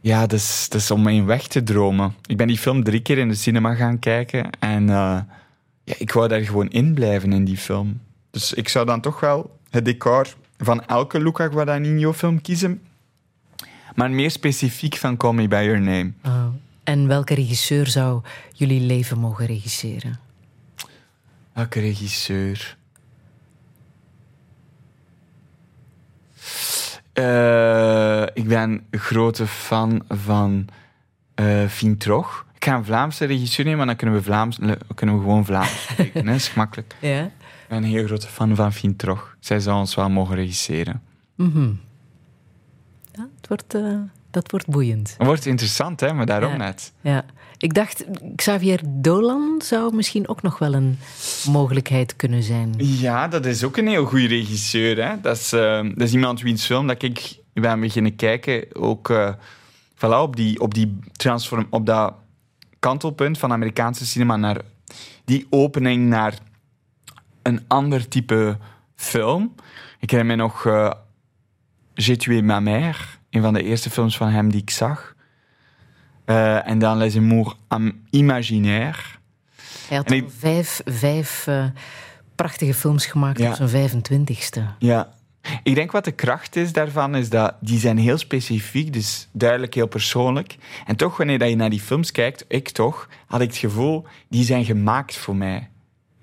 Ja, 0.00 0.20
dat 0.20 0.38
is, 0.38 0.66
dat 0.68 0.80
is 0.80 0.90
om 0.90 1.08
in 1.08 1.24
weg 1.24 1.46
te 1.46 1.62
dromen. 1.62 2.14
Ik 2.26 2.36
ben 2.36 2.46
die 2.46 2.58
film 2.58 2.84
drie 2.84 3.00
keer 3.00 3.18
in 3.18 3.28
de 3.28 3.34
cinema 3.34 3.74
gaan 3.74 3.98
kijken 3.98 4.50
en 4.58 4.88
eh, 4.88 5.18
ja, 5.84 5.94
ik 5.98 6.12
wou 6.12 6.28
daar 6.28 6.40
gewoon 6.40 6.70
in 6.70 6.94
blijven 6.94 7.32
in 7.32 7.44
die 7.44 7.56
film. 7.56 8.00
Dus 8.30 8.52
ik 8.52 8.68
zou 8.68 8.86
dan 8.86 9.00
toch 9.00 9.20
wel 9.20 9.58
het 9.70 9.84
decor 9.84 10.26
van 10.58 10.86
elke 10.86 11.22
Luca 11.22 11.48
Guadagnino 11.48 12.12
film 12.12 12.40
kiezen. 12.40 12.82
Maar 13.94 14.10
meer 14.10 14.30
specifiek 14.30 14.96
van 14.96 15.16
Call 15.16 15.32
Me 15.32 15.48
By 15.48 15.62
Your 15.64 15.80
Name. 15.80 16.12
Oh. 16.24 16.46
En 16.84 17.06
welke 17.06 17.34
regisseur 17.34 17.86
zou 17.86 18.22
jullie 18.54 18.80
leven 18.80 19.18
mogen 19.18 19.46
regisseren? 19.46 20.18
Welke 21.52 21.80
regisseur? 21.80 22.76
Eh, 27.14 28.22
ik 28.34 28.48
ben 28.48 28.84
een 28.90 29.00
grote 29.00 29.46
fan 29.46 30.02
van 30.08 30.66
Fien 31.68 31.96
Trog. 31.98 32.46
Ik 32.54 32.64
ga 32.64 32.76
een 32.76 32.84
Vlaamse 32.84 33.24
regisseur 33.24 33.64
nemen, 33.64 33.78
maar 33.78 33.86
dan 33.86 33.96
kunnen 33.96 34.16
we, 34.16 34.22
Vlaams, 34.22 34.58
kunnen 34.94 35.14
we 35.14 35.20
gewoon 35.20 35.44
Vlaams 35.44 35.82
spreken. 35.82 36.24
Dat 36.26 36.34
is 36.34 36.48
gemakkelijk. 36.48 36.94
Ja. 37.00 37.22
Ik 37.24 37.70
ben 37.70 37.78
een 37.78 37.84
heel 37.90 38.06
grote 38.06 38.26
fan 38.26 38.54
van 38.54 38.72
Fien 38.72 38.96
Trog. 38.96 39.36
Zij 39.40 39.60
zou 39.60 39.78
ons 39.78 39.94
wel 39.94 40.10
mogen 40.10 40.34
regisseren. 40.34 41.02
Mhm. 41.34 41.70
ja 43.12 43.28
het 43.36 43.48
wordt, 43.48 43.74
eh, 43.74 43.96
dat 44.30 44.50
wordt 44.50 44.66
boeiend. 44.66 45.14
Het 45.18 45.26
wordt 45.26 45.46
interessant, 45.46 46.00
hè, 46.00 46.12
maar 46.12 46.26
daarom 46.26 46.50
Ja. 46.50 46.56
net. 46.56 46.92
Ja. 47.00 47.24
Ik 47.64 47.74
dacht, 47.74 48.04
Xavier 48.36 48.80
Dolan 48.86 49.62
zou 49.64 49.94
misschien 49.94 50.28
ook 50.28 50.42
nog 50.42 50.58
wel 50.58 50.74
een 50.74 50.98
mogelijkheid 51.50 52.16
kunnen 52.16 52.42
zijn. 52.42 52.74
Ja, 52.76 53.28
dat 53.28 53.46
is 53.46 53.64
ook 53.64 53.76
een 53.76 53.86
heel 53.86 54.04
goede 54.04 54.26
regisseur. 54.26 55.04
Hè? 55.04 55.20
Dat, 55.20 55.36
is, 55.36 55.52
eh, 55.52 55.82
dat 55.82 56.00
is 56.00 56.12
iemand 56.12 56.40
wiens 56.40 56.66
film 56.66 56.86
dat 56.86 57.02
ik 57.02 57.36
ben 57.52 57.80
beginnen 57.80 58.16
kijken. 58.16 58.66
Ook 58.72 59.12
voilà, 59.94 60.18
op, 60.20 60.36
die, 60.36 60.60
op, 60.60 60.74
die 60.74 60.98
transform, 61.12 61.66
op 61.70 61.86
dat 61.86 62.14
kantelpunt 62.78 63.38
van 63.38 63.52
Amerikaanse 63.52 64.06
cinema 64.06 64.36
naar 64.36 64.60
die 65.24 65.46
opening 65.50 66.06
naar 66.06 66.38
een 67.42 67.64
ander 67.68 68.08
type 68.08 68.58
film. 68.94 69.54
Ik 70.00 70.10
herinner 70.10 70.36
me 70.36 70.42
nog 70.42 70.66
eh 70.66 70.90
J'ai 71.94 72.16
tué 72.16 72.42
ma 72.42 72.60
mère, 72.60 72.98
een 73.30 73.42
van 73.42 73.52
de 73.52 73.62
eerste 73.62 73.90
films 73.90 74.16
van 74.16 74.28
hem 74.28 74.50
die 74.50 74.60
ik 74.60 74.70
zag. 74.70 75.13
Eh, 76.24 76.68
en 76.68 76.78
dan 76.78 76.96
Les 76.96 77.16
Amours 77.16 77.54
am- 77.68 78.00
Imaginaires. 78.10 79.18
Hij 79.88 79.96
had 79.96 80.10
ik- 80.10 80.22
al 80.22 80.30
vijf, 80.38 80.80
vijf 80.84 81.46
eh, 81.46 81.64
prachtige 82.34 82.74
films 82.74 83.06
gemaakt 83.06 83.38
Ja. 83.38 83.48
op 83.50 83.54
zijn 83.54 83.68
25ste. 83.68 84.60
Ja. 84.78 85.12
Ik 85.62 85.74
denk 85.74 85.92
wat 85.92 86.04
de 86.04 86.12
kracht 86.12 86.56
is 86.56 86.72
daarvan, 86.72 87.14
is 87.14 87.28
dat 87.30 87.54
die 87.60 87.78
zijn 87.78 87.98
heel 87.98 88.18
specifiek, 88.18 88.92
dus 88.92 89.28
duidelijk 89.32 89.74
heel 89.74 89.86
persoonlijk. 89.86 90.56
En 90.86 90.96
toch, 90.96 91.16
wanneer 91.16 91.38
dat 91.38 91.48
je 91.48 91.56
naar 91.56 91.70
die 91.70 91.80
films 91.80 92.10
kijkt, 92.12 92.44
ik 92.48 92.68
toch, 92.70 93.08
had 93.26 93.40
ik 93.40 93.48
het 93.48 93.56
gevoel, 93.56 94.04
die 94.28 94.44
zijn 94.44 94.64
gemaakt 94.64 95.16
voor 95.16 95.36
mij. 95.36 95.68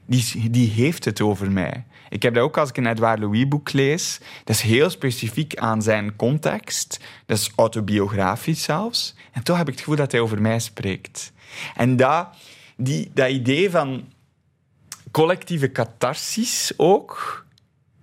Die, 0.06 0.50
die 0.50 0.70
heeft 0.70 1.06
het 1.06 1.22
over 1.22 1.52
mij. 1.52 1.86
Ik 2.12 2.22
heb 2.22 2.34
dat 2.34 2.44
ook 2.44 2.58
als 2.58 2.70
ik 2.70 2.78
een 2.78 2.86
Edouard 2.86 3.20
Louis 3.20 3.48
boek 3.48 3.72
lees. 3.72 4.20
Dat 4.44 4.56
is 4.56 4.62
heel 4.62 4.90
specifiek 4.90 5.56
aan 5.56 5.82
zijn 5.82 6.16
context. 6.16 7.00
Dat 7.26 7.38
is 7.38 7.52
autobiografisch 7.56 8.64
zelfs. 8.64 9.16
En 9.32 9.44
toch 9.44 9.58
heb 9.58 9.68
ik 9.68 9.74
het 9.74 9.82
gevoel 9.82 9.96
dat 9.96 10.12
hij 10.12 10.22
over 10.22 10.42
mij 10.42 10.60
spreekt. 10.60 11.32
En 11.76 11.96
dat, 11.96 12.28
die, 12.76 13.12
dat 13.14 13.30
idee 13.30 13.70
van 13.70 14.04
collectieve 15.12 15.72
catharsis 15.72 16.74
ook, 16.78 17.46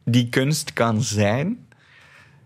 die 0.04 0.28
kunst 0.28 0.72
kan 0.72 1.02
zijn, 1.02 1.66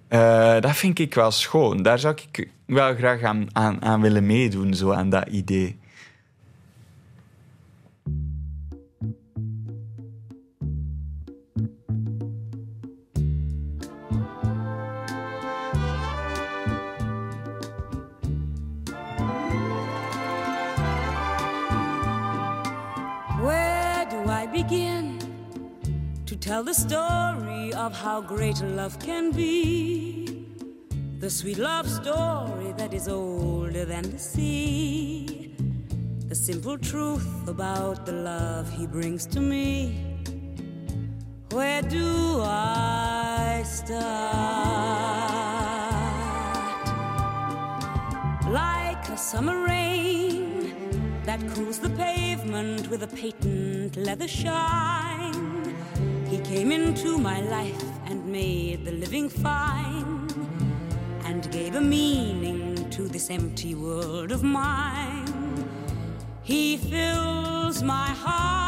eh, 0.09 0.61
dat 0.61 0.77
vind 0.77 0.99
ik 0.99 1.15
wel 1.15 1.31
schoon. 1.31 1.83
Daar 1.83 1.99
zou 1.99 2.17
ik 2.33 2.49
wel 2.67 2.95
graag 2.95 3.23
aan, 3.23 3.47
aan, 3.53 3.83
aan 3.83 4.01
willen 4.01 4.27
meedoen, 4.27 4.75
zo 4.75 4.93
aan 4.93 5.11
dat 5.11 5.29
idee. 5.29 5.79
Tell 26.53 26.63
the 26.63 26.75
story 26.75 27.73
of 27.73 27.95
how 27.95 28.21
great 28.21 28.61
love 28.61 28.99
can 28.99 29.31
be? 29.33 30.45
The 31.19 31.31
sweet 31.31 31.57
love 31.57 31.89
story 31.89 32.75
that 32.77 32.93
is 32.93 33.09
older 33.09 33.87
than 33.87 34.03
the 34.11 34.19
sea. 34.19 35.57
The 36.29 36.35
simple 36.35 36.77
truth 36.77 37.49
about 37.49 38.05
the 38.05 38.13
love 38.13 38.71
he 38.71 38.87
brings 38.87 39.25
to 39.29 39.41
me. 39.41 39.65
Where 41.53 41.81
do 41.81 42.43
I 42.45 43.63
start? 43.65 44.03
Like 48.51 49.09
a 49.09 49.17
summer 49.17 49.65
rain 49.65 51.23
that 51.25 51.41
cools 51.55 51.79
the 51.79 51.89
pavement 51.89 52.91
with 52.91 53.05
a 53.05 53.09
patent 53.09 53.97
leather 53.97 54.29
shine. 54.29 55.62
He 56.33 56.39
came 56.39 56.73
into 56.73 57.19
my 57.19 57.43
life 57.43 57.85
and 58.07 58.25
made 58.25 58.87
the 58.87 58.93
living 58.93 59.29
fine 59.29 60.27
and 61.27 61.53
gave 61.53 61.75
a 61.75 61.81
meaning 61.81 62.89
to 62.89 63.07
this 63.07 63.29
empty 63.29 63.75
world 63.75 64.33
of 64.33 64.43
mine. 64.43 65.69
He 66.43 66.79
fills 66.79 67.83
my 67.83 68.09
heart. 68.25 68.65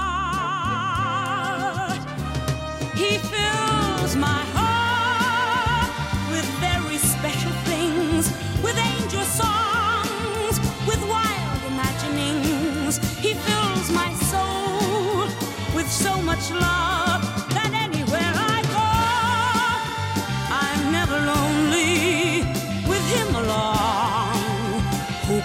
He 2.98 3.16
fills 3.16 4.14
my 4.14 4.42
heart 4.56 5.90
with 6.32 6.44
very 6.60 6.98
special 6.98 7.52
things, 7.70 8.30
with 8.62 8.76
angel 8.76 9.24
songs, 9.40 10.60
with 10.86 11.02
wild 11.08 11.64
imaginings. 11.72 12.98
He 13.20 13.32
fills 13.32 13.90
my 13.90 14.12
soul 14.32 15.28
with 15.74 15.90
so 15.90 16.20
much 16.20 16.50
love 16.50 17.33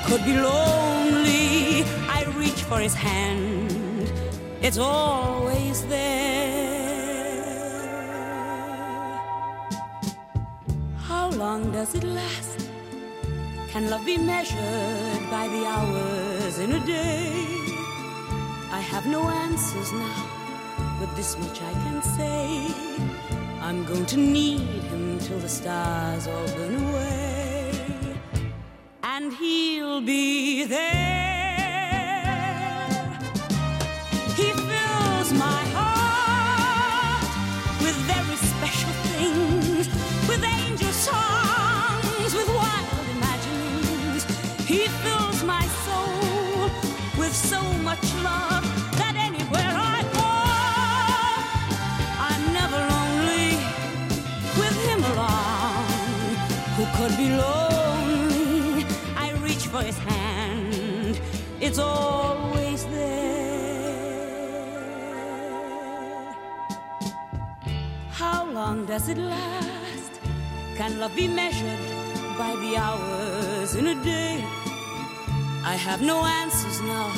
could 0.10 0.26
be 0.26 0.34
lonely? 0.34 1.84
I 2.10 2.26
reach 2.36 2.64
for 2.64 2.80
his 2.80 2.96
hand, 2.96 4.12
it's 4.60 4.80
always 4.80 5.86
there. 5.86 6.50
How 10.98 11.30
long 11.30 11.72
does 11.72 11.94
it 11.94 12.04
last? 12.04 12.70
Can 13.70 13.92
love 13.92 14.04
be 14.04 14.18
measured 14.18 15.24
by 15.30 15.48
the 15.48 15.64
hours 15.74 16.58
in 16.58 16.72
a 16.72 16.84
day? 16.88 17.46
I 18.72 18.82
have 18.92 19.06
no 19.06 19.22
answers 19.46 19.92
now, 19.94 20.26
but 21.00 21.16
this 21.16 21.38
much 21.38 21.62
I 21.62 21.74
can 21.84 22.02
say. 22.18 22.46
I'm 23.62 23.86
going 23.86 24.08
to 24.08 24.18
need 24.18 24.82
him 24.92 25.20
till 25.20 25.38
the 25.38 25.50
stars 25.50 26.26
all 26.26 26.48
burn 26.56 26.76
away. 26.84 27.29
And 29.22 29.34
he'll 29.34 30.00
be 30.00 30.64
there. 30.64 30.88
He 34.38 34.54
fills 34.54 35.34
my 35.34 35.62
heart 35.76 37.28
with 37.82 37.98
very 38.08 38.38
special 38.38 38.94
things, 39.12 39.90
with 40.26 40.42
angel 40.42 40.94
songs, 40.94 42.34
with 42.34 42.48
wild 42.48 43.08
imaginings. 43.18 44.24
He 44.66 44.88
fills 45.04 45.44
my 45.44 45.68
soul 45.86 46.70
with 47.18 47.36
so 47.36 47.62
much 47.84 48.14
love 48.24 48.79
his 59.80 59.98
hand, 59.98 61.20
it's 61.60 61.80
always 61.80 62.86
there. 62.86 63.20
How 68.12 68.46
long 68.46 68.86
does 68.86 69.10
it 69.10 69.18
last? 69.18 70.20
Can 70.76 71.00
love 71.00 71.16
be 71.16 71.28
measured 71.28 71.80
by 72.38 72.56
the 72.64 72.78
hours 72.78 73.76
in 73.76 73.88
a 73.88 73.96
day? 74.04 74.44
I 75.64 75.76
have 75.76 76.02
no 76.02 76.24
answers 76.26 76.82
now, 76.82 77.12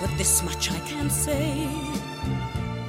but 0.00 0.10
this 0.18 0.42
much 0.42 0.70
I 0.70 0.78
can 0.80 1.10
say. 1.10 1.66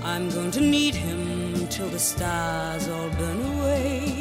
I'm 0.03 0.29
going 0.29 0.51
to 0.51 0.61
need 0.61 0.95
him 0.95 1.67
till 1.67 1.87
the 1.89 1.99
stars 1.99 2.87
all 2.89 3.09
burn 3.11 3.41
away. 3.53 4.18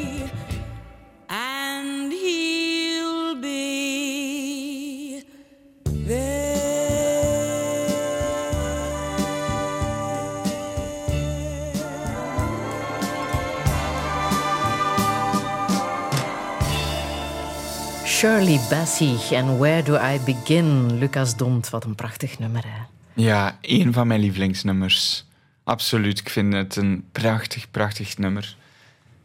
Shirley 18.19 18.59
Bassey 18.69 19.17
en 19.31 19.57
Where 19.57 19.83
Do 19.83 19.95
I 19.95 20.19
Begin? 20.25 20.97
Lucas 20.97 21.35
Dont, 21.35 21.69
wat 21.69 21.83
een 21.83 21.95
prachtig 21.95 22.39
nummer. 22.39 22.63
Hè? 22.65 22.81
Ja, 23.13 23.57
één 23.61 23.93
van 23.93 24.07
mijn 24.07 24.19
lievelingsnummers. 24.19 25.25
Absoluut. 25.63 26.19
Ik 26.19 26.29
vind 26.29 26.53
het 26.53 26.75
een 26.75 27.05
prachtig, 27.11 27.71
prachtig 27.71 28.17
nummer. 28.17 28.55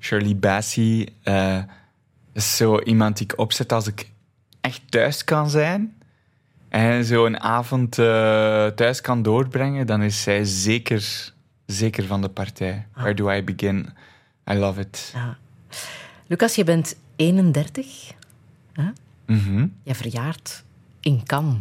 Shirley 0.00 0.36
Bassey 0.36 1.08
eh, 1.22 1.58
is 2.32 2.56
zo 2.56 2.78
iemand 2.78 3.16
die 3.16 3.26
ik 3.26 3.38
opzet 3.38 3.72
als 3.72 3.86
ik 3.86 4.10
echt 4.60 4.80
thuis 4.88 5.24
kan 5.24 5.50
zijn. 5.50 5.94
En 6.68 7.04
zo 7.04 7.26
een 7.26 7.40
avond 7.40 7.98
eh, 7.98 8.06
thuis 8.66 9.00
kan 9.00 9.22
doorbrengen, 9.22 9.86
dan 9.86 10.02
is 10.02 10.22
zij 10.22 10.44
zeker, 10.44 11.32
zeker 11.66 12.04
van 12.04 12.20
de 12.20 12.28
partij. 12.28 12.86
Where 12.92 13.14
do 13.14 13.30
I 13.30 13.44
begin? 13.44 13.88
I 14.50 14.54
love 14.54 14.80
it. 14.80 15.14
Lucas, 16.26 16.54
je 16.54 16.64
bent 16.64 16.96
31. 17.16 18.14
Hè? 18.74 18.84
Mhm. 19.26 19.66
Je 19.82 19.94
verjaart 19.94 20.64
in 21.00 21.20
Cannes. 21.26 21.56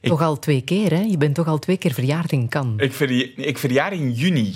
Ik- 0.00 0.08
Toch 0.10 0.22
al 0.22 0.38
twee 0.38 0.60
keer, 0.60 0.90
hè? 0.90 1.00
Je 1.00 1.16
bent 1.16 1.34
toch 1.34 1.46
al 1.46 1.58
twee 1.58 1.76
keer 1.76 1.92
verjaard 1.92 2.32
in 2.32 2.48
Cannes. 2.48 2.82
Ik, 2.84 2.92
verja- 2.92 3.28
ik 3.36 3.58
verjaar 3.58 3.92
in 3.92 4.12
juni. 4.12 4.54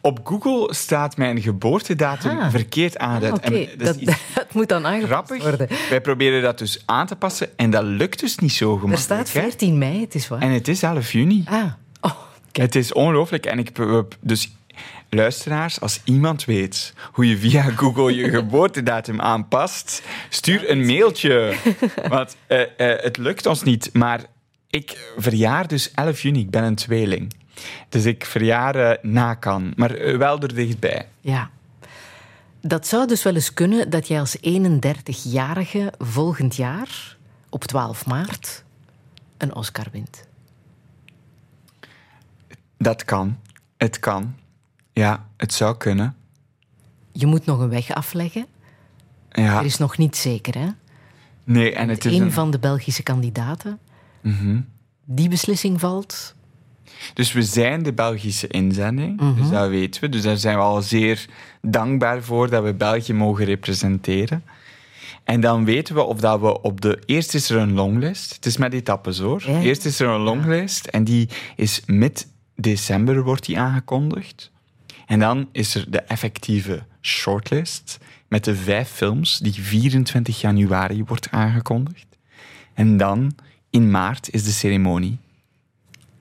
Op 0.00 0.20
Google 0.24 0.74
staat 0.74 1.16
mijn 1.16 1.40
geboortedatum 1.42 2.38
Ah. 2.38 2.50
verkeerd 2.50 2.98
aangeduid. 2.98 3.44
Ah, 3.44 3.78
dat, 3.78 3.98
moet 4.52 4.68
dan 4.68 4.86
aangepast 4.86 5.10
grappig. 5.12 5.42
worden. 5.42 5.68
Wij 5.90 6.00
proberen 6.00 6.42
dat 6.42 6.58
dus 6.58 6.82
aan 6.86 7.06
te 7.06 7.16
passen 7.16 7.58
en 7.58 7.70
dat 7.70 7.84
lukt 7.84 8.20
dus 8.20 8.38
niet 8.38 8.52
zo 8.52 8.72
Er 8.74 8.80
gemakkelijk. 8.80 9.02
staat 9.02 9.32
hè. 9.32 9.40
14 9.40 9.78
mei, 9.78 10.00
het 10.00 10.14
is 10.14 10.28
waar. 10.28 10.40
En 10.40 10.50
het 10.50 10.68
is 10.68 10.82
11 10.82 11.12
juni. 11.12 11.42
Ah, 11.46 11.64
oh, 12.00 12.12
Het 12.52 12.74
is 12.74 12.92
ongelooflijk. 12.92 13.46
En 13.46 13.58
ik, 13.58 13.70
dus 14.20 14.52
luisteraars, 15.14 15.80
als 15.80 16.00
iemand 16.04 16.44
weet 16.44 16.94
hoe 17.12 17.28
je 17.28 17.38
via 17.38 17.62
Google 17.80 18.14
je 18.14 18.30
geboortedatum 18.30 19.20
aanpast, 19.20 20.02
stuur 20.28 20.70
een 20.70 20.86
mailtje. 20.86 21.54
Want 22.08 22.36
eh, 22.46 22.60
eh, 22.60 23.02
het 23.02 23.16
lukt 23.16 23.46
ons 23.46 23.62
niet. 23.62 23.90
Maar 23.92 24.24
ik 24.70 25.12
verjaar 25.16 25.68
dus 25.68 25.90
11 25.90 26.22
juni. 26.22 26.40
Ik 26.40 26.50
ben 26.50 26.64
een 26.64 26.74
tweeling. 26.74 27.34
Dus 27.88 28.04
ik 28.04 28.24
verjaar 28.24 28.74
eh, 28.74 28.98
na 29.02 29.34
kan, 29.34 29.72
maar 29.76 30.18
wel 30.18 30.40
er 30.40 30.54
dichtbij. 30.54 31.08
ja. 31.20 31.50
Dat 32.64 32.86
zou 32.86 33.06
dus 33.06 33.22
wel 33.22 33.34
eens 33.34 33.54
kunnen 33.54 33.90
dat 33.90 34.08
jij 34.08 34.20
als 34.20 34.36
31-jarige 34.36 35.92
volgend 35.98 36.56
jaar, 36.56 37.16
op 37.48 37.64
12 37.64 38.06
maart, 38.06 38.64
een 39.38 39.54
Oscar 39.54 39.86
wint. 39.92 40.26
Dat 42.78 43.04
kan. 43.04 43.38
Het 43.76 43.98
kan. 43.98 44.34
Ja, 44.92 45.26
het 45.36 45.52
zou 45.52 45.76
kunnen. 45.76 46.14
Je 47.12 47.26
moet 47.26 47.44
nog 47.46 47.58
een 47.60 47.68
weg 47.68 47.90
afleggen. 47.90 48.46
Ja. 49.30 49.58
Er 49.58 49.64
is 49.64 49.78
nog 49.78 49.98
niet 49.98 50.16
zeker, 50.16 50.58
hè? 50.58 50.66
Nee, 51.44 51.72
en 51.74 51.88
het 51.88 52.04
is 52.04 52.16
een 52.16 52.22
een... 52.22 52.32
van 52.32 52.50
de 52.50 52.58
Belgische 52.58 53.02
kandidaten. 53.02 53.78
Mhm. 54.20 54.60
Die 55.04 55.28
beslissing 55.28 55.80
valt. 55.80 56.34
Dus 57.14 57.32
we 57.32 57.42
zijn 57.42 57.82
de 57.82 57.92
Belgische 57.92 58.46
inzending, 58.46 59.20
Mhm. 59.20 59.34
dus 59.40 59.50
dat 59.50 59.68
weten 59.68 60.00
we. 60.00 60.08
Dus 60.08 60.22
daar 60.22 60.36
zijn 60.36 60.56
we 60.56 60.62
al 60.62 60.82
zeer 60.82 61.26
dankbaar 61.62 62.22
voor 62.22 62.50
dat 62.50 62.62
we 62.64 62.74
België 62.74 63.12
mogen 63.12 63.44
representeren. 63.44 64.44
En 65.24 65.40
dan 65.40 65.64
weten 65.64 65.94
we 65.94 66.02
of 66.02 66.20
dat 66.20 66.40
we 66.40 66.60
op 66.62 66.80
de... 66.80 67.02
Eerst 67.06 67.34
is 67.34 67.50
er 67.50 67.58
een 67.58 67.72
longlist. 67.72 68.34
Het 68.34 68.46
is 68.46 68.56
met 68.56 68.72
etappes, 68.72 69.18
hoor. 69.18 69.42
Ja. 69.46 69.60
Eerst 69.60 69.84
is 69.84 70.00
er 70.00 70.08
een 70.08 70.20
longlist 70.20 70.86
en 70.86 71.04
die 71.04 71.28
is 71.56 71.82
mid-december 71.86 73.22
wordt 73.22 73.46
die 73.46 73.58
aangekondigd. 73.58 74.50
En 75.06 75.18
dan 75.18 75.48
is 75.52 75.74
er 75.74 75.90
de 75.90 76.00
effectieve 76.00 76.82
shortlist 77.00 77.98
met 78.28 78.44
de 78.44 78.56
vijf 78.56 78.88
films 78.88 79.38
die 79.38 79.52
24 79.52 80.40
januari 80.40 81.04
wordt 81.04 81.30
aangekondigd. 81.30 82.06
En 82.74 82.96
dan 82.96 83.32
in 83.70 83.90
maart 83.90 84.30
is 84.30 84.44
de 84.44 84.50
ceremonie. 84.50 85.18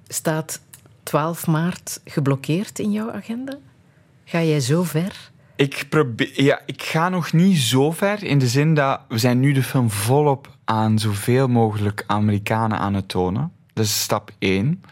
Staat 0.08 0.62
12 1.04 1.48
maart 1.48 2.02
geblokkeerd 2.06 2.80
in 2.80 2.92
jouw 2.92 3.12
agenda? 3.12 3.58
Ga 4.26 4.42
jij 4.42 4.60
zo 4.60 4.84
ver? 4.84 5.32
Ik, 5.56 5.86
probeer, 5.90 6.44
ja, 6.44 6.62
ik 6.66 6.82
ga 6.84 7.10
nog 7.10 7.34
niet 7.34 7.58
zo 7.58 7.92
ver 7.92 8.24
in 8.24 8.40
de 8.40 8.48
zin 8.48 8.74
dat 8.74 9.02
we 9.08 9.18
zijn 9.18 9.40
nu 9.40 9.52
de 9.52 9.64
film 9.64 9.90
volop 9.90 10.58
aan 10.64 11.00
zoveel 11.00 11.48
mogelijk 11.48 12.04
Amerikanen 12.08 12.78
aan 12.78 12.94
het 12.94 13.08
tonen. 13.08 13.52
Dat 13.74 13.86
is 13.86 14.02
stap 14.02 14.32
1. 14.40 14.84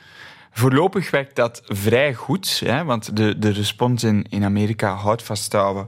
Voorlopig 0.59 1.11
werkt 1.11 1.35
dat 1.35 1.61
vrij 1.65 2.13
goed, 2.13 2.61
hè, 2.65 2.83
want 2.83 3.15
de, 3.15 3.39
de 3.39 3.49
respons 3.49 4.03
in, 4.03 4.25
in 4.29 4.43
Amerika, 4.43 4.93
houdt 4.93 5.23
vasthouden, 5.23 5.87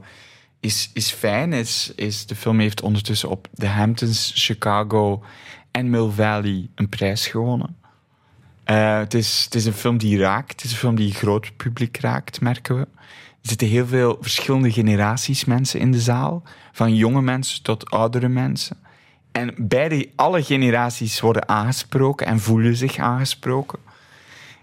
is, 0.60 0.90
is 0.94 1.10
fijn. 1.10 1.52
Is, 1.52 1.92
is, 1.96 2.26
de 2.26 2.36
film 2.36 2.58
heeft 2.58 2.82
ondertussen 2.82 3.28
op 3.28 3.48
The 3.54 3.66
Hamptons, 3.66 4.32
Chicago 4.34 5.22
en 5.70 5.90
Mill 5.90 6.08
Valley 6.08 6.68
een 6.74 6.88
prijs 6.88 7.26
gewonnen. 7.26 7.76
Eh, 8.64 8.98
het, 8.98 9.14
is, 9.14 9.44
het 9.44 9.54
is 9.54 9.64
een 9.64 9.72
film 9.72 9.98
die 9.98 10.18
raakt. 10.18 10.50
Het 10.50 10.64
is 10.64 10.70
een 10.70 10.78
film 10.78 10.94
die 10.94 11.14
groot 11.14 11.56
publiek 11.56 11.96
raakt, 11.96 12.40
merken 12.40 12.76
we. 12.76 12.82
Er 13.42 13.48
zitten 13.48 13.68
heel 13.68 13.86
veel 13.86 14.16
verschillende 14.20 14.72
generaties 14.72 15.44
mensen 15.44 15.80
in 15.80 15.92
de 15.92 16.00
zaal. 16.00 16.42
Van 16.72 16.94
jonge 16.94 17.22
mensen 17.22 17.62
tot 17.62 17.90
oudere 17.90 18.28
mensen. 18.28 18.76
En 19.32 19.54
beide, 19.56 20.10
alle 20.16 20.42
generaties 20.42 21.20
worden 21.20 21.48
aangesproken 21.48 22.26
en 22.26 22.40
voelen 22.40 22.76
zich 22.76 22.98
aangesproken. 22.98 23.90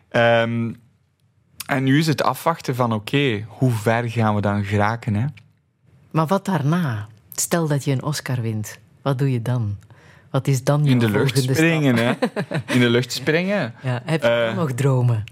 Ehm, 0.09 0.73
en 1.65 1.83
nu 1.83 1.97
is 1.97 2.07
het 2.07 2.23
afwachten 2.23 2.75
van, 2.75 2.93
oké, 2.93 3.45
hoe 3.47 3.71
ver 3.71 4.09
gaan 4.09 4.35
we 4.35 4.41
dan 4.41 4.63
geraken? 4.63 5.13
Hè? 5.13 5.25
Maar 6.11 6.27
wat 6.27 6.45
daarna? 6.45 7.07
Stel 7.31 7.67
dat 7.67 7.83
je 7.83 7.91
een 7.91 8.03
Oscar 8.03 8.41
wint. 8.41 8.79
Wat 9.01 9.17
doe 9.17 9.31
je 9.31 9.41
dan? 9.41 9.77
Wat 10.29 10.47
is 10.47 10.63
dan 10.63 10.83
je 10.83 10.89
In 10.89 10.99
de 10.99 11.09
lucht 11.09 11.37
springen, 11.37 11.95
hè? 11.95 12.13
In 12.73 12.79
de 12.79 12.89
lucht 12.89 13.11
springen. 13.11 13.73
Ja, 13.81 14.01
heb 14.05 14.21
je 14.21 14.45
dan 14.47 14.55
nog 14.55 14.71
dromen? 14.71 15.23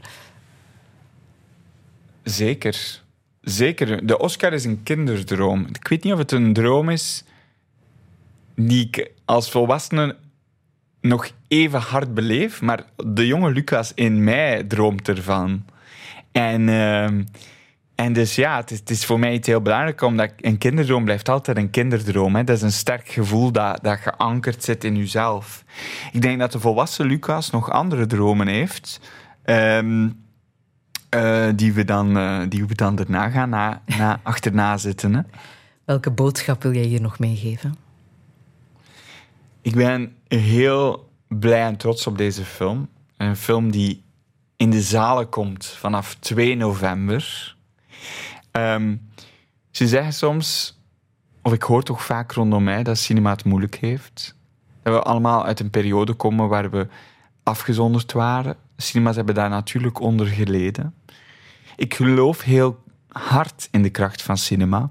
Zeker. 2.23 3.01
Zeker. 3.41 4.07
De 4.07 4.17
Oscar 4.17 4.53
is 4.53 4.65
een 4.65 4.83
kinderdroom. 4.83 5.67
Ik 5.71 5.87
weet 5.87 6.03
niet 6.03 6.13
of 6.13 6.19
het 6.19 6.31
een 6.31 6.53
droom 6.53 6.89
is 6.89 7.23
die 8.55 8.85
ik 8.85 9.11
als 9.25 9.51
volwassene 9.51 10.15
nog 11.07 11.29
even 11.47 11.79
hard 11.79 12.13
beleef, 12.13 12.61
maar 12.61 12.83
de 13.05 13.27
jonge 13.27 13.51
Lucas 13.51 13.93
in 13.93 14.23
mij 14.23 14.63
droomt 14.63 15.07
ervan. 15.07 15.65
En, 16.31 16.69
ehm, 16.69 17.23
en 17.95 18.13
dus 18.13 18.35
ja, 18.35 18.57
het 18.65 18.89
is, 18.89 19.05
voor 19.05 19.19
mij 19.19 19.33
iets 19.33 19.47
heel 19.47 19.61
belangrijk, 19.61 20.01
omdat 20.01 20.31
een 20.37 20.57
kinderdroom 20.57 21.03
blijft 21.03 21.29
altijd 21.29 21.57
een 21.57 21.69
kinderdroom. 21.69 22.35
Hè. 22.35 22.43
Dat 22.43 22.55
is 22.55 22.61
een 22.61 22.71
sterk 22.71 23.09
gevoel 23.09 23.51
dat, 23.51 23.79
dat 23.81 23.99
geankerd 23.99 24.63
zit 24.63 24.83
in 24.83 24.97
jezelf. 24.97 25.63
Ik 26.11 26.21
denk 26.21 26.39
dat 26.39 26.51
de 26.51 26.59
volwassen 26.59 27.05
Lucas 27.05 27.49
nog 27.49 27.71
andere 27.71 28.05
dromen 28.05 28.47
heeft. 28.47 28.99
Ehm, 29.43 30.09
eh, 31.09 31.47
die, 31.55 31.73
we 31.73 31.85
dan, 31.85 32.17
eh, 32.17 32.39
die 32.49 32.65
we 32.65 32.75
dan 32.75 32.95
daarna 32.95 33.29
gaan 33.29 33.49
na, 33.49 33.81
na, 33.85 34.19
achterna 34.23 34.77
zitten. 34.77 35.13
Hè. 35.13 35.21
Welke 35.85 36.11
boodschap 36.11 36.63
wil 36.63 36.73
jij 36.73 36.83
hier 36.83 37.01
nog 37.01 37.19
meegeven? 37.19 37.86
Ik 39.67 39.75
ben 39.75 40.15
heel 40.27 41.11
blij 41.27 41.65
en 41.65 41.77
trots 41.77 42.07
op 42.07 42.17
deze 42.17 42.45
film. 42.45 42.89
Een 43.17 43.35
film 43.35 43.71
die 43.71 44.03
in 44.55 44.69
de 44.69 44.81
zalen 44.81 45.29
komt 45.29 45.65
vanaf 45.65 46.15
2 46.15 46.55
november. 46.55 47.55
Ehm, 48.51 48.95
ze 49.71 49.87
zeggen 49.87 50.13
soms, 50.13 50.79
of 51.41 51.53
ik 51.53 51.61
hoor 51.61 51.83
toch 51.83 52.03
vaak 52.03 52.31
rondom 52.31 52.63
mij, 52.63 52.83
dat 52.83 52.97
cinema 52.97 53.31
het 53.31 53.43
moeilijk 53.43 53.75
heeft. 53.75 54.35
Dat 54.83 54.93
we 54.93 55.01
allemaal 55.01 55.45
uit 55.45 55.59
een 55.59 55.69
periode 55.69 56.13
komen 56.13 56.47
waar 56.47 56.69
we 56.69 56.87
afgezonderd 57.43 58.11
waren. 58.11 58.55
Cinemas 58.77 59.15
hebben 59.15 59.35
daar 59.35 59.49
natuurlijk 59.49 59.99
onder 59.99 60.27
geleden. 60.27 60.95
Ik 61.75 61.93
geloof 61.93 62.41
heel 62.41 62.83
hard 63.07 63.67
in 63.71 63.81
de 63.81 63.89
kracht 63.89 64.21
van 64.21 64.37
cinema, 64.37 64.89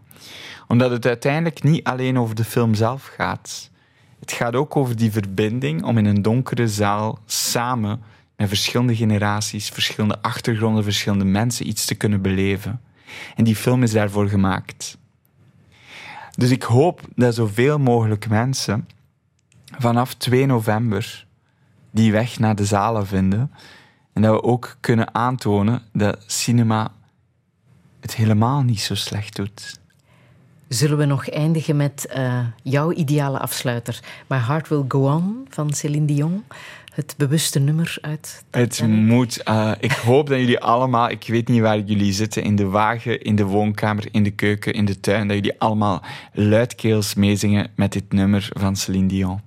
omdat 0.69 0.91
het 0.91 1.07
uiteindelijk 1.07 1.63
niet 1.63 1.85
alleen 1.85 2.19
over 2.19 2.35
de 2.35 2.45
film 2.45 2.75
zelf 2.75 3.05
gaat. 3.05 3.75
Het 4.21 4.33
gaat 4.33 4.55
ook 4.55 4.77
over 4.77 4.97
die 4.97 5.13
verbinding 5.13 5.85
om 5.85 5.99
in 5.99 6.05
een 6.05 6.23
donkere 6.23 6.69
zaal 6.69 7.19
samen 7.27 8.03
met 8.37 8.49
verschillende 8.49 8.97
generaties, 8.97 9.69
verschillende 9.69 10.23
achtergronden, 10.23 10.83
verschillende 10.85 11.25
mensen 11.25 11.69
iets 11.69 11.85
te 11.85 11.95
kunnen 11.95 12.23
beleven. 12.23 12.81
En 13.37 13.45
die 13.45 13.57
film 13.57 13.83
is 13.83 13.93
daarvoor 13.93 14.29
gemaakt. 14.29 14.99
Dus 16.37 16.51
ik 16.51 16.63
hoop 16.63 17.01
dat 17.15 17.35
zoveel 17.35 17.79
mogelijk 17.79 18.29
mensen 18.29 18.89
vanaf 19.79 20.15
2 20.15 20.47
november 20.47 21.27
die 21.91 22.13
weg 22.13 22.39
naar 22.39 22.55
de 22.55 22.65
zalen 22.65 23.07
vinden. 23.07 23.51
En 24.13 24.23
dat 24.23 24.33
we 24.33 24.43
ook 24.43 24.77
kunnen 24.81 25.15
aantonen 25.15 25.83
dat 25.93 26.25
cinema 26.27 26.93
het 28.01 28.15
helemaal 28.15 28.63
niet 28.63 28.81
zo 28.81 28.95
slecht 28.95 29.37
doet. 29.37 29.81
Zullen 30.69 30.99
we 30.99 31.05
nog 31.05 31.29
eindigen 31.29 31.77
met 31.77 32.07
eh, 32.07 32.39
jouw 32.63 32.93
ideale 32.93 33.39
afsluiter? 33.39 34.01
My 34.27 34.37
Heart 34.37 34.69
Will 34.69 34.85
Go 34.89 35.07
On 35.15 35.47
van 35.49 35.73
Céline 35.73 36.07
Dion. 36.07 36.45
Het 36.95 37.15
bewuste 37.17 37.59
nummer 37.59 37.99
uit 38.01 38.45
Het 38.51 38.83
moet. 38.87 39.43
eh, 39.43 39.73
ik 39.81 39.93
hoop 39.93 40.29
dat 40.29 40.39
jullie 40.39 40.61
allemaal, 40.61 41.11
ik 41.11 41.25
weet 41.27 41.49
niet 41.49 41.61
waar 41.61 41.79
jullie 41.79 42.13
zitten, 42.13 42.43
in 42.43 42.57
de 42.57 42.67
wagen, 42.67 43.23
in 43.23 43.37
de 43.37 43.45
woonkamer, 43.45 44.05
in 44.11 44.23
de 44.23 44.31
keuken, 44.31 44.73
in 44.73 44.85
de 44.85 45.01
tuin, 45.01 45.29
dat 45.29 45.37
jullie 45.37 45.59
allemaal 45.61 46.03
luidkeels 46.33 47.15
meezingen 47.15 47.71
met 47.75 47.93
dit 47.93 48.13
nummer 48.13 48.49
van 48.53 48.77
Celine 48.77 49.09
Dion. 49.09 49.41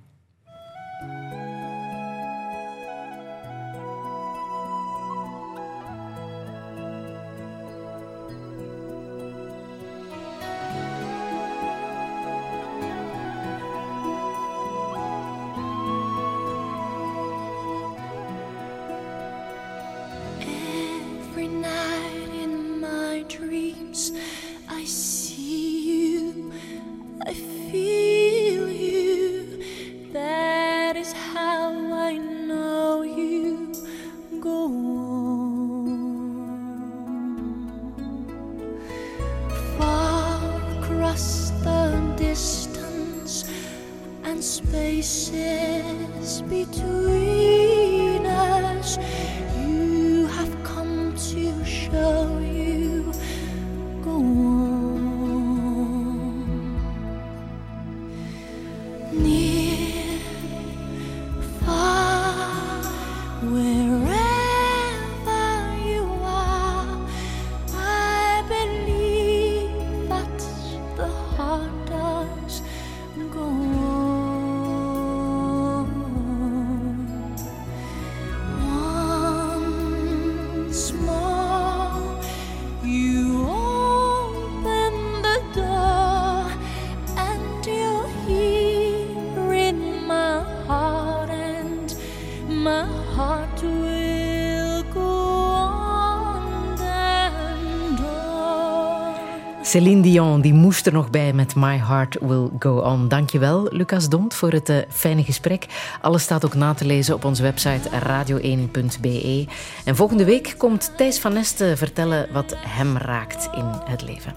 Céline 99.70 100.02
Dion, 100.02 100.40
die 100.40 100.54
moest 100.54 100.86
er 100.86 100.92
nog 100.92 101.10
bij 101.10 101.32
met 101.32 101.54
My 101.54 101.78
Heart 101.78 102.16
Will 102.20 102.48
Go 102.58 102.78
On. 102.78 103.08
Dankjewel, 103.08 103.66
Lucas 103.70 104.08
Dont, 104.08 104.34
voor 104.34 104.52
het 104.52 104.68
eh, 104.68 104.76
fijne 104.88 105.24
gesprek. 105.24 105.66
Alles 106.00 106.22
staat 106.22 106.44
ook 106.44 106.54
na 106.54 106.74
te 106.74 106.84
lezen 106.84 107.14
op 107.14 107.24
onze 107.24 107.42
website 107.42 107.88
radio1.be. 107.88 109.46
En 109.84 109.96
volgende 109.96 110.24
week 110.24 110.54
komt 110.58 110.92
Thijs 110.96 111.18
van 111.18 111.32
Nesten 111.32 111.78
vertellen 111.78 112.28
wat 112.32 112.56
hem 112.58 112.96
raakt 112.96 113.48
in 113.54 113.64
het 113.84 114.02
leven. 114.02 114.34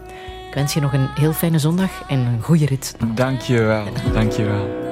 Ik 0.47 0.53
wens 0.53 0.73
je 0.73 0.81
nog 0.81 0.93
een 0.93 1.07
heel 1.15 1.33
fijne 1.33 1.59
zondag 1.59 1.91
en 2.07 2.19
een 2.19 2.41
goede 2.41 2.65
rit. 2.65 2.95
Dankjewel, 3.15 3.85
dankjewel. 4.13 4.82